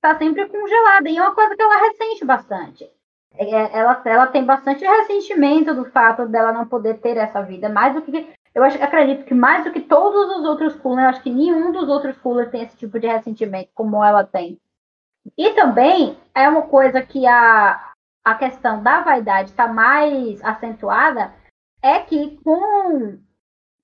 tá 0.00 0.16
sempre 0.16 0.46
congelada. 0.48 1.08
E 1.10 1.18
é 1.18 1.20
uma 1.20 1.34
coisa 1.34 1.54
que 1.54 1.62
ela 1.62 1.88
ressente 1.88 2.24
bastante. 2.24 2.88
É, 3.34 3.78
ela, 3.78 4.02
ela 4.04 4.26
tem 4.26 4.44
bastante 4.44 4.84
ressentimento 4.84 5.74
do 5.74 5.84
fato 5.86 6.26
dela 6.26 6.52
não 6.52 6.66
poder 6.66 6.98
ter 7.00 7.16
essa 7.16 7.42
vida, 7.42 7.68
mais 7.68 7.94
do 7.94 8.02
que 8.02 8.32
eu 8.54 8.62
acho, 8.62 8.82
acredito 8.82 9.24
que 9.24 9.32
mais 9.32 9.64
do 9.64 9.72
que 9.72 9.80
todos 9.80 10.36
os 10.36 10.44
outros 10.44 10.76
coolers, 10.76 11.04
eu 11.04 11.10
acho 11.10 11.22
que 11.22 11.30
nenhum 11.30 11.72
dos 11.72 11.88
outros 11.88 12.18
coolers 12.18 12.50
tem 12.50 12.62
esse 12.62 12.76
tipo 12.76 12.98
de 13.00 13.06
ressentimento 13.06 13.70
como 13.74 14.04
ela 14.04 14.24
tem. 14.24 14.60
E 15.38 15.50
também 15.54 16.18
é 16.34 16.48
uma 16.48 16.62
coisa 16.62 17.00
que 17.00 17.26
a, 17.26 17.92
a 18.24 18.34
questão 18.34 18.82
da 18.82 19.00
vaidade 19.00 19.50
está 19.50 19.66
mais 19.66 20.42
acentuada, 20.44 21.32
é 21.80 22.00
que 22.00 22.38
com 22.44 23.18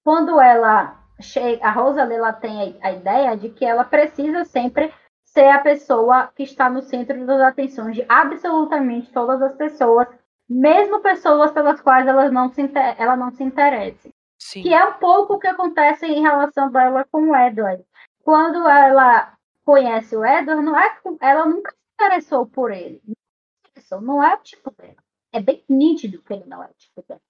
quando 0.04 0.40
ela 0.40 1.02
chega, 1.20 1.66
a 1.66 1.70
Rosalie 1.70 2.16
ela 2.16 2.32
tem 2.32 2.78
a, 2.82 2.88
a 2.88 2.92
ideia 2.92 3.36
de 3.36 3.48
que 3.48 3.64
ela 3.64 3.84
precisa 3.84 4.44
sempre 4.44 4.92
ser 5.32 5.48
a 5.48 5.60
pessoa 5.60 6.28
que 6.34 6.42
está 6.42 6.70
no 6.70 6.82
centro 6.82 7.26
das 7.26 7.40
atenções 7.40 7.94
de 7.94 8.04
absolutamente 8.08 9.12
todas 9.12 9.40
as 9.42 9.54
pessoas, 9.54 10.06
mesmo 10.48 11.00
pessoas 11.00 11.50
pelas 11.50 11.80
quais 11.80 12.06
ela 12.06 12.30
não 12.30 12.48
se, 12.48 12.70
ela 12.96 13.16
não 13.16 13.30
se 13.30 13.42
interesse. 13.42 14.10
Sim. 14.38 14.62
Que 14.62 14.72
é 14.72 14.84
um 14.84 14.94
pouco 14.94 15.34
o 15.34 15.38
que 15.38 15.46
acontece 15.46 16.06
em 16.06 16.22
relação 16.22 16.70
dela 16.70 17.04
com 17.10 17.30
o 17.30 17.36
Edward. 17.36 17.84
Quando 18.22 18.68
ela 18.68 19.36
conhece 19.64 20.16
o 20.16 20.24
Edward, 20.24 20.62
não 20.62 20.78
é, 20.78 20.98
ela 21.20 21.44
nunca 21.44 21.72
se 21.72 21.76
interessou 21.94 22.46
por 22.46 22.70
ele. 22.70 23.02
Não 24.00 24.22
é 24.22 24.34
o 24.34 24.38
tipo 24.38 24.70
dela. 24.70 24.96
É 25.32 25.40
bem 25.40 25.64
nítido 25.68 26.22
que 26.22 26.32
ele 26.32 26.44
não 26.46 26.62
é 26.62 26.66
o 26.66 26.74
tipo 26.74 27.04
dela. 27.06 27.20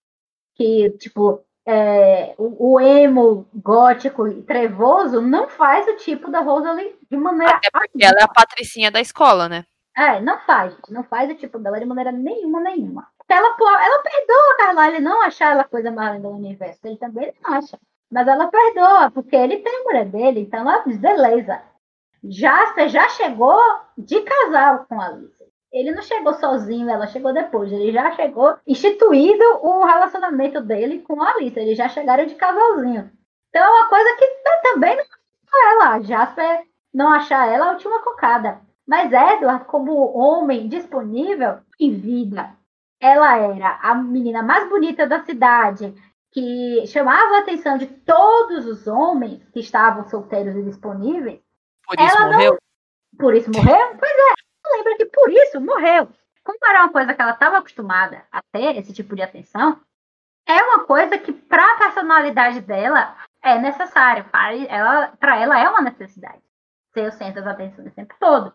Que, 0.54 0.90
tipo, 0.98 1.44
é, 1.70 2.34
o, 2.38 2.72
o, 2.72 2.80
emo 2.80 3.46
gótico 3.54 4.26
e 4.26 4.42
trevoso 4.42 5.20
não 5.20 5.50
faz 5.50 5.86
o 5.86 5.96
tipo 5.96 6.30
da 6.30 6.40
Rosalie 6.40 6.96
de 7.10 7.16
maneira. 7.18 7.56
Até 7.56 7.68
porque 7.70 8.02
ela 8.02 8.20
é 8.20 8.24
a 8.24 8.28
patricinha 8.28 8.90
da 8.90 9.02
escola, 9.02 9.50
né? 9.50 9.66
É, 9.94 10.18
não 10.18 10.38
faz, 10.40 10.74
não 10.88 11.04
faz 11.04 11.30
o 11.30 11.34
tipo 11.34 11.58
dela 11.58 11.78
de 11.78 11.84
maneira 11.84 12.10
nenhuma, 12.10 12.60
nenhuma. 12.62 13.06
Ela, 13.28 13.48
ela 13.48 14.02
perdoa 14.02 14.52
a 14.52 14.56
Carlyle 14.56 15.04
não 15.04 15.20
achar 15.22 15.52
ela 15.52 15.64
coisa 15.64 15.90
mais 15.90 16.16
linda 16.16 16.28
do 16.30 16.34
universo. 16.34 16.80
Ele 16.84 16.96
também 16.96 17.34
não 17.42 17.52
acha. 17.52 17.78
Mas 18.10 18.26
ela 18.26 18.48
perdoa, 18.48 19.10
porque 19.10 19.36
ele 19.36 19.58
tem 19.58 19.80
a 19.80 19.84
mulher 19.84 20.06
dele, 20.06 20.40
então 20.40 20.60
ela 20.60 20.82
diz, 20.86 20.96
beleza. 20.96 21.60
Já, 22.24 22.72
você 22.72 22.88
já 22.88 23.10
chegou 23.10 23.60
de 23.98 24.22
casal 24.22 24.86
com 24.88 24.98
a 24.98 25.06
Alice. 25.08 25.37
Ele 25.72 25.92
não 25.92 26.02
chegou 26.02 26.32
sozinho, 26.34 26.88
ela 26.88 27.06
chegou 27.06 27.32
depois. 27.32 27.70
Ele 27.70 27.92
já 27.92 28.10
chegou 28.12 28.56
instituído 28.66 29.44
o 29.62 29.84
relacionamento 29.84 30.60
dele 30.60 31.00
com 31.00 31.22
a 31.22 31.30
Alice. 31.30 31.58
Eles 31.58 31.76
já 31.76 31.88
chegaram 31.88 32.26
de 32.26 32.34
casalzinho. 32.34 33.10
Então 33.50 33.62
é 33.62 33.68
uma 33.68 33.88
coisa 33.88 34.16
que 34.16 34.26
também 34.62 34.96
não 34.96 35.82
ela. 35.82 36.00
Jasper 36.00 36.62
não 36.92 37.12
achar 37.12 37.48
ela 37.48 37.66
a 37.66 37.72
última 37.72 38.02
cocada. 38.02 38.60
Mas 38.86 39.12
Edward, 39.12 39.66
como 39.66 40.16
homem 40.16 40.68
disponível 40.68 41.58
em 41.78 41.92
vida, 41.94 42.54
ela 43.00 43.36
era 43.36 43.78
a 43.82 43.94
menina 43.94 44.42
mais 44.42 44.66
bonita 44.68 45.06
da 45.06 45.22
cidade, 45.24 45.94
que 46.32 46.86
chamava 46.86 47.36
a 47.36 47.38
atenção 47.40 47.76
de 47.76 47.86
todos 47.86 48.64
os 48.64 48.86
homens 48.86 49.46
que 49.52 49.60
estavam 49.60 50.08
solteiros 50.08 50.56
e 50.56 50.62
disponíveis. 50.62 51.40
Por 51.86 52.00
isso 52.00 52.16
ela 52.16 52.30
morreu? 52.30 52.52
Não... 52.52 53.18
Por 53.18 53.34
isso 53.34 53.50
morreu? 53.50 53.96
Pois 53.98 54.10
é 54.10 54.47
lembra 54.76 54.96
que 54.96 55.06
por 55.06 55.30
isso 55.30 55.60
morreu. 55.60 56.08
Como 56.44 56.58
era 56.64 56.80
uma 56.80 56.92
coisa 56.92 57.14
que 57.14 57.20
ela 57.20 57.32
estava 57.32 57.58
acostumada 57.58 58.24
a 58.32 58.40
ter, 58.52 58.76
esse 58.78 58.92
tipo 58.92 59.14
de 59.14 59.22
atenção, 59.22 59.80
é 60.46 60.62
uma 60.62 60.84
coisa 60.84 61.18
que, 61.18 61.32
para 61.32 61.74
a 61.74 61.78
personalidade 61.78 62.60
dela, 62.60 63.16
é 63.42 63.58
necessário. 63.58 64.24
Para 64.24 64.54
ela, 64.54 65.12
ela 65.20 65.60
é 65.60 65.68
uma 65.68 65.82
necessidade 65.82 66.42
ser 66.94 67.08
o 67.08 67.12
centro 67.12 67.42
das 67.42 67.54
atenções 67.54 67.86
o 67.86 67.94
tempo 67.94 68.14
todo. 68.18 68.52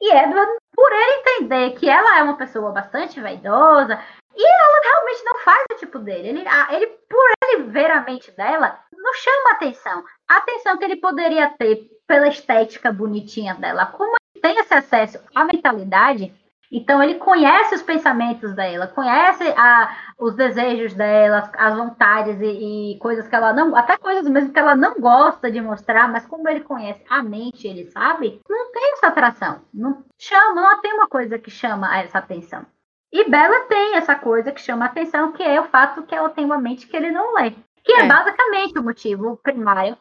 E 0.00 0.12
Edward, 0.12 0.50
por 0.74 0.92
ele 0.92 1.20
entender 1.20 1.78
que 1.78 1.88
ela 1.88 2.18
é 2.18 2.22
uma 2.22 2.36
pessoa 2.36 2.72
bastante 2.72 3.20
vaidosa, 3.20 4.02
e 4.34 4.44
ela 4.44 4.80
realmente 4.82 5.24
não 5.24 5.38
faz 5.40 5.64
o 5.72 5.76
tipo 5.76 5.98
dele. 5.98 6.28
Ele, 6.30 6.44
ele, 6.70 6.86
por 7.08 7.30
ele 7.44 7.62
ver 7.64 7.90
a 7.90 8.00
mente 8.00 8.30
dela, 8.32 8.80
não 8.92 9.14
chama 9.14 9.52
atenção. 9.52 10.04
A 10.28 10.38
atenção 10.38 10.76
que 10.76 10.84
ele 10.84 10.96
poderia 10.96 11.50
ter 11.56 11.88
pela 12.06 12.28
estética 12.28 12.92
bonitinha 12.92 13.54
dela. 13.54 13.86
Como 13.86 14.16
tem 14.40 14.58
esse 14.58 14.72
acesso 14.72 15.18
à 15.34 15.44
mentalidade, 15.44 16.32
então 16.72 17.02
ele 17.02 17.16
conhece 17.16 17.74
os 17.74 17.82
pensamentos 17.82 18.54
dela, 18.54 18.86
conhece 18.86 19.44
a, 19.58 19.94
os 20.18 20.34
desejos 20.34 20.94
dela, 20.94 21.50
as 21.58 21.76
vontades 21.76 22.40
e, 22.40 22.94
e, 22.94 22.98
coisas 22.98 23.28
que 23.28 23.34
ela 23.34 23.52
não, 23.52 23.76
até 23.76 23.98
coisas 23.98 24.26
mesmo 24.26 24.52
que 24.52 24.58
ela 24.58 24.74
não 24.74 24.98
gosta 24.98 25.50
de 25.50 25.60
mostrar, 25.60 26.10
mas 26.10 26.26
como 26.26 26.48
ele 26.48 26.60
conhece 26.60 27.04
a 27.10 27.22
mente, 27.22 27.68
ele 27.68 27.90
sabe, 27.90 28.40
não 28.48 28.72
tem 28.72 28.94
essa 28.94 29.08
atração, 29.08 29.60
não 29.72 30.02
chama, 30.18 30.62
não 30.62 30.80
tem 30.80 30.94
uma 30.94 31.06
coisa 31.06 31.38
que 31.38 31.50
chama 31.50 31.94
essa 31.98 32.18
atenção. 32.18 32.64
E 33.12 33.28
Bela 33.28 33.66
tem 33.66 33.96
essa 33.96 34.14
coisa 34.14 34.50
que 34.50 34.60
chama 34.62 34.86
atenção, 34.86 35.32
que 35.32 35.42
é 35.42 35.60
o 35.60 35.68
fato 35.68 36.04
que 36.04 36.14
ela 36.14 36.30
tem 36.30 36.46
uma 36.46 36.56
mente 36.56 36.86
que 36.86 36.96
ele 36.96 37.10
não 37.10 37.34
lê, 37.34 37.50
que 37.84 37.92
é, 37.92 38.00
é 38.00 38.08
basicamente 38.08 38.78
o 38.78 38.82
motivo 38.82 39.36
primário 39.42 39.98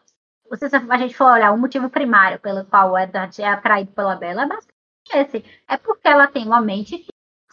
se 0.57 0.65
a 0.65 0.97
gente 0.97 1.15
for 1.15 1.31
olhar 1.31 1.51
o 1.51 1.57
motivo 1.57 1.89
primário 1.89 2.39
pelo 2.39 2.65
qual 2.65 2.91
o 2.91 2.97
Edward 2.97 3.41
é 3.41 3.47
atraído 3.47 3.91
pela 3.91 4.15
Bella, 4.15 4.43
é 4.43 4.47
basicamente 4.47 4.81
esse. 5.13 5.45
É 5.67 5.77
porque 5.77 6.07
ela 6.07 6.27
tem 6.27 6.45
uma 6.45 6.61
mente. 6.61 7.05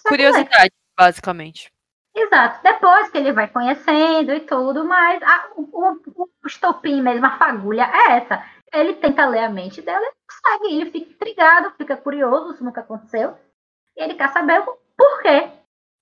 Curiosidade, 0.07 0.73
basicamente. 0.97 1.73
Exato. 2.15 2.63
Depois 2.63 3.11
que 3.11 3.19
ele 3.19 3.33
vai 3.33 3.49
conhecendo 3.49 4.33
e 4.33 4.41
tudo, 4.41 4.85
mas 4.85 5.23
a, 5.23 5.51
o, 5.57 5.63
o, 5.63 6.29
o 6.45 6.47
estopim 6.47 7.01
mesmo, 7.01 7.27
a 7.27 7.39
fagulha 7.39 7.83
é 7.83 8.17
essa. 8.19 8.45
Ele 8.73 8.95
tenta 8.95 9.27
ler 9.27 9.45
a 9.45 9.49
mente 9.49 9.81
dela 9.81 10.05
e 10.05 10.13
consegue. 10.27 10.75
Ele 10.75 10.91
fica 10.91 11.11
intrigado, 11.11 11.73
fica 11.77 11.97
curioso, 11.97 12.55
isso 12.55 12.65
nunca 12.65 12.81
aconteceu. 12.81 13.37
E 13.97 14.03
ele 14.03 14.15
quer 14.15 14.29
saber 14.31 14.63
por 14.97 15.23
quê. 15.23 15.51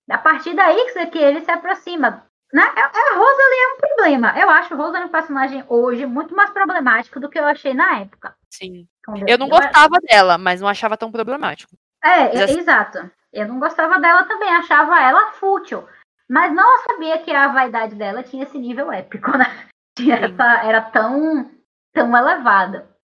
A 0.08 0.18
partir 0.18 0.54
daí 0.54 0.92
que 1.10 1.18
ele 1.18 1.40
se 1.40 1.50
aproxima. 1.50 2.25
Né? 2.52 2.62
A, 2.62 2.84
a 2.84 3.16
Rosalie 3.16 3.58
é 3.58 3.74
um 3.74 3.78
problema. 3.78 4.38
Eu 4.38 4.48
acho 4.50 4.72
a 4.72 4.76
Rosalie 4.76 5.06
um 5.06 5.10
personagem 5.10 5.64
hoje 5.68 6.06
muito 6.06 6.34
mais 6.34 6.50
problemático 6.50 7.18
do 7.18 7.28
que 7.28 7.38
eu 7.38 7.44
achei 7.44 7.74
na 7.74 8.00
época. 8.00 8.34
Sim. 8.50 8.86
Eu 9.26 9.38
não 9.38 9.48
gostava 9.48 9.98
dela, 10.08 10.38
mas 10.38 10.60
não 10.60 10.68
achava 10.68 10.96
tão 10.96 11.12
problemático. 11.12 11.76
É, 12.02 12.36
é 12.36 12.50
exato. 12.52 13.10
Eu 13.32 13.48
não 13.48 13.58
gostava 13.58 13.98
dela 13.98 14.24
também, 14.24 14.48
achava 14.48 15.00
ela 15.00 15.32
fútil. 15.32 15.86
Mas 16.28 16.52
não 16.52 16.82
sabia 16.84 17.18
que 17.18 17.30
a 17.30 17.48
vaidade 17.48 17.94
dela 17.94 18.22
tinha 18.22 18.44
esse 18.44 18.58
nível 18.58 18.90
épico, 18.92 19.36
né? 19.36 19.68
Essa, 19.98 20.64
era 20.64 20.80
tão, 20.82 21.50
tão 21.92 22.16
elevada. 22.16 22.95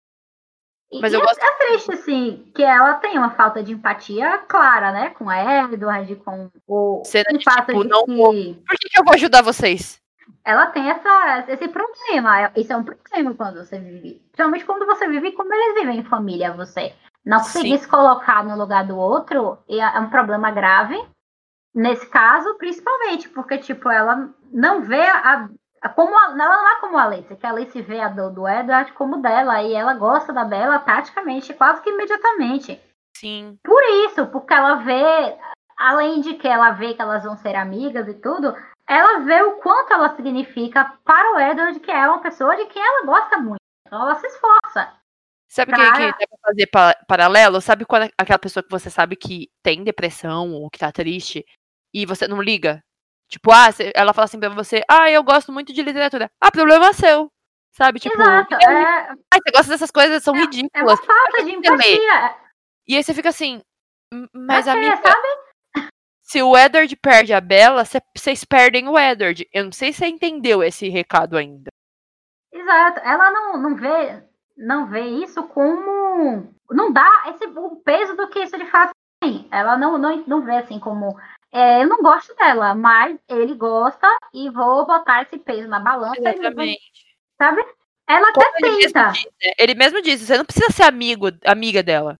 Mas 1.00 1.12
eu 1.12 1.20
e 1.20 1.22
é, 1.22 1.26
gosto... 1.26 1.42
é 1.42 1.66
triste, 1.66 1.92
assim, 1.92 2.50
que 2.54 2.62
ela 2.62 2.94
tem 2.94 3.16
uma 3.16 3.30
falta 3.30 3.62
de 3.62 3.72
empatia 3.72 4.38
clara, 4.38 4.92
né? 4.92 5.10
Com 5.10 5.28
a 5.28 5.64
Edward, 5.64 6.16
com 6.16 6.50
o, 6.66 7.02
Cena 7.04 7.24
o 7.32 7.42
fato 7.42 7.66
tipo, 7.66 7.82
de 7.82 7.88
não 7.88 8.04
que... 8.04 8.16
Vou... 8.16 8.32
Por 8.32 8.76
que, 8.78 8.88
que 8.88 8.98
eu 8.98 9.04
vou 9.04 9.14
ajudar 9.14 9.42
vocês? 9.42 10.00
Ela 10.44 10.66
tem 10.66 10.90
essa, 10.90 11.44
esse 11.48 11.68
problema. 11.68 12.50
Isso 12.56 12.72
é 12.72 12.76
um 12.76 12.84
problema 12.84 13.34
quando 13.34 13.64
você 13.64 13.78
vive. 13.78 14.22
Principalmente 14.32 14.64
quando 14.64 14.86
você 14.86 15.08
vive 15.08 15.32
como 15.32 15.52
eles 15.54 15.80
vivem 15.80 15.98
em 16.00 16.04
família, 16.04 16.52
você 16.52 16.92
não 17.24 17.38
conseguir 17.38 17.78
se 17.78 17.88
colocar 17.88 18.44
no 18.44 18.56
lugar 18.56 18.84
do 18.84 18.96
outro 18.96 19.58
é 19.68 20.00
um 20.00 20.10
problema 20.10 20.50
grave. 20.50 21.00
Nesse 21.74 22.06
caso, 22.06 22.54
principalmente, 22.56 23.28
porque, 23.30 23.56
tipo, 23.58 23.88
ela 23.88 24.30
não 24.52 24.82
vê 24.82 25.00
a. 25.00 25.48
como 25.88 26.16
a, 26.16 26.30
ela 26.30 26.34
não 26.34 26.68
é 26.68 26.80
como 26.80 26.96
a 26.96 27.04
Alice, 27.04 27.34
que 27.34 27.46
a 27.46 27.50
Alice 27.50 27.82
vê 27.82 28.00
a 28.00 28.08
dor 28.08 28.30
do 28.30 28.48
Edward 28.48 28.92
como 28.92 29.20
dela, 29.20 29.62
e 29.62 29.74
ela 29.74 29.94
gosta 29.94 30.32
da 30.32 30.44
Bella 30.44 30.78
praticamente, 30.78 31.52
quase 31.54 31.82
que 31.82 31.90
imediatamente. 31.90 32.80
Sim. 33.16 33.58
Por 33.64 33.82
isso, 34.06 34.26
porque 34.28 34.54
ela 34.54 34.76
vê, 34.76 35.36
além 35.76 36.20
de 36.20 36.34
que 36.34 36.48
ela 36.48 36.70
vê 36.70 36.94
que 36.94 37.02
elas 37.02 37.24
vão 37.24 37.36
ser 37.36 37.56
amigas 37.56 38.06
e 38.08 38.14
tudo, 38.14 38.54
ela 38.86 39.20
vê 39.20 39.42
o 39.42 39.58
quanto 39.58 39.92
ela 39.92 40.14
significa 40.14 40.92
para 41.04 41.34
o 41.34 41.40
Edward, 41.40 41.80
que 41.80 41.90
é 41.90 42.08
uma 42.08 42.20
pessoa 42.20 42.56
de 42.56 42.66
quem 42.66 42.82
ela 42.82 43.06
gosta 43.06 43.38
muito. 43.38 43.62
Então 43.86 44.02
ela 44.02 44.14
se 44.16 44.26
esforça. 44.26 44.92
Sabe 45.48 45.72
o 45.72 45.74
pra... 45.74 45.92
que, 45.92 46.12
que 46.12 46.26
dá 46.26 46.26
pra 46.28 46.38
fazer 46.46 46.66
pa 46.66 46.94
paralelo? 47.06 47.60
Sabe 47.60 47.84
quando 47.84 48.10
aquela 48.16 48.38
pessoa 48.38 48.62
que 48.62 48.70
você 48.70 48.88
sabe 48.88 49.16
que 49.16 49.50
tem 49.62 49.84
depressão 49.84 50.52
ou 50.52 50.70
que 50.70 50.78
tá 50.78 50.90
triste 50.90 51.44
e 51.92 52.06
você 52.06 52.26
não 52.26 52.40
liga? 52.40 52.82
Tipo, 53.32 53.50
ah, 53.50 53.68
ela 53.94 54.12
fala 54.12 54.26
assim 54.26 54.38
pra 54.38 54.50
você, 54.50 54.82
ah, 54.86 55.10
eu 55.10 55.22
gosto 55.24 55.50
muito 55.50 55.72
de 55.72 55.82
literatura. 55.82 56.30
Ah, 56.38 56.50
problema 56.50 56.92
seu. 56.92 57.32
Sabe? 57.72 57.98
Tipo, 57.98 58.20
Exato, 58.20 58.54
é... 58.56 59.08
ah, 59.08 59.16
você 59.32 59.50
gosta 59.50 59.72
dessas 59.72 59.90
coisas, 59.90 60.22
são 60.22 60.36
é, 60.36 60.40
ridículas. 60.40 60.70
É 60.74 60.82
uma 60.82 60.96
falta 60.96 61.44
de 61.44 61.50
empatia. 61.52 62.36
E 62.86 62.96
aí 62.96 63.02
você 63.02 63.14
fica 63.14 63.30
assim, 63.30 63.62
mas 64.34 64.68
a 64.68 64.76
minha. 64.76 64.96
Sabe? 64.96 65.88
Se 66.22 66.42
o 66.42 66.54
Edward 66.54 66.94
perde 66.96 67.32
a 67.32 67.40
Bela, 67.40 67.84
vocês 68.14 68.44
perdem 68.44 68.86
o 68.86 68.98
Edward. 68.98 69.48
Eu 69.50 69.64
não 69.64 69.72
sei 69.72 69.92
se 69.92 70.00
você 70.00 70.08
entendeu 70.08 70.62
esse 70.62 70.90
recado 70.90 71.38
ainda. 71.38 71.70
Exato. 72.52 73.00
Ela 73.00 73.30
não, 73.30 73.56
não 73.56 73.76
vê 73.76 74.22
não 74.56 74.86
vê 74.86 75.00
isso 75.00 75.42
como. 75.48 76.54
Não 76.70 76.92
dá 76.92 77.08
esse, 77.28 77.46
o 77.46 77.76
peso 77.76 78.16
do 78.16 78.28
que 78.28 78.40
isso 78.40 78.56
de 78.56 78.70
fato 78.70 78.92
tem. 79.20 79.48
Ela 79.50 79.76
não, 79.76 79.98
não, 79.98 80.24
não 80.26 80.42
vê 80.42 80.56
assim 80.58 80.78
como. 80.78 81.16
É, 81.52 81.82
eu 81.82 81.88
não 81.88 81.98
gosto 81.98 82.34
dela, 82.34 82.74
mas 82.74 83.18
ele 83.28 83.54
gosta 83.54 84.08
e 84.32 84.48
vou 84.48 84.86
botar 84.86 85.22
esse 85.22 85.38
peso 85.38 85.68
na 85.68 85.78
balança. 85.78 86.18
Exatamente. 86.18 86.80
sabe? 87.36 87.62
Ela 88.08 88.30
até 88.30 88.40
ele 88.62 88.86
tenta. 88.86 89.02
Mesmo 89.08 89.12
diz, 89.12 89.54
ele 89.58 89.74
mesmo 89.74 90.02
disse: 90.02 90.26
você 90.26 90.38
não 90.38 90.44
precisa 90.44 90.70
ser 90.70 90.84
amigo, 90.84 91.28
amiga 91.44 91.82
dela. 91.82 92.18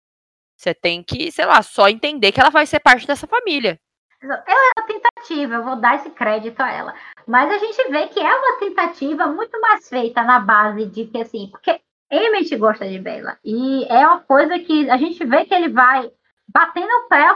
Você 0.57 0.75
tem 0.75 1.03
que, 1.03 1.33
sei 1.33 1.47
lá, 1.47 1.63
só 1.63 1.89
entender 1.89 2.31
que 2.31 2.41
ela 2.41 2.51
vai 2.51 2.67
ser 2.67 2.79
parte 2.79 3.07
dessa 3.07 3.27
família. 3.27 3.81
Ela 4.23 4.45
é 4.47 4.81
uma 4.81 4.87
tentativa, 4.87 5.55
eu 5.55 5.65
vou 5.65 5.77
dar 5.77 5.97
esse 5.97 6.11
crédito 6.11 6.61
a 6.61 6.71
ela. 6.71 6.95
Mas 7.27 7.51
a 7.51 7.59
gente 7.59 7.91
vê 7.91 8.07
que 8.07 8.21
é 8.21 8.35
uma 8.35 8.59
tentativa 8.59 9.27
muito 9.27 9.61
mais 9.61 9.89
feita 9.89 10.23
na 10.23 10.39
base 10.39 10.87
de 10.87 11.07
que, 11.07 11.21
assim, 11.21 11.49
porque 11.51 11.81
Emmett 12.09 12.55
gosta 12.57 12.89
de 12.89 13.01
Bella. 13.01 13.39
E 13.45 13.85
é 13.87 14.07
uma 14.07 14.21
coisa 14.21 14.59
que 14.61 14.89
a 14.89 14.97
gente 14.97 15.25
vê 15.25 15.45
que 15.45 15.55
ele 15.55 15.71
vai 15.71 16.13
batendo 16.49 16.91
o 16.91 17.09
pé, 17.09 17.35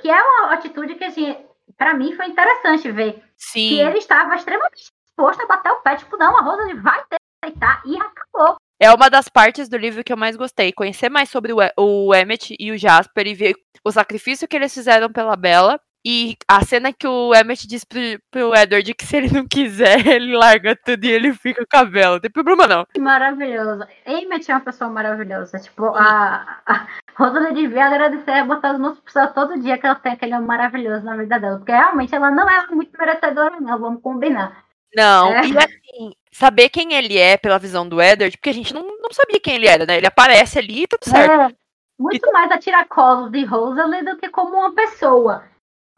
que 0.00 0.10
é 0.10 0.22
uma 0.22 0.52
atitude 0.52 0.94
que, 0.94 1.04
assim, 1.04 1.36
para 1.76 1.94
mim 1.94 2.14
foi 2.14 2.26
interessante 2.26 2.90
ver. 2.90 3.22
Sim. 3.36 3.68
Que 3.68 3.80
ele 3.80 3.98
estava 3.98 4.34
extremamente 4.34 4.90
disposto 5.04 5.42
a 5.42 5.46
bater 5.46 5.72
o 5.72 5.80
pé, 5.80 5.96
tipo, 5.96 6.16
não, 6.16 6.36
a 6.36 6.42
Rosa 6.42 6.62
vai 6.76 7.04
ter 7.04 7.16
que 7.16 7.46
aceitar 7.46 7.82
e 7.84 7.96
acabou. 7.96 8.56
É 8.78 8.92
uma 8.92 9.08
das 9.08 9.28
partes 9.28 9.68
do 9.68 9.76
livro 9.76 10.04
que 10.04 10.12
eu 10.12 10.16
mais 10.16 10.36
gostei. 10.36 10.70
Conhecer 10.70 11.08
mais 11.08 11.30
sobre 11.30 11.52
o, 11.52 11.56
o 11.78 12.14
Emmett 12.14 12.54
e 12.58 12.70
o 12.70 12.76
Jasper 12.76 13.26
e 13.26 13.34
ver 13.34 13.54
o 13.82 13.90
sacrifício 13.90 14.46
que 14.46 14.54
eles 14.54 14.74
fizeram 14.74 15.10
pela 15.10 15.34
Bella 15.34 15.80
e 16.08 16.36
a 16.46 16.64
cena 16.64 16.92
que 16.92 17.04
o 17.04 17.34
Emmett 17.34 17.66
diz 17.66 17.82
pro, 17.82 17.98
pro 18.30 18.54
Edward 18.54 18.94
que 18.94 19.04
se 19.04 19.16
ele 19.16 19.28
não 19.28 19.44
quiser, 19.44 19.98
ele 20.06 20.36
larga 20.36 20.76
tudo 20.76 21.04
e 21.04 21.10
ele 21.10 21.34
fica 21.34 21.66
com 21.68 21.76
a 21.76 21.82
vela. 21.82 22.12
Não 22.12 22.20
tem 22.20 22.30
problema, 22.30 22.64
não. 22.64 22.86
Maravilhoso. 22.96 23.84
Emmett 24.06 24.48
é 24.48 24.54
uma 24.54 24.60
pessoa 24.60 24.88
maravilhosa. 24.88 25.58
Tipo, 25.58 25.86
a, 25.86 26.60
a 26.64 26.86
Rosa 27.16 27.52
devia 27.52 27.86
agradecer 27.86 28.44
botar 28.44 28.70
as 28.70 28.78
mãos 28.78 29.00
pro 29.00 29.34
todo 29.34 29.60
dia 29.60 29.78
que 29.78 29.84
ela 29.84 29.96
tem 29.96 30.12
aquele 30.12 30.38
maravilhoso 30.38 31.04
na 31.04 31.16
vida 31.16 31.40
dela. 31.40 31.56
Porque 31.56 31.72
realmente 31.72 32.14
ela 32.14 32.30
não 32.30 32.48
é 32.48 32.68
muito 32.68 32.96
merecedora, 32.96 33.58
não. 33.60 33.76
Vamos 33.76 34.00
combinar. 34.00 34.64
Não, 34.94 35.32
é. 35.32 35.44
e 35.44 35.58
assim, 35.58 36.12
saber 36.30 36.68
quem 36.68 36.94
ele 36.94 37.18
é 37.18 37.36
pela 37.36 37.58
visão 37.58 37.86
do 37.88 38.00
Edward, 38.00 38.36
porque 38.36 38.50
a 38.50 38.54
gente 38.54 38.72
não, 38.72 38.84
não 39.02 39.10
sabia 39.10 39.40
quem 39.40 39.56
ele 39.56 39.66
era, 39.66 39.84
né? 39.84 39.96
Ele 39.96 40.06
aparece 40.06 40.56
ali 40.56 40.84
e 40.84 40.86
tudo 40.86 41.10
certo. 41.10 41.32
É, 41.32 41.56
muito 41.98 42.28
e... 42.28 42.32
mais 42.32 42.48
a 42.52 42.58
tiracolo 42.58 43.28
de 43.28 43.44
Rosalie 43.44 44.04
do 44.04 44.16
que 44.18 44.28
como 44.28 44.56
uma 44.56 44.72
pessoa 44.72 45.42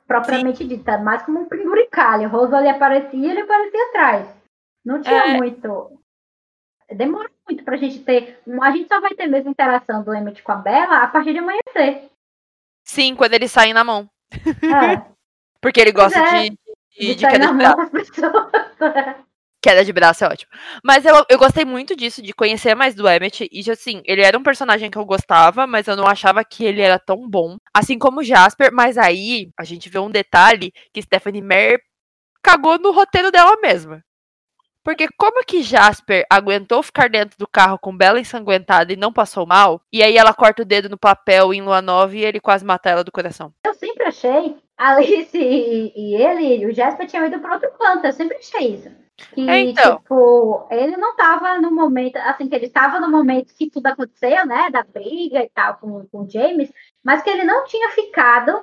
propriamente 0.09 0.59
Sim. 0.59 0.69
dita, 0.69 0.97
mais 0.99 1.23
como 1.23 1.41
um 1.41 1.45
penduricalho. 1.45 2.31
Rosalie 2.31 2.71
aparecia 2.71 3.19
e 3.19 3.31
ele 3.31 3.43
aparecia 3.43 3.89
atrás. 3.91 4.37
Não 4.85 5.03
tinha 5.03 5.35
é... 5.35 5.37
muito. 5.37 5.93
Demora 6.91 7.31
muito 7.47 7.63
pra 7.63 7.77
gente 7.77 8.01
ter. 8.01 8.41
A 8.63 8.71
gente 8.71 8.89
só 8.89 8.99
vai 9.01 9.15
ter 9.15 9.27
mesmo 9.27 9.51
interação 9.51 10.03
do 10.03 10.15
Emmett 10.15 10.43
com 10.43 10.53
a 10.53 10.57
Bela 10.57 11.03
a 11.03 11.07
partir 11.09 11.35
de 11.35 11.39
amanhecer. 11.39 12.09
Sim, 12.83 13.15
quando 13.15 13.35
eles 13.35 13.53
saem 13.53 13.75
na 13.75 13.85
mão. 13.85 14.09
É. 14.33 15.07
Porque 15.61 15.81
ele 15.81 15.93
gosta 15.93 16.19
é, 16.19 16.49
de, 16.49 16.51
de, 16.51 16.57
de, 16.99 17.15
de 17.15 17.27
de 17.27 17.53
braço. 17.53 17.91
Queda 19.69 19.85
de 19.85 19.93
braço 19.93 20.25
é 20.25 20.29
ótimo. 20.29 20.51
Mas 20.83 21.05
eu, 21.05 21.14
eu 21.29 21.39
gostei 21.39 21.62
muito 21.62 21.95
disso, 21.95 22.23
de 22.23 22.33
conhecer 22.33 22.75
mais 22.75 22.95
do 22.95 23.07
Emmett. 23.07 23.47
E, 23.53 23.71
assim, 23.71 24.01
ele 24.07 24.23
era 24.23 24.39
um 24.39 24.43
personagem 24.43 24.91
que 24.91 24.97
eu 24.97 25.05
gostava, 25.05 25.66
mas 25.66 25.87
eu 25.87 25.95
não 25.95 26.07
achava 26.07 26.43
que 26.43 26.64
ele 26.64 26.81
era 26.81 26.99
tão 26.99 27.29
bom. 27.29 27.59
Assim 27.75 27.99
como 27.99 28.21
o 28.21 28.25
Jasper. 28.25 28.73
Mas 28.73 28.97
aí, 28.97 29.51
a 29.59 29.64
gente 29.64 29.91
vê 29.91 29.99
um 29.99 30.11
detalhe 30.11 30.73
que 30.91 31.03
Stephanie 31.03 31.43
Meyer 31.43 31.79
cagou 32.43 32.79
no 32.79 32.93
roteiro 32.93 33.31
dela 33.31 33.59
mesma. 33.61 34.03
Porque 34.83 35.07
como 35.19 35.45
que 35.45 35.62
Jasper 35.62 36.25
aguentou 36.31 36.83
ficar 36.83 37.11
dentro 37.11 37.37
do 37.39 37.47
carro 37.47 37.79
com 37.79 37.95
Bela 37.95 38.19
ensanguentada 38.19 38.91
e 38.91 38.97
não 38.97 39.12
passou 39.12 39.45
mal? 39.45 39.83
E 39.93 40.03
aí 40.03 40.16
ela 40.16 40.33
corta 40.33 40.62
o 40.62 40.64
dedo 40.64 40.89
no 40.89 40.97
papel 40.97 41.53
em 41.53 41.61
Lua 41.61 41.83
Nova 41.83 42.16
e 42.16 42.25
ele 42.25 42.41
quase 42.41 42.64
mata 42.64 42.89
ela 42.89 43.05
do 43.05 43.12
coração. 43.12 43.53
Eu 43.66 43.75
sempre 43.75 44.05
achei, 44.05 44.57
Alice 44.79 45.37
e, 45.37 45.93
e 45.95 46.14
ele, 46.14 46.64
o 46.64 46.75
Jasper 46.75 47.07
tinham 47.07 47.27
ido 47.27 47.39
para 47.39 47.53
outro 47.53 47.71
canto. 47.73 48.07
Eu 48.07 48.12
sempre 48.14 48.39
achei 48.39 48.77
isso. 48.77 49.08
Que, 49.35 49.51
é, 49.51 49.61
então. 49.61 49.99
tipo, 49.99 50.69
ele 50.71 50.97
não 50.97 51.16
tava 51.16 51.59
no 51.59 51.73
momento, 51.73 52.16
assim, 52.19 52.49
que 52.49 52.55
ele 52.55 52.66
estava 52.66 53.01
no 53.01 53.11
momento 53.11 53.53
que 53.55 53.69
tudo 53.69 53.87
aconteceu, 53.89 54.47
né, 54.47 54.71
da 54.71 54.85
briga 54.85 55.43
e 55.43 55.51
tal 55.51 55.77
com, 55.79 56.07
com 56.07 56.23
o 56.23 56.31
James, 56.31 56.73
mas 57.03 57.21
que 57.23 57.29
ele 57.29 57.43
não 57.43 57.64
tinha 57.64 57.91
ficado 57.91 58.62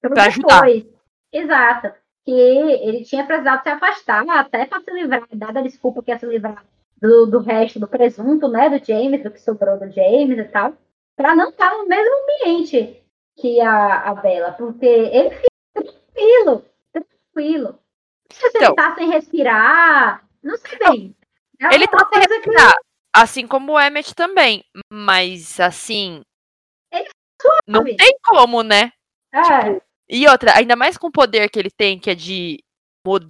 pra 0.00 0.28
depois. 0.28 0.84
Exato. 1.32 1.92
Que 2.24 2.32
ele 2.32 3.04
tinha 3.04 3.24
precisado 3.24 3.62
se 3.62 3.68
afastar 3.68 4.28
até 4.28 4.66
para 4.66 4.80
se 4.80 4.90
livrar, 4.90 5.22
dada 5.32 5.60
a 5.60 5.62
desculpa 5.62 6.02
que 6.02 6.10
ia 6.10 6.18
se 6.18 6.26
livrar 6.26 6.64
do, 7.00 7.26
do 7.26 7.38
resto 7.38 7.78
do 7.78 7.86
presunto, 7.86 8.48
né, 8.48 8.68
do 8.68 8.84
James, 8.84 9.22
do 9.22 9.30
que 9.30 9.40
sobrou 9.40 9.78
do 9.78 9.90
James 9.90 10.38
e 10.38 10.44
tal, 10.44 10.74
para 11.14 11.36
não 11.36 11.50
estar 11.50 11.70
no 11.70 11.86
mesmo 11.86 12.12
ambiente 12.24 13.02
que 13.36 13.60
a, 13.60 14.10
a 14.10 14.14
Bela, 14.14 14.52
porque 14.52 14.86
ele 14.86 15.30
fica 15.30 15.46
tranquilo, 15.74 16.64
tranquilo. 16.92 17.78
Se 18.32 18.46
então, 18.48 18.68
ele 18.68 18.74
tá 18.74 18.94
sem 18.94 19.10
respirar, 19.10 20.26
não 20.42 20.56
sei 20.56 20.78
bem. 20.78 21.16
É 21.60 21.74
ele 21.74 21.86
tá 21.86 22.08
sem 22.12 22.22
respirar, 22.22 22.72
que... 22.72 22.80
assim 23.14 23.46
como 23.46 23.72
o 23.72 23.80
Emmet 23.80 24.14
também. 24.14 24.64
Mas 24.92 25.58
assim. 25.60 26.22
Ele 26.92 27.08
não 27.66 27.84
tem 27.84 28.18
como, 28.24 28.62
né? 28.62 28.92
É. 29.32 29.42
Tipo, 29.42 29.82
e 30.08 30.28
outra, 30.28 30.56
ainda 30.56 30.76
mais 30.76 30.96
com 30.96 31.08
o 31.08 31.12
poder 31.12 31.50
que 31.50 31.58
ele 31.58 31.70
tem, 31.70 31.98
que 31.98 32.10
é 32.10 32.14
de 32.14 32.62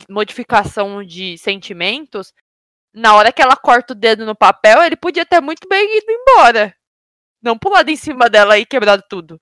modificação 0.08 1.04
de 1.04 1.36
sentimentos, 1.38 2.32
na 2.94 3.14
hora 3.14 3.32
que 3.32 3.42
ela 3.42 3.56
corta 3.56 3.92
o 3.92 3.96
dedo 3.96 4.24
no 4.24 4.34
papel, 4.34 4.82
ele 4.82 4.96
podia 4.96 5.26
ter 5.26 5.40
muito 5.40 5.68
bem 5.68 5.98
ido 5.98 6.10
embora. 6.10 6.74
Não 7.42 7.58
pulado 7.58 7.90
em 7.90 7.96
cima 7.96 8.28
dela 8.28 8.58
e 8.58 8.66
quebrado 8.66 9.02
tudo. 9.08 9.40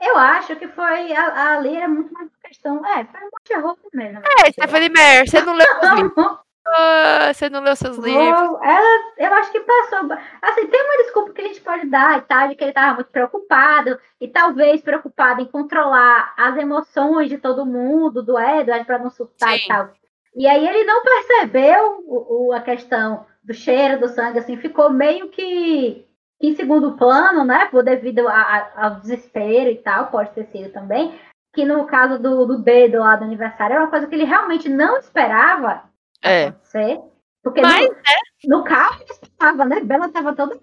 Eu 0.00 0.16
acho 0.16 0.56
que 0.56 0.68
foi. 0.68 1.12
A, 1.12 1.56
ali 1.56 1.76
era 1.76 1.88
muito 1.88 2.12
mais 2.12 2.30
questão. 2.48 2.84
É, 2.84 3.04
foi 3.04 3.20
um 3.20 3.24
monte 3.24 3.46
de 3.46 3.54
roupa 3.54 3.88
mesmo. 3.94 4.18
É, 4.18 4.52
Stephanie 4.52 4.88
Meyer, 4.88 5.28
você 5.28 5.40
não 5.42 5.54
leu 5.54 5.66
os 5.82 5.90
livros. 6.00 6.38
Ah, 6.66 7.32
você 7.32 7.48
não 7.48 7.60
leu 7.60 7.74
seus 7.76 7.96
livros. 7.96 8.58
Ela, 8.62 9.12
eu 9.16 9.34
acho 9.34 9.52
que 9.52 9.60
passou. 9.60 10.12
Assim, 10.42 10.66
tem 10.66 10.82
uma 10.82 11.02
desculpa 11.04 11.32
que 11.32 11.40
a 11.40 11.46
gente 11.46 11.60
pode 11.60 11.86
dar 11.86 12.18
e 12.18 12.22
tal, 12.22 12.48
de 12.48 12.54
que 12.54 12.64
ele 12.64 12.70
estava 12.70 12.94
muito 12.94 13.10
preocupado, 13.10 13.98
e 14.20 14.28
talvez 14.28 14.82
preocupado 14.82 15.40
em 15.40 15.46
controlar 15.46 16.34
as 16.36 16.56
emoções 16.56 17.28
de 17.28 17.38
todo 17.38 17.64
mundo, 17.64 18.22
do 18.22 18.38
Edward, 18.38 18.84
para 18.84 18.98
não 18.98 19.10
surtar 19.10 19.56
Sim. 19.56 19.64
e 19.64 19.68
tal. 19.68 19.90
E 20.36 20.46
aí 20.46 20.66
ele 20.66 20.84
não 20.84 21.02
percebeu 21.02 22.04
o, 22.06 22.48
o, 22.48 22.52
a 22.52 22.60
questão 22.60 23.26
do 23.42 23.54
cheiro 23.54 23.98
do 23.98 24.08
sangue, 24.08 24.38
assim, 24.38 24.56
ficou 24.58 24.90
meio 24.90 25.30
que 25.30 26.06
em 26.40 26.54
segundo 26.54 26.96
plano, 26.96 27.44
né? 27.44 27.66
Por 27.66 27.82
devido 27.82 28.28
a, 28.28 28.34
a, 28.34 28.86
ao 28.86 29.00
desespero 29.00 29.70
e 29.70 29.76
tal, 29.76 30.08
pode 30.08 30.30
ter 30.30 30.44
sido 30.44 30.70
também. 30.70 31.18
Que 31.54 31.64
no 31.64 31.86
caso 31.86 32.18
do, 32.18 32.46
do 32.46 32.58
dedo 32.58 32.98
lá 32.98 33.16
do 33.16 33.24
aniversário 33.24 33.76
é 33.76 33.78
uma 33.78 33.90
coisa 33.90 34.06
que 34.06 34.14
ele 34.14 34.24
realmente 34.24 34.68
não 34.68 34.98
esperava 34.98 35.84
é. 36.22 36.46
acontecer. 36.46 37.00
Porque 37.42 37.60
Mas, 37.60 37.88
no, 37.88 37.94
é. 37.94 38.48
no 38.58 38.64
carro 38.64 39.00
ele 39.00 39.12
estava, 39.22 39.64
né? 39.64 39.80
Bela 39.80 40.06
estava 40.06 40.34
toda 40.34 40.58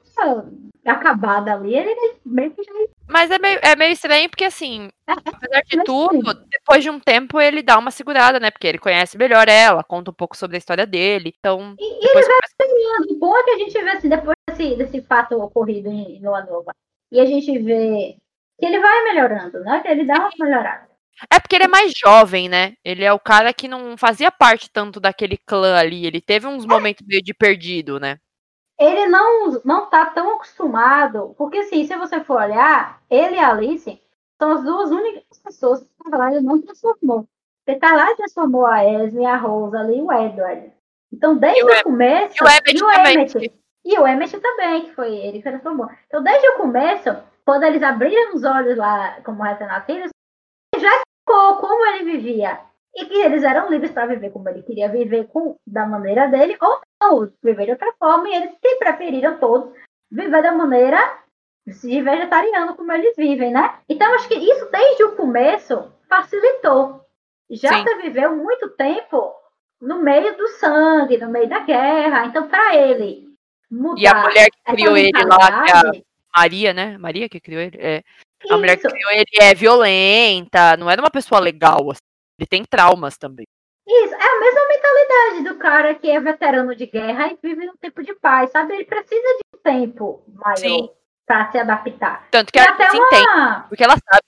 acabada 0.85 1.53
ali, 1.53 1.75
ele 1.75 2.15
meio 2.25 2.51
que 2.51 2.63
já. 2.63 2.71
Mas 3.09 3.31
é 3.31 3.39
meio, 3.39 3.59
é 3.61 3.75
meio 3.75 3.91
estranho 3.91 4.29
porque, 4.29 4.45
assim, 4.45 4.89
é, 5.07 5.13
é 5.13 5.15
apesar 5.15 5.61
de 5.67 5.83
tudo, 5.83 6.33
depois 6.49 6.83
de 6.83 6.89
um 6.89 6.99
tempo 6.99 7.41
ele 7.41 7.63
dá 7.63 7.77
uma 7.77 7.89
segurada, 7.91 8.39
né? 8.39 8.51
Porque 8.51 8.67
ele 8.67 8.77
conhece 8.77 9.17
melhor 9.17 9.47
ela, 9.47 9.83
conta 9.83 10.11
um 10.11 10.13
pouco 10.13 10.37
sobre 10.37 10.57
a 10.57 10.59
história 10.59 10.85
dele. 10.85 11.33
Então. 11.39 11.75
E, 11.79 11.83
e 11.83 12.07
ele 12.07 12.13
vai 12.13 12.23
começa... 12.23 13.11
O 13.11 13.15
bom 13.15 13.35
é 13.35 13.43
que 13.43 13.51
a 13.51 13.57
gente 13.57 13.81
vê 13.81 13.89
assim, 13.89 14.09
depois 14.09 14.35
desse, 14.49 14.75
desse 14.75 15.01
fato 15.01 15.41
ocorrido 15.41 15.89
em 15.89 16.21
Lua 16.21 16.43
Nova, 16.43 16.71
e 17.11 17.19
a 17.19 17.25
gente 17.25 17.57
vê 17.59 18.17
que 18.57 18.65
ele 18.65 18.79
vai 18.79 19.03
melhorando, 19.03 19.59
né? 19.61 19.81
Que 19.81 19.87
ele 19.89 20.05
dá 20.05 20.15
uma 20.19 20.31
melhorada. 20.39 20.89
É 21.31 21.39
porque 21.39 21.55
ele 21.55 21.65
é 21.65 21.69
mais 21.69 21.93
jovem, 21.95 22.49
né? 22.49 22.73
Ele 22.83 23.03
é 23.03 23.13
o 23.13 23.19
cara 23.19 23.53
que 23.53 23.67
não 23.67 23.97
fazia 23.97 24.31
parte 24.31 24.69
tanto 24.69 24.99
daquele 24.99 25.37
clã 25.37 25.77
ali. 25.77 26.05
Ele 26.05 26.19
teve 26.19 26.45
uns 26.45 26.65
momentos 26.65 27.05
meio 27.07 27.23
de 27.23 27.33
perdido, 27.33 27.99
né? 27.99 28.19
Ele 28.77 29.05
não, 29.07 29.61
não 29.63 29.89
tá 29.89 30.07
tão 30.07 30.35
acostumado. 30.35 31.33
Porque, 31.37 31.59
assim, 31.59 31.85
se 31.85 31.95
você 31.95 32.21
for 32.21 32.41
olhar, 32.41 33.01
ele 33.09 33.35
e 33.35 33.39
a 33.39 33.49
Alice 33.49 34.01
são 34.37 34.51
as 34.51 34.63
duas 34.63 34.91
únicas 34.91 35.39
pessoas 35.39 35.81
que, 35.81 35.87
na 36.03 36.17
verdade, 36.17 36.35
ele 36.37 36.45
não 36.45 36.61
transformou. 36.61 37.27
Ele 37.65 37.79
tá 37.79 37.95
lá 37.95 38.11
e 38.11 38.17
transformou 38.17 38.65
a 38.65 38.83
Esme, 38.83 39.25
a 39.25 39.37
Rosa 39.37 39.79
ali 39.79 39.97
e 39.97 40.01
o 40.01 40.11
Edward. 40.11 40.71
Então, 41.11 41.37
desde 41.37 41.63
o, 41.63 41.67
o 41.67 41.83
começo. 41.83 42.35
E 42.35 42.43
o 42.43 42.49
Emmett 42.49 42.77
e 42.77 42.83
o 42.83 42.87
também. 42.91 43.13
Emmett, 43.13 43.53
e 43.85 43.99
o 43.99 44.07
Emmett 44.07 44.39
também, 44.39 44.85
que 44.85 44.93
foi 44.93 45.15
ele 45.15 45.37
que 45.37 45.49
transformou. 45.49 45.89
Então, 46.07 46.21
desde 46.21 46.47
o 46.49 46.57
começo, 46.57 47.15
quando 47.45 47.63
eles 47.63 47.83
abriram 47.83 48.33
os 48.33 48.43
olhos 48.43 48.75
lá 48.75 49.21
como 49.21 49.43
recém-nascidos, 49.43 50.09
já 50.75 50.89
explicou 50.89 51.57
como 51.57 51.85
ele 51.87 52.11
vivia. 52.11 52.59
E 52.97 53.05
que 53.05 53.15
eles 53.15 53.43
eram 53.43 53.69
livres 53.69 53.91
para 53.91 54.07
viver 54.07 54.31
como 54.31 54.47
ele 54.49 54.63
queria 54.63 54.89
viver, 54.89 55.27
com, 55.27 55.57
da 55.67 55.85
maneira 55.85 56.27
dele, 56.27 56.57
ou 56.61 56.79
não, 57.01 57.31
viver 57.43 57.65
de 57.65 57.71
outra 57.71 57.93
forma. 57.99 58.27
E 58.29 58.35
eles 58.35 58.51
se 58.51 58.75
preferiram 58.77 59.37
todos 59.37 59.73
viver 60.09 60.41
da 60.41 60.53
maneira 60.53 60.97
de 61.67 62.01
vegetariano 62.01 62.75
como 62.75 62.91
eles 62.91 63.15
vivem, 63.17 63.51
né? 63.51 63.79
Então, 63.89 64.13
acho 64.15 64.27
que 64.27 64.35
isso 64.35 64.69
desde 64.71 65.03
o 65.03 65.15
começo 65.15 65.91
facilitou. 66.07 67.01
Já 67.49 67.69
Sim. 67.69 68.01
viveu 68.01 68.35
muito 68.35 68.69
tempo 68.69 69.33
no 69.81 70.01
meio 70.01 70.35
do 70.37 70.47
sangue, 70.47 71.17
no 71.17 71.29
meio 71.29 71.49
da 71.49 71.59
guerra. 71.59 72.27
Então, 72.27 72.47
para 72.47 72.75
ele 72.75 73.27
mudar. 73.69 74.01
E 74.01 74.07
a 74.07 74.15
mulher 74.15 74.49
que 74.49 74.73
criou 74.73 74.95
ele 74.95 75.11
lá, 75.11 75.63
que 75.63 75.71
é 75.71 75.75
a 75.75 75.91
Maria, 76.35 76.73
né? 76.73 76.97
Maria 76.97 77.29
que 77.29 77.39
criou 77.39 77.61
ele. 77.61 77.77
É. 77.79 78.03
A 78.49 78.57
mulher 78.57 78.77
que 78.77 78.87
criou 78.87 79.11
ele 79.11 79.25
é 79.39 79.53
violenta, 79.55 80.77
não 80.77 80.89
era 80.89 81.01
uma 81.01 81.09
pessoa 81.09 81.39
legal. 81.39 81.89
Assim. 81.89 82.01
Ele 82.39 82.47
tem 82.47 82.63
traumas 82.63 83.17
também. 83.17 83.45
Isso, 83.87 84.13
é 84.13 84.17
a 84.17 84.39
mesma 84.39 84.67
mentalidade 84.67 85.43
do 85.43 85.59
cara 85.59 85.93
que 85.93 86.09
é 86.09 86.19
veterano 86.19 86.75
de 86.75 86.87
guerra 86.87 87.27
e 87.27 87.37
vive 87.41 87.65
num 87.65 87.77
tempo 87.77 88.03
de 88.03 88.15
paz, 88.15 88.51
sabe? 88.51 88.73
Ele 88.73 88.85
precisa 88.85 89.21
de 89.21 89.57
um 89.57 89.61
tempo 89.61 90.23
maior 90.33 90.89
para 91.25 91.51
se 91.51 91.57
adaptar. 91.59 92.27
Tanto 92.31 92.51
que 92.51 92.59
ela 92.59 92.75
se 92.75 92.97
uma... 92.97 93.05
entende, 93.05 93.67
porque 93.69 93.83
ela 93.83 93.93
sabe. 93.93 94.23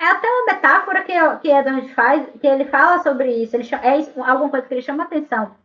É 0.00 0.04
até 0.04 0.28
uma 0.28 0.46
metáfora 0.46 1.02
que, 1.04 1.12
que 1.40 1.48
Edward 1.48 1.94
faz, 1.94 2.28
que 2.40 2.46
ele 2.46 2.64
fala 2.66 3.02
sobre 3.02 3.30
isso. 3.30 3.54
Ele 3.56 3.64
chama, 3.64 3.84
é 3.84 3.98
isso, 3.98 4.22
alguma 4.22 4.50
coisa 4.50 4.66
que 4.66 4.74
ele 4.74 4.82
chama 4.82 5.04
atenção. 5.04 5.56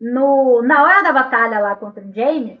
No, 0.00 0.62
na 0.62 0.82
hora 0.82 1.02
da 1.02 1.12
batalha 1.12 1.58
lá 1.58 1.74
contra 1.74 2.04
o 2.04 2.12
James, 2.12 2.58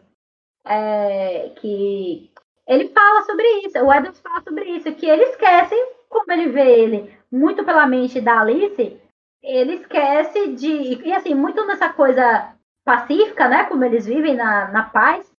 é, 0.64 1.52
que 1.60 2.32
ele 2.68 2.90
fala 2.90 3.22
sobre 3.22 3.46
isso, 3.60 3.78
o 3.78 3.92
Edward 3.92 4.18
fala 4.18 4.42
sobre 4.42 4.64
isso, 4.66 4.94
que 4.94 5.06
ele 5.08 5.22
esquece, 5.24 5.74
como 6.08 6.30
ele 6.30 6.50
vê 6.50 6.80
ele 6.80 7.18
muito 7.32 7.64
pela 7.64 7.86
mente 7.86 8.20
da 8.20 8.40
Alice, 8.40 9.00
ele 9.42 9.74
esquece 9.74 10.48
de. 10.52 11.02
E 11.06 11.12
assim, 11.12 11.34
muito 11.34 11.64
nessa 11.66 11.88
coisa 11.90 12.54
pacífica, 12.84 13.48
né? 13.48 13.64
Como 13.64 13.84
eles 13.84 14.04
vivem 14.06 14.34
na, 14.34 14.68
na 14.68 14.82
paz, 14.82 15.30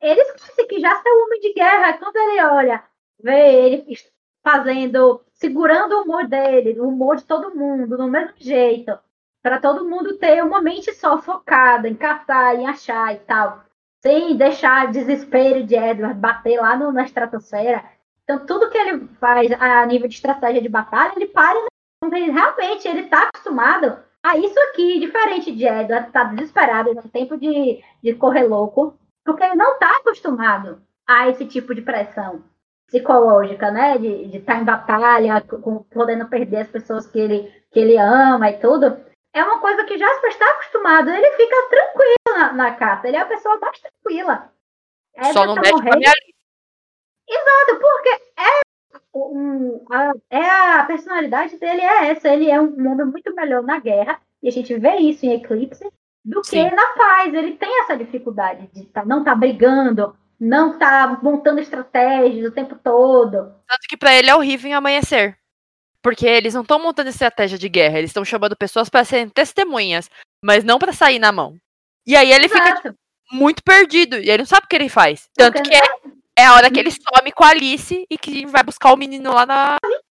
ele 0.00 0.20
esquece 0.20 0.66
que 0.66 0.78
já 0.80 0.90
é 0.90 1.12
um 1.12 1.24
homem 1.24 1.40
de 1.40 1.54
guerra. 1.54 1.94
Quando 1.94 2.16
ele 2.16 2.44
olha, 2.44 2.84
vê 3.18 3.54
ele 3.54 3.96
fazendo, 4.42 5.22
segurando 5.32 5.96
o 5.96 6.02
humor 6.02 6.26
dele, 6.26 6.78
o 6.78 6.88
humor 6.88 7.16
de 7.16 7.24
todo 7.24 7.54
mundo, 7.54 7.96
do 7.96 8.08
mesmo 8.08 8.34
jeito, 8.36 8.98
para 9.42 9.58
todo 9.58 9.88
mundo 9.88 10.18
ter 10.18 10.44
uma 10.44 10.60
mente 10.60 10.92
só 10.92 11.16
focada 11.20 11.88
em 11.88 11.94
caçar, 11.94 12.54
em 12.54 12.66
achar 12.66 13.14
e 13.14 13.18
tal, 13.20 13.64
sem 14.04 14.36
deixar 14.36 14.92
desespero 14.92 15.64
de 15.64 15.74
Edward 15.74 16.20
bater 16.20 16.60
lá 16.60 16.76
no, 16.76 16.92
na 16.92 17.04
estratosfera. 17.04 17.82
Então, 18.22 18.44
tudo 18.44 18.68
que 18.68 18.76
ele 18.76 19.08
faz 19.18 19.50
a 19.52 19.86
nível 19.86 20.06
de 20.06 20.14
estratégia 20.14 20.60
de 20.60 20.68
batalha, 20.68 21.14
ele 21.16 21.26
para 21.26 21.58
e 22.12 22.30
realmente 22.30 22.86
ele 22.86 23.00
está 23.00 23.22
acostumado 23.28 23.98
a 24.22 24.36
isso 24.36 24.58
aqui, 24.68 25.00
diferente 25.00 25.50
de 25.50 25.66
Edward, 25.66 26.06
está 26.06 26.24
desesperado 26.24 26.94
no 26.94 27.02
tempo 27.02 27.38
de, 27.38 27.82
de 28.02 28.14
correr 28.14 28.44
louco, 28.44 28.98
porque 29.24 29.42
ele 29.42 29.54
não 29.54 29.72
está 29.72 29.90
acostumado 29.96 30.82
a 31.06 31.30
esse 31.30 31.46
tipo 31.46 31.74
de 31.74 31.80
pressão 31.80 32.42
psicológica, 32.86 33.70
né? 33.70 33.96
De 33.96 34.36
estar 34.36 34.54
tá 34.54 34.60
em 34.60 34.64
batalha, 34.64 35.40
com, 35.40 35.82
podendo 35.84 36.26
perder 36.26 36.58
as 36.58 36.68
pessoas 36.68 37.06
que 37.06 37.18
ele, 37.18 37.50
que 37.70 37.80
ele 37.80 37.96
ama 37.96 38.50
e 38.50 38.58
tudo. 38.58 38.98
É 39.34 39.42
uma 39.42 39.60
coisa 39.60 39.84
que 39.84 39.96
Jasper 39.96 40.30
está 40.30 40.48
acostumado. 40.50 41.10
Ele 41.10 41.30
fica 41.32 41.68
tranquilo 41.70 42.14
na, 42.36 42.52
na 42.52 42.74
caça. 42.74 43.08
Ele 43.08 43.16
é 43.16 43.20
a 43.20 43.26
pessoa 43.26 43.58
mais 43.58 43.78
tranquila. 43.80 44.52
É 45.14 45.32
Só 45.32 45.46
não 45.46 45.54
mexe 45.54 45.72
com 45.72 45.92
a 45.92 45.96
minha 45.96 46.12
Exato, 47.26 47.80
porque 47.80 48.08
é, 48.36 48.60
um, 49.14 49.84
a, 49.90 50.12
é 50.30 50.50
a 50.78 50.84
personalidade 50.84 51.56
dele 51.58 51.80
é 51.80 52.10
essa. 52.10 52.28
Ele 52.28 52.50
é 52.50 52.60
um 52.60 52.90
homem 52.90 53.06
muito 53.06 53.34
melhor 53.34 53.62
na 53.62 53.78
guerra. 53.78 54.20
E 54.42 54.48
a 54.48 54.52
gente 54.52 54.76
vê 54.76 54.96
isso 54.96 55.24
em 55.24 55.32
Eclipse 55.32 55.88
do 56.24 56.44
Sim. 56.44 56.68
que 56.68 56.74
na 56.74 56.86
paz. 56.94 57.32
Ele 57.32 57.52
tem 57.52 57.80
essa 57.82 57.96
dificuldade 57.96 58.68
de 58.72 58.84
tá, 58.86 59.04
não 59.04 59.20
estar 59.20 59.32
tá 59.32 59.36
brigando, 59.36 60.16
não 60.38 60.78
tá 60.78 61.18
montando 61.22 61.60
estratégias 61.60 62.46
o 62.46 62.54
tempo 62.54 62.76
todo. 62.76 63.54
Tanto 63.66 63.88
que 63.88 63.96
para 63.96 64.14
ele 64.14 64.30
é 64.30 64.36
horrível 64.36 64.70
em 64.70 64.74
amanhecer. 64.74 65.38
Porque 66.02 66.26
eles 66.26 66.52
não 66.52 66.60
estão 66.60 66.78
montando 66.78 67.08
estratégia 67.08 67.56
de 67.56 67.66
guerra, 67.66 67.96
eles 67.96 68.10
estão 68.10 68.26
chamando 68.26 68.54
pessoas 68.54 68.90
para 68.90 69.06
serem 69.06 69.26
testemunhas, 69.30 70.10
mas 70.42 70.62
não 70.62 70.78
para 70.78 70.92
sair 70.92 71.18
na 71.18 71.32
mão. 71.32 71.58
E 72.06 72.16
aí 72.16 72.32
ele 72.32 72.46
Exato. 72.46 72.64
fica 72.64 72.80
tipo, 72.82 72.98
muito 73.32 73.62
perdido, 73.62 74.16
e 74.16 74.28
ele 74.28 74.38
não 74.38 74.46
sabe 74.46 74.66
o 74.66 74.68
que 74.68 74.76
ele 74.76 74.88
faz. 74.88 75.28
Tanto 75.34 75.62
que 75.62 75.74
é, 75.74 75.82
é 76.38 76.46
a 76.46 76.54
hora 76.54 76.70
que 76.70 76.78
ele 76.78 76.90
some 76.90 77.32
com 77.32 77.44
a 77.44 77.48
Alice 77.48 78.06
e 78.10 78.18
que 78.18 78.46
vai 78.46 78.62
buscar 78.62 78.92
o 78.92 78.96
menino 78.96 79.32
lá 79.32 79.46
na. 79.46 79.76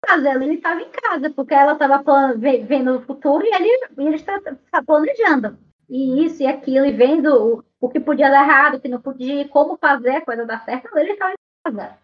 Casa, 0.07 0.31
ele 0.31 0.55
estava 0.55 0.83
em 0.83 0.91
casa, 0.91 1.31
porque 1.31 1.55
ela 1.55 1.73
estava 1.73 2.03
vendo 2.37 2.99
o 2.99 3.03
futuro 3.03 3.45
e 3.45 3.55
ele, 3.55 3.89
ele 3.97 4.17
está 4.17 4.39
planejando 4.85 5.59
e 5.89 6.25
isso 6.25 6.43
e 6.43 6.47
aquilo, 6.47 6.87
e 6.87 6.93
vendo 6.93 7.29
o, 7.35 7.65
o 7.81 7.89
que 7.89 8.01
podia 8.01 8.31
dar 8.31 8.45
errado, 8.45 8.77
o 8.77 8.81
que 8.81 8.89
não 8.89 9.01
podia, 9.01 9.49
como 9.49 9.77
fazer 9.77 10.17
a 10.17 10.25
coisa 10.25 10.47
dar 10.47 10.65
certo, 10.65 10.97
ele 10.97 11.13
estava 11.13 11.33
em 11.33 11.73
casa. 11.73 11.99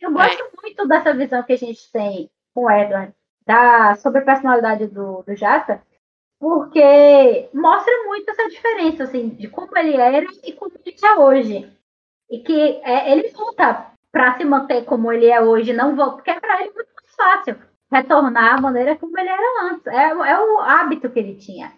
Eu 0.00 0.12
gosto 0.12 0.42
é. 0.42 0.62
muito 0.62 0.86
dessa 0.86 1.12
visão 1.14 1.42
que 1.42 1.52
a 1.52 1.58
gente 1.58 1.90
tem 1.92 2.30
com 2.54 2.64
o 2.64 2.70
Edward, 2.70 3.12
da, 3.46 3.96
sobre 3.96 4.20
a 4.20 4.24
personalidade 4.24 4.86
do, 4.86 5.22
do 5.22 5.34
Jasper, 5.34 5.80
porque 6.40 7.50
mostra 7.52 7.92
muito 8.06 8.30
essa 8.30 8.48
diferença, 8.48 9.04
assim, 9.04 9.28
de 9.28 9.46
como 9.46 9.76
ele 9.76 9.94
era 9.96 10.26
e 10.42 10.52
como 10.54 10.72
ele 10.84 10.96
é 11.04 11.14
hoje. 11.18 11.72
E 12.30 12.38
que 12.38 12.80
é, 12.82 13.12
ele 13.12 13.28
volta 13.28 13.92
para 14.10 14.36
se 14.38 14.44
manter 14.44 14.84
como 14.86 15.12
ele 15.12 15.26
é 15.26 15.40
hoje, 15.40 15.74
não 15.74 15.94
volta, 15.94 16.16
porque 16.16 16.30
é 16.30 16.40
para 16.40 16.62
ele 16.62 16.72
muito 16.72 16.88
mais 16.94 17.14
fácil 17.14 17.58
retornar 17.92 18.54
à 18.54 18.60
maneira 18.60 18.96
como 18.96 19.18
ele 19.18 19.28
era 19.28 19.64
antes. 19.64 19.86
É, 19.86 20.08
é 20.08 20.40
o 20.40 20.60
hábito 20.60 21.10
que 21.10 21.18
ele 21.18 21.36
tinha. 21.36 21.72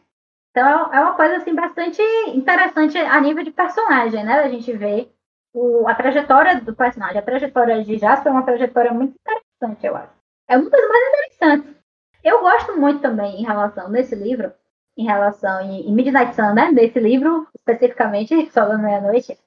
Então 0.51 0.93
é 0.95 1.01
uma 1.01 1.15
coisa 1.15 1.39
assim 1.39 1.55
bastante 1.55 2.01
interessante 2.29 2.97
a 2.99 3.21
nível 3.21 3.43
de 3.43 3.51
personagem, 3.51 4.23
né? 4.23 4.41
A 4.41 4.49
gente 4.49 4.71
vê 4.73 5.11
o, 5.53 5.89
a 5.89 5.95
trajetória 5.95 6.61
do 6.61 6.75
personagem, 6.75 7.19
a 7.19 7.23
trajetória 7.23 7.83
de 7.83 7.99
Jasper 7.99 8.31
é 8.31 8.35
uma 8.35 8.45
trajetória 8.45 8.93
muito 8.93 9.17
interessante, 9.19 9.87
eu 9.87 9.97
acho. 9.97 10.13
É 10.49 10.57
uma 10.57 10.71
das 10.71 10.89
mais 10.89 11.09
interessantes. 11.09 11.82
Eu 12.23 12.41
gosto 12.41 12.79
muito 12.79 13.01
também 13.01 13.41
em 13.41 13.45
relação 13.45 13.89
nesse 13.89 14.15
livro 14.15 14.53
em 14.97 15.05
relação 15.05 15.61
em, 15.63 15.93
Midnight 15.93 16.35
Sun, 16.35 16.55
né? 16.55 16.73
Desse 16.73 16.99
livro, 17.01 17.49
especificamente, 17.55 18.49
Só 18.53 18.67
da 18.67 18.79
Meia-Noite, 18.79 19.39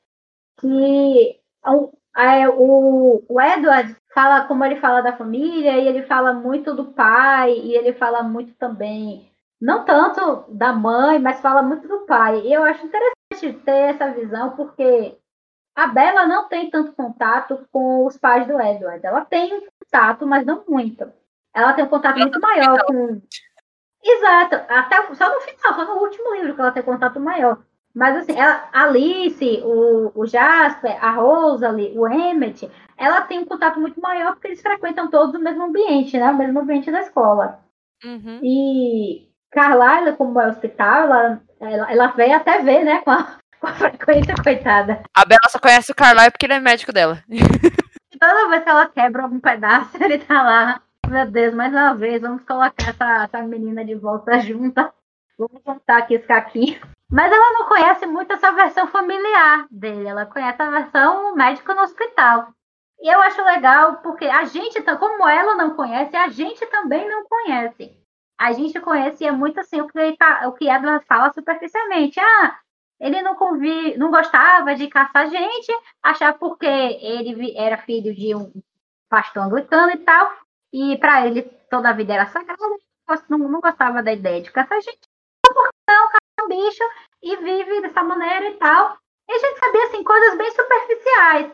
que 0.60 1.40
é, 2.18 2.50
o, 2.50 3.24
o 3.28 3.42
Edward 3.42 3.96
fala 4.14 4.46
como 4.46 4.64
ele 4.64 4.78
fala 4.78 5.02
da 5.02 5.16
família, 5.16 5.78
e 5.78 5.88
ele 5.88 6.04
fala 6.04 6.34
muito 6.34 6.74
do 6.74 6.86
pai, 6.86 7.52
e 7.52 7.76
ele 7.76 7.94
fala 7.94 8.24
muito 8.24 8.54
também, 8.56 9.30
não 9.62 9.86
tanto 9.86 10.46
da 10.50 10.74
mãe, 10.74 11.20
mas 11.20 11.42
fala 11.42 11.62
muito 11.62 11.88
do 11.88 12.06
pai. 12.06 12.42
E 12.42 12.54
eu 12.54 12.64
acho 12.64 12.86
interessante 12.86 13.60
ter 13.64 13.72
essa 13.72 14.12
visão, 14.12 14.56
porque 14.56 15.18
a 15.76 15.88
Bella 15.88 16.26
não 16.26 16.48
tem 16.48 16.70
tanto 16.70 16.94
contato 16.94 17.68
com 17.72 18.06
os 18.06 18.18
pais 18.18 18.48
do 18.48 18.60
Edward. 18.60 19.06
Ela 19.06 19.26
tem 19.26 19.54
um 19.54 19.62
contato, 19.84 20.26
mas 20.26 20.46
não 20.46 20.64
muito. 20.68 21.12
Ela 21.56 21.74
tem 21.74 21.86
um 21.86 21.90
contato 21.90 22.20
muito 22.20 22.40
maior 22.42 22.84
com. 22.86 23.22
Exato, 24.04 24.56
até 24.70 24.98
só 25.16 25.34
no 25.34 25.42
final, 25.42 25.74
só 25.74 25.86
no 25.86 26.02
último 26.02 26.36
livro 26.36 26.54
que 26.54 26.62
ela 26.62 26.72
tem 26.72 26.84
contato 26.84 27.20
maior. 27.20 27.64
Mas 27.96 28.18
assim, 28.18 28.38
ela, 28.38 28.70
a 28.74 28.84
Alice, 28.84 29.62
o, 29.64 30.12
o 30.14 30.26
Jasper, 30.28 31.04
a 31.04 31.12
Rosalie, 31.12 31.98
o 31.98 32.06
Emmett, 32.06 32.70
ela 32.98 33.22
tem 33.22 33.40
um 33.40 33.46
contato 33.46 33.80
muito 33.80 34.00
maior 34.02 34.34
porque 34.34 34.48
eles 34.48 34.62
frequentam 34.62 35.10
todos 35.10 35.34
o 35.34 35.40
mesmo 35.40 35.64
ambiente, 35.64 36.18
né? 36.18 36.30
O 36.30 36.38
mesmo 36.38 36.60
ambiente 36.60 36.92
da 36.92 37.02
escola. 37.02 37.60
Uhum. 38.04 38.42
E 38.44 39.30
Carlyle, 39.50 40.18
como 40.18 40.40
é 40.42 40.48
hospital, 40.48 41.06
ela, 41.06 41.42
ela, 41.62 41.92
ela 41.92 42.08
veio 42.08 42.36
até 42.36 42.62
ver, 42.62 42.84
né? 42.84 43.00
Com 43.00 43.12
a, 43.12 43.38
com 43.62 43.68
a 43.68 43.74
frequência, 43.74 44.36
coitada. 44.44 45.02
A 45.16 45.26
Bela 45.26 45.48
só 45.48 45.58
conhece 45.58 45.94
o 45.94 45.96
Carlyle 45.96 46.32
porque 46.32 46.46
ele 46.46 46.54
é 46.54 46.60
médico 46.60 46.92
dela. 46.92 47.24
Toda 48.20 48.50
vez 48.50 48.64
que 48.64 48.70
ela 48.70 48.88
quebra 48.88 49.24
algum 49.24 49.40
pedaço, 49.40 49.96
ele 50.04 50.18
tá 50.20 50.44
lá. 50.44 50.82
Meu 51.10 51.30
Deus, 51.30 51.54
mais 51.54 51.72
uma 51.72 51.94
vez, 51.94 52.22
vamos 52.22 52.44
colocar 52.44 52.90
essa, 52.90 53.24
essa 53.24 53.42
menina 53.44 53.86
de 53.86 53.96
volta 53.96 54.38
junta. 54.42 54.94
Vamos 55.38 55.62
contar 55.64 55.98
aqui 55.98 56.16
esse 56.16 56.26
caquinho. 56.26 56.80
Mas 57.10 57.32
ela 57.32 57.54
não 57.54 57.68
conhece 57.68 58.06
muito 58.08 58.34
essa 58.34 58.52
versão 58.52 58.88
familiar 58.88 59.68
dele, 59.70 60.08
ela 60.08 60.26
conhece 60.26 60.62
a 60.62 60.72
versão 60.72 61.36
médico 61.36 61.74
no 61.74 61.82
hospital. 61.82 62.50
E 63.00 63.14
eu 63.14 63.22
acho 63.22 63.44
legal 63.44 63.98
porque 63.98 64.26
a 64.26 64.46
gente, 64.46 64.82
como 64.98 65.28
ela 65.28 65.56
não 65.56 65.76
conhece, 65.76 66.16
a 66.16 66.30
gente 66.30 66.66
também 66.68 67.08
não 67.08 67.24
conhece. 67.26 67.96
A 68.38 68.52
gente 68.52 68.80
conhece 68.80 69.24
é 69.26 69.32
muito 69.32 69.60
assim 69.60 69.82
o 69.82 69.88
que, 69.88 70.18
o 70.48 70.52
que 70.54 70.70
Edward 70.70 71.06
fala 71.06 71.32
superficialmente. 71.32 72.20
Ah, 72.20 72.60
ele 73.00 73.22
não, 73.22 73.36
convi, 73.36 73.96
não 73.98 74.10
gostava 74.10 74.74
de 74.76 74.88
caçar 74.88 75.30
gente, 75.30 75.72
achar 76.02 76.34
porque 76.34 76.66
ele 76.66 77.56
era 77.56 77.78
filho 77.78 78.14
de 78.16 78.34
um 78.34 78.52
pastor 79.10 79.44
anglicano 79.44 79.92
e 79.92 79.98
tal, 79.98 80.32
e 80.76 80.98
para 80.98 81.26
ele 81.26 81.44
toda 81.70 81.90
a 81.90 81.94
vida 81.94 82.14
era 82.14 82.26
sagrada, 82.26 82.62
não, 83.30 83.38
não 83.38 83.62
gostava 83.62 84.04
da 84.04 84.12
ideia 84.12 84.42
de 84.42 84.52
caçar 84.52 84.82
gente. 84.82 85.00
Porque 85.42 85.70
não, 85.90 86.10
caça 86.10 86.50
bicho 86.50 86.84
e 87.24 87.38
vive 87.38 87.82
dessa 87.82 88.04
maneira 88.04 88.50
e 88.50 88.58
tal. 88.58 88.98
E 89.30 89.32
a 89.34 89.38
gente 89.38 89.58
sabia 89.58 89.84
assim, 89.86 90.04
coisas 90.04 90.38
bem 90.38 90.52
superficiais. 90.52 91.54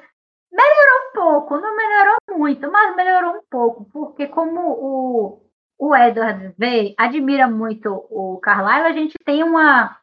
Melhorou 0.51 1.07
um 1.07 1.13
pouco, 1.13 1.57
não 1.59 1.76
melhorou 1.76 2.15
muito, 2.32 2.72
mas 2.72 2.95
melhorou 2.95 3.38
um 3.38 3.43
pouco, 3.47 3.86
porque 3.93 4.28
como 4.28 4.59
o, 4.59 5.41
o 5.78 5.95
Edward 5.95 6.55
vê, 6.57 6.95
admira 6.97 7.47
muito 7.47 7.89
o 8.09 8.39
Carlyle, 8.41 8.88
a 8.88 8.91
gente 8.91 9.13
tem 9.24 9.43
uma, 9.43 9.97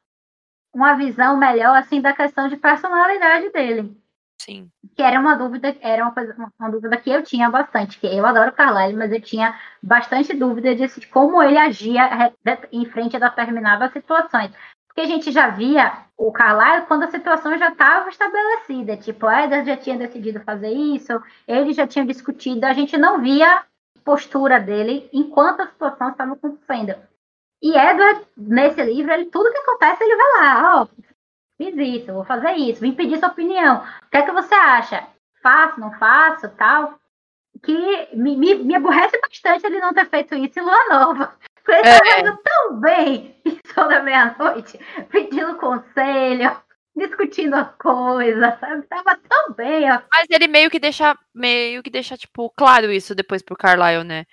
uma 0.72 0.94
visão 0.94 1.36
melhor 1.36 1.76
assim 1.76 2.00
da 2.00 2.14
questão 2.14 2.48
de 2.48 2.56
personalidade 2.56 3.50
dele. 3.50 4.00
Sim. 4.48 4.70
Que 4.96 5.02
era 5.02 5.20
uma 5.20 5.36
dúvida, 5.36 5.76
era 5.82 6.02
uma, 6.02 6.12
coisa, 6.12 6.34
uma 6.58 6.70
dúvida 6.70 6.96
que 6.96 7.10
eu 7.10 7.22
tinha 7.22 7.50
bastante, 7.50 8.00
que 8.00 8.06
eu 8.06 8.24
adoro 8.24 8.52
Carlyle, 8.52 8.96
mas 8.96 9.12
eu 9.12 9.20
tinha 9.20 9.54
bastante 9.82 10.34
dúvida 10.34 10.74
de, 10.74 10.88
como 11.08 11.42
ele 11.42 11.58
agia 11.58 12.32
em 12.72 12.86
frente 12.86 13.14
a 13.16 13.18
determinadas 13.18 13.92
situações 13.92 14.50
que 14.94 15.02
a 15.02 15.06
gente 15.06 15.30
já 15.30 15.48
via 15.48 16.06
o 16.16 16.32
Carlyle 16.32 16.86
quando 16.86 17.04
a 17.04 17.10
situação 17.10 17.56
já 17.56 17.68
estava 17.68 18.08
estabelecida. 18.08 18.96
Tipo, 18.96 19.30
Edward 19.30 19.64
já 19.64 19.76
tinha 19.76 19.96
decidido 19.96 20.40
fazer 20.40 20.72
isso, 20.72 21.12
eles 21.46 21.76
já 21.76 21.86
tinham 21.86 22.04
discutido, 22.04 22.66
a 22.66 22.72
gente 22.72 22.98
não 22.98 23.20
via 23.20 23.62
postura 24.04 24.58
dele 24.58 25.08
enquanto 25.12 25.60
a 25.60 25.68
situação 25.68 26.08
estava 26.08 26.32
acontecendo. 26.32 26.96
E 27.62 27.76
Edward, 27.78 28.26
nesse 28.36 28.82
livro, 28.82 29.12
ele, 29.12 29.26
tudo 29.26 29.52
que 29.52 29.58
acontece, 29.58 30.02
ele 30.02 30.16
vai 30.16 30.42
lá, 30.42 30.82
ó, 30.82 30.88
fiz 31.58 31.76
isso, 31.76 32.12
vou 32.12 32.24
fazer 32.24 32.52
isso, 32.52 32.80
vim 32.80 32.92
pedir 32.92 33.18
sua 33.18 33.28
opinião. 33.28 33.84
O 34.06 34.10
que 34.10 34.16
é 34.16 34.22
que 34.22 34.32
você 34.32 34.54
acha? 34.54 35.06
Faço, 35.42 35.80
não 35.80 35.92
faço, 35.98 36.48
tal? 36.56 36.98
Que 37.62 38.08
me, 38.14 38.36
me, 38.36 38.54
me 38.54 38.74
aborrece 38.76 39.20
bastante 39.20 39.66
ele 39.66 39.80
não 39.80 39.92
ter 39.92 40.08
feito 40.08 40.34
isso 40.36 40.58
em 40.58 40.62
Lua 40.62 40.88
Nova. 40.88 41.36
Ele 41.68 41.86
é. 41.86 41.98
tá 41.98 42.04
fazendo 42.04 42.38
tão 42.42 42.80
bem 42.80 43.36
toda 43.74 44.02
meia-noite, 44.02 44.78
pedindo 45.10 45.56
conselho, 45.56 46.56
discutindo 46.96 47.54
a 47.54 47.64
coisa, 47.64 48.56
sabe? 48.58 48.86
Tava 48.86 49.16
tão 49.28 49.52
bem. 49.52 49.90
Ó. 49.90 50.00
Mas 50.10 50.26
ele 50.30 50.48
meio 50.48 50.70
que 50.70 50.78
deixa, 50.78 51.16
meio 51.34 51.82
que 51.82 51.90
deixa, 51.90 52.16
tipo, 52.16 52.50
claro 52.56 52.90
isso 52.90 53.14
depois 53.14 53.42
pro 53.42 53.56
Carlyle, 53.56 54.04
né? 54.04 54.24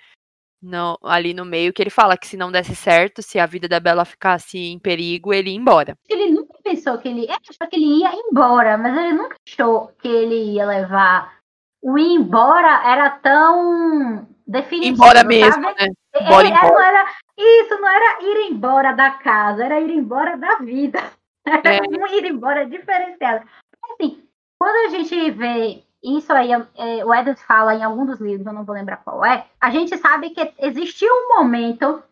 No, 0.62 0.98
ali 1.04 1.34
no 1.34 1.44
meio, 1.44 1.72
que 1.72 1.82
ele 1.82 1.90
fala 1.90 2.16
que 2.16 2.26
se 2.26 2.36
não 2.36 2.50
desse 2.50 2.74
certo, 2.74 3.22
se 3.22 3.38
a 3.38 3.46
vida 3.46 3.68
da 3.68 3.78
Bela 3.78 4.04
ficasse 4.04 4.58
em 4.58 4.78
perigo, 4.78 5.32
ele 5.32 5.50
ia 5.50 5.56
embora. 5.56 5.96
Ele 6.08 6.30
nunca 6.30 6.55
pensou 6.66 6.98
que 6.98 7.08
ele. 7.08 7.22
Ele 7.22 7.32
achou 7.32 7.68
que 7.68 7.76
ele 7.76 8.00
ia 8.00 8.10
embora, 8.14 8.76
mas 8.76 8.96
ele 8.96 9.12
nunca 9.12 9.36
achou 9.46 9.92
que 9.98 10.08
ele 10.08 10.54
ia 10.54 10.66
levar. 10.66 11.36
O 11.82 11.96
ir 11.96 12.14
embora 12.14 12.82
era 12.90 13.10
tão 13.10 14.26
definitivo. 14.46 14.94
Embora 14.94 15.22
mesmo, 15.22 15.62
sabe? 15.62 15.82
né? 15.82 15.88
Embora, 16.20 16.48
embora. 16.48 16.68
Não 16.68 16.80
era, 16.80 17.10
isso 17.36 17.80
não 17.80 17.88
era 17.88 18.22
ir 18.22 18.50
embora 18.50 18.92
da 18.92 19.10
casa, 19.10 19.64
era 19.64 19.80
ir 19.80 19.90
embora 19.90 20.36
da 20.36 20.56
vida. 20.56 21.00
Era 21.46 21.76
é. 21.76 21.80
um 21.80 22.06
ir 22.08 22.24
embora 22.24 22.66
diferenciado. 22.66 23.46
Assim, 23.92 24.20
quando 24.58 24.88
a 24.88 24.90
gente 24.90 25.30
vê 25.30 25.80
isso 26.02 26.32
aí, 26.32 26.50
é, 26.50 27.04
o 27.04 27.14
Edward 27.14 27.40
fala 27.44 27.72
em 27.72 27.84
algum 27.84 28.04
dos 28.04 28.20
livros, 28.20 28.44
eu 28.44 28.52
não 28.52 28.64
vou 28.64 28.74
lembrar 28.74 28.96
qual 28.96 29.24
é, 29.24 29.46
a 29.60 29.70
gente 29.70 29.96
sabe 29.96 30.30
que 30.30 30.52
existiu 30.58 31.08
um 31.08 31.36
momento, 31.36 32.02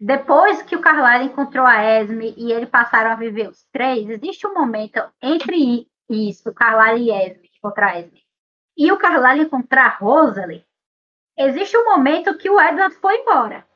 depois 0.00 0.62
que 0.62 0.76
o 0.76 0.80
Carlyle 0.80 1.30
encontrou 1.30 1.66
a 1.66 1.82
Esme 1.82 2.34
e 2.36 2.52
eles 2.52 2.68
passaram 2.68 3.10
a 3.10 3.16
viver 3.16 3.48
os 3.48 3.64
três, 3.72 4.08
existe 4.08 4.46
um 4.46 4.54
momento 4.54 5.02
entre 5.22 5.88
isso, 6.08 6.52
Carlyle 6.54 7.04
e 7.04 7.10
Esme, 7.10 7.50
encontrar 7.56 7.92
a 7.92 8.00
Esme, 8.00 8.22
e 8.76 8.92
o 8.92 8.96
Carlyle 8.96 9.44
encontrar 9.44 9.98
Rosalie, 10.00 10.64
existe 11.36 11.76
um 11.76 11.84
momento 11.84 12.38
que 12.38 12.48
o 12.48 12.60
Edward 12.60 12.94
foi 12.96 13.16
embora. 13.16 13.66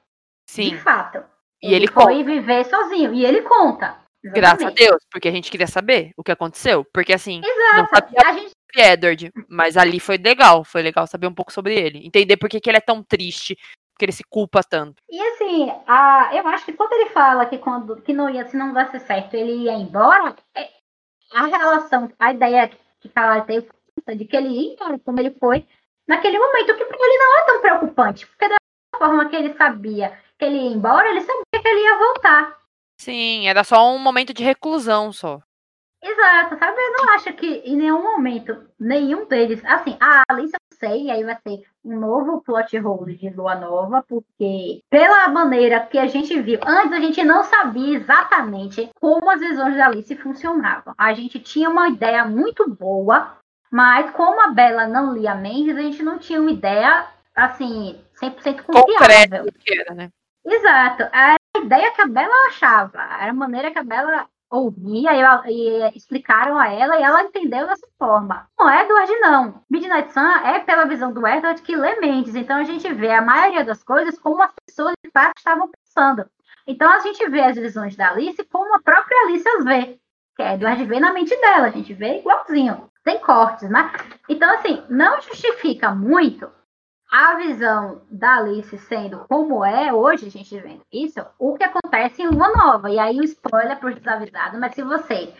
Sim. 0.49 0.71
De 0.71 0.79
fato. 0.79 1.25
E 1.61 1.67
ele, 1.67 1.77
ele 1.77 1.89
foi 1.89 2.15
conta. 2.15 2.25
viver 2.25 2.65
sozinho. 2.65 3.13
E 3.13 3.25
ele 3.25 3.43
conta. 3.43 3.97
Exatamente. 4.25 4.35
Graças 4.35 4.67
a 4.67 4.71
Deus, 4.71 5.03
porque 5.11 5.29
a 5.29 5.33
gente 5.33 5.51
queria 5.51 5.67
saber 5.67 6.13
o 6.17 6.23
que 6.23 6.31
aconteceu. 6.31 6.85
Porque 6.93 7.13
assim, 7.13 7.41
Exato. 7.45 7.77
não 7.77 7.87
sabia 7.87 8.21
a 8.25 8.33
gente... 8.33 8.53
Edward, 8.75 9.31
mas 9.49 9.77
ali 9.77 10.01
foi 10.01 10.17
legal. 10.17 10.65
Foi 10.65 10.83
legal 10.83 11.07
saber 11.07 11.27
um 11.27 11.35
pouco 11.35 11.53
sobre 11.53 11.75
ele. 11.75 12.07
Entender 12.07 12.37
por 12.37 12.49
que, 12.49 12.61
que 12.61 12.71
ele 12.71 12.79
é 12.79 12.81
tão 12.81 13.03
triste, 13.03 13.57
porque 13.93 14.05
ele 14.05 14.13
se 14.13 14.25
culpa 14.25 14.63
tanto. 14.63 15.03
E 15.09 15.21
assim, 15.21 15.73
a, 15.87 16.31
eu 16.35 16.47
acho 16.49 16.65
que 16.65 16.73
quando 16.73 16.93
ele 16.95 17.11
fala 17.11 17.47
que 17.47 17.59
quando 17.59 18.01
que 18.03 18.13
não 18.13 18.29
ia, 18.29 18.47
se 18.49 18.57
não 18.57 18.73
desse 18.73 18.99
certo, 19.01 19.35
ele 19.35 19.65
ia 19.65 19.73
embora, 19.73 20.35
é, 20.55 20.69
a 21.33 21.47
relação, 21.47 22.11
a 22.19 22.33
ideia 22.33 22.69
que 23.01 23.11
ela 23.15 23.41
teve 23.43 23.69
de 24.17 24.25
que 24.25 24.37
ele 24.37 24.49
ia 24.49 24.73
embora, 24.73 24.99
como 24.99 25.21
ele 25.21 25.31
foi, 25.39 25.67
naquele 26.07 26.39
momento, 26.39 26.75
que 26.75 26.85
para 26.85 26.97
ele 26.99 27.19
não 27.19 27.39
é 27.39 27.45
tão 27.45 27.61
preocupante, 27.61 28.27
porque 28.27 28.49
da 28.49 28.57
forma 28.97 29.29
que 29.29 29.37
ele 29.37 29.55
sabia 29.55 30.19
que 30.39 30.45
ele 30.45 30.57
ia 30.57 30.75
embora, 30.75 31.09
ele 31.09 31.21
sabia 31.21 31.63
que 31.63 31.69
ele 31.69 31.81
ia 31.83 31.99
voltar. 31.99 32.59
Sim, 32.99 33.49
era 33.49 33.65
só 33.65 33.93
um 33.93 33.99
momento 33.99 34.33
de 34.33 34.43
reclusão 34.43 35.13
só. 35.13 35.41
Exato, 36.03 36.59
sabe? 36.59 36.81
Eu 36.81 36.93
não 36.93 37.15
acho 37.15 37.33
que 37.35 37.47
em 37.65 37.77
nenhum 37.77 38.03
momento, 38.03 38.69
nenhum 38.79 39.25
deles. 39.27 39.65
Assim, 39.65 39.97
a 40.01 40.23
Alice 40.29 40.53
sei, 40.83 41.11
aí 41.11 41.23
vai 41.23 41.37
ser 41.47 41.63
um 41.85 41.99
novo 41.99 42.41
plot 42.41 42.79
hole 42.79 43.17
de 43.17 43.31
Lua 43.31 43.55
Nova, 43.55 44.05
porque 44.09 44.83
pela 44.89 45.29
maneira 45.29 45.81
que 45.81 45.99
a 45.99 46.07
gente 46.07 46.41
viu, 46.41 46.59
antes 46.67 46.93
a 46.93 47.01
gente 47.01 47.23
não 47.23 47.45
sabia 47.45 47.99
exatamente 47.99 48.91
como 49.01 49.31
as 49.31 49.41
visões 49.41 49.77
da 49.77 49.87
Alice 49.87 50.15
funcionavam. 50.17 50.95
A 50.97 51.13
gente 51.15 51.39
tinha 51.39 51.69
uma 51.69 51.89
ideia 51.89 52.25
muito 52.25 52.69
boa 52.69 53.37
mas 53.73 54.11
como 54.11 54.39
a 54.39 54.49
Bela 54.49 54.87
não 54.87 55.15
lia 55.15 55.35
Mendes, 55.35 55.75
a 55.75 55.81
gente 55.81 56.03
não 56.03 56.19
tinha 56.19 56.39
uma 56.39 56.51
ideia, 56.51 57.07
assim, 57.35 57.99
100% 58.21 58.65
confiável. 58.65 59.51
Que 59.59 59.81
era, 59.81 59.95
né? 59.95 60.11
Exato. 60.45 61.05
A 61.11 61.37
ideia 61.57 61.91
que 61.93 62.03
a 62.03 62.07
Bela 62.07 62.49
achava, 62.49 63.01
era 63.19 63.31
a 63.31 63.35
maneira 63.35 63.71
que 63.71 63.79
a 63.79 63.83
Bela 63.83 64.27
ouvia 64.53 65.11
e, 65.15 65.51
e, 65.51 65.97
explicaram 65.97 66.59
a 66.59 66.69
ela 66.69 66.99
e 66.99 67.03
ela 67.03 67.23
entendeu 67.23 67.67
dessa 67.67 67.87
forma. 67.99 68.47
O 68.61 68.69
Edward 68.69 69.13
não. 69.21 69.65
Midnight 69.71 70.13
Sun 70.13 70.21
é 70.21 70.61
pela 70.61 70.85
visão 70.85 71.13
do 71.13 71.27
Edward 71.27 71.63
que 71.63 71.75
lê 71.75 71.99
Mendes, 71.99 72.35
então 72.35 72.59
a 72.59 72.65
gente 72.65 72.93
vê 72.93 73.11
a 73.13 73.23
maioria 73.23 73.65
das 73.65 73.83
coisas 73.83 74.19
como 74.19 74.43
as 74.43 74.53
pessoas 74.67 74.93
de 75.03 75.11
fato 75.11 75.33
estavam 75.39 75.71
pensando. 75.71 76.29
Então 76.67 76.91
a 76.91 77.01
gente 77.01 77.29
vê 77.31 77.41
as 77.41 77.57
visões 77.57 77.97
da 77.97 78.11
Alice 78.11 78.45
como 78.45 78.77
a 78.77 78.83
própria 78.83 79.17
Alice 79.25 79.49
as 79.49 79.65
vê. 79.65 79.99
Que 80.37 80.43
a 80.43 80.55
Edward 80.55 80.85
vê 80.85 81.01
na 81.01 81.13
mente 81.13 81.35
dela, 81.41 81.67
a 81.67 81.71
gente 81.71 81.93
vê 81.95 82.19
igualzinho 82.19 82.91
sem 83.05 83.19
cortes, 83.19 83.69
né? 83.69 83.91
Então, 84.29 84.49
assim, 84.55 84.83
não 84.89 85.21
justifica 85.21 85.91
muito 85.91 86.51
a 87.13 87.37
visão 87.37 88.01
da 88.11 88.39
Alice 88.39 88.79
sendo 88.79 89.27
como 89.29 89.63
é 89.63 89.93
hoje, 89.93 90.27
a 90.27 90.31
gente 90.31 90.59
vendo 90.59 90.81
isso, 90.91 91.21
o 91.39 91.55
que 91.59 91.63
acontece 91.63 92.23
em 92.23 92.29
Lua 92.29 92.49
Nova. 92.57 92.91
E 92.91 92.99
aí 92.99 93.21
o 93.21 93.25
spoiler 93.25 93.79
para 93.79 93.91
os 93.91 93.97
desavisados, 93.97 94.59
mas 94.59 94.75
se 94.75 94.83
você 94.83 95.31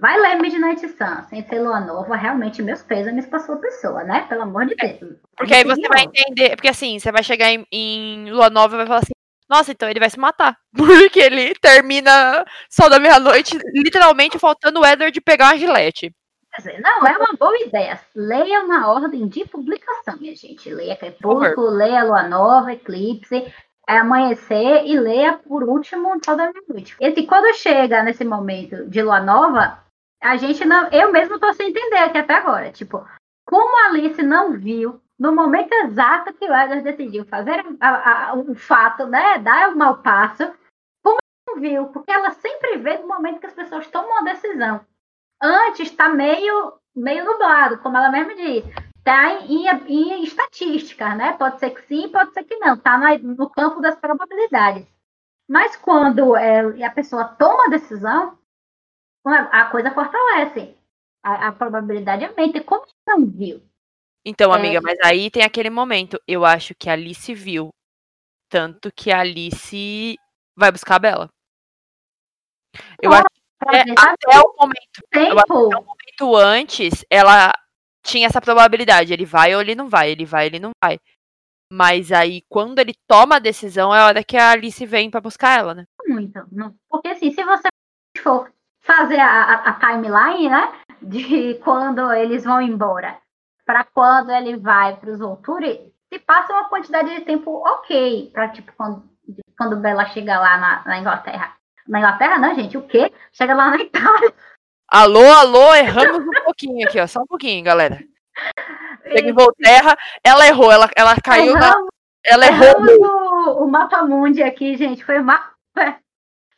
vai 0.00 0.18
ler 0.18 0.40
Midnight 0.40 0.80
Sun 0.88 1.22
sem 1.28 1.46
ser 1.46 1.60
Lua 1.60 1.78
Nova, 1.78 2.16
realmente 2.16 2.60
meus 2.64 2.82
pêsames 2.82 3.26
para 3.26 3.38
sua 3.38 3.58
pessoa, 3.58 4.02
né? 4.02 4.26
Pelo 4.28 4.42
amor 4.42 4.66
de 4.66 4.74
Deus. 4.74 5.18
Porque 5.36 5.54
aí 5.54 5.62
você 5.62 5.86
vai 5.86 6.02
entender, 6.02 6.56
porque 6.56 6.68
assim, 6.68 6.98
você 6.98 7.12
vai 7.12 7.22
chegar 7.22 7.48
em, 7.48 7.64
em 7.70 8.28
Lua 8.32 8.50
Nova 8.50 8.74
e 8.74 8.78
vai 8.78 8.86
falar 8.88 8.98
assim, 8.98 9.12
nossa, 9.48 9.70
então 9.70 9.88
ele 9.88 10.00
vai 10.00 10.10
se 10.10 10.18
matar. 10.18 10.56
Porque 10.76 11.18
ele 11.18 11.54
termina 11.56 12.44
só 12.70 12.88
da 12.88 13.00
meia-noite, 13.00 13.58
literalmente 13.74 14.38
faltando 14.38 14.78
o 14.78 14.86
Edward 14.86 15.20
pegar 15.20 15.46
uma 15.46 15.58
gilete. 15.58 16.14
Não, 16.82 17.06
é 17.06 17.16
uma 17.16 17.36
boa 17.38 17.58
ideia. 17.60 18.00
Leia 18.14 18.64
na 18.64 18.90
ordem 18.90 19.28
de 19.28 19.44
publicação, 19.46 20.16
minha 20.18 20.34
gente. 20.34 20.72
Leia 20.72 20.96
Crepúsculo, 20.96 21.70
leia 21.70 22.04
Lua 22.04 22.24
Nova, 22.24 22.72
Eclipse, 22.72 23.52
Amanhecer 23.86 24.84
e 24.86 24.98
leia 24.98 25.38
por 25.38 25.64
último 25.64 26.12
Sol 26.24 26.36
da 26.36 26.52
Meia-Noite. 26.52 26.96
E 27.00 27.26
quando 27.26 27.54
chega 27.54 28.02
nesse 28.02 28.24
momento 28.24 28.88
de 28.88 29.02
Lua 29.02 29.20
Nova, 29.20 29.82
a 30.22 30.36
gente 30.36 30.64
não. 30.64 30.88
Eu 30.88 31.10
mesmo 31.10 31.38
tô 31.38 31.52
sem 31.52 31.70
entender 31.70 31.96
aqui 31.96 32.18
até 32.18 32.34
agora. 32.34 32.70
Tipo, 32.70 33.04
como 33.46 33.76
a 33.78 33.88
Alice 33.88 34.22
não 34.22 34.52
viu 34.52 35.00
no 35.18 35.32
momento 35.32 35.72
exato 35.72 36.32
que 36.34 36.44
o 36.44 36.54
Edward 36.54 36.82
decidiu 36.82 37.24
fazer 37.26 37.64
a, 37.80 38.30
a, 38.30 38.34
o 38.34 38.54
fato, 38.54 39.06
né, 39.06 39.38
dar 39.38 39.70
o 39.70 39.76
mau 39.76 39.98
passo, 39.98 40.50
como 41.02 41.18
não 41.48 41.60
viu? 41.60 41.86
Porque 41.88 42.10
ela 42.10 42.30
sempre 42.30 42.78
vê 42.78 42.96
no 42.98 43.08
momento 43.08 43.40
que 43.40 43.46
as 43.46 43.52
pessoas 43.52 43.86
tomam 43.88 44.10
uma 44.10 44.24
decisão. 44.24 44.80
Antes 45.42 45.90
está 45.90 46.08
meio, 46.08 46.74
meio 46.94 47.24
nublado, 47.24 47.78
como 47.78 47.96
ela 47.96 48.10
mesma 48.10 48.34
disse. 48.34 48.68
Está 48.98 49.40
em, 49.42 49.66
em, 49.66 50.12
em 50.12 50.24
estatísticas, 50.24 51.16
né? 51.16 51.32
Pode 51.32 51.58
ser 51.58 51.70
que 51.70 51.82
sim, 51.86 52.08
pode 52.08 52.32
ser 52.32 52.44
que 52.44 52.56
não. 52.56 52.74
Está 52.74 52.98
no 53.18 53.48
campo 53.48 53.80
das 53.80 53.96
probabilidades. 53.96 54.86
Mas 55.48 55.74
quando 55.76 56.36
é, 56.36 56.84
a 56.84 56.90
pessoa 56.90 57.24
toma 57.24 57.66
a 57.66 57.70
decisão, 57.70 58.38
a 59.24 59.64
coisa 59.66 59.90
fortalece. 59.90 60.76
A, 61.22 61.48
a 61.48 61.52
probabilidade 61.52 62.24
aumenta. 62.24 62.62
Como 62.62 62.86
não 63.06 63.26
viu? 63.26 63.62
Então, 64.24 64.54
é. 64.54 64.58
amiga, 64.58 64.78
é... 64.78 64.80
mas 64.80 64.98
aí 65.02 65.30
tem 65.30 65.42
aquele 65.42 65.70
momento. 65.70 66.20
Eu 66.26 66.44
acho 66.44 66.74
que 66.74 66.88
a 66.88 66.92
Alice 66.92 67.34
viu. 67.34 67.70
Tanto 68.48 68.92
que 68.92 69.10
a 69.10 69.20
Alice 69.20 70.16
vai 70.56 70.70
buscar 70.70 70.96
a 70.96 70.98
Bela. 70.98 71.30
Eu 73.02 73.12
acho 73.12 73.24
que 73.24 73.39
é, 73.68 73.80
até 73.92 74.40
o 74.40 74.54
momento. 74.58 75.02
Tempo. 75.10 75.38
até 75.38 75.52
o 75.52 75.84
momento 75.84 76.36
antes, 76.36 77.04
ela 77.10 77.52
tinha 78.02 78.26
essa 78.26 78.40
probabilidade. 78.40 79.12
Ele 79.12 79.24
vai 79.24 79.54
ou 79.54 79.60
ele 79.60 79.74
não 79.74 79.88
vai. 79.88 80.10
Ele 80.10 80.24
vai, 80.24 80.46
ele 80.46 80.58
não 80.58 80.70
vai. 80.82 80.98
Mas 81.72 82.10
aí, 82.10 82.42
quando 82.48 82.78
ele 82.80 82.94
toma 83.06 83.36
a 83.36 83.40
decisão, 83.40 83.94
é 83.94 84.00
a 84.00 84.06
hora 84.06 84.24
que 84.24 84.36
a 84.36 84.50
Alice 84.50 84.84
vem 84.86 85.10
para 85.10 85.20
buscar 85.20 85.58
ela, 85.58 85.74
né? 85.74 85.84
Muito. 86.06 86.40
Porque 86.88 87.08
assim, 87.08 87.30
se 87.30 87.44
você 87.44 87.68
for 88.18 88.50
fazer 88.80 89.20
a, 89.20 89.54
a, 89.54 89.72
timeline, 89.74 90.48
né? 90.48 90.72
De 91.00 91.54
quando 91.62 92.12
eles 92.12 92.44
vão 92.44 92.60
embora 92.60 93.18
para 93.64 93.84
quando 93.84 94.30
ele 94.30 94.56
vai 94.56 94.96
para 94.96 95.10
os 95.12 95.20
Volturi, 95.20 95.94
se 96.12 96.18
passa 96.18 96.52
uma 96.52 96.68
quantidade 96.68 97.14
de 97.14 97.20
tempo 97.20 97.62
ok 97.64 98.30
para 98.32 98.48
tipo 98.48 98.72
quando 98.76 99.08
quando 99.56 99.76
Bela 99.76 100.06
chega 100.06 100.40
lá 100.40 100.56
na, 100.56 100.84
na, 100.84 100.98
Inglaterra. 100.98 101.54
Na 101.90 101.98
Inglaterra, 101.98 102.38
não, 102.38 102.54
gente, 102.54 102.78
o 102.78 102.82
quê? 102.82 103.12
Chega 103.32 103.52
lá 103.52 103.70
na 103.70 103.76
Itália. 103.82 104.32
Alô, 104.86 105.24
alô, 105.24 105.74
erramos 105.74 106.22
um 106.24 106.44
pouquinho 106.44 106.86
aqui, 106.86 107.00
ó, 107.00 107.06
só 107.06 107.20
um 107.20 107.26
pouquinho, 107.26 107.64
galera. 107.64 107.98
Chega 109.02 109.28
em 109.28 109.32
Volterra, 109.32 109.98
ela 110.22 110.46
errou, 110.46 110.70
ela, 110.70 110.88
ela 110.96 111.16
caiu 111.20 111.56
erramos, 111.56 111.84
na. 111.84 111.88
Ela 112.24 112.46
errou. 112.46 112.76
O, 113.58 113.64
o 113.64 113.68
mapa 113.68 114.04
mundi 114.04 114.40
aqui, 114.40 114.76
gente, 114.76 115.04
foi 115.04 115.18
uma. 115.18 115.50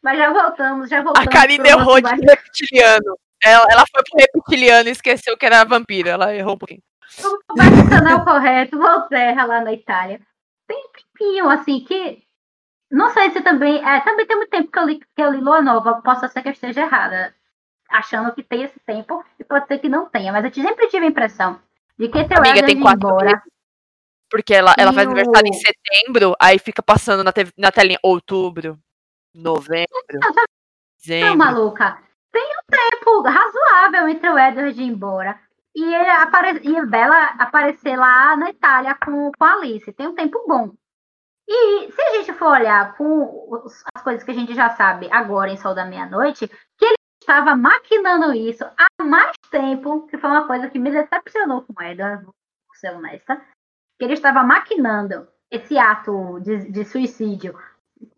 Mas 0.02 0.18
já 0.18 0.30
voltamos, 0.30 0.90
já 0.90 1.02
voltamos. 1.02 1.26
A 1.26 1.30
Karine 1.30 1.66
errou 1.66 1.98
de 1.98 2.10
reptiliano. 2.10 3.16
Ela, 3.42 3.66
ela 3.70 3.84
foi 3.90 4.02
pro 4.02 4.18
reptiliano 4.18 4.88
e 4.88 4.92
esqueceu 4.92 5.36
que 5.36 5.46
era 5.46 5.64
vampiro. 5.64 6.08
Ela 6.08 6.34
errou 6.34 6.54
um 6.54 6.58
pouquinho. 6.58 6.82
Vai 7.56 7.70
no 7.70 7.88
canal 7.88 8.24
correto, 8.24 8.78
Volterra 8.78 9.44
lá 9.44 9.60
na 9.60 9.72
Itália. 9.72 10.20
Tem 10.66 10.76
um 10.76 10.90
tempinho, 10.92 11.48
assim, 11.48 11.80
que. 11.84 12.22
Não 12.92 13.08
sei 13.08 13.30
se 13.30 13.40
também. 13.40 13.82
É, 13.82 14.00
também 14.00 14.26
tem 14.26 14.36
muito 14.36 14.50
tempo 14.50 14.70
que 14.70 14.78
eu 14.78 14.84
li, 14.84 15.00
que 15.00 15.22
eu 15.22 15.30
li 15.30 15.40
Lua 15.40 15.62
Nova. 15.62 16.02
Posso 16.02 16.28
ser 16.28 16.42
que 16.42 16.48
eu 16.48 16.52
esteja 16.52 16.82
errada. 16.82 17.34
Achando 17.88 18.32
que 18.34 18.42
tem 18.42 18.62
esse 18.62 18.78
tempo. 18.80 19.24
E 19.40 19.44
pode 19.44 19.66
ser 19.66 19.78
que 19.78 19.88
não 19.88 20.10
tenha. 20.10 20.30
Mas 20.30 20.44
eu 20.44 20.52
sempre 20.52 20.88
tive 20.88 21.06
a 21.06 21.08
impressão 21.08 21.58
de 21.98 22.08
que 22.08 22.18
esse 22.18 22.34
Amiga, 22.34 22.66
tem 22.66 22.78
quatro 22.78 23.08
embora. 23.08 23.42
Porque 24.30 24.54
ela, 24.54 24.74
ela 24.78 24.92
faz 24.92 25.06
aniversário 25.06 25.48
em 25.48 25.52
setembro, 25.52 26.34
aí 26.40 26.58
fica 26.58 26.82
passando 26.82 27.22
na, 27.22 27.32
na 27.58 27.70
telinha 27.70 27.98
outubro, 28.02 28.78
novembro. 29.34 29.86
Não, 30.10 30.32
tá, 30.32 30.42
tá 31.20 31.36
maluca. 31.36 31.98
Tem 32.32 32.42
um 32.42 32.64
tempo 32.70 33.20
razoável 33.20 34.08
entre 34.08 34.30
o 34.30 34.38
Edward 34.38 34.82
ir 34.82 34.86
embora 34.86 35.38
e, 35.74 35.82
ele 35.82 36.08
apare... 36.08 36.60
e 36.62 36.76
a 36.76 36.86
Bela 36.86 37.24
aparecer 37.38 37.94
lá 37.96 38.34
na 38.36 38.50
Itália 38.50 38.94
com, 38.94 39.30
com 39.32 39.44
a 39.44 39.52
Alice. 39.52 39.92
Tem 39.92 40.08
um 40.08 40.14
tempo 40.14 40.42
bom. 40.48 40.70
E 41.54 41.92
se 41.92 42.00
a 42.00 42.10
gente 42.14 42.32
for 42.32 42.48
olhar 42.48 42.96
com 42.96 43.62
as 43.94 44.02
coisas 44.02 44.24
que 44.24 44.30
a 44.30 44.34
gente 44.34 44.54
já 44.54 44.70
sabe 44.70 45.06
agora 45.12 45.50
em 45.50 45.56
Sol 45.58 45.74
da 45.74 45.84
Meia-Noite, 45.84 46.48
que 46.48 46.84
ele 46.84 46.96
estava 47.20 47.54
maquinando 47.54 48.32
isso 48.32 48.64
há 48.64 49.04
mais 49.04 49.36
tempo, 49.50 50.06
que 50.06 50.16
foi 50.16 50.30
uma 50.30 50.46
coisa 50.46 50.70
que 50.70 50.78
me 50.78 50.90
decepcionou 50.90 51.62
com 51.62 51.82
Edward, 51.82 52.24
vou 52.24 52.34
ser 52.74 52.94
honesta, 52.94 53.36
que 53.98 54.04
ele 54.06 54.14
estava 54.14 54.42
maquinando 54.42 55.28
esse 55.50 55.76
ato 55.76 56.40
de, 56.40 56.70
de 56.70 56.86
suicídio 56.86 57.54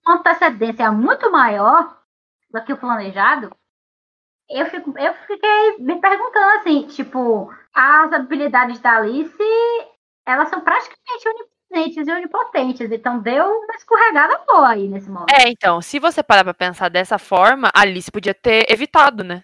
com 0.04 0.12
antecedência 0.12 0.92
muito 0.92 1.30
maior 1.32 2.00
do 2.50 2.64
que 2.64 2.72
o 2.72 2.78
planejado, 2.78 3.50
eu, 4.48 4.66
fico, 4.66 4.96
eu 4.96 5.12
fiquei 5.26 5.78
me 5.78 6.00
perguntando 6.00 6.58
assim, 6.58 6.86
tipo, 6.86 7.52
as 7.74 8.12
habilidades 8.12 8.78
da 8.78 8.98
Alice, 8.98 9.42
elas 10.26 10.48
são 10.48 10.60
praticamente 10.60 11.28
onipresentes 11.28 12.08
e 12.08 12.12
onipotentes, 12.12 12.90
então 12.90 13.18
deu 13.20 13.46
uma 13.46 13.74
escorregada 13.74 14.38
boa 14.46 14.70
aí 14.70 14.88
nesse 14.88 15.08
momento. 15.08 15.30
É, 15.32 15.48
então, 15.48 15.80
se 15.82 15.98
você 15.98 16.22
parar 16.22 16.44
pra 16.44 16.54
pensar 16.54 16.88
dessa 16.88 17.18
forma, 17.18 17.70
a 17.74 17.80
Alice 17.80 18.10
podia 18.10 18.34
ter 18.34 18.70
evitado, 18.70 19.24
né? 19.24 19.42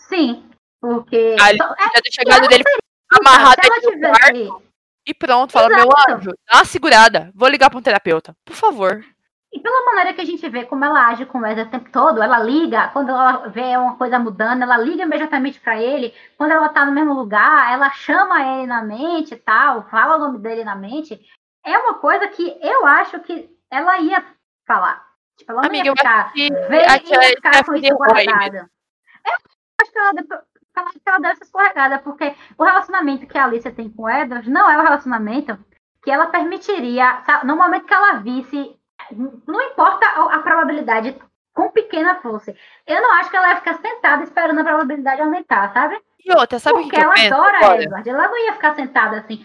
Sim, 0.00 0.48
porque... 0.80 1.36
A 1.38 1.44
Alice 1.46 1.66
podia 1.66 2.02
ter 2.02 2.12
chegado 2.12 2.48
dele 2.48 2.64
amarrado 3.10 3.60
no 3.84 4.00
quarto 4.00 4.68
e 5.06 5.14
pronto, 5.14 5.52
fala, 5.52 5.68
Exato. 5.68 5.88
meu 5.88 6.16
anjo, 6.16 6.30
dá 6.46 6.58
uma 6.58 6.64
segurada, 6.66 7.32
vou 7.34 7.48
ligar 7.48 7.70
pra 7.70 7.78
um 7.78 7.82
terapeuta, 7.82 8.36
por 8.44 8.54
favor. 8.54 9.02
E 9.50 9.60
pela 9.60 9.84
maneira 9.86 10.12
que 10.12 10.20
a 10.20 10.24
gente 10.24 10.46
vê 10.48 10.66
como 10.66 10.84
ela 10.84 11.06
age 11.06 11.24
com 11.24 11.38
o 11.38 11.40
Wesley 11.40 11.64
o 11.64 11.70
tempo 11.70 11.90
todo, 11.90 12.22
ela 12.22 12.38
liga, 12.38 12.88
quando 12.88 13.08
ela 13.08 13.48
vê 13.48 13.76
uma 13.78 13.96
coisa 13.96 14.18
mudando, 14.18 14.62
ela 14.62 14.76
liga 14.76 15.04
imediatamente 15.04 15.58
para 15.58 15.80
ele. 15.80 16.14
Quando 16.36 16.52
ela 16.52 16.68
tá 16.68 16.84
no 16.84 16.92
mesmo 16.92 17.14
lugar, 17.14 17.72
ela 17.72 17.90
chama 17.90 18.42
ele 18.42 18.66
na 18.66 18.82
mente 18.82 19.32
e 19.32 19.38
tal, 19.38 19.88
fala 19.88 20.16
o 20.16 20.18
nome 20.18 20.38
dele 20.38 20.64
na 20.64 20.74
mente. 20.74 21.18
É 21.64 21.78
uma 21.78 21.94
coisa 21.94 22.28
que 22.28 22.58
eu 22.60 22.86
acho 22.86 23.20
que 23.20 23.48
ela 23.70 23.98
ia 24.00 24.22
falar. 24.66 25.06
Tipo, 25.38 25.52
ela 25.52 25.66
Amiga, 25.66 25.86
ia 25.86 25.96
ficar, 25.96 26.32
ver, 26.34 26.82
ia 26.82 27.36
ficar 27.36 27.64
com 27.64 27.74
isso 27.74 27.94
guardado. 27.96 28.56
Eu 28.56 29.32
acho 29.80 29.92
que 29.92 29.98
ela, 29.98 30.12
que 30.12 31.08
ela 31.08 31.18
deve 31.18 31.36
ser 31.36 31.44
escorregada, 31.44 31.98
porque 32.00 32.34
o 32.58 32.64
relacionamento 32.64 33.26
que 33.26 33.38
a 33.38 33.44
Alicia 33.44 33.72
tem 33.72 33.88
com 33.88 34.02
o 34.02 34.10
Edward 34.10 34.50
não 34.50 34.70
é 34.70 34.76
o 34.76 34.82
relacionamento 34.82 35.58
que 36.02 36.10
ela 36.10 36.26
permitiria, 36.26 37.22
no 37.44 37.56
momento 37.56 37.86
que 37.86 37.94
ela 37.94 38.14
visse 38.20 38.77
não 39.14 39.62
importa 39.62 40.06
a, 40.06 40.34
a 40.36 40.38
probabilidade, 40.40 41.16
com 41.54 41.70
pequena 41.70 42.16
fosse. 42.16 42.54
Eu 42.86 43.02
não 43.02 43.12
acho 43.14 43.30
que 43.30 43.36
ela 43.36 43.50
ia 43.50 43.56
ficar 43.56 43.74
sentada 43.74 44.22
esperando 44.22 44.60
a 44.60 44.64
probabilidade 44.64 45.20
aumentar, 45.20 45.72
sabe? 45.72 46.00
E 46.24 46.32
outra, 46.32 46.58
sabe 46.58 46.80
o 46.80 46.88
que, 46.88 46.96
ela 46.96 47.14
eu 47.14 47.32
adora 47.32 47.58
penso, 47.58 47.82
Edward. 47.82 48.08
Ela 48.08 48.28
não 48.28 48.38
ia 48.46 48.52
ficar 48.52 48.74
sentada 48.74 49.18
assim. 49.18 49.44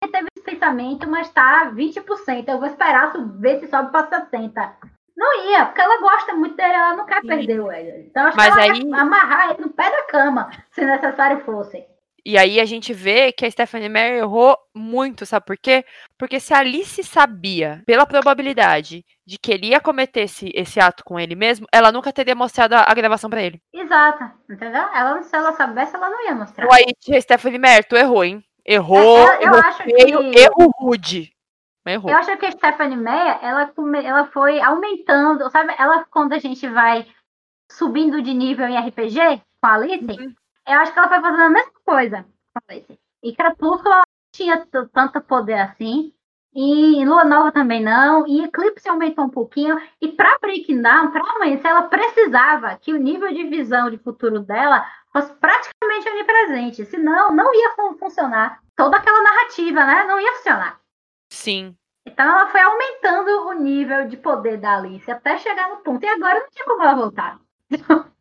Teve 0.00 0.26
esse 0.34 0.44
pensamento, 0.44 1.08
mas 1.08 1.30
tá 1.30 1.70
20%. 1.72 2.48
Eu 2.48 2.58
vou 2.58 2.66
esperar 2.66 3.12
ver 3.38 3.60
se 3.60 3.68
sobe 3.68 3.92
para 3.92 4.26
60%. 4.26 4.72
Não 5.16 5.50
ia, 5.50 5.66
porque 5.66 5.80
ela 5.80 6.00
gosta 6.00 6.34
muito 6.34 6.56
dele, 6.56 6.72
ela 6.72 6.96
não 6.96 7.06
quer 7.06 7.20
Sim. 7.20 7.28
perder 7.28 7.60
o 7.60 7.70
Edward. 7.70 8.06
Então 8.08 8.26
acho 8.26 8.36
mas 8.36 8.54
que 8.54 8.60
ela 8.60 8.72
aí... 8.72 8.82
ia 8.82 8.96
amarrar 8.96 9.50
ele 9.50 9.60
no 9.60 9.70
pé 9.70 9.90
da 9.90 10.02
cama, 10.04 10.50
se 10.72 10.84
necessário 10.84 11.44
fosse. 11.44 11.86
E 12.24 12.38
aí 12.38 12.60
a 12.60 12.64
gente 12.64 12.92
vê 12.92 13.32
que 13.32 13.44
a 13.44 13.50
Stephanie 13.50 13.88
Meyer 13.88 14.18
errou 14.18 14.56
muito, 14.72 15.26
sabe 15.26 15.44
por 15.44 15.56
quê? 15.56 15.84
Porque 16.16 16.38
se 16.38 16.54
a 16.54 16.58
Alice 16.58 17.02
sabia, 17.02 17.82
pela 17.84 18.06
probabilidade, 18.06 19.04
de 19.26 19.38
que 19.38 19.52
ele 19.52 19.68
ia 19.68 19.80
cometer 19.80 20.22
esse, 20.22 20.50
esse 20.54 20.78
ato 20.78 21.02
com 21.04 21.18
ele 21.18 21.34
mesmo, 21.34 21.66
ela 21.72 21.90
nunca 21.90 22.12
teria 22.12 22.34
mostrado 22.34 22.74
a, 22.74 22.84
a 22.86 22.94
gravação 22.94 23.28
para 23.28 23.42
ele. 23.42 23.60
Exato, 23.72 24.24
entendeu? 24.48 24.82
Ela, 24.94 25.22
se 25.22 25.34
ela 25.34 25.52
soubesse, 25.52 25.96
ela 25.96 26.10
não 26.10 26.24
ia 26.24 26.34
mostrar. 26.34 26.66
O 26.66 26.72
aí, 26.72 26.94
Stephanie 27.20 27.58
Meyer, 27.58 27.84
tu 27.88 27.96
errou, 27.96 28.24
hein? 28.24 28.44
Errou, 28.64 29.18
é, 29.18 29.38
eu, 29.38 29.52
eu 29.52 29.54
acho 29.54 29.82
feio, 29.82 30.30
que... 30.30 30.38
erro 30.38 30.70
rude. 30.78 31.32
Errou. 31.84 32.12
Eu 32.12 32.16
acho 32.16 32.36
que 32.36 32.46
a 32.46 32.52
Stephanie 32.52 32.96
Meyer, 32.96 33.38
ela, 33.42 33.72
ela 34.04 34.26
foi 34.26 34.60
aumentando, 34.60 35.50
sabe? 35.50 35.74
Ela, 35.76 36.04
quando 36.08 36.32
a 36.32 36.38
gente 36.38 36.68
vai 36.68 37.04
subindo 37.68 38.22
de 38.22 38.32
nível 38.32 38.68
em 38.68 38.78
RPG 38.78 39.42
com 39.60 39.66
a 39.66 39.74
Alice, 39.74 40.04
uhum. 40.04 40.34
Eu 40.66 40.74
acho 40.78 40.92
que 40.92 40.98
ela 40.98 41.08
foi 41.08 41.20
fazendo 41.20 41.42
a 41.42 41.50
mesma 41.50 41.72
coisa. 41.84 42.26
E 43.22 43.34
Crepúsculo, 43.34 44.02
tinha 44.32 44.66
tanto 44.92 45.20
poder 45.20 45.60
assim. 45.60 46.12
E 46.54 47.04
Lua 47.04 47.24
Nova 47.24 47.50
também 47.50 47.82
não. 47.82 48.26
E 48.26 48.44
Eclipse 48.44 48.88
aumentou 48.88 49.24
um 49.24 49.30
pouquinho. 49.30 49.80
E 50.00 50.08
para 50.08 50.38
Breakdown, 50.40 51.10
para 51.10 51.30
amanhecer, 51.36 51.68
ela 51.68 51.82
precisava 51.82 52.76
que 52.76 52.92
o 52.92 52.98
nível 52.98 53.32
de 53.32 53.44
visão 53.44 53.90
de 53.90 53.98
futuro 53.98 54.40
dela 54.40 54.86
fosse 55.12 55.32
praticamente 55.34 56.08
onipresente. 56.08 56.84
Senão, 56.86 57.34
não 57.34 57.54
ia 57.54 57.74
funcionar. 57.98 58.62
Toda 58.76 58.96
aquela 58.96 59.22
narrativa, 59.22 59.84
né? 59.84 60.04
Não 60.04 60.20
ia 60.20 60.32
funcionar. 60.34 60.80
Sim. 61.30 61.76
Então 62.04 62.26
ela 62.26 62.48
foi 62.48 62.60
aumentando 62.60 63.46
o 63.46 63.52
nível 63.52 64.08
de 64.08 64.16
poder 64.16 64.58
da 64.58 64.76
Alice 64.76 65.10
até 65.10 65.38
chegar 65.38 65.68
no 65.70 65.76
ponto. 65.78 66.04
E 66.04 66.08
agora 66.08 66.40
não 66.40 66.50
tinha 66.50 66.64
como 66.64 66.82
ela 66.82 66.94
voltar. 66.94 67.40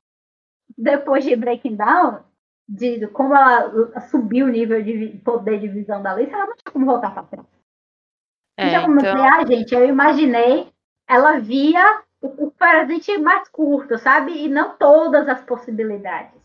Depois 0.78 1.24
de 1.24 1.36
Breaking 1.36 1.76
Down, 1.76 2.24
de 2.72 3.06
como 3.08 3.36
ela 3.36 4.00
subiu 4.10 4.46
o 4.46 4.50
nível 4.50 4.82
de 4.82 5.20
poder 5.26 5.60
de 5.60 5.68
visão 5.68 6.02
da 6.02 6.14
Alice, 6.14 6.32
ela 6.32 6.48
não 6.48 6.56
tinha 6.56 6.72
como 6.72 6.86
voltar 6.86 7.12
para 7.12 7.24
trás. 7.24 7.46
É, 8.58 8.68
então, 8.68 8.98
então... 8.98 9.24
ah, 9.24 9.46
gente, 9.46 9.76
eu 9.76 9.86
imaginei, 9.86 10.72
ela 11.08 11.40
via 11.40 12.02
o, 12.22 12.48
o 12.48 12.52
presente 12.52 13.18
mais 13.18 13.50
curto, 13.50 13.98
sabe? 13.98 14.32
E 14.32 14.48
não 14.48 14.78
todas 14.78 15.28
as 15.28 15.42
possibilidades. 15.42 16.40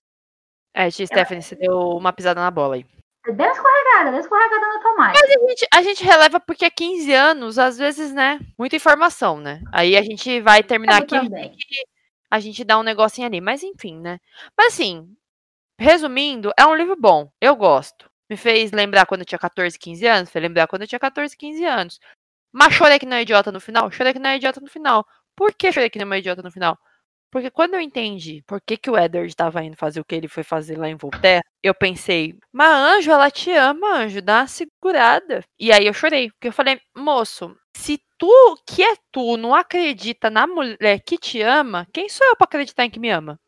É, 0.74 0.90
Stephanie, 0.90 1.42
você 1.42 1.54
deu 1.54 1.78
uma 1.90 2.12
pisada 2.12 2.40
na 2.40 2.50
bola 2.50 2.74
aí. 2.74 2.86
Deu 3.24 3.50
escorregada, 3.50 4.10
deu 4.10 4.20
escorregada 4.20 4.66
no 4.66 4.82
tomate. 4.82 5.20
Mas 5.20 5.30
a 5.30 5.48
gente, 5.48 5.66
a 5.74 5.82
gente 5.82 6.04
releva 6.04 6.40
porque 6.40 6.64
é 6.64 6.70
15 6.70 7.12
anos, 7.12 7.58
às 7.58 7.78
vezes, 7.78 8.12
né? 8.12 8.40
Muita 8.58 8.76
informação, 8.76 9.38
né? 9.38 9.60
Aí 9.72 9.96
a 9.96 10.02
gente 10.02 10.40
vai 10.40 10.62
terminar 10.62 11.02
aqui 11.02 11.16
a 12.30 12.40
gente 12.40 12.64
dá 12.64 12.78
um 12.78 12.82
negocinho 12.82 13.26
ali. 13.26 13.40
Mas 13.40 13.62
enfim, 13.62 13.98
né? 14.00 14.18
Mas 14.56 14.74
assim, 14.74 15.08
resumindo, 15.78 16.52
é 16.58 16.66
um 16.66 16.74
livro 16.74 16.96
bom. 16.98 17.30
Eu 17.40 17.56
gosto. 17.56 18.10
Me 18.28 18.36
fez 18.36 18.72
lembrar 18.72 19.06
quando 19.06 19.20
eu 19.20 19.26
tinha 19.26 19.38
14, 19.38 19.78
15 19.78 20.06
anos. 20.06 20.30
Fez 20.30 20.42
lembrar 20.42 20.66
quando 20.66 20.82
eu 20.82 20.88
tinha 20.88 20.98
14, 20.98 21.36
15 21.36 21.64
anos. 21.64 22.00
Mas 22.52 22.74
chorei 22.74 22.98
que 22.98 23.06
não 23.06 23.16
é 23.16 23.22
idiota 23.22 23.52
no 23.52 23.60
final? 23.60 23.90
Chorei 23.90 24.12
que 24.12 24.18
não 24.18 24.30
é 24.30 24.36
idiota 24.36 24.60
no 24.60 24.68
final. 24.68 25.06
Por 25.36 25.52
que 25.54 25.72
chorei 25.72 25.90
que 25.90 25.98
não 25.98 26.12
é 26.12 26.18
idiota 26.18 26.42
no 26.42 26.50
final? 26.50 26.78
Porque 27.30 27.50
quando 27.50 27.74
eu 27.74 27.80
entendi 27.80 28.42
por 28.46 28.60
que, 28.60 28.76
que 28.76 28.90
o 28.90 28.96
Edward 28.96 29.28
estava 29.28 29.62
indo 29.62 29.76
fazer 29.76 30.00
o 30.00 30.04
que 30.04 30.14
ele 30.14 30.28
foi 30.28 30.42
fazer 30.42 30.78
lá 30.78 30.88
em 30.88 30.96
Voltaire, 30.96 31.42
eu 31.62 31.74
pensei, 31.74 32.34
mas 32.52 32.68
Anjo, 32.70 33.10
ela 33.10 33.30
te 33.30 33.52
ama, 33.52 33.98
Anjo, 33.98 34.22
dá 34.22 34.40
uma 34.40 34.46
segurada. 34.46 35.44
E 35.58 35.72
aí 35.72 35.86
eu 35.86 35.92
chorei, 35.92 36.30
porque 36.30 36.48
eu 36.48 36.52
falei, 36.52 36.80
moço, 36.96 37.54
se 37.76 38.00
tu, 38.16 38.30
que 38.66 38.82
é 38.82 38.96
tu, 39.12 39.36
não 39.36 39.54
acredita 39.54 40.30
na 40.30 40.46
mulher 40.46 41.00
que 41.04 41.18
te 41.18 41.42
ama, 41.42 41.86
quem 41.92 42.08
sou 42.08 42.26
eu 42.26 42.36
para 42.36 42.46
acreditar 42.46 42.84
em 42.86 42.90
que 42.90 43.00
me 43.00 43.10
ama? 43.10 43.38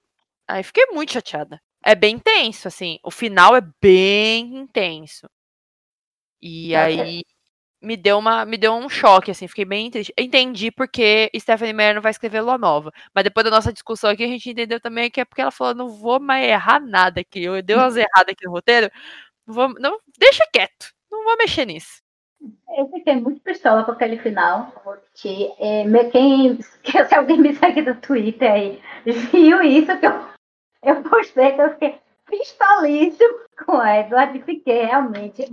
Aí 0.47 0.63
fiquei 0.63 0.87
muito 0.93 1.13
chateada. 1.13 1.61
É 1.85 1.95
bem 1.95 2.17
intenso, 2.17 2.69
assim. 2.69 2.99
O 3.03 3.11
final 3.11 3.57
é 3.57 3.61
bem 3.81 4.57
intenso. 4.57 5.29
E 6.41 6.75
aí 6.75 7.23
me 7.81 7.97
deu 7.97 8.19
uma 8.19 8.45
me 8.45 8.57
deu 8.57 8.73
um 8.75 8.89
choque 8.89 9.31
assim, 9.31 9.49
fiquei 9.49 9.65
bem 9.65 9.91
triste. 9.91 10.13
Entendi 10.19 10.71
porque 10.71 11.31
Stephanie 11.37 11.73
Meyer 11.73 11.95
não 11.95 12.03
vai 12.03 12.11
escrever 12.11 12.41
Lua 12.41 12.59
Nova, 12.59 12.93
mas 13.15 13.25
depois 13.25 13.45
da 13.45 13.51
nossa 13.51 13.73
discussão 13.73 14.11
aqui 14.11 14.25
a 14.25 14.29
gente 14.29 14.51
entendeu 14.51 14.81
também 14.81 15.11
que 15.11 15.21
é 15.21 15.25
porque 15.25 15.41
ela 15.41 15.51
falou 15.51 15.75
não 15.75 15.89
vou 15.89 16.21
mais 16.21 16.45
errar 16.47 16.81
nada 16.81 17.21
aqui. 17.21 17.45
Eu 17.45 17.63
dei 17.63 17.77
umas 17.77 17.97
erradas 17.97 18.33
aqui 18.33 18.45
no 18.45 18.53
roteiro. 18.53 18.91
Não 19.47 19.55
vou, 19.55 19.69
não 19.81 19.99
deixa 20.19 20.47
quieto. 20.53 20.93
Não 21.11 21.25
vou 21.25 21.37
mexer 21.39 21.65
nisso. 21.65 22.03
Eu 22.77 22.89
fiquei 22.91 23.17
muito 23.17 23.41
pistola 23.41 23.85
com 23.85 23.93
aquele 23.93 24.19
final. 24.19 24.73
Porque, 24.85 25.53
é, 25.59 25.85
quem, 26.11 26.59
se 27.09 27.15
alguém 27.15 27.39
me 27.41 27.55
segue 27.55 27.83
no 27.83 27.95
Twitter 27.97 28.51
aí, 28.51 28.83
viu 29.05 29.63
isso 29.63 29.99
que 29.99 30.07
eu, 30.07 30.29
eu 30.83 31.03
postei, 31.03 31.53
que 31.53 31.61
eu 31.61 31.71
fiquei 31.71 32.01
pistolíssimo 32.27 33.39
com 33.65 33.77
o 33.77 33.87
Edward. 33.87 34.43
Fiquei 34.43 34.85
realmente 34.85 35.51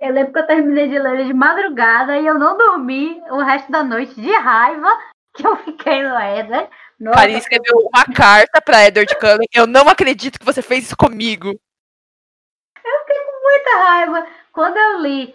eu 0.00 0.14
lembro 0.14 0.32
que 0.32 0.38
eu 0.38 0.46
terminei 0.46 0.88
de 0.88 0.98
ler 0.98 1.26
de 1.26 1.34
madrugada 1.34 2.18
e 2.18 2.26
eu 2.26 2.38
não 2.38 2.56
dormi 2.56 3.20
o 3.28 3.42
resto 3.42 3.70
da 3.70 3.84
noite 3.84 4.14
de 4.14 4.32
raiva 4.32 4.88
que 5.34 5.46
eu 5.46 5.56
fiquei 5.58 6.02
no 6.02 6.18
Edward. 6.18 6.70
Karine 7.12 7.38
escreveu 7.38 7.76
uma 7.76 8.04
carta 8.14 8.62
para 8.62 8.86
Edward 8.86 9.14
Cullen. 9.16 9.46
Eu 9.54 9.66
não 9.66 9.88
acredito 9.88 10.38
que 10.38 10.44
você 10.44 10.62
fez 10.62 10.84
isso 10.84 10.96
comigo. 10.96 11.48
Eu 11.48 13.00
fiquei 13.00 13.24
com 13.24 13.42
muita 13.42 13.70
raiva 13.84 14.26
quando 14.52 14.76
eu 14.78 15.00
li. 15.00 15.34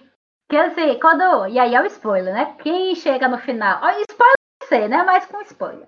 Que 0.50 0.58
assim, 0.58 1.00
quando. 1.00 1.48
E 1.48 1.60
aí 1.60 1.76
é 1.76 1.82
o 1.82 1.86
spoiler, 1.86 2.34
né? 2.34 2.56
Quem 2.60 2.96
chega 2.96 3.28
no 3.28 3.38
final. 3.38 3.82
Spoiler 4.10 4.36
sei, 4.64 4.88
né? 4.88 5.04
Mas 5.04 5.28
com 5.28 5.42
spoiler. 5.42 5.88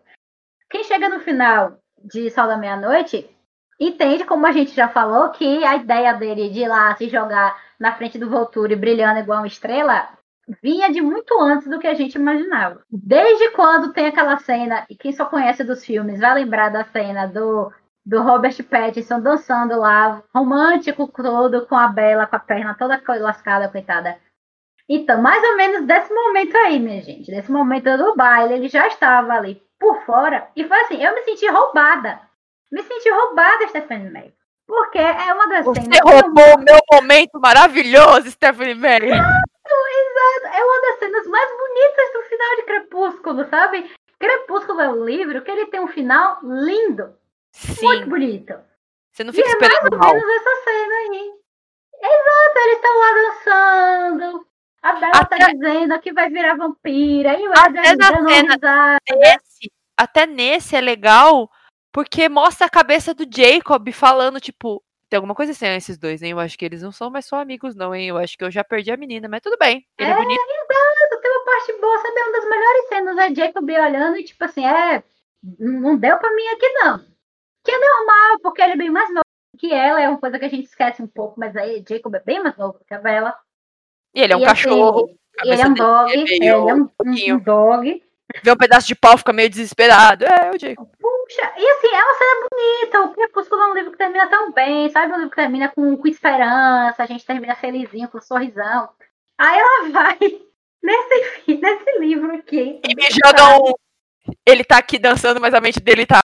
Quem 0.69 0.83
chega 0.83 1.09
no 1.09 1.19
final 1.19 1.79
de 2.03 2.29
Sol 2.29 2.47
da 2.47 2.57
Meia-Noite 2.57 3.27
entende, 3.79 4.25
como 4.25 4.45
a 4.45 4.51
gente 4.51 4.75
já 4.75 4.87
falou, 4.87 5.29
que 5.29 5.63
a 5.63 5.75
ideia 5.75 6.13
dele 6.13 6.49
de 6.49 6.61
ir 6.61 6.67
lá 6.67 6.95
se 6.95 7.09
jogar 7.09 7.55
na 7.79 7.93
frente 7.93 8.17
do 8.17 8.29
Volturi 8.29 8.75
brilhando 8.75 9.19
igual 9.19 9.39
uma 9.39 9.47
estrela 9.47 10.09
vinha 10.61 10.91
de 10.91 11.01
muito 11.01 11.39
antes 11.41 11.67
do 11.67 11.79
que 11.79 11.87
a 11.87 11.93
gente 11.93 12.15
imaginava. 12.15 12.81
Desde 12.89 13.51
quando 13.51 13.91
tem 13.91 14.07
aquela 14.07 14.37
cena, 14.37 14.85
e 14.89 14.95
quem 14.95 15.11
só 15.11 15.25
conhece 15.25 15.63
dos 15.63 15.83
filmes 15.83 16.19
vai 16.19 16.35
lembrar 16.35 16.69
da 16.69 16.85
cena 16.85 17.27
do, 17.27 17.71
do 18.05 18.21
Robert 18.21 18.55
Pattinson 18.63 19.19
dançando 19.19 19.77
lá, 19.77 20.23
romântico 20.33 21.07
todo, 21.07 21.65
com 21.65 21.75
a 21.75 21.87
Bela, 21.89 22.25
com 22.25 22.37
a 22.37 22.39
perna 22.39 22.75
toda 22.75 23.01
lascada, 23.19 23.67
coitada. 23.67 24.17
Então, 24.89 25.21
mais 25.21 25.43
ou 25.43 25.57
menos 25.57 25.85
desse 25.85 26.13
momento 26.13 26.55
aí, 26.55 26.79
minha 26.79 27.01
gente, 27.01 27.29
desse 27.29 27.51
momento 27.51 27.97
do 27.97 28.15
baile, 28.15 28.53
ele 28.53 28.69
já 28.69 28.87
estava 28.87 29.33
ali 29.33 29.61
por 29.77 30.01
fora, 30.05 30.47
e 30.55 30.63
foi 30.63 30.79
assim, 30.81 31.03
eu 31.03 31.13
me 31.13 31.23
senti 31.23 31.45
roubada. 31.47 32.21
Me 32.71 32.83
senti 32.83 33.09
roubada, 33.09 33.67
Stephanie 33.67 34.09
May. 34.09 34.33
Porque 34.65 34.97
é 34.97 35.33
uma 35.33 35.47
das 35.47 35.65
Você 35.65 35.81
cenas. 35.81 35.97
Você 35.97 36.21
roubou 36.21 36.55
o 36.55 36.59
meu 36.59 36.79
momento 36.91 37.39
maravilhoso, 37.39 38.29
Stephanie 38.29 38.75
Meyer. 38.75 39.05
Exato, 39.05 39.45
exato. 39.63 40.55
É 40.55 40.63
uma 40.63 40.81
das 40.81 40.99
cenas 40.99 41.27
mais 41.27 41.49
bonitas 41.49 42.13
do 42.13 42.21
final 42.23 42.55
de 42.57 42.63
Crepúsculo, 42.63 43.49
sabe? 43.49 43.91
Crepúsculo 44.19 44.81
é 44.81 44.89
um 44.89 45.05
livro 45.05 45.41
que 45.41 45.51
ele 45.51 45.67
tem 45.67 45.79
um 45.79 45.87
final 45.87 46.39
lindo. 46.43 47.15
Sim. 47.51 47.85
Muito 47.85 48.09
bonito. 48.09 48.53
Você 49.13 49.23
não 49.23 49.31
fica 49.33 49.47
e 49.47 49.51
esperando 49.51 49.93
é 49.93 49.97
mais 49.97 50.11
ou 50.11 50.27
menos 50.27 50.35
essa 50.35 50.63
cena 50.63 50.95
aí. 50.95 51.33
Exato, 51.99 52.59
eles 52.59 52.75
estão 52.75 52.99
lá 52.99 53.13
dançando. 53.13 54.47
A 54.81 54.93
Bela 54.93 55.11
tá 55.11 55.19
até... 55.21 55.37
tá 55.37 55.53
dizendo 55.53 55.99
que 55.99 56.13
vai 56.13 56.29
virar 56.29 56.55
vampira. 56.55 57.39
E 57.39 57.47
o 57.47 57.51
Edward 57.51 57.97
dando 57.97 58.29
cena 58.29 58.97
nesse, 59.09 59.71
Até 59.97 60.25
nesse 60.25 60.75
é 60.75 60.81
legal 60.81 61.49
porque 61.91 62.29
mostra 62.29 62.67
a 62.67 62.69
cabeça 62.69 63.13
do 63.13 63.25
Jacob 63.29 63.91
falando, 63.91 64.39
tipo, 64.39 64.83
tem 65.09 65.17
alguma 65.17 65.35
coisa 65.35 65.53
assim, 65.53 65.67
esses 65.67 65.97
dois, 65.97 66.21
hein? 66.21 66.31
Eu 66.31 66.39
acho 66.39 66.57
que 66.57 66.65
eles 66.65 66.81
não 66.81 66.91
são 66.91 67.09
mais 67.09 67.25
só 67.25 67.39
amigos, 67.39 67.75
não, 67.75 67.95
hein? 67.95 68.07
Eu 68.07 68.17
acho 68.17 68.37
que 68.37 68.43
eu 68.43 68.51
já 68.51 68.63
perdi 68.63 68.91
a 68.91 68.97
menina, 68.97 69.27
mas 69.27 69.41
tudo 69.41 69.57
bem. 69.57 69.85
Ele 69.97 70.09
é, 70.09 70.13
é 70.13 70.15
bonito. 70.15 70.41
Tem 71.21 71.31
uma 71.31 71.45
parte 71.45 71.73
boa, 71.79 71.97
sabe? 71.97 72.21
Uma 72.21 72.31
das 72.31 72.49
melhores 72.49 72.87
cenas 72.87 73.17
é 73.17 73.35
Jacob 73.35 73.69
olhando 73.69 74.17
e, 74.17 74.23
tipo 74.23 74.43
assim, 74.43 74.65
é. 74.65 75.03
Não 75.59 75.97
deu 75.97 76.17
pra 76.17 76.33
mim 76.35 76.47
aqui, 76.47 76.69
não. 76.73 76.99
Que 77.63 77.71
é 77.71 77.79
normal, 77.79 78.39
porque 78.41 78.61
ele 78.61 78.73
é 78.73 78.77
bem 78.77 78.89
mais 78.89 79.09
novo 79.09 79.21
que 79.57 79.73
ela, 79.73 79.99
é 79.99 80.07
uma 80.07 80.19
coisa 80.19 80.37
que 80.37 80.45
a 80.45 80.49
gente 80.49 80.65
esquece 80.65 81.01
um 81.01 81.07
pouco, 81.07 81.39
mas 81.39 81.55
aí 81.55 81.83
Jacob 81.87 82.13
é 82.13 82.19
bem 82.19 82.41
mais 82.41 82.55
novo 82.57 82.79
que 82.87 82.93
a 82.93 82.99
Bella. 82.99 83.35
E 84.13 84.21
ele 84.21 84.33
é 84.33 84.35
um 84.35 84.39
e, 84.39 84.45
assim, 84.45 84.63
cachorro. 84.63 85.09
Assim, 85.39 85.51
ele 85.51 85.61
é 85.61 85.67
um 85.67 85.73
dog, 85.73 86.11
é 86.11 86.17
ele 86.17 86.45
é 86.45 86.57
um, 86.57 86.89
um, 87.05 87.33
um 87.33 87.39
dog. 87.39 88.03
Vê 88.43 88.51
um 88.51 88.57
pedaço 88.57 88.87
de 88.87 88.95
pau, 88.95 89.17
fica 89.17 89.33
meio 89.33 89.49
desesperado. 89.49 90.25
É, 90.25 90.51
o 90.51 90.59
Jacob. 90.59 90.87
Puxa, 91.27 91.53
e 91.57 91.69
assim, 91.71 91.87
é 91.93 92.03
uma 92.03 92.13
cena 92.13 92.47
bonita. 92.49 93.01
O 93.01 93.13
Crepúsculo 93.13 93.61
é 93.61 93.65
um 93.65 93.73
livro 93.73 93.91
que 93.91 93.97
termina 93.97 94.29
tão 94.29 94.53
bem, 94.53 94.89
sabe? 94.89 95.11
Um 95.11 95.15
livro 95.15 95.29
que 95.29 95.35
termina 95.35 95.67
com, 95.69 95.97
com 95.97 96.07
esperança, 96.07 97.03
a 97.03 97.05
gente 97.05 97.25
termina 97.25 97.53
felizinho, 97.53 98.07
com 98.07 98.17
um 98.17 98.21
sorrisão. 98.21 98.89
Aí 99.37 99.59
ela 99.59 99.89
vai 99.91 100.17
nesse, 100.81 101.53
nesse 101.53 101.99
livro 101.99 102.33
aqui. 102.33 102.79
E 102.81 102.95
me 102.95 103.03
joga 103.11 103.57
um. 103.57 103.73
Ele 104.45 104.63
tá 104.63 104.77
aqui 104.77 104.97
dançando, 104.97 105.41
mas 105.41 105.53
a 105.53 105.59
mente 105.59 105.81
dele 105.81 106.05
tá. 106.05 106.21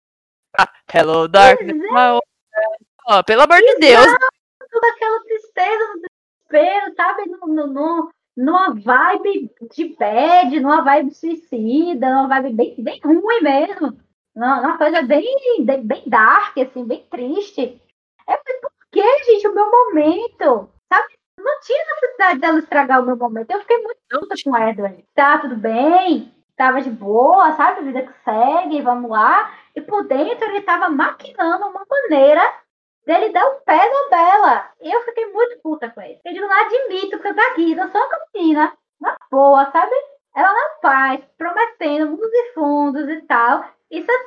Hello, 0.93 1.27
Darkness. 1.27 1.81
Oh, 3.09 3.25
pelo 3.25 3.43
amor 3.43 3.59
de 3.59 3.77
Deus. 3.77 4.07
Toda 4.71 4.89
aquela 4.89 5.21
tristeza, 5.23 5.95
desespero, 5.95 6.95
sabe? 6.95 7.27
No, 7.27 7.47
no, 7.47 7.67
no, 7.67 8.13
numa 8.37 8.75
vibe 8.75 9.51
de 9.75 9.97
bad, 9.97 10.61
numa 10.61 10.83
vibe 10.83 11.15
suicida, 11.15 12.11
numa 12.11 12.29
vibe 12.29 12.53
bem, 12.53 12.75
bem 12.79 13.01
ruim 13.03 13.41
mesmo. 13.41 14.10
Uma 14.35 14.79
coisa 14.79 15.03
bem, 15.03 15.37
bem 15.65 16.03
dark, 16.07 16.57
assim, 16.59 16.85
bem 16.85 17.05
triste. 17.11 17.81
É 18.29 18.37
por 18.37 18.71
que, 18.93 19.25
gente, 19.25 19.49
o 19.49 19.55
meu 19.55 19.71
momento? 19.71 20.71
Sabe? 20.93 21.15
Não 21.39 21.61
tinha 21.61 21.85
necessidade 21.87 22.41
dela 22.41 22.59
estragar 22.59 23.03
o 23.03 23.07
meu 23.07 23.17
momento. 23.17 23.51
Eu 23.51 23.61
fiquei 23.61 23.79
muito 23.79 24.01
puta 24.09 24.35
com 24.43 24.51
o 24.51 24.57
Edward. 24.57 25.05
Tá, 25.15 25.39
tudo 25.39 25.57
bem, 25.57 26.33
tava 26.57 26.81
de 26.81 26.91
boa, 26.91 27.53
sabe? 27.57 27.81
A 27.81 27.83
vida 27.83 28.03
que 28.03 28.13
segue, 28.25 28.83
vamos 28.83 29.11
lá. 29.11 29.53
E 29.75 29.81
por 29.81 30.07
dentro 30.07 30.45
ele 30.47 30.63
tava 30.63 30.89
maquinando 30.89 31.67
uma 31.67 31.85
maneira 31.89 32.43
dele 33.07 33.31
dar 33.31 33.47
o 33.47 33.57
um 33.57 33.61
pé 33.61 33.79
na 33.79 34.09
Bela. 34.11 34.71
E 34.81 34.95
eu 34.95 35.03
fiquei 35.03 35.27
muito 35.33 35.61
puta 35.63 35.91
com 35.91 36.01
ele. 36.01 36.21
Eu 36.25 36.33
digo, 36.33 36.47
não 36.47 36.61
admito 36.61 37.19
que 37.19 37.23
você 37.23 37.35
tá 37.35 37.43
aqui, 37.51 37.73
eu 37.73 37.89
sou 37.89 38.01
uma 38.01 38.19
menina, 38.35 38.73
na 39.01 39.17
boa, 39.31 39.71
sabe? 39.71 39.93
Ela 40.37 40.53
na 40.53 40.69
paz, 40.81 41.21
prometendo 41.37 42.11
mundos 42.11 42.31
e 42.33 42.53
fundos 42.53 43.09
e 43.09 43.21
tal. 43.23 43.65
E 43.91 44.03
você 44.03 44.19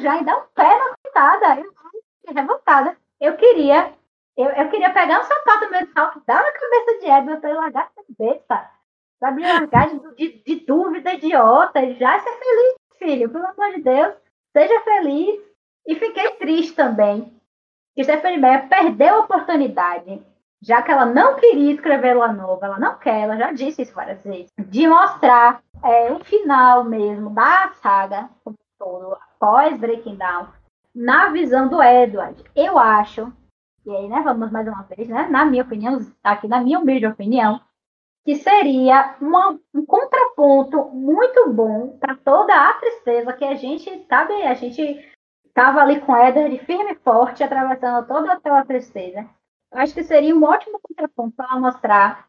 já 0.00 0.16
em 0.16 0.24
dar 0.24 0.36
um 0.36 0.46
pé 0.54 0.78
na 0.78 0.94
coitada. 1.02 1.60
Eu 1.60 1.72
fiquei 2.20 2.34
revoltada. 2.34 2.96
Eu 3.20 3.36
queria 3.36 3.92
Eu, 4.36 4.46
eu 4.46 4.68
queria 4.68 4.92
pegar 4.92 5.20
um 5.20 5.24
sapato 5.24 5.70
mesmo, 5.70 5.94
dar 5.94 6.42
na 6.42 6.52
cabeça 6.52 6.98
de 7.00 7.06
Edward 7.06 7.46
e 7.46 7.52
largar 7.52 7.90
a 7.96 8.02
cabeça. 8.02 8.70
Sabe, 9.20 9.42
largar 9.42 9.88
de, 9.88 10.14
de, 10.16 10.42
de 10.44 10.66
dúvida 10.66 11.14
idiota 11.14 11.80
e 11.80 11.94
já 11.94 12.18
ser 12.18 12.32
feliz, 12.32 12.74
filho. 12.98 13.30
Pelo 13.30 13.46
amor 13.46 13.72
de 13.74 13.82
Deus, 13.82 14.14
seja 14.52 14.80
feliz. 14.82 15.40
E 15.86 15.94
fiquei 15.94 16.30
triste 16.32 16.74
também. 16.74 17.32
Que 17.94 18.02
Stephanie 18.02 18.38
Meyer 18.38 18.68
perdeu 18.68 19.14
a 19.14 19.20
oportunidade, 19.20 20.20
já 20.60 20.82
que 20.82 20.90
ela 20.90 21.06
não 21.06 21.36
queria 21.36 21.72
escrever 21.74 22.14
Lua 22.14 22.32
Nova, 22.32 22.66
ela 22.66 22.78
não 22.78 22.98
quer, 22.98 23.20
ela 23.20 23.36
já 23.36 23.52
disse 23.52 23.82
isso 23.82 23.94
várias 23.94 24.24
vezes, 24.24 24.50
de 24.58 24.88
mostrar 24.88 25.62
é, 25.84 26.10
o 26.10 26.18
final 26.24 26.82
mesmo 26.82 27.30
da 27.30 27.70
saga, 27.82 28.28
como 28.42 28.56
todo, 28.78 29.14
após 29.14 29.78
Breaking 29.78 30.16
Down, 30.16 30.48
na 30.94 31.30
visão 31.30 31.68
do 31.68 31.82
Edward. 31.82 32.42
Eu 32.54 32.78
acho 32.78 33.32
e 33.86 33.94
aí, 33.94 34.08
né, 34.08 34.22
vamos 34.22 34.50
mais 34.50 34.66
uma 34.66 34.82
vez, 34.84 35.08
né, 35.08 35.28
na 35.28 35.44
minha 35.44 35.62
opinião, 35.62 35.98
aqui 36.22 36.48
na 36.48 36.60
minha 36.60 36.80
humilde 36.80 37.06
opinião, 37.06 37.60
que 38.24 38.34
seria 38.36 39.14
uma, 39.20 39.60
um 39.74 39.84
contraponto 39.84 40.86
muito 40.86 41.50
bom 41.50 41.98
para 41.98 42.16
toda 42.16 42.54
a 42.54 42.72
tristeza 42.74 43.34
que 43.34 43.44
a 43.44 43.54
gente, 43.54 44.06
sabe, 44.08 44.32
a 44.42 44.54
gente 44.54 44.80
estava 45.44 45.82
ali 45.82 46.00
com 46.00 46.16
Edward 46.16 46.58
firme 46.60 46.92
e 46.92 46.96
forte, 46.96 47.44
atravessando 47.44 48.06
toda 48.06 48.32
aquela 48.32 48.64
tristeza. 48.64 49.28
Eu 49.70 49.78
acho 49.78 49.92
que 49.92 50.02
seria 50.02 50.34
um 50.34 50.42
ótimo 50.42 50.80
contraponto 50.82 51.36
para 51.36 51.60
mostrar 51.60 52.26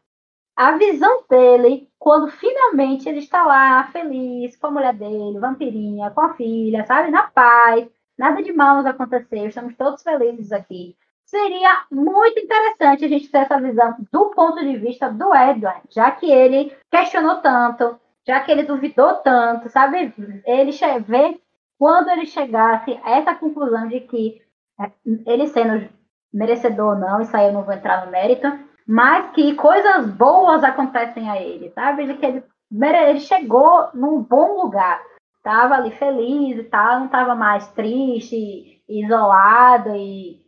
a 0.56 0.72
visão 0.78 1.24
dele 1.28 1.88
quando 1.98 2.30
finalmente 2.30 3.08
ele 3.08 3.18
está 3.18 3.44
lá 3.44 3.84
feliz 3.92 4.56
com 4.56 4.68
a 4.68 4.70
mulher 4.70 4.94
dele, 4.94 5.38
vampirinha, 5.38 6.10
com 6.10 6.22
a 6.22 6.34
filha, 6.34 6.86
sabe, 6.86 7.10
na 7.10 7.24
paz, 7.24 7.86
nada 8.18 8.42
de 8.42 8.52
mal 8.52 8.76
nos 8.76 8.86
aconteceu, 8.86 9.46
estamos 9.46 9.76
todos 9.76 10.02
felizes 10.02 10.52
aqui 10.52 10.96
seria 11.26 11.84
muito 11.90 12.38
interessante 12.38 13.04
a 13.04 13.08
gente 13.08 13.28
ter 13.28 13.38
essa 13.38 13.60
visão 13.60 13.96
do 14.12 14.30
ponto 14.30 14.60
de 14.60 14.76
vista 14.78 15.10
do 15.10 15.34
Edward, 15.34 15.82
já 15.90 16.10
que 16.12 16.30
ele 16.30 16.74
questionou 16.90 17.36
tanto, 17.40 17.98
já 18.26 18.40
que 18.40 18.50
ele 18.50 18.62
duvidou 18.62 19.14
tanto, 19.16 19.68
sabe? 19.68 20.14
Ele 20.46 20.72
vê 21.00 21.40
quando 21.78 22.08
ele 22.10 22.26
chegasse 22.26 22.98
a 23.02 23.10
essa 23.18 23.34
conclusão 23.34 23.88
de 23.88 24.00
que 24.00 24.40
é, 24.80 24.90
ele 25.26 25.48
sendo 25.48 25.88
merecedor 26.32 26.94
ou 26.94 26.98
não, 26.98 27.20
isso 27.20 27.36
aí 27.36 27.46
eu 27.46 27.52
não 27.52 27.64
vou 27.64 27.74
entrar 27.74 28.04
no 28.04 28.12
mérito, 28.12 28.46
mas 28.86 29.30
que 29.32 29.54
coisas 29.54 30.06
boas 30.10 30.62
acontecem 30.62 31.28
a 31.28 31.40
ele, 31.40 31.70
sabe? 31.70 32.06
De 32.06 32.14
que 32.14 32.26
ele, 32.26 32.44
ele 32.70 33.20
chegou 33.20 33.88
num 33.92 34.22
bom 34.22 34.62
lugar, 34.62 35.02
estava 35.38 35.74
ali 35.74 35.90
feliz 35.92 36.58
e 36.58 36.64
tal, 36.64 37.00
não 37.00 37.06
estava 37.06 37.34
mais 37.34 37.66
triste, 37.72 38.82
isolado 38.88 39.94
e 39.94 40.46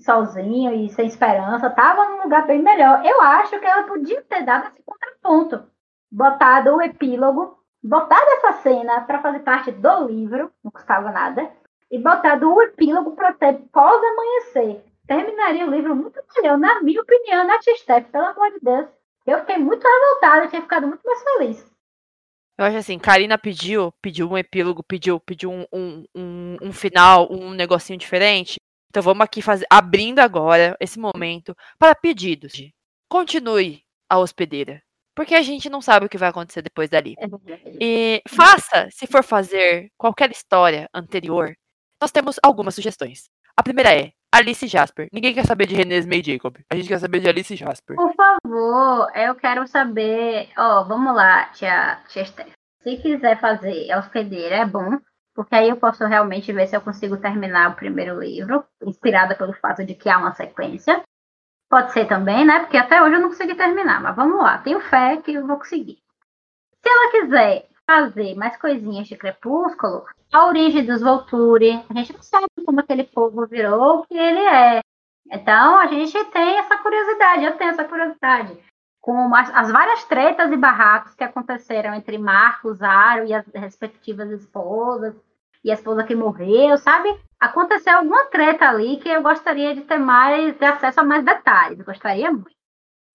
sozinho 0.00 0.72
e 0.72 0.88
sem 0.90 1.06
esperança, 1.06 1.70
tava 1.70 2.08
num 2.08 2.22
lugar 2.22 2.46
bem 2.46 2.62
melhor. 2.62 3.04
Eu 3.04 3.20
acho 3.20 3.58
que 3.58 3.66
ela 3.66 3.82
podia 3.84 4.22
ter 4.22 4.44
dado 4.44 4.68
esse 4.68 4.82
contraponto, 4.82 5.66
botado 6.10 6.76
o 6.76 6.82
epílogo, 6.82 7.58
botado 7.82 8.26
essa 8.38 8.52
cena 8.62 9.02
para 9.02 9.20
fazer 9.20 9.40
parte 9.40 9.72
do 9.72 10.06
livro, 10.06 10.50
não 10.62 10.70
custava 10.70 11.10
nada, 11.10 11.50
e 11.90 11.98
botado 11.98 12.52
o 12.52 12.62
epílogo 12.62 13.12
para 13.16 13.32
ter 13.32 13.54
pós-amanhecer. 13.72 14.84
Terminaria 15.08 15.66
o 15.66 15.70
livro 15.70 15.96
muito 15.96 16.20
melhor, 16.36 16.58
na 16.58 16.82
minha 16.82 17.00
opinião, 17.00 17.46
na 17.46 17.58
Tia 17.60 17.74
Steph, 17.76 18.10
pelo 18.12 18.26
amor 18.26 18.52
de 18.52 18.60
Deus. 18.60 18.88
Eu 19.26 19.40
fiquei 19.40 19.56
muito 19.56 19.82
revoltada, 19.82 20.44
eu 20.44 20.50
tinha 20.50 20.60
ficado 20.60 20.86
muito 20.86 21.02
mais 21.02 21.22
feliz. 21.22 21.66
Eu 22.58 22.66
acho 22.66 22.76
assim, 22.76 22.98
Karina 22.98 23.38
pediu, 23.38 23.90
pediu 24.02 24.28
um 24.28 24.36
epílogo, 24.36 24.82
pediu, 24.82 25.18
pediu 25.18 25.50
um, 25.50 25.64
um, 25.72 26.04
um, 26.14 26.56
um 26.60 26.72
final, 26.72 27.26
um 27.30 27.52
negocinho 27.52 27.98
diferente. 27.98 28.56
Então 28.90 29.02
vamos 29.02 29.24
aqui 29.24 29.40
fazer, 29.40 29.66
abrindo 29.70 30.18
agora 30.18 30.76
esse 30.78 30.98
momento 30.98 31.56
para 31.78 31.94
pedidos. 31.94 32.52
Continue 33.08 33.82
a 34.10 34.18
hospedeira, 34.18 34.82
porque 35.14 35.34
a 35.34 35.42
gente 35.42 35.70
não 35.70 35.80
sabe 35.80 36.04
o 36.04 36.08
que 36.08 36.18
vai 36.18 36.28
acontecer 36.28 36.60
depois 36.60 36.90
dali. 36.90 37.14
É 37.18 37.76
e 37.80 38.22
faça, 38.28 38.88
se 38.90 39.06
for 39.06 39.24
fazer 39.24 39.90
qualquer 39.96 40.30
história 40.30 40.86
anterior, 40.92 41.54
nós 41.98 42.10
temos 42.10 42.38
algumas 42.42 42.74
sugestões. 42.74 43.30
A 43.56 43.62
primeira 43.62 43.94
é 43.94 44.12
Alice 44.34 44.66
Jasper. 44.66 45.08
Ninguém 45.12 45.34
quer 45.34 45.46
saber 45.46 45.66
de 45.66 45.74
René 45.74 46.00
May 46.02 46.22
Jacob. 46.22 46.56
A 46.70 46.76
gente 46.76 46.88
quer 46.88 46.98
saber 46.98 47.20
de 47.20 47.28
Alice 47.28 47.56
Jasper. 47.56 47.96
Por 47.96 48.14
favor, 48.14 49.10
eu 49.16 49.34
quero 49.34 49.66
saber. 49.66 50.50
Ó, 50.56 50.80
oh, 50.80 50.84
vamos 50.86 51.14
lá, 51.14 51.46
tia, 51.46 52.00
tia. 52.08 52.24
Se 52.24 52.96
quiser 52.98 53.40
fazer 53.40 53.92
hospedeira, 53.96 54.56
é 54.56 54.66
bom 54.66 54.98
porque 55.38 55.54
aí 55.54 55.68
eu 55.68 55.76
posso 55.76 56.04
realmente 56.04 56.52
ver 56.52 56.66
se 56.66 56.76
eu 56.76 56.80
consigo 56.80 57.16
terminar 57.16 57.70
o 57.70 57.76
primeiro 57.76 58.18
livro, 58.18 58.64
inspirada 58.82 59.36
pelo 59.36 59.52
fato 59.52 59.84
de 59.84 59.94
que 59.94 60.08
há 60.08 60.18
uma 60.18 60.34
sequência. 60.34 61.00
Pode 61.70 61.92
ser 61.92 62.08
também, 62.08 62.44
né? 62.44 62.58
Porque 62.58 62.76
até 62.76 63.00
hoje 63.00 63.14
eu 63.14 63.20
não 63.20 63.28
consegui 63.28 63.54
terminar, 63.54 64.02
mas 64.02 64.16
vamos 64.16 64.36
lá, 64.42 64.58
tenho 64.58 64.80
fé 64.80 65.16
que 65.18 65.34
eu 65.34 65.46
vou 65.46 65.58
conseguir. 65.58 66.02
Se 66.82 66.90
ela 66.90 67.10
quiser 67.12 67.68
fazer 67.88 68.34
mais 68.34 68.56
coisinhas 68.56 69.06
de 69.06 69.16
Crepúsculo, 69.16 70.06
a 70.32 70.46
origem 70.46 70.84
dos 70.84 71.00
Volturi, 71.00 71.84
a 71.88 71.94
gente 71.94 72.12
não 72.12 72.22
sabe 72.22 72.46
como 72.64 72.80
aquele 72.80 73.04
povo 73.04 73.46
virou 73.46 74.00
o 74.00 74.06
que 74.06 74.16
ele 74.16 74.40
é. 74.40 74.80
Então 75.30 75.78
a 75.78 75.86
gente 75.86 76.12
tem 76.26 76.58
essa 76.58 76.76
curiosidade, 76.78 77.44
eu 77.44 77.56
tenho 77.56 77.70
essa 77.70 77.84
curiosidade 77.84 78.58
com 79.00 79.34
as, 79.34 79.50
as, 79.54 79.70
várias 79.70 80.04
tretas 80.04 80.50
e 80.52 80.56
barracos 80.56 81.14
que 81.14 81.24
aconteceram 81.24 81.94
entre 81.94 82.18
Marcos, 82.18 82.82
Aro 82.82 83.24
e 83.24 83.32
as 83.32 83.46
respectivas 83.54 84.30
esposas, 84.30 85.14
e 85.64 85.70
a 85.70 85.74
esposa 85.74 86.04
que 86.04 86.14
morreu, 86.14 86.76
sabe? 86.78 87.08
Aconteceu 87.40 87.96
alguma 87.96 88.26
treta 88.26 88.68
ali 88.68 88.98
que 88.98 89.08
eu 89.08 89.22
gostaria 89.22 89.74
de 89.74 89.82
ter 89.82 89.98
mais 89.98 90.60
acesso 90.60 91.00
a 91.00 91.04
mais 91.04 91.24
detalhes. 91.24 91.80
Gostaria 91.82 92.30
muito. 92.30 92.50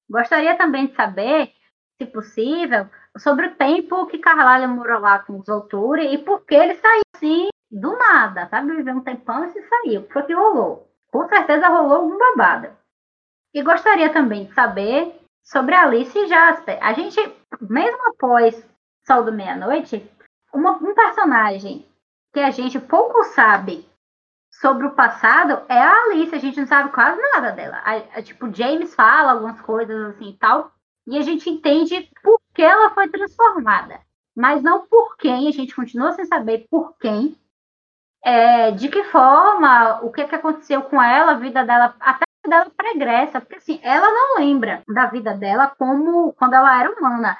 Gostaria 0.10 0.58
também 0.58 0.88
de 0.88 0.96
saber, 0.96 1.54
se 2.02 2.08
possível, 2.08 2.90
sobre 3.18 3.48
o 3.48 3.56
tempo 3.56 4.08
que 4.08 4.18
Carlalho 4.18 4.70
morou 4.70 5.00
lá 5.00 5.20
com 5.20 5.40
os 5.40 5.48
Outuri 5.48 6.14
e 6.14 6.18
por 6.18 6.46
que 6.46 6.56
ele 6.56 6.76
saiu 6.76 7.03
assim 7.24 7.48
do 7.72 7.98
nada, 7.98 8.48
sabe? 8.50 8.76
Viveu 8.76 8.96
um 8.96 9.02
tempão 9.02 9.46
e 9.46 9.52
se 9.52 9.62
saiu. 9.64 10.08
Foi 10.12 10.24
que 10.24 10.34
rolou? 10.34 10.88
Com 11.12 11.28
certeza 11.28 11.68
rolou 11.70 11.98
algum 11.98 12.18
babado. 12.18 12.70
E 13.54 13.62
gostaria 13.64 14.12
também 14.12 14.46
de 14.46 14.54
saber 14.54 15.20
sobre 15.44 15.74
Alice 15.74 16.18
e 16.18 16.28
Jasper. 16.28 16.78
A 16.82 16.94
gente, 16.94 17.20
mesmo 17.62 18.10
após 18.10 18.68
Sol 19.06 19.24
do 19.24 19.32
Meia-Noite, 19.32 20.10
um 20.54 20.94
personagem 20.94 21.86
que 22.32 22.40
a 22.40 22.52
gente 22.52 22.80
pouco 22.80 23.24
sabe 23.26 23.88
sobre 24.52 24.88
o 24.88 24.96
passado 24.96 25.66
é 25.68 25.78
a 25.78 26.04
Alice. 26.04 26.34
A 26.34 26.40
gente 26.40 26.60
não 26.60 26.68
sabe 26.68 26.92
quase 26.92 27.20
nada 27.22 27.52
dela. 27.52 27.78
A, 27.84 28.20
a, 28.20 28.22
tipo, 28.22 28.54
James 28.54 28.94
fala 28.96 29.32
algumas 29.32 29.60
coisas 29.62 30.16
assim 30.16 30.30
e 30.30 30.38
tal, 30.38 30.72
e 31.08 31.18
a 31.18 31.22
gente 31.22 31.50
entende 31.50 32.10
por 32.24 32.40
que 32.54 32.62
ela 32.62 32.92
foi 32.92 33.10
transformada. 33.10 34.00
Mas 34.36 34.64
não 34.64 34.88
por 34.88 35.16
quem, 35.18 35.48
a 35.48 35.52
gente 35.52 35.76
continua 35.76 36.14
sem 36.14 36.26
saber 36.26 36.68
por 36.70 36.98
quem, 36.98 37.38
é, 38.24 38.72
de 38.72 38.90
que 38.90 39.04
forma, 39.06 40.00
o 40.02 40.12
que, 40.12 40.26
que 40.26 40.36
aconteceu 40.36 40.82
com 40.84 41.02
ela, 41.02 41.34
a 41.34 41.38
vida 41.38 41.64
dela, 41.64 41.96
até 42.00 42.24
dela 42.48 42.70
pregressa, 42.76 43.40
porque 43.40 43.56
assim, 43.56 43.80
ela 43.84 44.10
não 44.12 44.38
lembra 44.38 44.84
da 44.88 45.08
vida 45.08 45.34
dela 45.34 45.74
como 45.78 46.34
quando 46.34 46.54
ela 46.54 46.80
era 46.80 46.92
humana. 46.92 47.38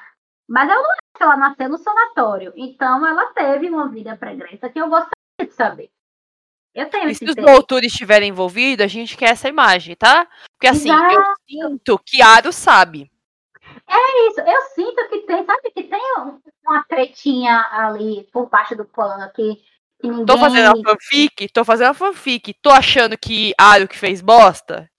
Mas 0.48 0.68
ela 0.68 0.76
não 0.76 0.88
lembra 0.88 1.16
que 1.16 1.22
ela 1.22 1.36
nasceu 1.36 1.68
no 1.68 1.78
sanatório. 1.78 2.52
Então 2.56 3.06
ela 3.06 3.32
teve 3.32 3.68
uma 3.68 3.88
vida 3.88 4.16
pregressa 4.16 4.68
que 4.68 4.80
eu 4.80 4.88
gostaria 4.88 5.14
de 5.38 5.52
saber. 5.52 5.90
Eu 6.74 6.90
tenho 6.90 7.08
e 7.08 7.14
se 7.14 7.24
os 7.24 7.36
doutores 7.36 7.92
estiverem 7.92 8.30
envolvidos, 8.30 8.84
a 8.84 8.88
gente 8.88 9.16
quer 9.16 9.30
essa 9.30 9.48
imagem, 9.48 9.94
tá? 9.94 10.26
Porque 10.52 10.66
assim, 10.66 10.90
Exato. 10.90 11.14
eu 11.14 11.22
sinto 11.48 11.98
que 12.04 12.20
Aro 12.20 12.52
sabe. 12.52 13.10
É 13.96 14.28
isso, 14.28 14.40
eu 14.40 14.60
sinto 14.74 15.08
que 15.08 15.20
tem, 15.20 15.44
sabe, 15.44 15.70
que 15.70 15.84
tem 15.84 16.02
uma 16.66 16.84
tretinha 16.88 17.64
ali 17.70 18.28
por 18.32 18.48
baixo 18.48 18.74
do 18.74 18.84
pano 18.84 19.30
que 19.32 19.62
Ninguém... 20.02 20.26
Tô 20.26 20.38
fazendo 20.38 20.66
a 20.66 20.82
fanfic, 20.90 21.48
tô 21.48 21.64
fazendo 21.64 21.90
a 21.90 21.94
fanfic. 21.94 22.54
Tô 22.60 22.70
achando 22.70 23.16
que 23.16 23.54
Aro 23.58 23.88
que 23.88 23.96
fez 23.96 24.20
bosta? 24.20 24.90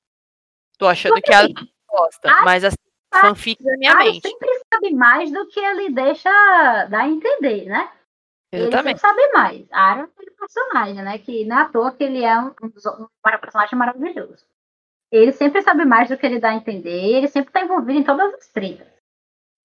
Tô 0.80 0.88
achando 0.88 1.22
que 1.22 1.32
ela 1.32 1.48
gosta, 1.88 2.32
a, 2.32 2.44
mas 2.44 2.64
assim, 2.64 2.76
a, 3.12 3.22
fanfic 3.22 3.64
da 3.64 3.78
minha 3.78 3.96
mente. 3.96 4.28
sempre 4.28 4.50
sabe 4.74 4.94
mais 4.94 5.32
do 5.32 5.48
que 5.48 5.60
ele 5.60 5.92
deixa 5.92 6.30
dar 6.90 7.02
a 7.02 7.08
entender, 7.08 7.66
né? 7.66 7.92
Exatamente. 8.52 8.94
Ele 8.94 9.00
sabe 9.00 9.32
mais. 9.32 9.72
Aaron 9.72 10.02
é 10.02 10.06
um 10.06 10.36
personagem, 10.38 10.96
né? 10.96 11.18
Que 11.20 11.46
não 11.46 11.60
é 11.60 11.62
à 11.62 11.70
toa 11.70 11.92
que 11.92 12.04
ele 12.04 12.24
é 12.24 12.38
um, 12.40 12.48
um, 12.48 13.04
um 13.04 13.40
personagem 13.40 13.78
maravilhoso. 13.78 14.44
Ele 15.16 15.32
sempre 15.32 15.62
sabe 15.62 15.86
mais 15.86 16.10
do 16.10 16.18
que 16.18 16.26
ele 16.26 16.40
dá 16.40 16.50
a 16.50 16.56
entender, 16.56 16.90
ele 16.90 17.28
sempre 17.28 17.52
tá 17.52 17.62
envolvido 17.62 18.00
em 18.00 18.04
todas 18.04 18.34
as 18.34 18.48
tretas. 18.48 18.88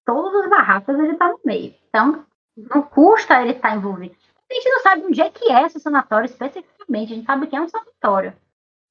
Todos 0.05 0.33
os 0.43 0.49
barracos 0.49 0.97
ele 0.97 1.15
tá 1.15 1.27
no 1.27 1.39
meio. 1.43 1.75
Então, 1.89 2.25
não 2.57 2.81
custa 2.81 3.41
ele 3.41 3.51
estar 3.51 3.69
tá 3.69 3.75
envolvido. 3.75 4.15
A 4.49 4.53
gente 4.53 4.69
não 4.69 4.81
sabe 4.81 5.05
onde 5.05 5.21
é 5.21 5.29
que 5.29 5.51
é 5.51 5.65
esse 5.65 5.79
sanatório 5.79 6.25
especificamente, 6.25 7.13
a 7.13 7.15
gente 7.15 7.25
sabe 7.25 7.47
que 7.47 7.55
é 7.55 7.61
um 7.61 7.69
sanatório. 7.69 8.35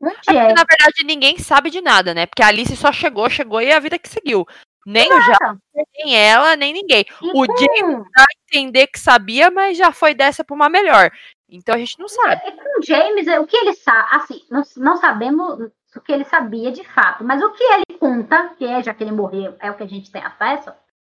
Onde 0.00 0.16
é? 0.28 0.54
Na 0.54 0.64
verdade, 0.64 1.04
ninguém 1.04 1.38
sabe 1.38 1.70
de 1.70 1.80
nada, 1.80 2.14
né? 2.14 2.26
Porque 2.26 2.42
a 2.42 2.46
Alice 2.46 2.74
só 2.76 2.90
chegou, 2.90 3.28
chegou 3.28 3.60
e 3.60 3.66
é 3.66 3.76
a 3.76 3.80
vida 3.80 3.98
que 3.98 4.08
seguiu. 4.08 4.46
Nem 4.86 5.06
Exato. 5.06 5.20
o 5.20 5.24
Jasper, 5.24 5.56
nem 5.94 6.16
ela, 6.16 6.56
nem 6.56 6.72
ninguém. 6.72 7.04
E 7.22 7.26
o 7.26 7.44
James 7.44 8.04
dá 8.16 8.22
a 8.22 8.34
entender 8.48 8.86
que 8.86 8.98
sabia, 8.98 9.50
mas 9.50 9.76
já 9.76 9.92
foi 9.92 10.14
dessa 10.14 10.42
pra 10.42 10.54
uma 10.54 10.70
melhor. 10.70 11.10
Então 11.48 11.74
a 11.74 11.78
gente 11.78 11.98
não 11.98 12.08
sabe. 12.08 12.40
E 12.46 12.52
com 12.52 12.78
o 12.78 12.82
James, 12.82 13.26
o 13.26 13.46
que 13.46 13.56
ele 13.58 13.74
sabe, 13.74 14.08
assim, 14.12 14.42
não, 14.50 14.62
não 14.78 14.96
sabemos 14.96 15.70
o 15.98 16.00
que 16.00 16.12
ele 16.12 16.24
sabia 16.24 16.70
de 16.70 16.84
fato. 16.84 17.24
Mas 17.24 17.42
o 17.42 17.50
que 17.52 17.62
ele 17.62 17.98
conta, 17.98 18.54
que 18.56 18.64
é, 18.64 18.82
já 18.82 18.94
que 18.94 19.02
ele 19.02 19.12
morreu, 19.12 19.56
é 19.58 19.70
o 19.70 19.76
que 19.76 19.82
a 19.82 19.88
gente 19.88 20.10
tem 20.10 20.22
acesso, 20.22 20.72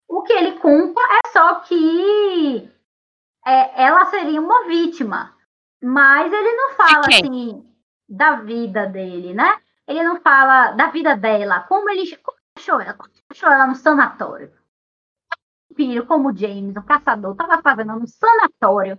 o 0.08 0.22
que 0.22 0.34
ele 0.34 0.60
conta 0.60 1.02
é 1.02 1.30
só 1.30 1.56
que 1.62 2.70
é, 3.46 3.84
ela 3.84 4.06
seria 4.06 4.42
uma 4.42 4.66
vítima. 4.68 5.36
Mas 5.82 6.32
ele 6.32 6.56
não 6.56 6.74
fala 6.74 7.06
assim 7.08 7.66
da 8.08 8.38
vida 8.38 8.86
dele, 8.88 9.34
né? 9.34 9.60
Ele 9.88 10.04
não 10.04 10.20
fala 10.20 10.72
da 10.72 10.88
vida 10.88 11.16
dela, 11.16 11.62
como 11.62 11.90
ele 11.90 12.16
como 12.18 12.38
achou 12.58 12.82
ela, 12.82 12.94
como 12.94 13.12
achou 13.30 13.50
ela 13.50 13.68
no 13.68 13.76
sanatório. 13.76 14.52
Filho, 15.76 16.06
como 16.06 16.36
James, 16.36 16.76
o 16.76 16.84
caçador, 16.84 17.34
estava 17.34 17.62
fazendo 17.62 18.00
no 18.00 18.08
sanatório. 18.08 18.98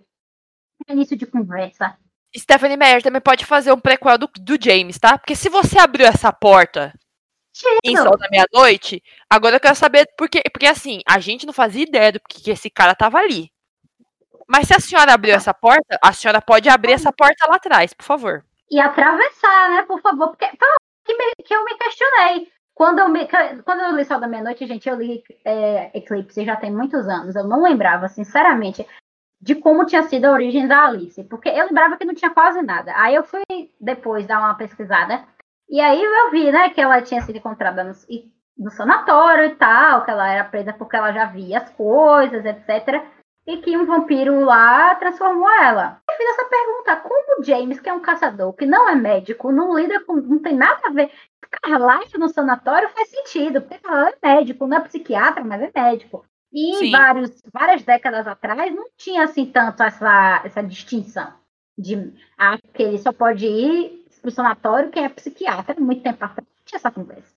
Início 0.89 1.17
de 1.17 1.27
conversa. 1.27 1.99
Stephanie 2.39 2.77
Meyer 2.77 3.03
também 3.03 3.21
pode 3.21 3.45
fazer 3.45 3.73
um 3.73 3.81
prequel 3.81 4.19
do, 4.19 4.29
do 4.41 4.59
James, 4.63 4.99
tá? 4.99 5.19
Porque 5.19 5.35
se 5.35 5.49
você 5.49 5.79
abriu 5.79 6.07
essa 6.07 6.33
porta 6.33 6.93
Tiro. 7.53 7.79
em 7.85 7.97
Sol 7.97 8.17
da 8.17 8.29
Meia-Noite, 8.31 9.03
agora 9.29 9.57
eu 9.57 9.61
quero 9.61 9.75
saber 9.75 10.07
porque, 10.17 10.43
porque 10.53 10.67
assim, 10.67 11.01
a 11.09 11.19
gente 11.19 11.47
não 11.47 11.53
fazia 11.53 11.85
ideia 11.85 12.13
do 12.13 12.21
que, 12.21 12.43
que 12.43 12.51
esse 12.51 12.69
cara 12.69 12.95
tava 12.95 13.19
ali. 13.19 13.51
Mas 14.47 14.69
se 14.69 14.75
a 14.75 14.81
senhora 14.81 15.13
abriu 15.13 15.35
essa 15.35 15.53
porta, 15.53 15.99
a 16.03 16.13
senhora 16.13 16.41
pode 16.41 16.69
abrir 16.69 16.93
essa 16.93 17.13
porta 17.13 17.49
lá 17.49 17.57
atrás, 17.57 17.93
por 17.93 18.05
favor. 18.05 18.45
E 18.71 18.79
atravessar, 18.81 19.71
né, 19.71 19.83
por 19.83 20.01
favor, 20.01 20.29
porque 20.29 20.47
foi 20.47 20.69
que, 21.05 21.17
me, 21.17 21.33
que 21.45 21.55
eu 21.55 21.65
me 21.65 21.75
questionei. 21.77 22.49
Quando 22.75 22.99
eu, 22.99 23.09
me, 23.09 23.27
quando 23.65 23.81
eu 23.81 23.97
li 23.97 24.05
Sol 24.05 24.21
da 24.21 24.29
Meia-Noite, 24.29 24.67
gente, 24.67 24.87
eu 24.87 24.97
li 24.97 25.23
é, 25.45 25.97
Eclipse 25.97 26.45
já 26.45 26.57
tem 26.57 26.71
muitos 26.71 27.09
anos. 27.09 27.35
Eu 27.35 27.45
não 27.45 27.63
lembrava, 27.63 28.07
sinceramente, 28.09 28.87
de 29.41 29.55
como 29.55 29.87
tinha 29.87 30.03
sido 30.05 30.27
a 30.27 30.33
origem 30.33 30.67
da 30.67 30.87
Alice, 30.87 31.23
porque 31.25 31.49
eu 31.49 31.67
lembrava 31.67 31.97
que 31.97 32.05
não 32.05 32.15
tinha 32.15 32.31
quase 32.31 32.63
nada. 32.63 32.93
Aí 32.97 33.15
eu 33.15 33.25
fui 33.25 33.43
depois 33.81 34.27
dar 34.27 34.41
uma 34.41 34.55
pesquisada, 34.55 35.25
e 35.69 35.81
aí 35.81 36.03
eu 36.03 36.31
vi, 36.31 36.51
né, 36.51 36.71
que 36.71 36.81
ela 36.81 37.03
tinha 37.03 37.21
sido 37.23 37.37
encontrada 37.37 37.85
no, 37.85 37.93
no 38.59 38.71
sanatório 38.71 39.47
e 39.47 39.55
tal, 39.57 40.05
que 40.05 40.11
ela 40.11 40.31
era 40.31 40.45
presa 40.45 40.73
porque 40.73 40.97
ela 40.97 41.13
já 41.13 41.27
via 41.27 41.59
as 41.59 41.71
coisas, 41.71 42.45
etc 42.45 43.05
e 43.47 43.59
que 43.59 43.77
um 43.77 43.87
vampiro 43.87 44.45
lá 44.45 44.95
transformou 44.97 45.49
ela. 45.63 46.03
Eu 46.11 46.17
fiz 46.17 46.29
essa 46.31 46.49
pergunta, 46.49 46.97
como 46.97 47.45
James, 47.45 47.79
que 47.79 47.89
é 47.89 47.93
um 47.93 48.01
caçador, 48.01 48.53
que 48.55 48.67
não 48.67 48.89
é 48.89 48.95
médico, 48.95 49.53
não 49.53 49.79
lida 49.79 50.01
com, 50.05 50.17
não 50.17 50.41
tem 50.41 50.55
nada 50.55 50.81
a 50.85 50.91
ver, 50.91 51.11
ficar 51.41 51.79
lá 51.79 52.01
no 52.19 52.29
sanatório 52.29 52.89
faz 52.89 53.09
sentido, 53.09 53.63
porque 53.63 53.79
ela 53.87 54.11
é 54.11 54.17
médico, 54.23 54.67
não 54.67 54.79
é 54.79 54.81
psiquiatra, 54.81 55.45
mas 55.45 55.63
é 55.63 55.71
médico. 55.75 56.25
E 56.59 56.91
vários, 56.91 57.43
várias 57.53 57.83
décadas 57.83 58.27
atrás 58.27 58.75
não 58.75 58.87
tinha 58.97 59.25
assim 59.25 59.45
tanto 59.45 59.83
essa, 59.83 60.41
essa 60.43 60.63
distinção 60.63 61.35
de 61.77 62.15
ah, 62.39 62.57
que 62.73 62.83
ele 62.83 62.99
só 62.99 63.13
pode 63.13 63.47
ir 63.47 64.07
pro 64.23 64.31
sanatório 64.31 64.91
quem 64.91 65.05
é 65.05 65.09
psiquiatra, 65.11 65.79
muito 65.79 66.03
tempo 66.03 66.25
atrás 66.25 66.49
não 66.49 66.65
tinha 66.65 66.79
essa 66.79 66.91
conversa. 66.91 67.35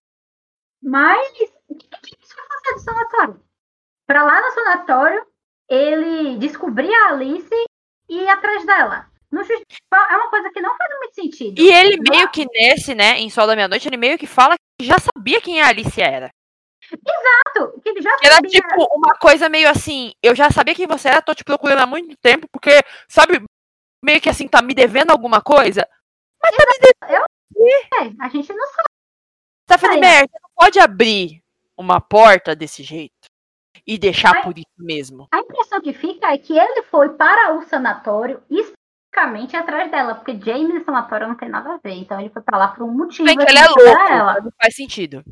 Mas 0.81 1.33
o 1.67 1.75
que, 1.75 1.85
que 1.85 2.15
isso 2.23 2.33
vai 2.33 2.45
fazer 2.47 2.75
do 2.75 2.79
sanatório? 2.79 3.41
Para 4.07 4.23
lá 4.23 4.41
no 4.41 4.53
sanatório, 4.53 5.25
ele 5.69 6.37
descobrir 6.37 6.93
a 6.93 7.09
Alice 7.09 7.53
e 8.07 8.19
ir 8.21 8.29
atrás 8.29 8.65
dela. 8.65 9.05
é 9.33 10.15
uma 10.15 10.29
coisa 10.29 10.49
que 10.49 10.61
não 10.61 10.77
faz 10.77 10.97
muito 10.97 11.15
sentido. 11.15 11.61
E 11.61 11.69
ele 11.69 11.97
meio 12.09 12.31
que 12.31 12.45
nesse, 12.45 12.95
né, 12.95 13.19
em 13.19 13.29
Sol 13.29 13.45
da 13.45 13.55
Meia-Noite, 13.55 13.89
ele 13.89 13.97
meio 13.97 14.17
que 14.17 14.25
fala 14.25 14.55
que 14.79 14.87
já 14.87 14.95
sabia 14.97 15.41
quem 15.41 15.61
a 15.61 15.67
Alice 15.67 16.01
era. 16.01 16.31
Exato, 16.91 17.79
que 17.81 17.89
ele 17.89 18.01
já 18.01 18.15
Era 18.23 18.41
tipo 18.41 18.87
uma 18.95 19.13
coisa 19.15 19.49
meio 19.49 19.69
assim, 19.69 20.13
eu 20.23 20.35
já 20.35 20.49
sabia 20.49 20.75
quem 20.75 20.87
você 20.87 21.09
era, 21.09 21.21
tô 21.21 21.33
te 21.33 21.43
procurando 21.43 21.81
há 21.81 21.85
muito 21.85 22.15
tempo, 22.17 22.47
porque, 22.51 22.71
sabe, 23.07 23.43
meio 24.03 24.21
que 24.21 24.29
assim, 24.29 24.47
tá 24.47 24.61
me 24.61 24.73
devendo 24.73 25.11
alguma 25.11 25.41
coisa. 25.41 25.87
Mas 26.41 26.55
tá 26.55 26.63
me 26.65 26.79
devendo. 26.79 27.21
Eu... 27.21 27.29
É, 28.01 28.25
a 28.25 28.29
gente 28.29 28.53
não 28.53 28.67
sabe. 28.67 28.89
Tá 29.65 29.77
falando, 29.77 29.99
merda, 29.99 30.29
você 30.31 30.39
não 30.41 30.49
pode 30.55 30.79
abrir 30.79 31.43
uma 31.77 32.01
porta 32.01 32.55
desse 32.55 32.83
jeito 32.83 33.29
e 33.85 33.97
deixar 33.97 34.37
a, 34.37 34.41
por 34.41 34.57
isso 34.57 34.67
mesmo. 34.77 35.27
A 35.31 35.39
impressão 35.39 35.81
que 35.81 35.93
fica 35.93 36.33
é 36.33 36.37
que 36.37 36.57
ele 36.57 36.83
foi 36.83 37.09
para 37.09 37.55
o 37.55 37.61
sanatório 37.63 38.41
especificamente 38.49 39.55
atrás 39.55 39.91
dela, 39.91 40.15
porque 40.15 40.39
James 40.39 40.81
e 40.81 40.85
sanatório 40.85 41.27
não 41.27 41.35
tem 41.35 41.49
nada 41.49 41.73
a 41.73 41.77
ver. 41.77 41.93
Então 41.93 42.19
ele 42.19 42.29
foi 42.29 42.41
para 42.41 42.57
lá 42.57 42.67
por 42.69 42.83
um 42.83 42.91
motivo. 42.91 43.25
Bem 43.25 43.37
que 43.37 43.43
ele 43.43 43.59
é 43.59 43.67
louco, 43.67 43.81
ela. 43.81 44.41
não 44.41 44.51
faz 44.61 44.75
sentido. 44.75 45.23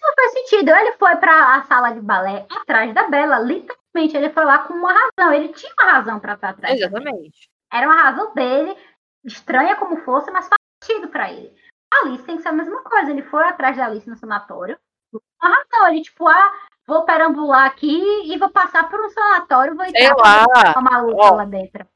Não 0.00 0.14
faz 0.14 0.32
sentido. 0.32 0.70
Ele 0.70 0.92
foi 0.92 1.16
para 1.16 1.56
a 1.56 1.62
sala 1.64 1.90
de 1.90 2.00
balé 2.00 2.46
atrás 2.50 2.92
da 2.94 3.08
Bela, 3.08 3.38
literalmente. 3.38 4.16
Ele 4.16 4.30
foi 4.30 4.44
lá 4.44 4.58
com 4.58 4.74
uma 4.74 4.92
razão. 4.92 5.32
Ele 5.32 5.48
tinha 5.48 5.72
uma 5.80 5.92
razão 5.92 6.20
para 6.20 6.34
estar 6.34 6.50
atrás. 6.50 6.78
Exatamente. 6.78 7.48
Era 7.72 7.86
uma 7.86 8.02
razão 8.02 8.32
dele, 8.34 8.76
estranha 9.24 9.76
como 9.76 10.02
fosse, 10.04 10.30
mas 10.30 10.48
faz 10.48 10.58
sentido 10.82 11.08
para 11.08 11.30
ele. 11.30 11.54
A 11.92 12.06
Alice 12.06 12.24
tem 12.24 12.36
que 12.36 12.42
ser 12.42 12.48
a 12.48 12.52
mesma 12.52 12.82
coisa. 12.82 13.10
Ele 13.10 13.22
foi 13.22 13.44
atrás 13.44 13.76
da 13.76 13.86
Alice 13.86 14.08
no 14.08 14.16
sanatório. 14.16 14.78
Uma 15.12 15.54
razão. 15.54 15.88
Ele, 15.88 16.02
tipo, 16.02 16.26
ah, 16.26 16.52
vou 16.86 17.04
perambular 17.04 17.66
aqui 17.66 18.02
e 18.24 18.38
vou 18.38 18.48
passar 18.48 18.88
por 18.88 18.98
um 18.98 19.10
sanatório, 19.10 19.76
vou 19.76 19.84
entrar 19.84 20.14
com 20.14 20.80
uma 20.80 20.90
maluca 20.90 21.34
lá 21.34 21.44
dentro. 21.44 21.86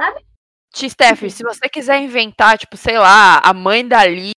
Sabe? 0.00 0.24
Steph, 0.72 1.30
se 1.30 1.42
você 1.42 1.68
quiser 1.68 1.98
inventar, 1.98 2.58
tipo, 2.58 2.76
sei 2.76 2.98
lá, 2.98 3.40
a 3.42 3.52
mãe 3.54 3.86
dali 3.86 4.35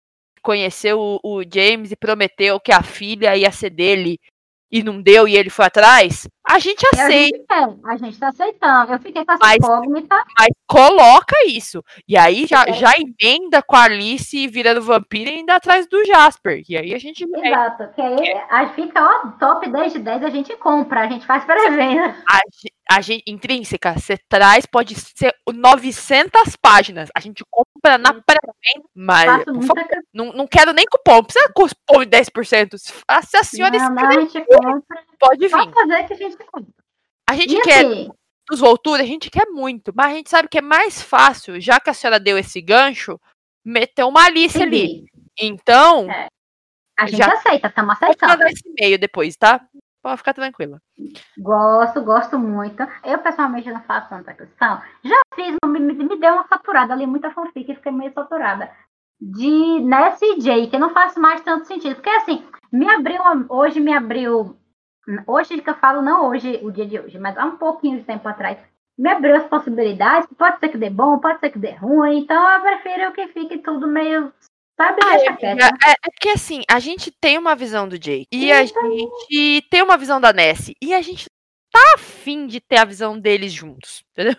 conheceu 0.46 1.00
o, 1.00 1.18
o 1.24 1.42
James 1.42 1.90
e 1.90 1.96
prometeu 1.96 2.60
que 2.60 2.70
a 2.70 2.80
filha 2.80 3.36
ia 3.36 3.50
ser 3.50 3.70
dele 3.70 4.16
e 4.70 4.80
não 4.80 5.02
deu 5.02 5.26
e 5.26 5.36
ele 5.36 5.50
foi 5.50 5.64
atrás, 5.64 6.28
a 6.48 6.60
gente 6.60 6.86
aceita. 6.86 7.54
A 7.54 7.66
gente, 7.66 7.80
a 7.84 7.96
gente 7.96 8.18
tá 8.18 8.28
aceitando. 8.28 8.92
Eu 8.92 8.98
fiquei 9.00 9.24
com 9.24 9.32
essa 9.32 9.44
mas, 9.44 9.56
incógnita. 9.56 10.24
Mas 10.38 10.48
coloca 10.66 11.36
isso. 11.46 11.82
E 12.08 12.16
aí 12.16 12.46
já, 12.46 12.64
é. 12.66 12.72
já 12.72 12.92
emenda 12.96 13.62
com 13.62 13.76
a 13.76 13.84
Alice 13.84 14.46
virando 14.48 14.82
vampiro 14.82 15.30
e 15.30 15.34
ainda 15.34 15.56
atrás 15.56 15.86
do 15.86 16.04
Jasper. 16.04 16.62
E 16.68 16.76
aí 16.76 16.94
a 16.94 16.98
gente. 16.98 17.24
Exato. 17.24 17.88
Que 17.94 18.02
aí 18.02 18.66
é. 18.66 18.68
fica, 18.74 19.02
ó, 19.02 19.28
top 19.38 19.70
10 19.70 19.92
de 19.94 19.98
10, 20.00 20.24
a 20.24 20.30
gente 20.30 20.56
compra, 20.56 21.02
a 21.02 21.08
gente 21.08 21.24
faz 21.26 21.44
pré-venda. 21.44 22.16
A, 22.28 22.96
a 22.96 23.00
gente, 23.00 23.22
intrínseca, 23.26 23.94
você 23.94 24.18
traz, 24.28 24.66
pode 24.66 24.94
ser 24.94 25.34
900 25.52 26.56
páginas. 26.56 27.08
A 27.14 27.20
gente 27.20 27.44
compra 27.50 27.98
na 27.98 28.12
pré-venda. 28.12 28.88
Mas 28.94 29.44
favor, 29.44 29.66
não, 30.12 30.32
não 30.32 30.46
quero 30.46 30.72
nem 30.72 30.84
cupom. 30.86 31.16
Não 31.16 31.24
precisa 31.24 31.52
cupom 31.54 32.04
de 32.04 32.10
10%. 32.10 32.76
Se 32.76 33.36
a 33.36 33.44
senhora 33.44 33.78
não, 33.78 33.94
não, 33.94 34.06
a 34.06 34.12
gente 34.12 34.44
compra. 34.44 34.82
Pode 35.18 35.40
vir. 35.40 35.50
Pode 35.50 35.72
fazer 35.72 36.04
que 36.04 36.12
a 36.12 36.16
gente 36.16 36.36
compra. 36.38 36.72
A 37.28 37.34
gente 37.34 37.56
e 37.56 37.60
quer. 37.62 37.84
Assim, 37.84 38.10
dos 38.48 38.60
Voltura, 38.60 39.02
a 39.02 39.06
gente 39.06 39.30
quer 39.30 39.46
muito, 39.46 39.92
mas 39.94 40.06
a 40.06 40.14
gente 40.14 40.30
sabe 40.30 40.48
que 40.48 40.58
é 40.58 40.62
mais 40.62 41.02
fácil, 41.02 41.60
já 41.60 41.80
que 41.80 41.90
a 41.90 41.94
senhora 41.94 42.20
deu 42.20 42.38
esse 42.38 42.60
gancho, 42.60 43.20
meter 43.64 44.04
uma 44.04 44.24
Alice 44.24 44.60
ali. 44.62 45.04
Então. 45.38 46.10
É. 46.10 46.28
A 46.98 47.06
gente 47.06 47.18
já 47.18 47.32
aceita, 47.32 47.68
estamos 47.68 47.94
aceitando. 47.94 48.32
Vou 48.32 48.38
mandar 48.38 48.50
esse 48.50 48.62
e-mail 48.66 48.98
depois, 48.98 49.36
tá? 49.36 49.60
Pode 50.02 50.18
ficar 50.18 50.32
tranquila. 50.32 50.80
Gosto, 51.36 52.00
gosto 52.02 52.38
muito. 52.38 52.82
Eu, 53.04 53.18
pessoalmente, 53.18 53.70
não 53.70 53.82
faço 53.82 54.08
tanta 54.08 54.32
questão. 54.32 54.80
Já 55.04 55.20
fiz, 55.34 55.56
me, 55.66 55.78
me 55.80 56.16
deu 56.16 56.34
uma 56.34 56.46
saturada 56.46 56.94
ali, 56.94 57.06
muita 57.06 57.30
fanfic, 57.32 57.74
fiquei 57.74 57.92
meio 57.92 58.12
saturada. 58.14 58.70
De 59.20 59.80
Ness 59.80 60.22
e 60.22 60.40
Jay, 60.40 60.68
que 60.68 60.78
não 60.78 60.90
faz 60.90 61.16
mais 61.16 61.40
tanto 61.42 61.66
sentido. 61.66 61.96
Porque, 61.96 62.08
assim, 62.08 62.46
me 62.72 62.88
abriu, 62.88 63.20
hoje 63.48 63.80
me 63.80 63.92
abriu 63.92 64.56
hoje 65.26 65.60
que 65.60 65.70
eu 65.70 65.74
falo, 65.74 66.02
não 66.02 66.28
hoje, 66.28 66.60
o 66.62 66.70
dia 66.70 66.86
de 66.86 66.98
hoje, 66.98 67.18
mas 67.18 67.36
há 67.36 67.44
um 67.44 67.56
pouquinho 67.56 67.98
de 67.98 68.04
tempo 68.04 68.28
atrás, 68.28 68.58
me 68.98 69.10
abriu 69.10 69.36
as 69.36 69.46
possibilidades, 69.48 70.28
pode 70.36 70.58
ser 70.58 70.68
que 70.68 70.78
dê 70.78 70.90
bom, 70.90 71.18
pode 71.18 71.40
ser 71.40 71.50
que 71.50 71.58
dê 71.58 71.72
ruim, 71.72 72.20
então 72.20 72.50
eu 72.50 72.60
prefiro 72.60 73.12
que 73.12 73.28
fique 73.28 73.58
tudo 73.58 73.86
meio 73.86 74.32
Sabe, 74.78 75.00
ah, 75.02 75.16
é, 75.16 75.46
é, 75.46 75.92
é, 75.92 76.10
porque 76.10 76.28
assim, 76.28 76.62
a 76.70 76.78
gente 76.78 77.10
tem 77.10 77.38
uma 77.38 77.56
visão 77.56 77.88
do 77.88 77.98
Jake 77.98 78.26
e 78.30 78.52
a 78.52 78.62
gente 78.62 79.62
tem 79.70 79.82
uma 79.82 79.96
visão 79.96 80.20
da 80.20 80.34
Nessie 80.34 80.76
e 80.82 80.92
a 80.92 81.00
gente 81.00 81.24
tá 81.72 81.80
afim 81.94 82.46
de 82.46 82.60
ter 82.60 82.76
a 82.76 82.84
visão 82.84 83.18
deles 83.18 83.54
juntos, 83.54 84.04
entendeu? 84.12 84.36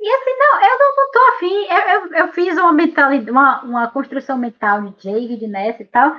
E 0.00 0.08
assim, 0.08 0.38
não, 0.38 0.62
eu 0.62 0.78
não, 0.78 0.96
não 0.96 1.10
tô 1.10 1.20
afim. 1.34 1.66
Eu, 1.66 1.78
eu, 1.78 2.14
eu 2.14 2.32
fiz 2.32 2.56
uma, 2.56 2.72
mental, 2.72 3.10
uma, 3.28 3.62
uma 3.62 3.90
construção 3.90 4.38
mental 4.38 4.82
de 4.82 5.02
Jake, 5.02 5.38
de 5.38 5.48
Nessie 5.48 5.82
e 5.82 5.86
tal 5.86 6.14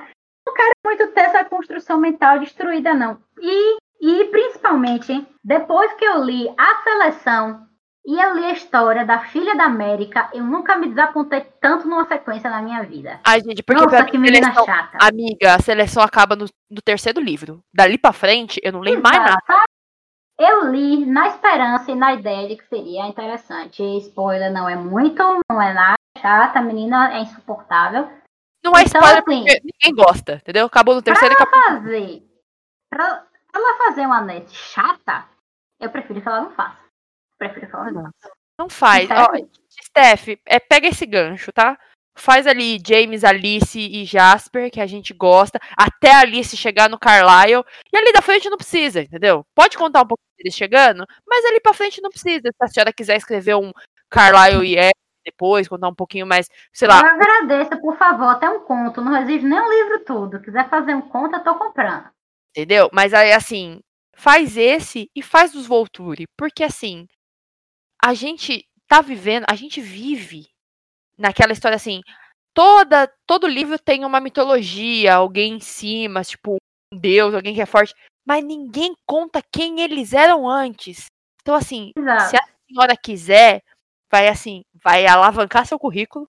não 0.46 0.54
quero 0.54 0.72
muito 0.84 1.08
ter 1.08 1.22
essa 1.22 1.44
construção 1.44 1.98
mental 1.98 2.38
destruída, 2.38 2.94
não. 2.94 3.18
E, 3.40 3.76
e 4.00 4.24
principalmente, 4.26 5.26
depois 5.42 5.92
que 5.94 6.04
eu 6.04 6.22
li 6.22 6.48
a 6.56 6.82
seleção 6.82 7.66
e 8.06 8.20
eu 8.20 8.36
li 8.36 8.44
a 8.44 8.52
história 8.52 9.04
da 9.04 9.18
filha 9.18 9.56
da 9.56 9.64
América, 9.64 10.30
eu 10.32 10.44
nunca 10.44 10.76
me 10.76 10.88
desapontei 10.88 11.40
tanto 11.60 11.88
numa 11.88 12.06
sequência 12.06 12.48
na 12.48 12.62
minha 12.62 12.82
vida. 12.84 13.20
Ai, 13.26 13.40
gente, 13.40 13.64
porque 13.64 13.82
Nossa, 13.82 14.04
que 14.04 14.16
menina 14.16 14.52
seleção, 14.52 14.64
chata. 14.64 14.98
Amiga, 15.00 15.54
a 15.54 15.58
seleção 15.58 16.02
acaba 16.02 16.36
no, 16.36 16.46
no, 16.70 16.80
terceiro 16.80 17.20
livro. 17.20 17.60
Dali 17.74 17.98
pra 17.98 18.12
frente, 18.12 18.60
eu 18.62 18.72
não 18.72 18.80
leio 18.80 18.98
Exato. 18.98 19.16
mais 19.18 19.30
nada. 19.30 19.64
Eu 20.38 20.70
li 20.70 21.04
na 21.04 21.28
esperança 21.28 21.90
e 21.90 21.94
na 21.96 22.14
ideia 22.14 22.46
de 22.46 22.56
que 22.56 22.68
seria 22.68 23.08
interessante. 23.08 23.82
Spoiler 23.98 24.52
não 24.52 24.68
é 24.68 24.76
muito, 24.76 25.22
não 25.50 25.60
é 25.60 25.72
nada 25.72 25.96
chata, 26.20 26.60
a 26.60 26.62
menina 26.62 27.12
é 27.12 27.22
insuportável. 27.22 28.08
Não 28.66 28.76
é 28.76 28.82
então, 28.82 29.00
spoiler 29.00 29.22
assim, 29.22 29.44
porque 29.44 29.60
ninguém 29.64 30.04
gosta, 30.04 30.34
entendeu? 30.34 30.66
Acabou 30.66 30.94
no 30.94 31.02
terceiro 31.02 31.32
e 31.32 31.36
acabou. 31.36 31.62
Fazer, 31.62 32.22
pra 32.90 33.26
ela 33.54 33.78
fazer 33.78 34.06
uma 34.06 34.20
net 34.20 34.52
chata, 34.52 35.24
eu 35.80 35.90
prefiro 35.90 36.20
que 36.20 36.28
ela 36.28 36.40
não 36.42 36.50
faça. 36.50 36.78
Prefiro 37.38 37.68
que 37.68 37.74
ela 37.74 37.90
não 37.92 38.02
faça. 38.02 38.34
Não 38.58 38.68
faz. 38.68 39.08
Ó, 39.10 39.28
Steph, 39.84 40.28
é, 40.46 40.58
pega 40.58 40.88
esse 40.88 41.06
gancho, 41.06 41.52
tá? 41.52 41.78
faz 42.16 42.46
ali 42.46 42.78
James, 42.84 43.22
Alice 43.22 43.78
e 43.78 44.04
Jasper, 44.04 44.70
que 44.70 44.80
a 44.80 44.86
gente 44.86 45.12
gosta, 45.12 45.60
até 45.76 46.12
a 46.12 46.20
Alice 46.20 46.56
chegar 46.56 46.88
no 46.88 46.98
Carlisle, 46.98 47.62
e 47.92 47.96
ali 47.96 48.12
da 48.12 48.22
frente 48.22 48.48
não 48.48 48.56
precisa, 48.56 49.02
entendeu? 49.02 49.44
Pode 49.54 49.76
contar 49.76 50.02
um 50.02 50.06
pouco 50.06 50.22
deles 50.36 50.54
chegando, 50.54 51.04
mas 51.26 51.44
ali 51.44 51.60
pra 51.60 51.74
frente 51.74 52.00
não 52.00 52.10
precisa. 52.10 52.40
Se 52.44 52.64
a 52.64 52.68
senhora 52.68 52.92
quiser 52.92 53.16
escrever 53.16 53.54
um 53.54 53.70
Carlisle 54.10 54.64
e 54.64 54.76
depois, 55.26 55.68
contar 55.68 55.88
um 55.88 55.94
pouquinho 55.94 56.26
mais, 56.26 56.48
sei 56.72 56.88
lá. 56.88 57.00
Eu 57.00 57.06
agradeço, 57.06 57.80
por 57.80 57.98
favor, 57.98 58.28
até 58.28 58.48
um 58.48 58.60
conto, 58.60 59.00
não 59.00 59.16
exige 59.16 59.44
nem 59.44 59.60
um 59.60 59.68
livro 59.68 60.04
todo. 60.04 60.40
Quiser 60.40 60.68
fazer 60.70 60.94
um 60.94 61.02
conto, 61.02 61.34
eu 61.36 61.44
tô 61.44 61.54
comprando. 61.56 62.08
Entendeu? 62.50 62.88
Mas 62.92 63.12
aí, 63.12 63.32
assim, 63.32 63.80
faz 64.16 64.56
esse 64.56 65.10
e 65.14 65.22
faz 65.22 65.54
os 65.54 65.66
Volturi, 65.66 66.24
porque 66.38 66.64
assim, 66.64 67.06
a 68.02 68.14
gente 68.14 68.66
tá 68.88 69.02
vivendo, 69.02 69.44
a 69.48 69.54
gente 69.54 69.80
vive 69.80 70.48
naquela 71.18 71.52
história 71.52 71.76
assim, 71.76 72.00
toda 72.54 73.12
todo 73.26 73.46
livro 73.46 73.78
tem 73.78 74.04
uma 74.04 74.20
mitologia, 74.20 75.14
alguém 75.14 75.54
em 75.54 75.60
cima, 75.60 76.24
tipo 76.24 76.56
um 76.92 76.98
deus, 76.98 77.34
alguém 77.34 77.54
que 77.54 77.60
é 77.60 77.66
forte, 77.66 77.94
mas 78.26 78.42
ninguém 78.42 78.94
conta 79.06 79.42
quem 79.52 79.80
eles 79.82 80.12
eram 80.14 80.48
antes. 80.48 81.06
Então 81.42 81.54
assim, 81.54 81.92
Exato. 81.96 82.30
se 82.30 82.36
a 82.36 82.44
senhora 82.66 82.96
quiser, 82.96 83.62
vai 84.10 84.28
assim, 84.28 84.64
vai 84.82 85.06
alavancar 85.06 85.66
seu 85.66 85.78
currículo 85.78 86.28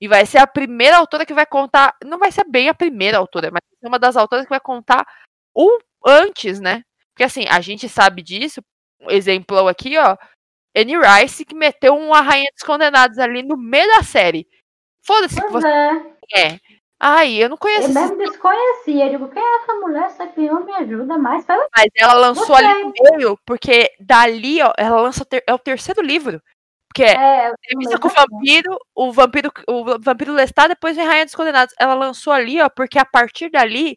e 0.00 0.08
vai 0.08 0.24
ser 0.24 0.38
a 0.38 0.46
primeira 0.46 0.96
autora 0.96 1.26
que 1.26 1.34
vai 1.34 1.46
contar, 1.46 1.94
não 2.04 2.18
vai 2.18 2.32
ser 2.32 2.44
bem 2.44 2.68
a 2.68 2.74
primeira 2.74 3.18
autora, 3.18 3.50
mas 3.50 3.60
uma 3.82 3.98
das 3.98 4.16
autoras 4.16 4.44
que 4.44 4.50
vai 4.50 4.60
contar 4.60 5.06
o 5.54 5.78
antes, 6.06 6.60
né? 6.60 6.82
Porque 7.12 7.24
assim, 7.24 7.44
a 7.48 7.60
gente 7.60 7.88
sabe 7.88 8.22
disso, 8.22 8.62
um 9.00 9.10
exemplo 9.10 9.68
aqui, 9.68 9.98
ó, 9.98 10.16
Annie 10.76 10.96
Rice 10.96 11.44
que 11.44 11.54
meteu 11.54 11.96
uma 11.96 12.20
Rainha 12.20 12.50
dos 12.52 12.62
Condenados 12.62 13.18
ali 13.18 13.42
no 13.42 13.56
meio 13.56 13.88
da 13.88 14.02
série. 14.02 14.46
Foda-se 15.02 15.40
que 15.40 15.48
você 15.48 15.66
é. 15.66 15.92
é. 16.36 16.60
Ai, 17.02 17.42
eu 17.42 17.48
não 17.48 17.54
Eu 17.54 17.58
conheço 17.58 17.88
esse 17.88 17.98
mesmo 17.98 18.18
desconhecia. 18.18 19.06
Eu 19.06 19.10
digo, 19.10 19.28
quem 19.30 19.42
é 19.42 19.56
essa 19.56 19.74
mulher? 19.76 20.04
Essa 20.04 20.26
criança 20.26 20.64
me 20.64 20.72
ajuda 20.74 21.16
mais. 21.16 21.46
Mas 21.46 21.86
ela 21.96 22.12
lançou 22.12 22.44
Você. 22.46 22.62
ali 22.62 22.82
no 22.84 22.92
meio, 22.92 23.38
porque 23.46 23.90
dali, 23.98 24.60
ó, 24.60 24.70
ela 24.76 25.00
lança 25.00 25.26
é 25.46 25.54
o 25.54 25.58
terceiro 25.58 26.02
livro. 26.02 26.42
Porque 26.92 27.04
é 27.04 27.14
é, 27.14 27.52
Entrevista 27.64 27.98
com 28.00 28.08
o 28.08 28.10
vampiro, 28.10 28.78
o 28.96 29.12
vampiro, 29.12 29.52
o 29.68 29.98
vampiro 30.00 30.32
Lestat, 30.32 30.68
depois 30.68 30.96
vem 30.96 31.06
Rainha 31.06 31.24
dos 31.24 31.34
Condenados. 31.36 31.72
Ela 31.78 31.94
lançou 31.94 32.32
ali, 32.32 32.60
ó, 32.60 32.68
porque 32.68 32.98
a 32.98 33.04
partir 33.04 33.48
dali, 33.48 33.96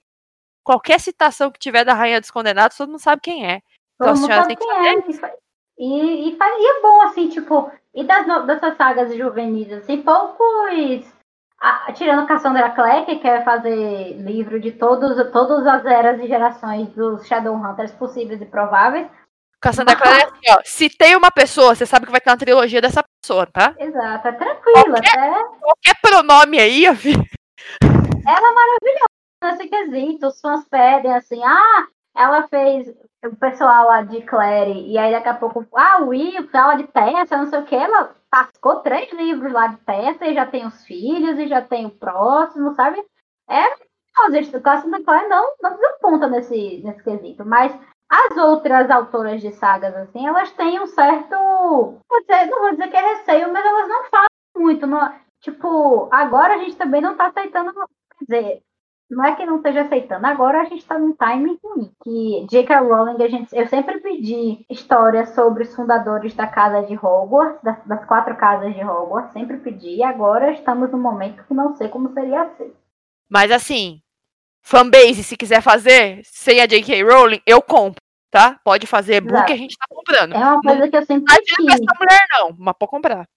qualquer 0.64 0.99
citação 0.99 1.49
que 1.52 1.60
tiver 1.60 1.84
da 1.84 1.94
Rainha 1.94 2.22
dos 2.22 2.30
Condenados, 2.30 2.78
todo 2.78 2.90
mundo 2.90 2.99
sabe 2.99 3.22
quem 3.22 3.45
é. 3.49 3.61
Então 3.95 4.14
a 4.14 4.15
senhora 4.15 4.48
tem 4.48 4.56
que 4.56 4.64
é. 4.64 5.10
E, 5.10 5.14
fa- 5.14 5.32
e, 5.80 6.30
e, 6.30 6.38
fa- 6.38 6.45
e 6.48 6.78
é 6.78 6.82
bom, 6.82 7.02
assim, 7.02 7.30
tipo, 7.30 7.72
e 7.95 8.03
das, 8.03 8.26
dessas 8.45 8.78
sagas 8.78 9.15
juvenis, 9.15 9.72
assim, 9.72 10.02
poucos. 10.03 11.11
a- 11.60 11.91
tirando 11.94 12.28
Cassandra 12.28 12.70
Clare, 12.72 13.06
que 13.06 13.15
quer 13.20 13.44
fazer 13.44 14.18
livro 14.22 14.60
de 14.60 14.72
todos, 14.72 15.15
todas 15.32 15.65
as 15.65 15.84
eras 15.86 16.22
e 16.22 16.28
gerações 16.28 16.90
dos 16.90 17.26
Shadowhunters 17.26 17.91
possíveis 17.94 18.40
e 18.41 18.45
prováveis. 18.45 19.07
Cassandra 19.64 19.95
Clare 19.95 20.19
é 20.19 20.26
assim, 20.26 20.45
ó. 20.49 20.61
Se 20.65 20.90
tem 20.90 21.15
uma 21.15 21.31
pessoa, 21.31 21.73
você 21.73 21.85
sabe 21.85 22.06
que 22.06 22.11
vai 22.11 22.19
ter 22.19 22.30
uma 22.30 22.38
trilogia 22.38 22.81
dessa 22.81 23.02
pessoa, 23.02 23.48
tá? 23.48 23.73
Exato, 23.80 24.27
é 24.27 24.31
tranquilo, 24.34 24.98
até 24.98 25.44
Qualquer 25.61 25.95
pronome 26.02 26.60
aí, 26.60 26.90
ó, 26.90 26.94
filho. 26.94 27.23
nesse 29.41 29.68
quesito. 29.69 30.27
Os 30.27 30.41
fãs 30.41 30.68
pedem 30.68 31.14
assim, 31.14 31.41
ah, 31.41 31.88
ela 32.14 32.45
fez 32.49 32.94
o 33.26 33.35
pessoal 33.38 33.88
lá 33.88 34.02
de 34.02 34.22
Clary, 34.23 34.91
e 34.91 34.98
aí 34.98 35.14
daqui 35.14 35.30
a 35.30 35.34
pouco, 35.34 35.65
ah, 35.77 36.02
o 36.02 36.10
Will 36.10 36.49
fala 36.49 36.76
de 36.76 36.84
Tessa, 36.88 37.38
não 37.38 37.48
sei 37.48 37.60
o 37.60 37.65
que, 37.65 37.76
ela 37.76 38.14
tascou 38.30 38.81
três 38.81 39.14
livros 39.14 39.53
lá 39.53 39.68
de 39.68 39.77
Tessa 39.77 40.26
e 40.26 40.34
já 40.34 40.45
tem 40.45 40.65
os 40.65 40.84
filhos 40.84 41.40
e 41.40 41.48
já 41.48 41.61
tem 41.61 41.85
o 41.85 41.90
próximo, 41.90 42.76
sabe? 42.76 43.02
É, 43.49 43.64
o 44.57 44.61
Cassandra 44.61 45.02
Clare 45.03 45.27
não, 45.27 45.53
não 45.61 45.76
desaponta 45.76 46.27
nesse, 46.27 46.81
nesse 46.84 47.02
quesito, 47.02 47.45
mas 47.45 47.73
as 48.10 48.38
outras 48.38 48.90
autoras 48.90 49.42
de 49.42 49.52
sagas, 49.54 49.96
assim, 49.96 50.28
elas 50.28 50.52
têm 50.52 50.80
um 50.80 50.88
certo, 50.88 51.36
vou 51.36 52.22
dizer- 52.22 52.46
não 52.50 52.60
vou 52.60 52.72
dizer 52.72 52.90
que 52.90 52.98
é 52.98 53.16
receio, 53.16 53.52
mas 53.52 53.66
elas 53.66 53.88
não 53.90 54.04
falam 54.06 54.28
muito, 54.56 54.88
tipo, 55.42 56.08
agora 56.12 56.56
a 56.56 56.58
gente 56.60 56.76
também 56.76 57.02
não 57.02 57.16
tá 57.18 57.28
aceitando, 57.28 57.74
quer 57.74 58.26
dizer, 58.26 58.64
não 59.10 59.24
é 59.24 59.36
que 59.36 59.46
não 59.46 59.58
esteja 59.58 59.82
aceitando, 59.82 60.26
agora 60.26 60.62
a 60.62 60.66
gente 60.66 60.80
está 60.80 60.98
num 60.98 61.14
timing 61.14 61.60
ruim. 61.64 61.92
Que 62.04 62.48
J.K. 62.50 62.80
Rowling, 62.80 63.24
a 63.24 63.28
gente, 63.28 63.56
eu 63.56 63.68
sempre 63.68 64.00
pedi 64.00 64.66
histórias 64.70 65.30
sobre 65.30 65.64
os 65.64 65.76
fundadores 65.76 66.34
da 66.34 66.48
casa 66.48 66.82
de 66.84 66.96
Hogwarts, 66.96 67.62
das, 67.62 67.84
das 67.86 68.06
quatro 68.06 68.36
casas 68.36 68.74
de 68.74 68.84
Hogwarts, 68.84 69.34
sempre 69.34 69.58
pedi, 69.58 69.98
e 69.98 70.04
agora 70.04 70.52
estamos 70.52 70.90
num 70.92 71.00
momento 71.00 71.44
que 71.44 71.54
não 71.54 71.76
sei 71.76 71.90
como 71.90 72.12
seria 72.14 72.50
ser. 72.58 72.76
Mas 73.30 73.52
assim, 73.52 74.02
fanbase, 74.64 75.23
se 75.23 75.38
quiser 75.38 75.61
fazer, 75.61 76.22
sem 76.23 76.61
a 76.61 76.65
J.K. 76.65 77.03
Rowling, 77.03 77.41
eu 77.45 77.61
compro, 77.61 78.02
tá? 78.31 78.60
Pode 78.64 78.88
fazer 78.88 79.22
book 79.22 79.45
que 79.45 79.53
a 79.53 79.57
gente 79.57 79.77
tá 79.77 79.85
comprando. 79.90 80.34
É 80.34 80.38
uma 80.38 80.61
coisa 80.61 80.88
que 80.88 80.98
eu 80.98 81.06
sempre 81.06 81.26
Não 81.27 81.35
adianta 81.35 81.73
essa 81.73 81.99
mulher, 81.99 82.26
não, 82.31 82.56
mas 82.57 82.76
pode 82.80 82.90
comprar. 82.90 83.27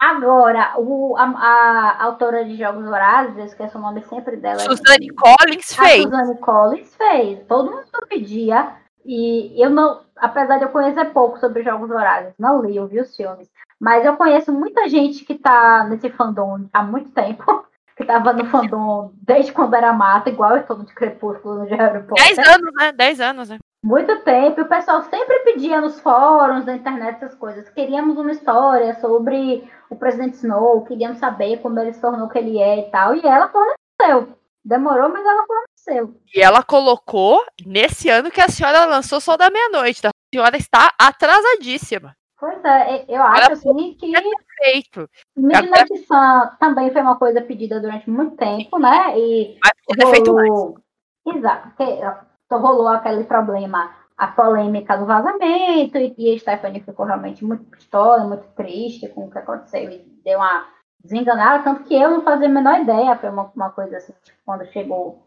Agora, 0.00 0.74
o, 0.78 1.16
a, 1.16 1.22
a 1.22 2.04
autora 2.04 2.44
de 2.44 2.56
Jogos 2.56 2.84
Vorazes, 2.84 3.38
eu 3.38 3.44
esqueço 3.44 3.78
o 3.78 3.80
nome 3.80 4.02
sempre 4.02 4.36
dela. 4.36 4.58
Suzanne 4.58 5.08
Collins 5.10 5.78
A 5.78 5.84
fez. 5.84 6.02
Suzanne 6.02 6.38
Collins 6.38 6.96
fez. 6.96 7.46
Todo 7.46 7.70
mundo 7.70 7.86
pedia. 8.08 8.74
E 9.04 9.62
eu 9.62 9.70
não, 9.70 10.00
apesar 10.16 10.58
de 10.58 10.64
eu 10.64 10.70
conhecer 10.70 11.04
pouco 11.12 11.38
sobre 11.38 11.62
Jogos 11.62 11.88
Vorazes, 11.88 12.34
não 12.36 12.62
li, 12.62 12.76
eu 12.76 12.88
vi 12.88 13.00
os 13.00 13.14
filmes. 13.14 13.48
Mas 13.80 14.04
eu 14.04 14.16
conheço 14.16 14.52
muita 14.52 14.88
gente 14.88 15.24
que 15.24 15.36
tá 15.36 15.84
nesse 15.88 16.10
fandom 16.10 16.68
há 16.72 16.82
muito 16.82 17.10
tempo. 17.10 17.64
Que 17.96 18.04
tava 18.04 18.32
no 18.32 18.46
fandom 18.46 19.12
desde 19.14 19.52
quando 19.52 19.74
era 19.74 19.92
mata, 19.92 20.30
igual 20.30 20.56
eu 20.56 20.66
tô 20.66 20.74
no 20.74 20.86
de 20.86 20.94
Crepúsculo 20.94 21.60
no 21.60 21.66
de 21.66 21.74
Harry 21.74 22.02
Potter. 22.04 22.34
10 22.34 22.38
anos, 22.38 22.70
né? 22.78 22.92
10 22.92 23.20
anos, 23.20 23.48
né? 23.50 23.58
Muito 23.84 24.20
tempo. 24.20 24.60
E 24.60 24.62
o 24.62 24.68
pessoal 24.68 25.02
sempre 25.02 25.40
pedia 25.40 25.80
nos 25.80 26.00
fóruns, 26.00 26.64
na 26.64 26.76
internet, 26.76 27.16
essas 27.16 27.34
coisas. 27.34 27.68
Queríamos 27.68 28.16
uma 28.16 28.30
história 28.30 28.98
sobre 29.00 29.68
o 29.90 29.96
presidente 29.96 30.36
Snow, 30.36 30.84
queríamos 30.84 31.18
saber 31.18 31.58
como 31.58 31.78
ele 31.80 31.92
se 31.92 32.00
tornou 32.00 32.26
o 32.26 32.30
que 32.30 32.38
ele 32.38 32.58
é 32.58 32.78
e 32.78 32.90
tal. 32.90 33.14
E 33.14 33.26
ela 33.26 33.48
forneceu. 33.48 34.38
Demorou, 34.64 35.08
mas 35.08 35.26
ela 35.26 35.44
forneceu. 35.44 36.16
E 36.32 36.40
ela 36.40 36.62
colocou 36.62 37.44
nesse 37.66 38.08
ano 38.08 38.30
que 38.30 38.40
a 38.40 38.48
senhora 38.48 38.84
lançou 38.84 39.20
Sol 39.20 39.36
da 39.36 39.50
Meia-Noite. 39.50 40.00
tá? 40.00 40.08
A 40.08 40.34
senhora 40.34 40.56
está 40.56 40.94
atrasadíssima. 40.98 42.14
Pois 42.42 42.58
é, 42.64 43.04
eu 43.06 43.22
acho 43.22 43.52
assim 43.52 43.94
que 43.94 44.10
Feito. 44.58 45.08
Midnight 45.36 45.96
Sun 45.98 46.56
também 46.58 46.90
foi 46.90 47.00
uma 47.00 47.16
coisa 47.16 47.40
pedida 47.40 47.78
durante 47.78 48.10
muito 48.10 48.36
tempo, 48.36 48.80
né? 48.80 49.16
E 49.16 49.60
Mas 49.62 49.96
ter 49.96 50.06
feito 50.08 50.32
rolou. 50.32 50.76
Exato, 51.24 51.68
porque 51.68 52.00
só 52.48 52.58
rolou 52.58 52.88
aquele 52.88 53.22
problema, 53.22 53.94
a 54.18 54.26
polêmica 54.26 54.96
do 54.96 55.06
vazamento, 55.06 55.96
e, 55.98 56.14
e 56.18 56.34
a 56.34 56.38
Stephanie 56.40 56.80
ficou 56.80 57.06
realmente 57.06 57.44
muito 57.44 57.62
pistola, 57.62 58.24
muito 58.24 58.48
triste 58.56 59.08
com 59.10 59.26
o 59.26 59.30
que 59.30 59.38
aconteceu 59.38 59.88
e 59.88 59.98
deu 60.24 60.40
uma 60.40 60.66
desenganada, 61.00 61.62
tanto 61.62 61.84
que 61.84 61.94
eu 61.94 62.10
não 62.10 62.22
fazia 62.22 62.48
a 62.48 62.50
menor 62.50 62.80
ideia, 62.80 63.16
foi 63.18 63.30
uma, 63.30 63.52
uma 63.54 63.70
coisa 63.70 63.98
assim, 63.98 64.14
tipo, 64.24 64.38
quando 64.44 64.66
chegou 64.72 65.24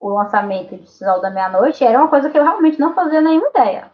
o 0.00 0.08
lançamento 0.08 0.76
de 0.76 0.90
Sol 0.90 1.20
da 1.20 1.30
Meia-Noite, 1.30 1.84
era 1.84 2.00
uma 2.00 2.08
coisa 2.08 2.28
que 2.28 2.36
eu 2.36 2.42
realmente 2.42 2.80
não 2.80 2.94
fazia 2.94 3.20
nenhuma 3.20 3.48
ideia. 3.50 3.92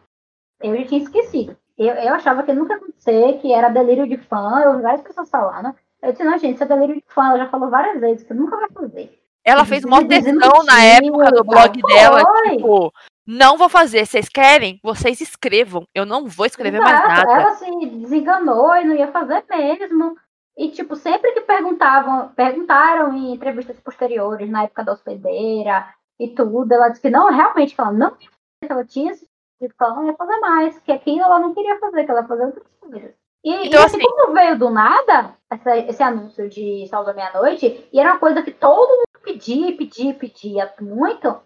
Eu 0.63 0.75
já 0.79 0.87
tinha 0.87 1.03
esquecido. 1.03 1.55
Eu, 1.77 1.95
eu 1.95 2.15
achava 2.15 2.43
que 2.43 2.53
nunca 2.53 2.75
ia 2.75 2.79
acontecer, 2.79 3.39
que 3.41 3.53
era 3.53 3.69
delírio 3.69 4.09
de 4.09 4.17
fã, 4.17 4.61
eu 4.61 4.71
ouvi 4.71 4.83
várias 4.83 5.03
pessoas 5.03 5.29
falando. 5.29 5.75
Eu 6.03 6.13
disse, 6.13 6.25
não, 6.25 6.39
gente, 6.39 6.55
isso 6.55 6.65
é 6.65 6.67
delírio 6.67 6.97
de 6.97 7.05
fã, 7.09 7.29
ela 7.29 7.39
já 7.39 7.49
falou 7.49 7.71
várias 7.71 8.01
vezes 8.01 8.27
que 8.27 8.35
nunca 8.35 8.57
vai 8.57 8.69
fazer. 8.71 9.19
Ela 9.45 9.65
fez 9.65 9.85
uma 9.85 10.07
textão 10.07 10.65
na 10.65 10.83
época 10.83 11.31
do 11.33 11.45
blog 11.45 11.81
foi. 11.81 11.93
dela, 11.93 12.23
tipo, 12.51 12.93
não 13.27 13.59
vou 13.59 13.69
fazer, 13.69 14.07
vocês 14.07 14.29
querem? 14.29 14.81
Vocês 14.83 15.21
escrevam. 15.21 15.87
Eu 15.95 16.07
não 16.07 16.27
vou 16.27 16.47
escrever 16.47 16.81
mais 16.81 16.99
Exato, 16.99 17.09
nada. 17.09 17.41
Ela 17.41 17.55
se 17.55 17.87
desenganou 17.87 18.75
e 18.77 18.85
não 18.85 18.95
ia 18.95 19.11
fazer 19.11 19.45
mesmo. 19.49 20.17
E, 20.57 20.71
tipo, 20.71 20.95
sempre 20.95 21.33
que 21.33 21.41
perguntavam, 21.41 22.29
perguntaram 22.29 23.13
em 23.15 23.35
entrevistas 23.35 23.79
posteriores, 23.81 24.49
na 24.49 24.65
época 24.65 24.85
da 24.85 24.93
hospedeira 24.93 25.87
e 26.19 26.29
tudo, 26.29 26.73
ela 26.73 26.89
disse 26.89 27.03
que 27.03 27.11
não, 27.11 27.29
realmente, 27.29 27.75
que 27.75 27.81
ela 27.81 27.93
não 27.93 28.11
ia 28.21 28.31
fazer, 28.31 28.67
que 28.67 28.73
ela 28.73 28.85
tinha 28.85 29.15
se 29.15 29.27
que 29.59 29.69
ela 29.81 29.95
não 29.95 30.07
ia 30.07 30.15
fazer 30.15 30.37
mais, 30.41 30.79
que 30.81 30.93
aquilo 30.93 31.23
ela 31.23 31.39
não 31.39 31.55
queria 31.55 31.79
fazer, 31.79 32.05
que 32.05 32.11
ela 32.11 32.21
ia 32.23 32.27
fazer 32.29 32.45
outras 32.47 32.67
coisas. 32.81 33.15
E, 33.45 33.67
Então, 33.67 33.81
e 33.81 33.85
assim, 33.85 33.97
assim- 33.99 34.07
como 34.17 34.33
veio 34.33 34.59
do 34.59 34.71
nada, 34.71 35.37
essa- 35.51 35.77
esse 35.77 36.03
anúncio 36.03 36.49
de 36.49 36.87
Sal 36.89 37.05
da 37.05 37.13
Meia-Noite, 37.13 37.89
e 37.93 38.01
era 38.01 38.13
uma 38.13 38.19
coisa 38.19 38.43
que 38.43 38.51
todo 38.53 38.89
mundo 38.89 39.23
pedia, 39.23 39.77
pedia, 39.77 40.15
pedia 40.15 40.75
muito, 40.81 41.41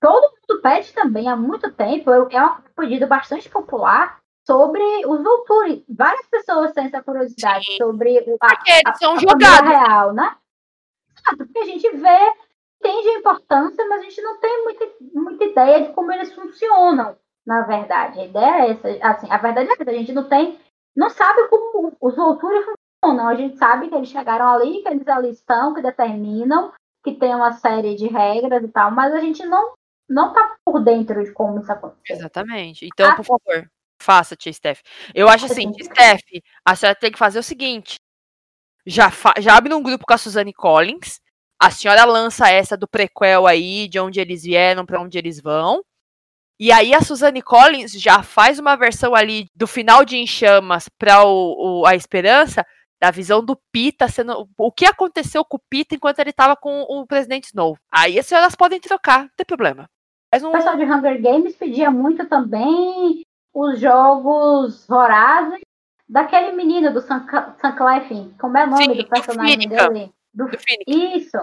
todo 0.00 0.22
mundo 0.22 0.62
pede 0.62 0.92
também 0.92 1.28
há 1.28 1.36
muito 1.36 1.70
tempo, 1.72 2.10
é 2.10 2.18
um 2.46 2.56
pedido 2.76 3.06
bastante 3.06 3.48
popular, 3.48 4.20
sobre 4.46 4.82
os 5.06 5.22
Volturi. 5.22 5.84
Várias 5.88 6.26
pessoas 6.26 6.72
têm 6.72 6.84
essa 6.86 7.02
curiosidade 7.02 7.64
Sim. 7.64 7.76
sobre 7.78 8.18
o, 8.26 8.36
a, 8.42 8.48
eles 8.66 8.98
são 8.98 9.14
a 9.14 9.18
jogados. 9.18 9.46
família 9.46 9.78
real, 9.78 10.12
né? 10.12 10.36
Exato, 11.16 11.36
porque 11.46 11.58
a 11.60 11.64
gente 11.64 11.88
vê, 11.96 12.32
entende 12.78 13.08
a 13.08 13.18
importância, 13.20 13.86
mas 13.88 14.00
a 14.00 14.04
gente 14.04 14.20
não 14.20 14.38
tem 14.40 14.64
muita, 14.64 14.86
muita 15.14 15.44
ideia 15.44 15.82
de 15.84 15.92
como 15.94 16.12
eles 16.12 16.32
funcionam, 16.34 17.16
na 17.46 17.62
verdade. 17.62 18.20
A 18.20 18.24
ideia 18.24 18.66
é 18.66 18.70
essa. 18.70 18.88
Assim, 19.02 19.30
a 19.30 19.38
verdade 19.38 19.70
é 19.70 19.76
que 19.76 19.88
a 19.88 19.92
gente 19.92 20.12
não 20.12 20.28
tem, 20.28 20.58
não 20.96 21.10
sabe 21.10 21.48
como 21.48 21.96
os 22.00 22.16
Volturi 22.16 22.64
não. 23.04 23.28
A 23.28 23.34
gente 23.34 23.58
sabe 23.58 23.88
que 23.88 23.94
eles 23.94 24.08
chegaram 24.08 24.48
ali, 24.48 24.82
que 24.82 24.88
eles 24.88 25.06
ali 25.08 25.30
estão, 25.30 25.74
que 25.74 25.82
determinam, 25.82 26.72
que 27.04 27.12
tem 27.12 27.34
uma 27.34 27.52
série 27.52 27.94
de 27.94 28.06
regras 28.06 28.64
e 28.64 28.68
tal, 28.68 28.90
mas 28.90 29.12
a 29.12 29.20
gente 29.20 29.44
não, 29.44 29.74
não 30.08 30.32
tá 30.32 30.56
por 30.64 30.82
dentro 30.82 31.22
de 31.22 31.32
como 31.32 31.60
isso 31.60 31.70
aconteceu. 31.70 32.16
Exatamente. 32.16 32.86
Então, 32.86 33.10
ah. 33.10 33.16
por 33.16 33.24
favor, 33.24 33.70
faça, 34.00 34.34
tia 34.34 34.52
Steph. 34.52 34.80
Eu 35.14 35.28
acho 35.28 35.44
assim, 35.46 35.70
tia 35.70 35.84
Steph, 35.84 36.42
a 36.64 36.74
senhora 36.74 36.98
tem 36.98 37.12
que 37.12 37.18
fazer 37.18 37.38
o 37.38 37.42
seguinte: 37.42 37.96
já, 38.86 39.10
já 39.38 39.56
abre 39.56 39.74
um 39.74 39.82
grupo 39.82 40.06
com 40.06 40.14
a 40.14 40.18
Suzane 40.18 40.54
Collins, 40.54 41.20
a 41.60 41.70
senhora 41.70 42.04
lança 42.04 42.48
essa 42.48 42.76
do 42.76 42.88
prequel 42.88 43.46
aí, 43.46 43.86
de 43.88 44.00
onde 44.00 44.20
eles 44.20 44.42
vieram, 44.44 44.86
para 44.86 45.00
onde 45.00 45.18
eles 45.18 45.40
vão. 45.40 45.82
E 46.58 46.70
aí 46.70 46.94
a 46.94 47.00
Suzanne 47.00 47.42
Collins 47.42 47.92
já 47.92 48.22
faz 48.22 48.58
uma 48.58 48.76
versão 48.76 49.14
ali 49.14 49.46
do 49.54 49.66
final 49.66 50.04
de 50.04 50.16
Em 50.16 50.26
Chamas 50.26 50.88
para 50.88 51.24
o, 51.24 51.80
o, 51.80 51.86
a 51.86 51.96
Esperança, 51.96 52.64
da 53.00 53.10
visão 53.10 53.44
do 53.44 53.58
Pita 53.72 54.08
sendo. 54.08 54.48
O 54.56 54.72
que 54.72 54.86
aconteceu 54.86 55.44
com 55.44 55.56
o 55.56 55.62
Pita 55.68 55.94
enquanto 55.94 56.20
ele 56.20 56.30
estava 56.30 56.56
com 56.56 56.82
o 56.82 57.06
presidente 57.06 57.48
Snow. 57.48 57.76
Aí 57.92 58.18
as 58.18 58.26
senhoras 58.26 58.54
podem 58.54 58.80
trocar, 58.80 59.24
não 59.24 59.30
tem 59.36 59.44
problema. 59.44 59.88
Um... 60.42 60.48
O 60.48 60.52
pessoal 60.52 60.76
de 60.76 60.84
Hunger 60.84 61.20
Games 61.20 61.56
pedia 61.56 61.90
muito 61.90 62.26
também 62.28 63.24
os 63.52 63.78
jogos 63.78 64.86
vorazes 64.86 65.60
daquele 66.08 66.52
menino 66.52 66.92
do 66.92 67.00
Sam, 67.00 67.26
Sam 67.60 67.76
Como 68.38 68.58
é 68.58 68.64
o 68.64 68.70
nome 68.70 68.84
Sim, 68.84 68.94
do 68.94 69.08
personagem 69.08 69.68
dele? 69.68 70.12
Do, 70.32 70.46
do 70.46 70.58
Isso, 70.86 71.38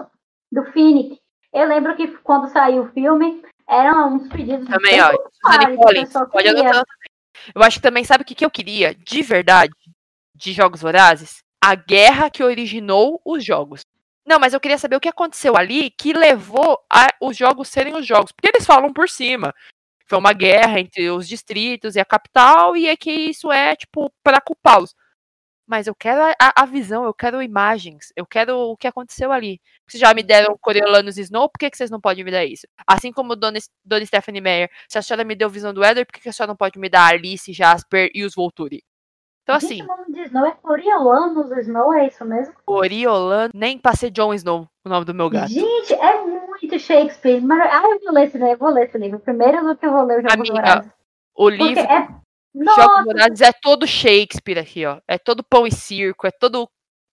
do 0.50 0.64
Phoenix. 0.72 1.18
Eu 1.52 1.68
lembro 1.68 1.96
que 1.96 2.08
quando 2.18 2.48
saiu 2.48 2.84
o 2.84 2.88
filme, 2.88 3.42
eram 3.72 4.16
uns 4.16 4.28
pedidos. 4.28 4.68
Também, 4.68 5.00
ó. 5.00 5.12
Suzane 5.44 5.76
Collins, 5.76 6.12
pode 6.30 6.48
anotar 6.48 6.72
também. 6.72 7.12
Eu 7.54 7.62
acho 7.62 7.76
que 7.78 7.82
também, 7.82 8.04
sabe 8.04 8.22
o 8.22 8.24
que, 8.24 8.34
que 8.34 8.44
eu 8.44 8.50
queria, 8.50 8.94
de 8.94 9.22
verdade, 9.22 9.72
de 10.34 10.52
Jogos 10.52 10.82
Vorazes? 10.82 11.42
A 11.60 11.74
guerra 11.74 12.30
que 12.30 12.42
originou 12.42 13.20
os 13.24 13.44
jogos. 13.44 13.82
Não, 14.24 14.38
mas 14.38 14.52
eu 14.52 14.60
queria 14.60 14.78
saber 14.78 14.96
o 14.96 15.00
que 15.00 15.08
aconteceu 15.08 15.56
ali 15.56 15.90
que 15.90 16.12
levou 16.12 16.78
a 16.90 17.08
os 17.20 17.36
jogos 17.36 17.68
serem 17.68 17.94
os 17.96 18.06
jogos. 18.06 18.30
Porque 18.32 18.48
eles 18.54 18.66
falam 18.66 18.92
por 18.92 19.08
cima. 19.08 19.52
Foi 20.06 20.18
uma 20.18 20.32
guerra 20.32 20.78
entre 20.78 21.10
os 21.10 21.26
distritos 21.26 21.96
e 21.96 22.00
a 22.00 22.04
capital, 22.04 22.76
e 22.76 22.86
é 22.86 22.96
que 22.96 23.10
isso 23.10 23.50
é, 23.50 23.74
tipo, 23.74 24.12
para 24.22 24.40
culpá-los 24.40 24.94
mas 25.72 25.86
eu 25.86 25.94
quero 25.94 26.20
a, 26.38 26.52
a, 26.54 26.66
visão, 26.66 27.06
eu 27.06 27.14
quero 27.14 27.40
imagens, 27.40 28.12
eu 28.14 28.26
quero 28.26 28.54
o 28.58 28.76
que 28.76 28.86
aconteceu 28.86 29.32
ali. 29.32 29.58
Vocês 29.88 29.98
já 30.02 30.12
me 30.12 30.22
deram 30.22 30.54
Coriolanus 30.60 31.16
Snow, 31.16 31.48
por 31.48 31.58
que, 31.58 31.70
que 31.70 31.78
vocês 31.78 31.90
não 31.90 31.98
podem 31.98 32.22
me 32.22 32.30
dar 32.30 32.44
isso? 32.44 32.66
Assim 32.86 33.10
como 33.10 33.34
Dona, 33.34 33.58
Dona 33.82 34.04
Stephanie 34.04 34.42
Meyer, 34.42 34.70
se 34.86 34.98
a 34.98 35.02
senhora 35.02 35.24
me 35.24 35.34
deu 35.34 35.48
visão 35.48 35.72
do 35.72 35.82
Edward, 35.82 36.04
por 36.04 36.12
que, 36.12 36.20
que 36.20 36.28
a 36.28 36.32
senhora 36.32 36.50
não 36.50 36.56
pode 36.58 36.78
me 36.78 36.90
dar 36.90 37.14
Alice, 37.14 37.50
Jasper 37.54 38.10
e 38.12 38.22
os 38.22 38.34
Volturi? 38.34 38.84
Então, 39.44 39.56
assim. 39.56 39.78
Gente, 39.78 39.84
o 39.84 39.96
nome 39.96 40.12
de 40.12 40.20
Snow 40.24 40.44
é 40.44 40.50
Coriolanus 40.50 41.50
Snow, 41.56 41.94
é 41.94 42.06
isso 42.06 42.22
mesmo? 42.26 42.54
Coriolanus, 42.66 43.52
nem 43.54 43.78
pra 43.78 43.96
ser 43.96 44.10
Jon 44.10 44.34
Snow, 44.34 44.68
o 44.84 44.88
nome 44.90 45.06
do 45.06 45.14
meu 45.14 45.30
gato. 45.30 45.48
Gente, 45.52 45.94
é 45.94 46.20
muito 46.20 46.78
Shakespeare. 46.78 47.40
Mas, 47.40 47.60
ah, 47.72 47.88
eu 47.88 47.98
vou 47.98 48.12
ler 48.12 48.24
esse 48.24 48.36
livro, 48.36 48.52
eu 48.52 48.58
vou 48.58 48.68
ler 48.68 48.88
esse 48.88 48.98
livro. 48.98 49.18
Primeiro 49.20 49.64
do 49.64 49.74
que 49.74 49.86
eu 49.86 49.92
vou 49.92 50.04
ler 50.04 50.18
o 50.18 50.20
Jogo 50.20 50.34
Amiga, 50.34 50.94
O 51.34 51.48
livro. 51.48 51.80
É 51.80 52.21
Jogos 52.54 53.04
Vorazes 53.04 53.40
é 53.40 53.52
todo 53.52 53.86
Shakespeare 53.86 54.58
aqui, 54.58 54.84
ó. 54.84 55.00
É 55.08 55.18
todo 55.18 55.42
pão 55.42 55.66
e 55.66 55.72
circo, 55.72 56.26
é 56.26 56.30
todo. 56.30 56.68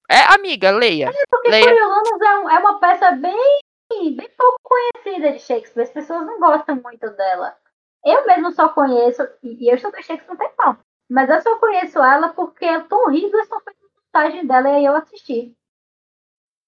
É, 0.09 0.33
amiga, 0.33 0.71
leia. 0.71 1.09
É 1.09 1.23
porque 1.29 1.49
leia. 1.49 1.65
Coriolanus 1.65 2.21
é, 2.21 2.39
um, 2.39 2.49
é 2.49 2.59
uma 2.59 2.79
peça 2.79 3.11
bem, 3.11 3.61
bem 3.89 4.29
pouco 4.37 4.57
conhecida 4.63 5.31
de 5.31 5.39
Shakespeare. 5.39 5.83
As 5.83 5.91
pessoas 5.91 6.25
não 6.25 6.39
gostam 6.39 6.75
muito 6.75 7.09
dela. 7.11 7.55
Eu 8.03 8.25
mesmo 8.25 8.51
só 8.51 8.69
conheço, 8.69 9.21
e 9.43 9.69
eu 9.69 9.75
estudei 9.75 10.03
Shakespeare 10.03 10.29
não 10.29 10.37
tem 10.37 10.51
pau. 10.55 10.77
Mas 11.09 11.29
eu 11.29 11.41
só 11.41 11.57
conheço 11.57 11.99
ela 11.99 12.29
porque 12.29 12.65
o 12.77 12.87
Tom 12.87 13.11
Hiddleston 13.11 13.59
fez 13.61 13.77
montagem 14.05 14.45
dela 14.45 14.69
e 14.69 14.75
aí 14.75 14.85
eu 14.85 14.95
assisti. 14.95 15.55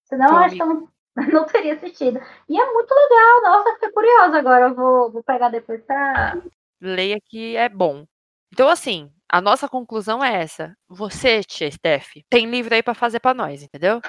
Senão 0.06 0.28
Tom 0.28 0.34
eu 0.34 0.40
acho 0.40 0.56
que 0.56 0.62
eu 0.62 0.66
não, 0.66 0.90
não, 1.34 1.46
teria 1.46 1.74
assistido. 1.74 2.20
E 2.50 2.60
é 2.60 2.74
muito 2.74 2.92
legal, 2.94 3.42
nossa, 3.44 3.74
fiquei 3.74 3.92
curiosa 3.92 4.38
agora. 4.38 4.70
Eu 4.70 4.76
vou, 4.76 5.12
vou 5.12 5.24
pegar 5.24 5.50
depois 5.50 5.82
pra. 5.84 6.38
Leia 6.82 7.20
que 7.30 7.56
é 7.56 7.70
bom. 7.70 8.06
Então, 8.54 8.68
assim, 8.68 9.12
a 9.30 9.40
nossa 9.40 9.68
conclusão 9.70 10.24
é 10.24 10.42
essa. 10.42 10.76
Você, 10.90 11.42
tia 11.44 11.72
Steph, 11.72 12.18
tem 12.30 12.50
livro 12.50 12.74
aí 12.74 12.84
para 12.84 12.94
fazer 12.94 13.20
para 13.20 13.34
nós, 13.34 13.64
entendeu? 13.64 14.02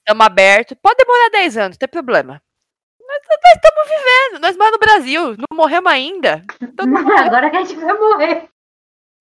Estamos 0.00 0.26
abertos. 0.26 0.76
Pode 0.80 0.96
demorar 0.96 1.30
10 1.30 1.56
anos, 1.56 1.76
não 1.76 1.78
tem 1.78 1.88
problema. 1.88 2.40
Nós, 3.00 3.20
estamos 3.54 3.88
vivendo, 3.88 4.42
nós 4.42 4.56
moramos 4.56 4.78
no 4.78 4.86
Brasil, 4.86 5.36
não 5.36 5.56
morremos 5.56 5.90
ainda. 5.90 6.44
Então, 6.60 6.86
não, 6.86 7.18
agora 7.18 7.50
que 7.50 7.56
a 7.56 7.64
gente 7.64 7.80
vai 7.80 7.94
morrer. 7.94 8.48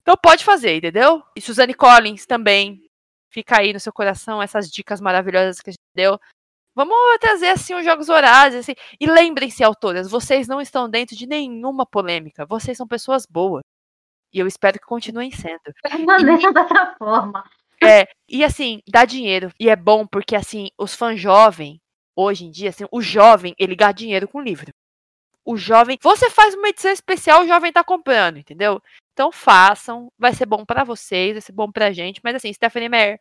Então 0.02 0.16
pode 0.22 0.46
fazer, 0.46 0.78
entendeu? 0.78 1.22
E 1.36 1.42
Suzanne 1.42 1.74
Collins 1.74 2.26
também. 2.26 2.82
Fica 3.30 3.60
aí 3.60 3.74
no 3.74 3.80
seu 3.80 3.92
coração 3.92 4.42
essas 4.42 4.70
dicas 4.70 5.02
maravilhosas 5.02 5.60
que 5.60 5.70
a 5.70 5.74
gente 5.74 5.82
deu. 5.94 6.20
Vamos 6.74 6.96
trazer 7.20 7.50
assim 7.50 7.74
os 7.74 7.84
jogos 7.84 8.08
horários, 8.08 8.60
assim. 8.60 8.74
E 9.00 9.06
lembrem-se, 9.06 9.64
autoras, 9.64 10.10
vocês 10.10 10.48
não 10.48 10.62
estão 10.62 10.90
dentro 10.90 11.16
de 11.16 11.28
nenhuma 11.28 11.86
polêmica. 11.86 12.46
Vocês 12.46 12.78
são 12.78 12.88
pessoas 12.88 13.26
boas. 13.26 13.64
E 14.38 14.40
eu 14.40 14.46
espero 14.46 14.80
que 14.80 14.86
continuem 14.86 15.32
sendo. 15.32 15.60
Permaneçam 15.82 16.54
dessa 16.54 16.96
forma. 17.00 17.44
É, 17.84 18.08
e 18.30 18.44
assim, 18.44 18.84
dá 18.88 19.04
dinheiro. 19.04 19.52
E 19.60 19.68
é 19.68 19.76
bom 19.76 20.06
porque, 20.06 20.36
assim, 20.36 20.70
os 20.78 20.94
fãs 20.94 21.20
jovens, 21.20 21.80
hoje 22.16 22.46
em 22.46 22.52
dia, 22.52 22.70
assim, 22.70 22.86
o 22.92 23.02
jovem, 23.02 23.56
ele 23.58 23.76
ganha 23.76 23.92
dinheiro 23.92 24.28
com 24.28 24.40
livro. 24.40 24.72
O 25.44 25.58
jovem, 25.58 25.98
você 26.04 26.30
faz 26.30 26.54
uma 26.54 26.70
edição 26.70 26.92
especial, 26.92 27.42
o 27.42 27.48
jovem 27.48 27.74
tá 27.74 27.84
comprando, 27.84 28.38
entendeu? 28.38 28.80
Então 29.14 29.32
façam, 29.32 30.08
vai 30.20 30.36
ser 30.36 30.46
bom 30.46 30.64
para 30.64 30.84
vocês, 30.84 31.34
vai 31.34 31.42
ser 31.42 31.54
bom 31.54 31.72
pra 31.72 31.92
gente. 31.92 32.22
Mas 32.24 32.36
assim, 32.36 32.54
Stephanie 32.54 32.90
Meyer, 32.90 33.20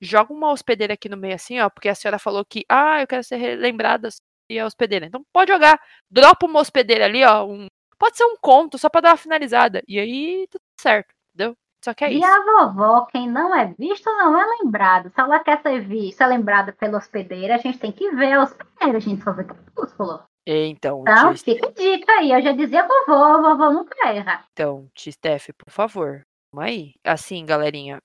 joga 0.00 0.32
uma 0.32 0.52
hospedeira 0.52 0.94
aqui 0.94 1.08
no 1.08 1.16
meio 1.16 1.34
assim, 1.34 1.58
ó, 1.58 1.68
porque 1.68 1.88
a 1.88 1.94
senhora 1.94 2.20
falou 2.20 2.44
que, 2.44 2.64
ah, 2.68 3.00
eu 3.00 3.06
quero 3.08 3.24
ser 3.24 3.56
lembrada 3.58 4.10
e 4.48 4.60
a 4.60 4.66
hospedeira. 4.66 5.06
Então 5.06 5.24
pode 5.32 5.50
jogar, 5.52 5.80
dropa 6.08 6.46
uma 6.46 6.60
hospedeira 6.60 7.06
ali, 7.06 7.24
ó, 7.24 7.44
um 7.44 7.66
Pode 7.98 8.16
ser 8.16 8.24
um 8.24 8.36
conto, 8.40 8.78
só 8.78 8.88
pra 8.88 9.00
dar 9.00 9.10
uma 9.10 9.16
finalizada. 9.16 9.82
E 9.88 9.98
aí, 9.98 10.46
tudo 10.50 10.62
certo, 10.80 11.14
entendeu? 11.34 11.56
Só 11.84 11.94
que 11.94 12.04
é 12.04 12.12
e 12.12 12.18
isso. 12.18 12.26
E 12.26 12.30
a 12.30 12.44
vovó, 12.44 13.06
quem 13.06 13.28
não 13.28 13.54
é 13.54 13.72
visto, 13.78 14.06
não 14.06 14.38
é 14.38 14.44
lembrado. 14.58 15.10
Se 15.10 15.20
ela 15.20 15.38
quer 15.40 15.60
ser 15.62 15.80
vista, 15.80 16.24
é 16.24 16.26
lembrada 16.26 16.72
pela 16.72 16.98
hospedeira, 16.98 17.54
a 17.54 17.58
gente 17.58 17.78
tem 17.78 17.92
que 17.92 18.10
ver 18.10 18.32
a 18.32 18.42
hospedeira, 18.42 18.98
a 18.98 19.00
gente 19.00 19.22
só 19.22 19.32
vê 19.32 19.44
crepúsculo. 19.44 20.22
Então, 20.48 21.02
então 21.02 21.36
fica 21.36 21.68
a 21.68 21.72
dica 21.72 22.12
aí. 22.12 22.30
Eu 22.30 22.42
já 22.42 22.52
dizia 22.52 22.86
vovó, 22.86 23.24
a 23.24 23.42
vovó 23.42 23.70
nunca 23.70 24.08
erra. 24.08 24.44
Então, 24.52 24.88
Steph, 24.96 25.48
por 25.58 25.70
favor, 25.70 26.22
vamos 26.52 26.68
aí. 26.68 26.94
Assim, 27.04 27.44
galerinha, 27.44 27.98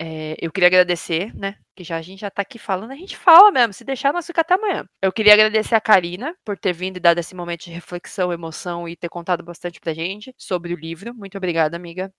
é, 0.00 0.36
eu 0.40 0.50
queria 0.50 0.66
agradecer, 0.66 1.34
né? 1.36 1.56
Que 1.76 1.84
já 1.84 1.96
a 1.96 2.02
gente 2.02 2.20
já 2.20 2.30
tá 2.30 2.42
aqui 2.42 2.58
falando, 2.58 2.90
a 2.90 2.96
gente 2.96 3.16
fala 3.16 3.50
mesmo. 3.50 3.72
Se 3.72 3.84
deixar, 3.84 4.12
nós 4.12 4.26
fica 4.26 4.40
até 4.40 4.54
amanhã. 4.54 4.84
Eu 5.02 5.12
queria 5.12 5.34
agradecer 5.34 5.74
a 5.74 5.80
Karina 5.80 6.34
por 6.44 6.58
ter 6.58 6.72
vindo 6.72 6.96
e 6.96 7.00
dado 7.00 7.18
esse 7.18 7.34
momento 7.34 7.64
de 7.64 7.70
reflexão, 7.70 8.32
emoção 8.32 8.88
e 8.88 8.96
ter 8.96 9.08
contado 9.08 9.44
bastante 9.44 9.80
pra 9.80 9.94
gente 9.94 10.34
sobre 10.36 10.74
o 10.74 10.76
livro. 10.76 11.14
Muito 11.14 11.36
obrigada, 11.36 11.76
amiga. 11.76 12.12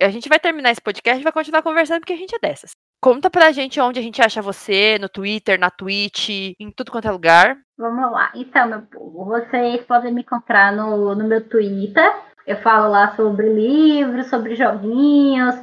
A 0.00 0.10
gente 0.10 0.28
vai 0.28 0.38
terminar 0.38 0.70
esse 0.70 0.80
podcast 0.80 1.20
e 1.20 1.24
vai 1.24 1.32
continuar 1.32 1.62
conversando 1.62 2.00
porque 2.00 2.12
a 2.12 2.16
gente 2.16 2.34
é 2.34 2.38
dessas. 2.38 2.70
Conta 3.00 3.28
pra 3.28 3.52
gente 3.52 3.80
onde 3.80 3.98
a 3.98 4.02
gente 4.02 4.22
acha 4.22 4.40
você, 4.40 4.96
no 5.00 5.08
Twitter, 5.08 5.58
na 5.58 5.70
Twitch, 5.70 6.28
em 6.58 6.70
tudo 6.70 6.92
quanto 6.92 7.08
é 7.08 7.10
lugar. 7.10 7.56
Vamos 7.76 8.10
lá. 8.12 8.30
Então, 8.34 8.68
meu 8.68 8.82
povo, 8.82 9.24
vocês 9.24 9.84
podem 9.86 10.12
me 10.12 10.22
encontrar 10.22 10.72
no, 10.72 11.14
no 11.14 11.24
meu 11.24 11.48
Twitter. 11.48 12.12
Eu 12.46 12.56
falo 12.62 12.90
lá 12.90 13.14
sobre 13.14 13.52
livros, 13.52 14.28
sobre 14.28 14.56
joguinhos, 14.56 15.54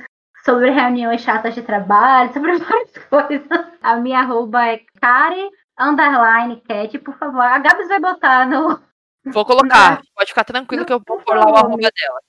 sobre 0.46 0.70
reuniões 0.70 1.22
chatas 1.22 1.56
de 1.56 1.64
trabalho, 1.64 2.32
sobre 2.34 2.58
várias 2.60 2.98
coisas. 3.10 3.48
A 3.82 3.96
minha 3.96 4.20
arroba 4.20 4.68
é 4.68 4.80
Kari 5.02 5.50
underline 5.78 6.62
cat, 6.62 6.98
por 7.00 7.18
favor. 7.18 7.42
A 7.42 7.58
Gabs 7.58 7.88
vai 7.88 8.00
botar 8.00 8.48
no. 8.48 8.80
Vou 9.26 9.44
colocar, 9.44 10.02
pode 10.16 10.30
ficar 10.30 10.44
tranquilo 10.44 10.86
que 10.86 10.94
eu 10.94 11.02
vou 11.06 11.20
pôr 11.20 11.36
lá 11.36 11.52
o 11.52 11.56
arroba 11.56 11.78
dela. 11.78 12.20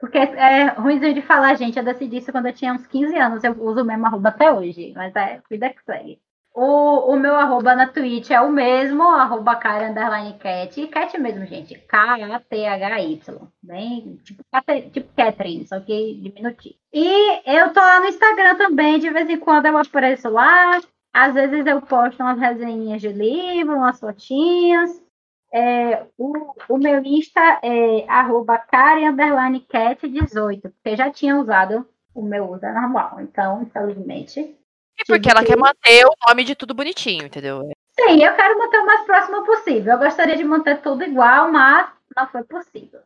Porque 0.00 0.16
é 0.16 0.68
ruim 0.68 0.98
de 0.98 1.20
falar, 1.22 1.54
gente. 1.56 1.76
Eu 1.76 1.84
decidi 1.84 2.18
isso 2.18 2.30
quando 2.30 2.46
eu 2.46 2.54
tinha 2.54 2.72
uns 2.72 2.86
15 2.86 3.18
anos. 3.18 3.44
Eu 3.44 3.52
uso 3.60 3.82
o 3.82 3.84
mesmo 3.84 4.06
arroba 4.06 4.28
até 4.28 4.52
hoje. 4.52 4.92
Mas 4.94 5.14
é 5.16 5.42
vida 5.50 5.70
que 5.70 5.84
segue. 5.84 6.20
O, 6.60 7.12
o 7.12 7.16
meu 7.16 7.36
arroba 7.36 7.76
na 7.76 7.86
Twitch 7.86 8.30
é 8.32 8.40
o 8.40 8.50
mesmo, 8.50 9.04
arroba 9.04 9.54
cara 9.54 9.90
underline 9.90 10.36
cat. 10.40 10.88
Cat 10.88 11.16
mesmo, 11.16 11.46
gente. 11.46 11.78
K-A-T-H-Y. 11.86 13.20
Bem, 13.62 14.16
tipo, 14.24 14.42
tipo 14.92 15.08
Catherine, 15.14 15.68
só 15.68 15.78
que 15.78 16.14
diminutivo. 16.20 16.74
E 16.92 17.48
eu 17.48 17.72
tô 17.72 17.78
lá 17.78 18.00
no 18.00 18.08
Instagram 18.08 18.56
também, 18.56 18.98
de 18.98 19.08
vez 19.08 19.30
em 19.30 19.38
quando 19.38 19.66
eu 19.66 19.78
apareço 19.78 20.28
lá. 20.30 20.80
Às 21.12 21.32
vezes 21.32 21.64
eu 21.64 21.80
posto 21.80 22.20
umas 22.20 22.40
resenhas 22.40 23.00
de 23.00 23.12
livro, 23.12 23.76
umas 23.76 24.00
fotinhas. 24.00 25.00
É, 25.54 26.06
o, 26.18 26.54
o 26.68 26.76
meu 26.76 27.00
Insta 27.04 27.60
é 27.62 28.04
arroba 28.08 28.60
underline 29.08 29.64
cat18, 29.72 30.62
porque 30.62 30.96
já 30.96 31.08
tinha 31.08 31.36
usado 31.36 31.86
o 32.12 32.20
meu 32.20 32.50
uso 32.50 32.66
normal. 32.66 33.20
Então, 33.20 33.62
infelizmente, 33.62 34.58
porque 35.06 35.30
ela 35.30 35.44
quer 35.44 35.56
manter 35.56 36.04
o 36.04 36.28
nome 36.28 36.44
de 36.44 36.54
tudo 36.54 36.74
bonitinho, 36.74 37.26
entendeu? 37.26 37.70
Sim, 37.98 38.22
eu 38.22 38.34
quero 38.34 38.58
manter 38.58 38.78
o 38.78 38.86
mais 38.86 39.04
próximo 39.04 39.44
possível. 39.44 39.94
Eu 39.94 39.98
gostaria 39.98 40.36
de 40.36 40.44
manter 40.44 40.80
tudo 40.80 41.04
igual, 41.04 41.50
mas 41.50 41.88
não 42.16 42.26
foi 42.28 42.44
possível. 42.44 43.00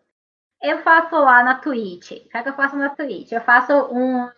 Eu 0.63 0.79
faço 0.83 1.17
lá 1.17 1.43
na 1.43 1.57
Twitch. 1.57 2.11
O 2.13 2.29
que, 2.29 2.37
é 2.37 2.43
que 2.43 2.49
eu 2.49 2.55
faço 2.55 2.77
na 2.77 2.91
Twitch? 2.91 3.33
Eu 3.33 3.41
faço 3.41 3.73
um, 3.93 4.31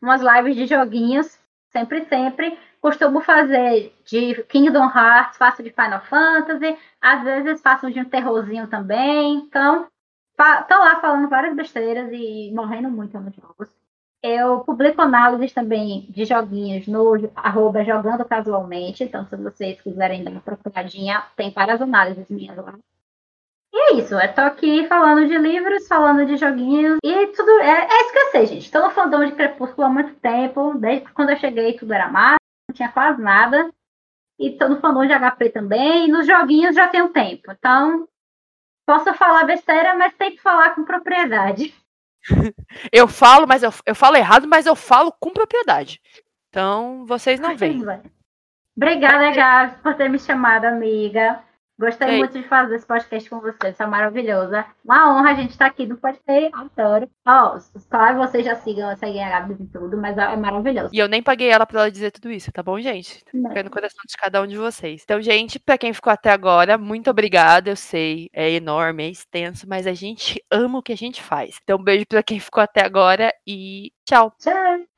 umas 0.00 0.20
lives 0.20 0.56
de 0.56 0.66
joguinhos 0.66 1.38
sempre, 1.70 2.04
sempre. 2.06 2.58
Costumo 2.80 3.20
fazer 3.20 3.92
de 4.04 4.42
Kingdom 4.44 4.86
Hearts, 4.86 5.36
faço 5.36 5.62
de 5.62 5.70
Final 5.70 6.00
Fantasy, 6.02 6.76
às 7.00 7.22
vezes 7.22 7.60
faço 7.60 7.90
de 7.90 8.00
um 8.00 8.04
terrorzinho 8.04 8.68
também. 8.68 9.34
Então, 9.34 9.88
tô 10.36 10.78
lá 10.78 11.00
falando 11.00 11.28
várias 11.28 11.54
besteiras 11.54 12.08
e 12.12 12.52
morrendo 12.54 12.88
muito 12.88 13.18
nos 13.18 13.34
jogos. 13.34 13.68
Eu 14.22 14.60
publico 14.64 15.00
análises 15.00 15.52
também 15.52 16.06
de 16.10 16.24
joguinhos 16.24 16.88
no 16.88 17.30
arroba 17.36 17.84
jogando 17.84 18.24
casualmente. 18.24 19.04
Então, 19.04 19.24
se 19.26 19.36
vocês 19.36 19.80
quiserem 19.80 20.24
dar 20.24 20.32
uma 20.32 20.40
procuradinha, 20.40 21.24
tem 21.36 21.52
várias 21.52 21.80
análises 21.80 22.28
minhas 22.28 22.56
lá. 22.56 22.76
E 23.72 23.76
é 23.76 23.94
isso, 23.96 24.14
eu 24.14 24.34
tô 24.34 24.40
aqui 24.40 24.86
falando 24.88 25.28
de 25.28 25.36
livros, 25.38 25.86
falando 25.86 26.26
de 26.26 26.36
joguinhos 26.36 26.98
e 27.04 27.26
tudo. 27.28 27.60
É, 27.60 27.84
é 27.84 28.02
isso 28.02 28.12
que 28.12 28.18
eu 28.18 28.30
sei, 28.30 28.46
gente. 28.46 28.70
Tô 28.70 28.80
no 28.80 28.90
fandom 28.90 29.24
de 29.24 29.32
Crepúsculo 29.32 29.86
há 29.86 29.90
muito 29.90 30.14
tempo. 30.16 30.74
Desde 30.74 31.12
quando 31.12 31.30
eu 31.30 31.36
cheguei, 31.36 31.74
tudo 31.78 31.92
era 31.92 32.08
massa, 32.08 32.38
não 32.68 32.74
tinha 32.74 32.90
quase 32.90 33.22
nada. 33.22 33.70
E 34.38 34.50
tô 34.56 34.68
no 34.68 34.80
fandom 34.80 35.06
de 35.06 35.12
HP 35.12 35.50
também. 35.50 36.06
E 36.06 36.10
nos 36.10 36.26
joguinhos 36.26 36.74
já 36.74 36.88
tenho 36.88 37.10
tempo. 37.10 37.52
Então, 37.52 38.08
posso 38.86 39.12
falar 39.14 39.44
besteira, 39.44 39.94
mas 39.94 40.14
tem 40.14 40.34
que 40.34 40.42
falar 40.42 40.74
com 40.74 40.84
propriedade. 40.84 41.72
eu 42.92 43.08
falo, 43.08 43.46
mas 43.46 43.62
eu, 43.62 43.72
eu 43.86 43.94
falo 43.94 44.16
errado, 44.16 44.46
mas 44.48 44.66
eu 44.66 44.76
falo 44.76 45.12
com 45.12 45.30
propriedade. 45.32 46.00
Então, 46.48 47.04
vocês 47.06 47.38
não 47.40 47.56
veem. 47.56 47.82
Obrigada, 48.76 49.30
Gabi, 49.32 49.74
por 49.82 49.94
ter 49.94 50.08
me 50.08 50.18
chamado, 50.18 50.64
amiga. 50.64 51.40
Gostei 51.78 52.08
Ei. 52.08 52.18
muito 52.18 52.32
de 52.32 52.42
fazer 52.48 52.74
esse 52.74 52.86
podcast 52.86 53.30
com 53.30 53.38
você, 53.40 53.72
você 53.72 53.82
é 53.84 53.86
maravilhosa. 53.86 54.66
Uma 54.84 55.14
honra 55.16 55.30
a 55.30 55.34
gente 55.34 55.50
estar 55.50 55.66
tá 55.66 55.70
aqui 55.70 55.86
no 55.86 55.96
podcast, 55.96 56.50
adoro. 56.52 57.08
Ó, 57.24 57.56
oh, 57.56 57.80
claro, 57.88 58.18
vocês 58.18 58.44
já 58.44 58.56
sigam, 58.56 58.94
seguem 58.96 59.22
a 59.22 59.30
Gabi 59.30 59.56
e 59.60 59.66
tudo, 59.66 59.96
mas 59.96 60.18
é 60.18 60.36
maravilhoso. 60.36 60.90
E 60.92 60.98
eu 60.98 61.08
nem 61.08 61.22
paguei 61.22 61.48
ela 61.48 61.64
pra 61.64 61.82
ela 61.82 61.90
dizer 61.90 62.10
tudo 62.10 62.32
isso, 62.32 62.50
tá 62.50 62.64
bom, 62.64 62.80
gente? 62.80 63.24
Fica 63.30 63.62
no 63.62 63.70
coração 63.70 64.00
de 64.08 64.16
cada 64.16 64.42
um 64.42 64.46
de 64.46 64.56
vocês. 64.56 65.02
Então, 65.04 65.22
gente, 65.22 65.60
pra 65.60 65.78
quem 65.78 65.92
ficou 65.92 66.12
até 66.12 66.32
agora, 66.32 66.76
muito 66.76 67.08
obrigada. 67.10 67.70
Eu 67.70 67.76
sei, 67.76 68.28
é 68.32 68.50
enorme, 68.50 69.04
é 69.04 69.10
extenso, 69.10 69.68
mas 69.68 69.86
a 69.86 69.94
gente 69.94 70.42
ama 70.50 70.80
o 70.80 70.82
que 70.82 70.92
a 70.92 70.96
gente 70.96 71.22
faz. 71.22 71.60
Então, 71.62 71.78
um 71.78 71.84
beijo 71.84 72.06
pra 72.08 72.24
quem 72.24 72.40
ficou 72.40 72.62
até 72.62 72.84
agora 72.84 73.32
e 73.46 73.92
tchau. 74.04 74.32
Tchau. 74.40 74.97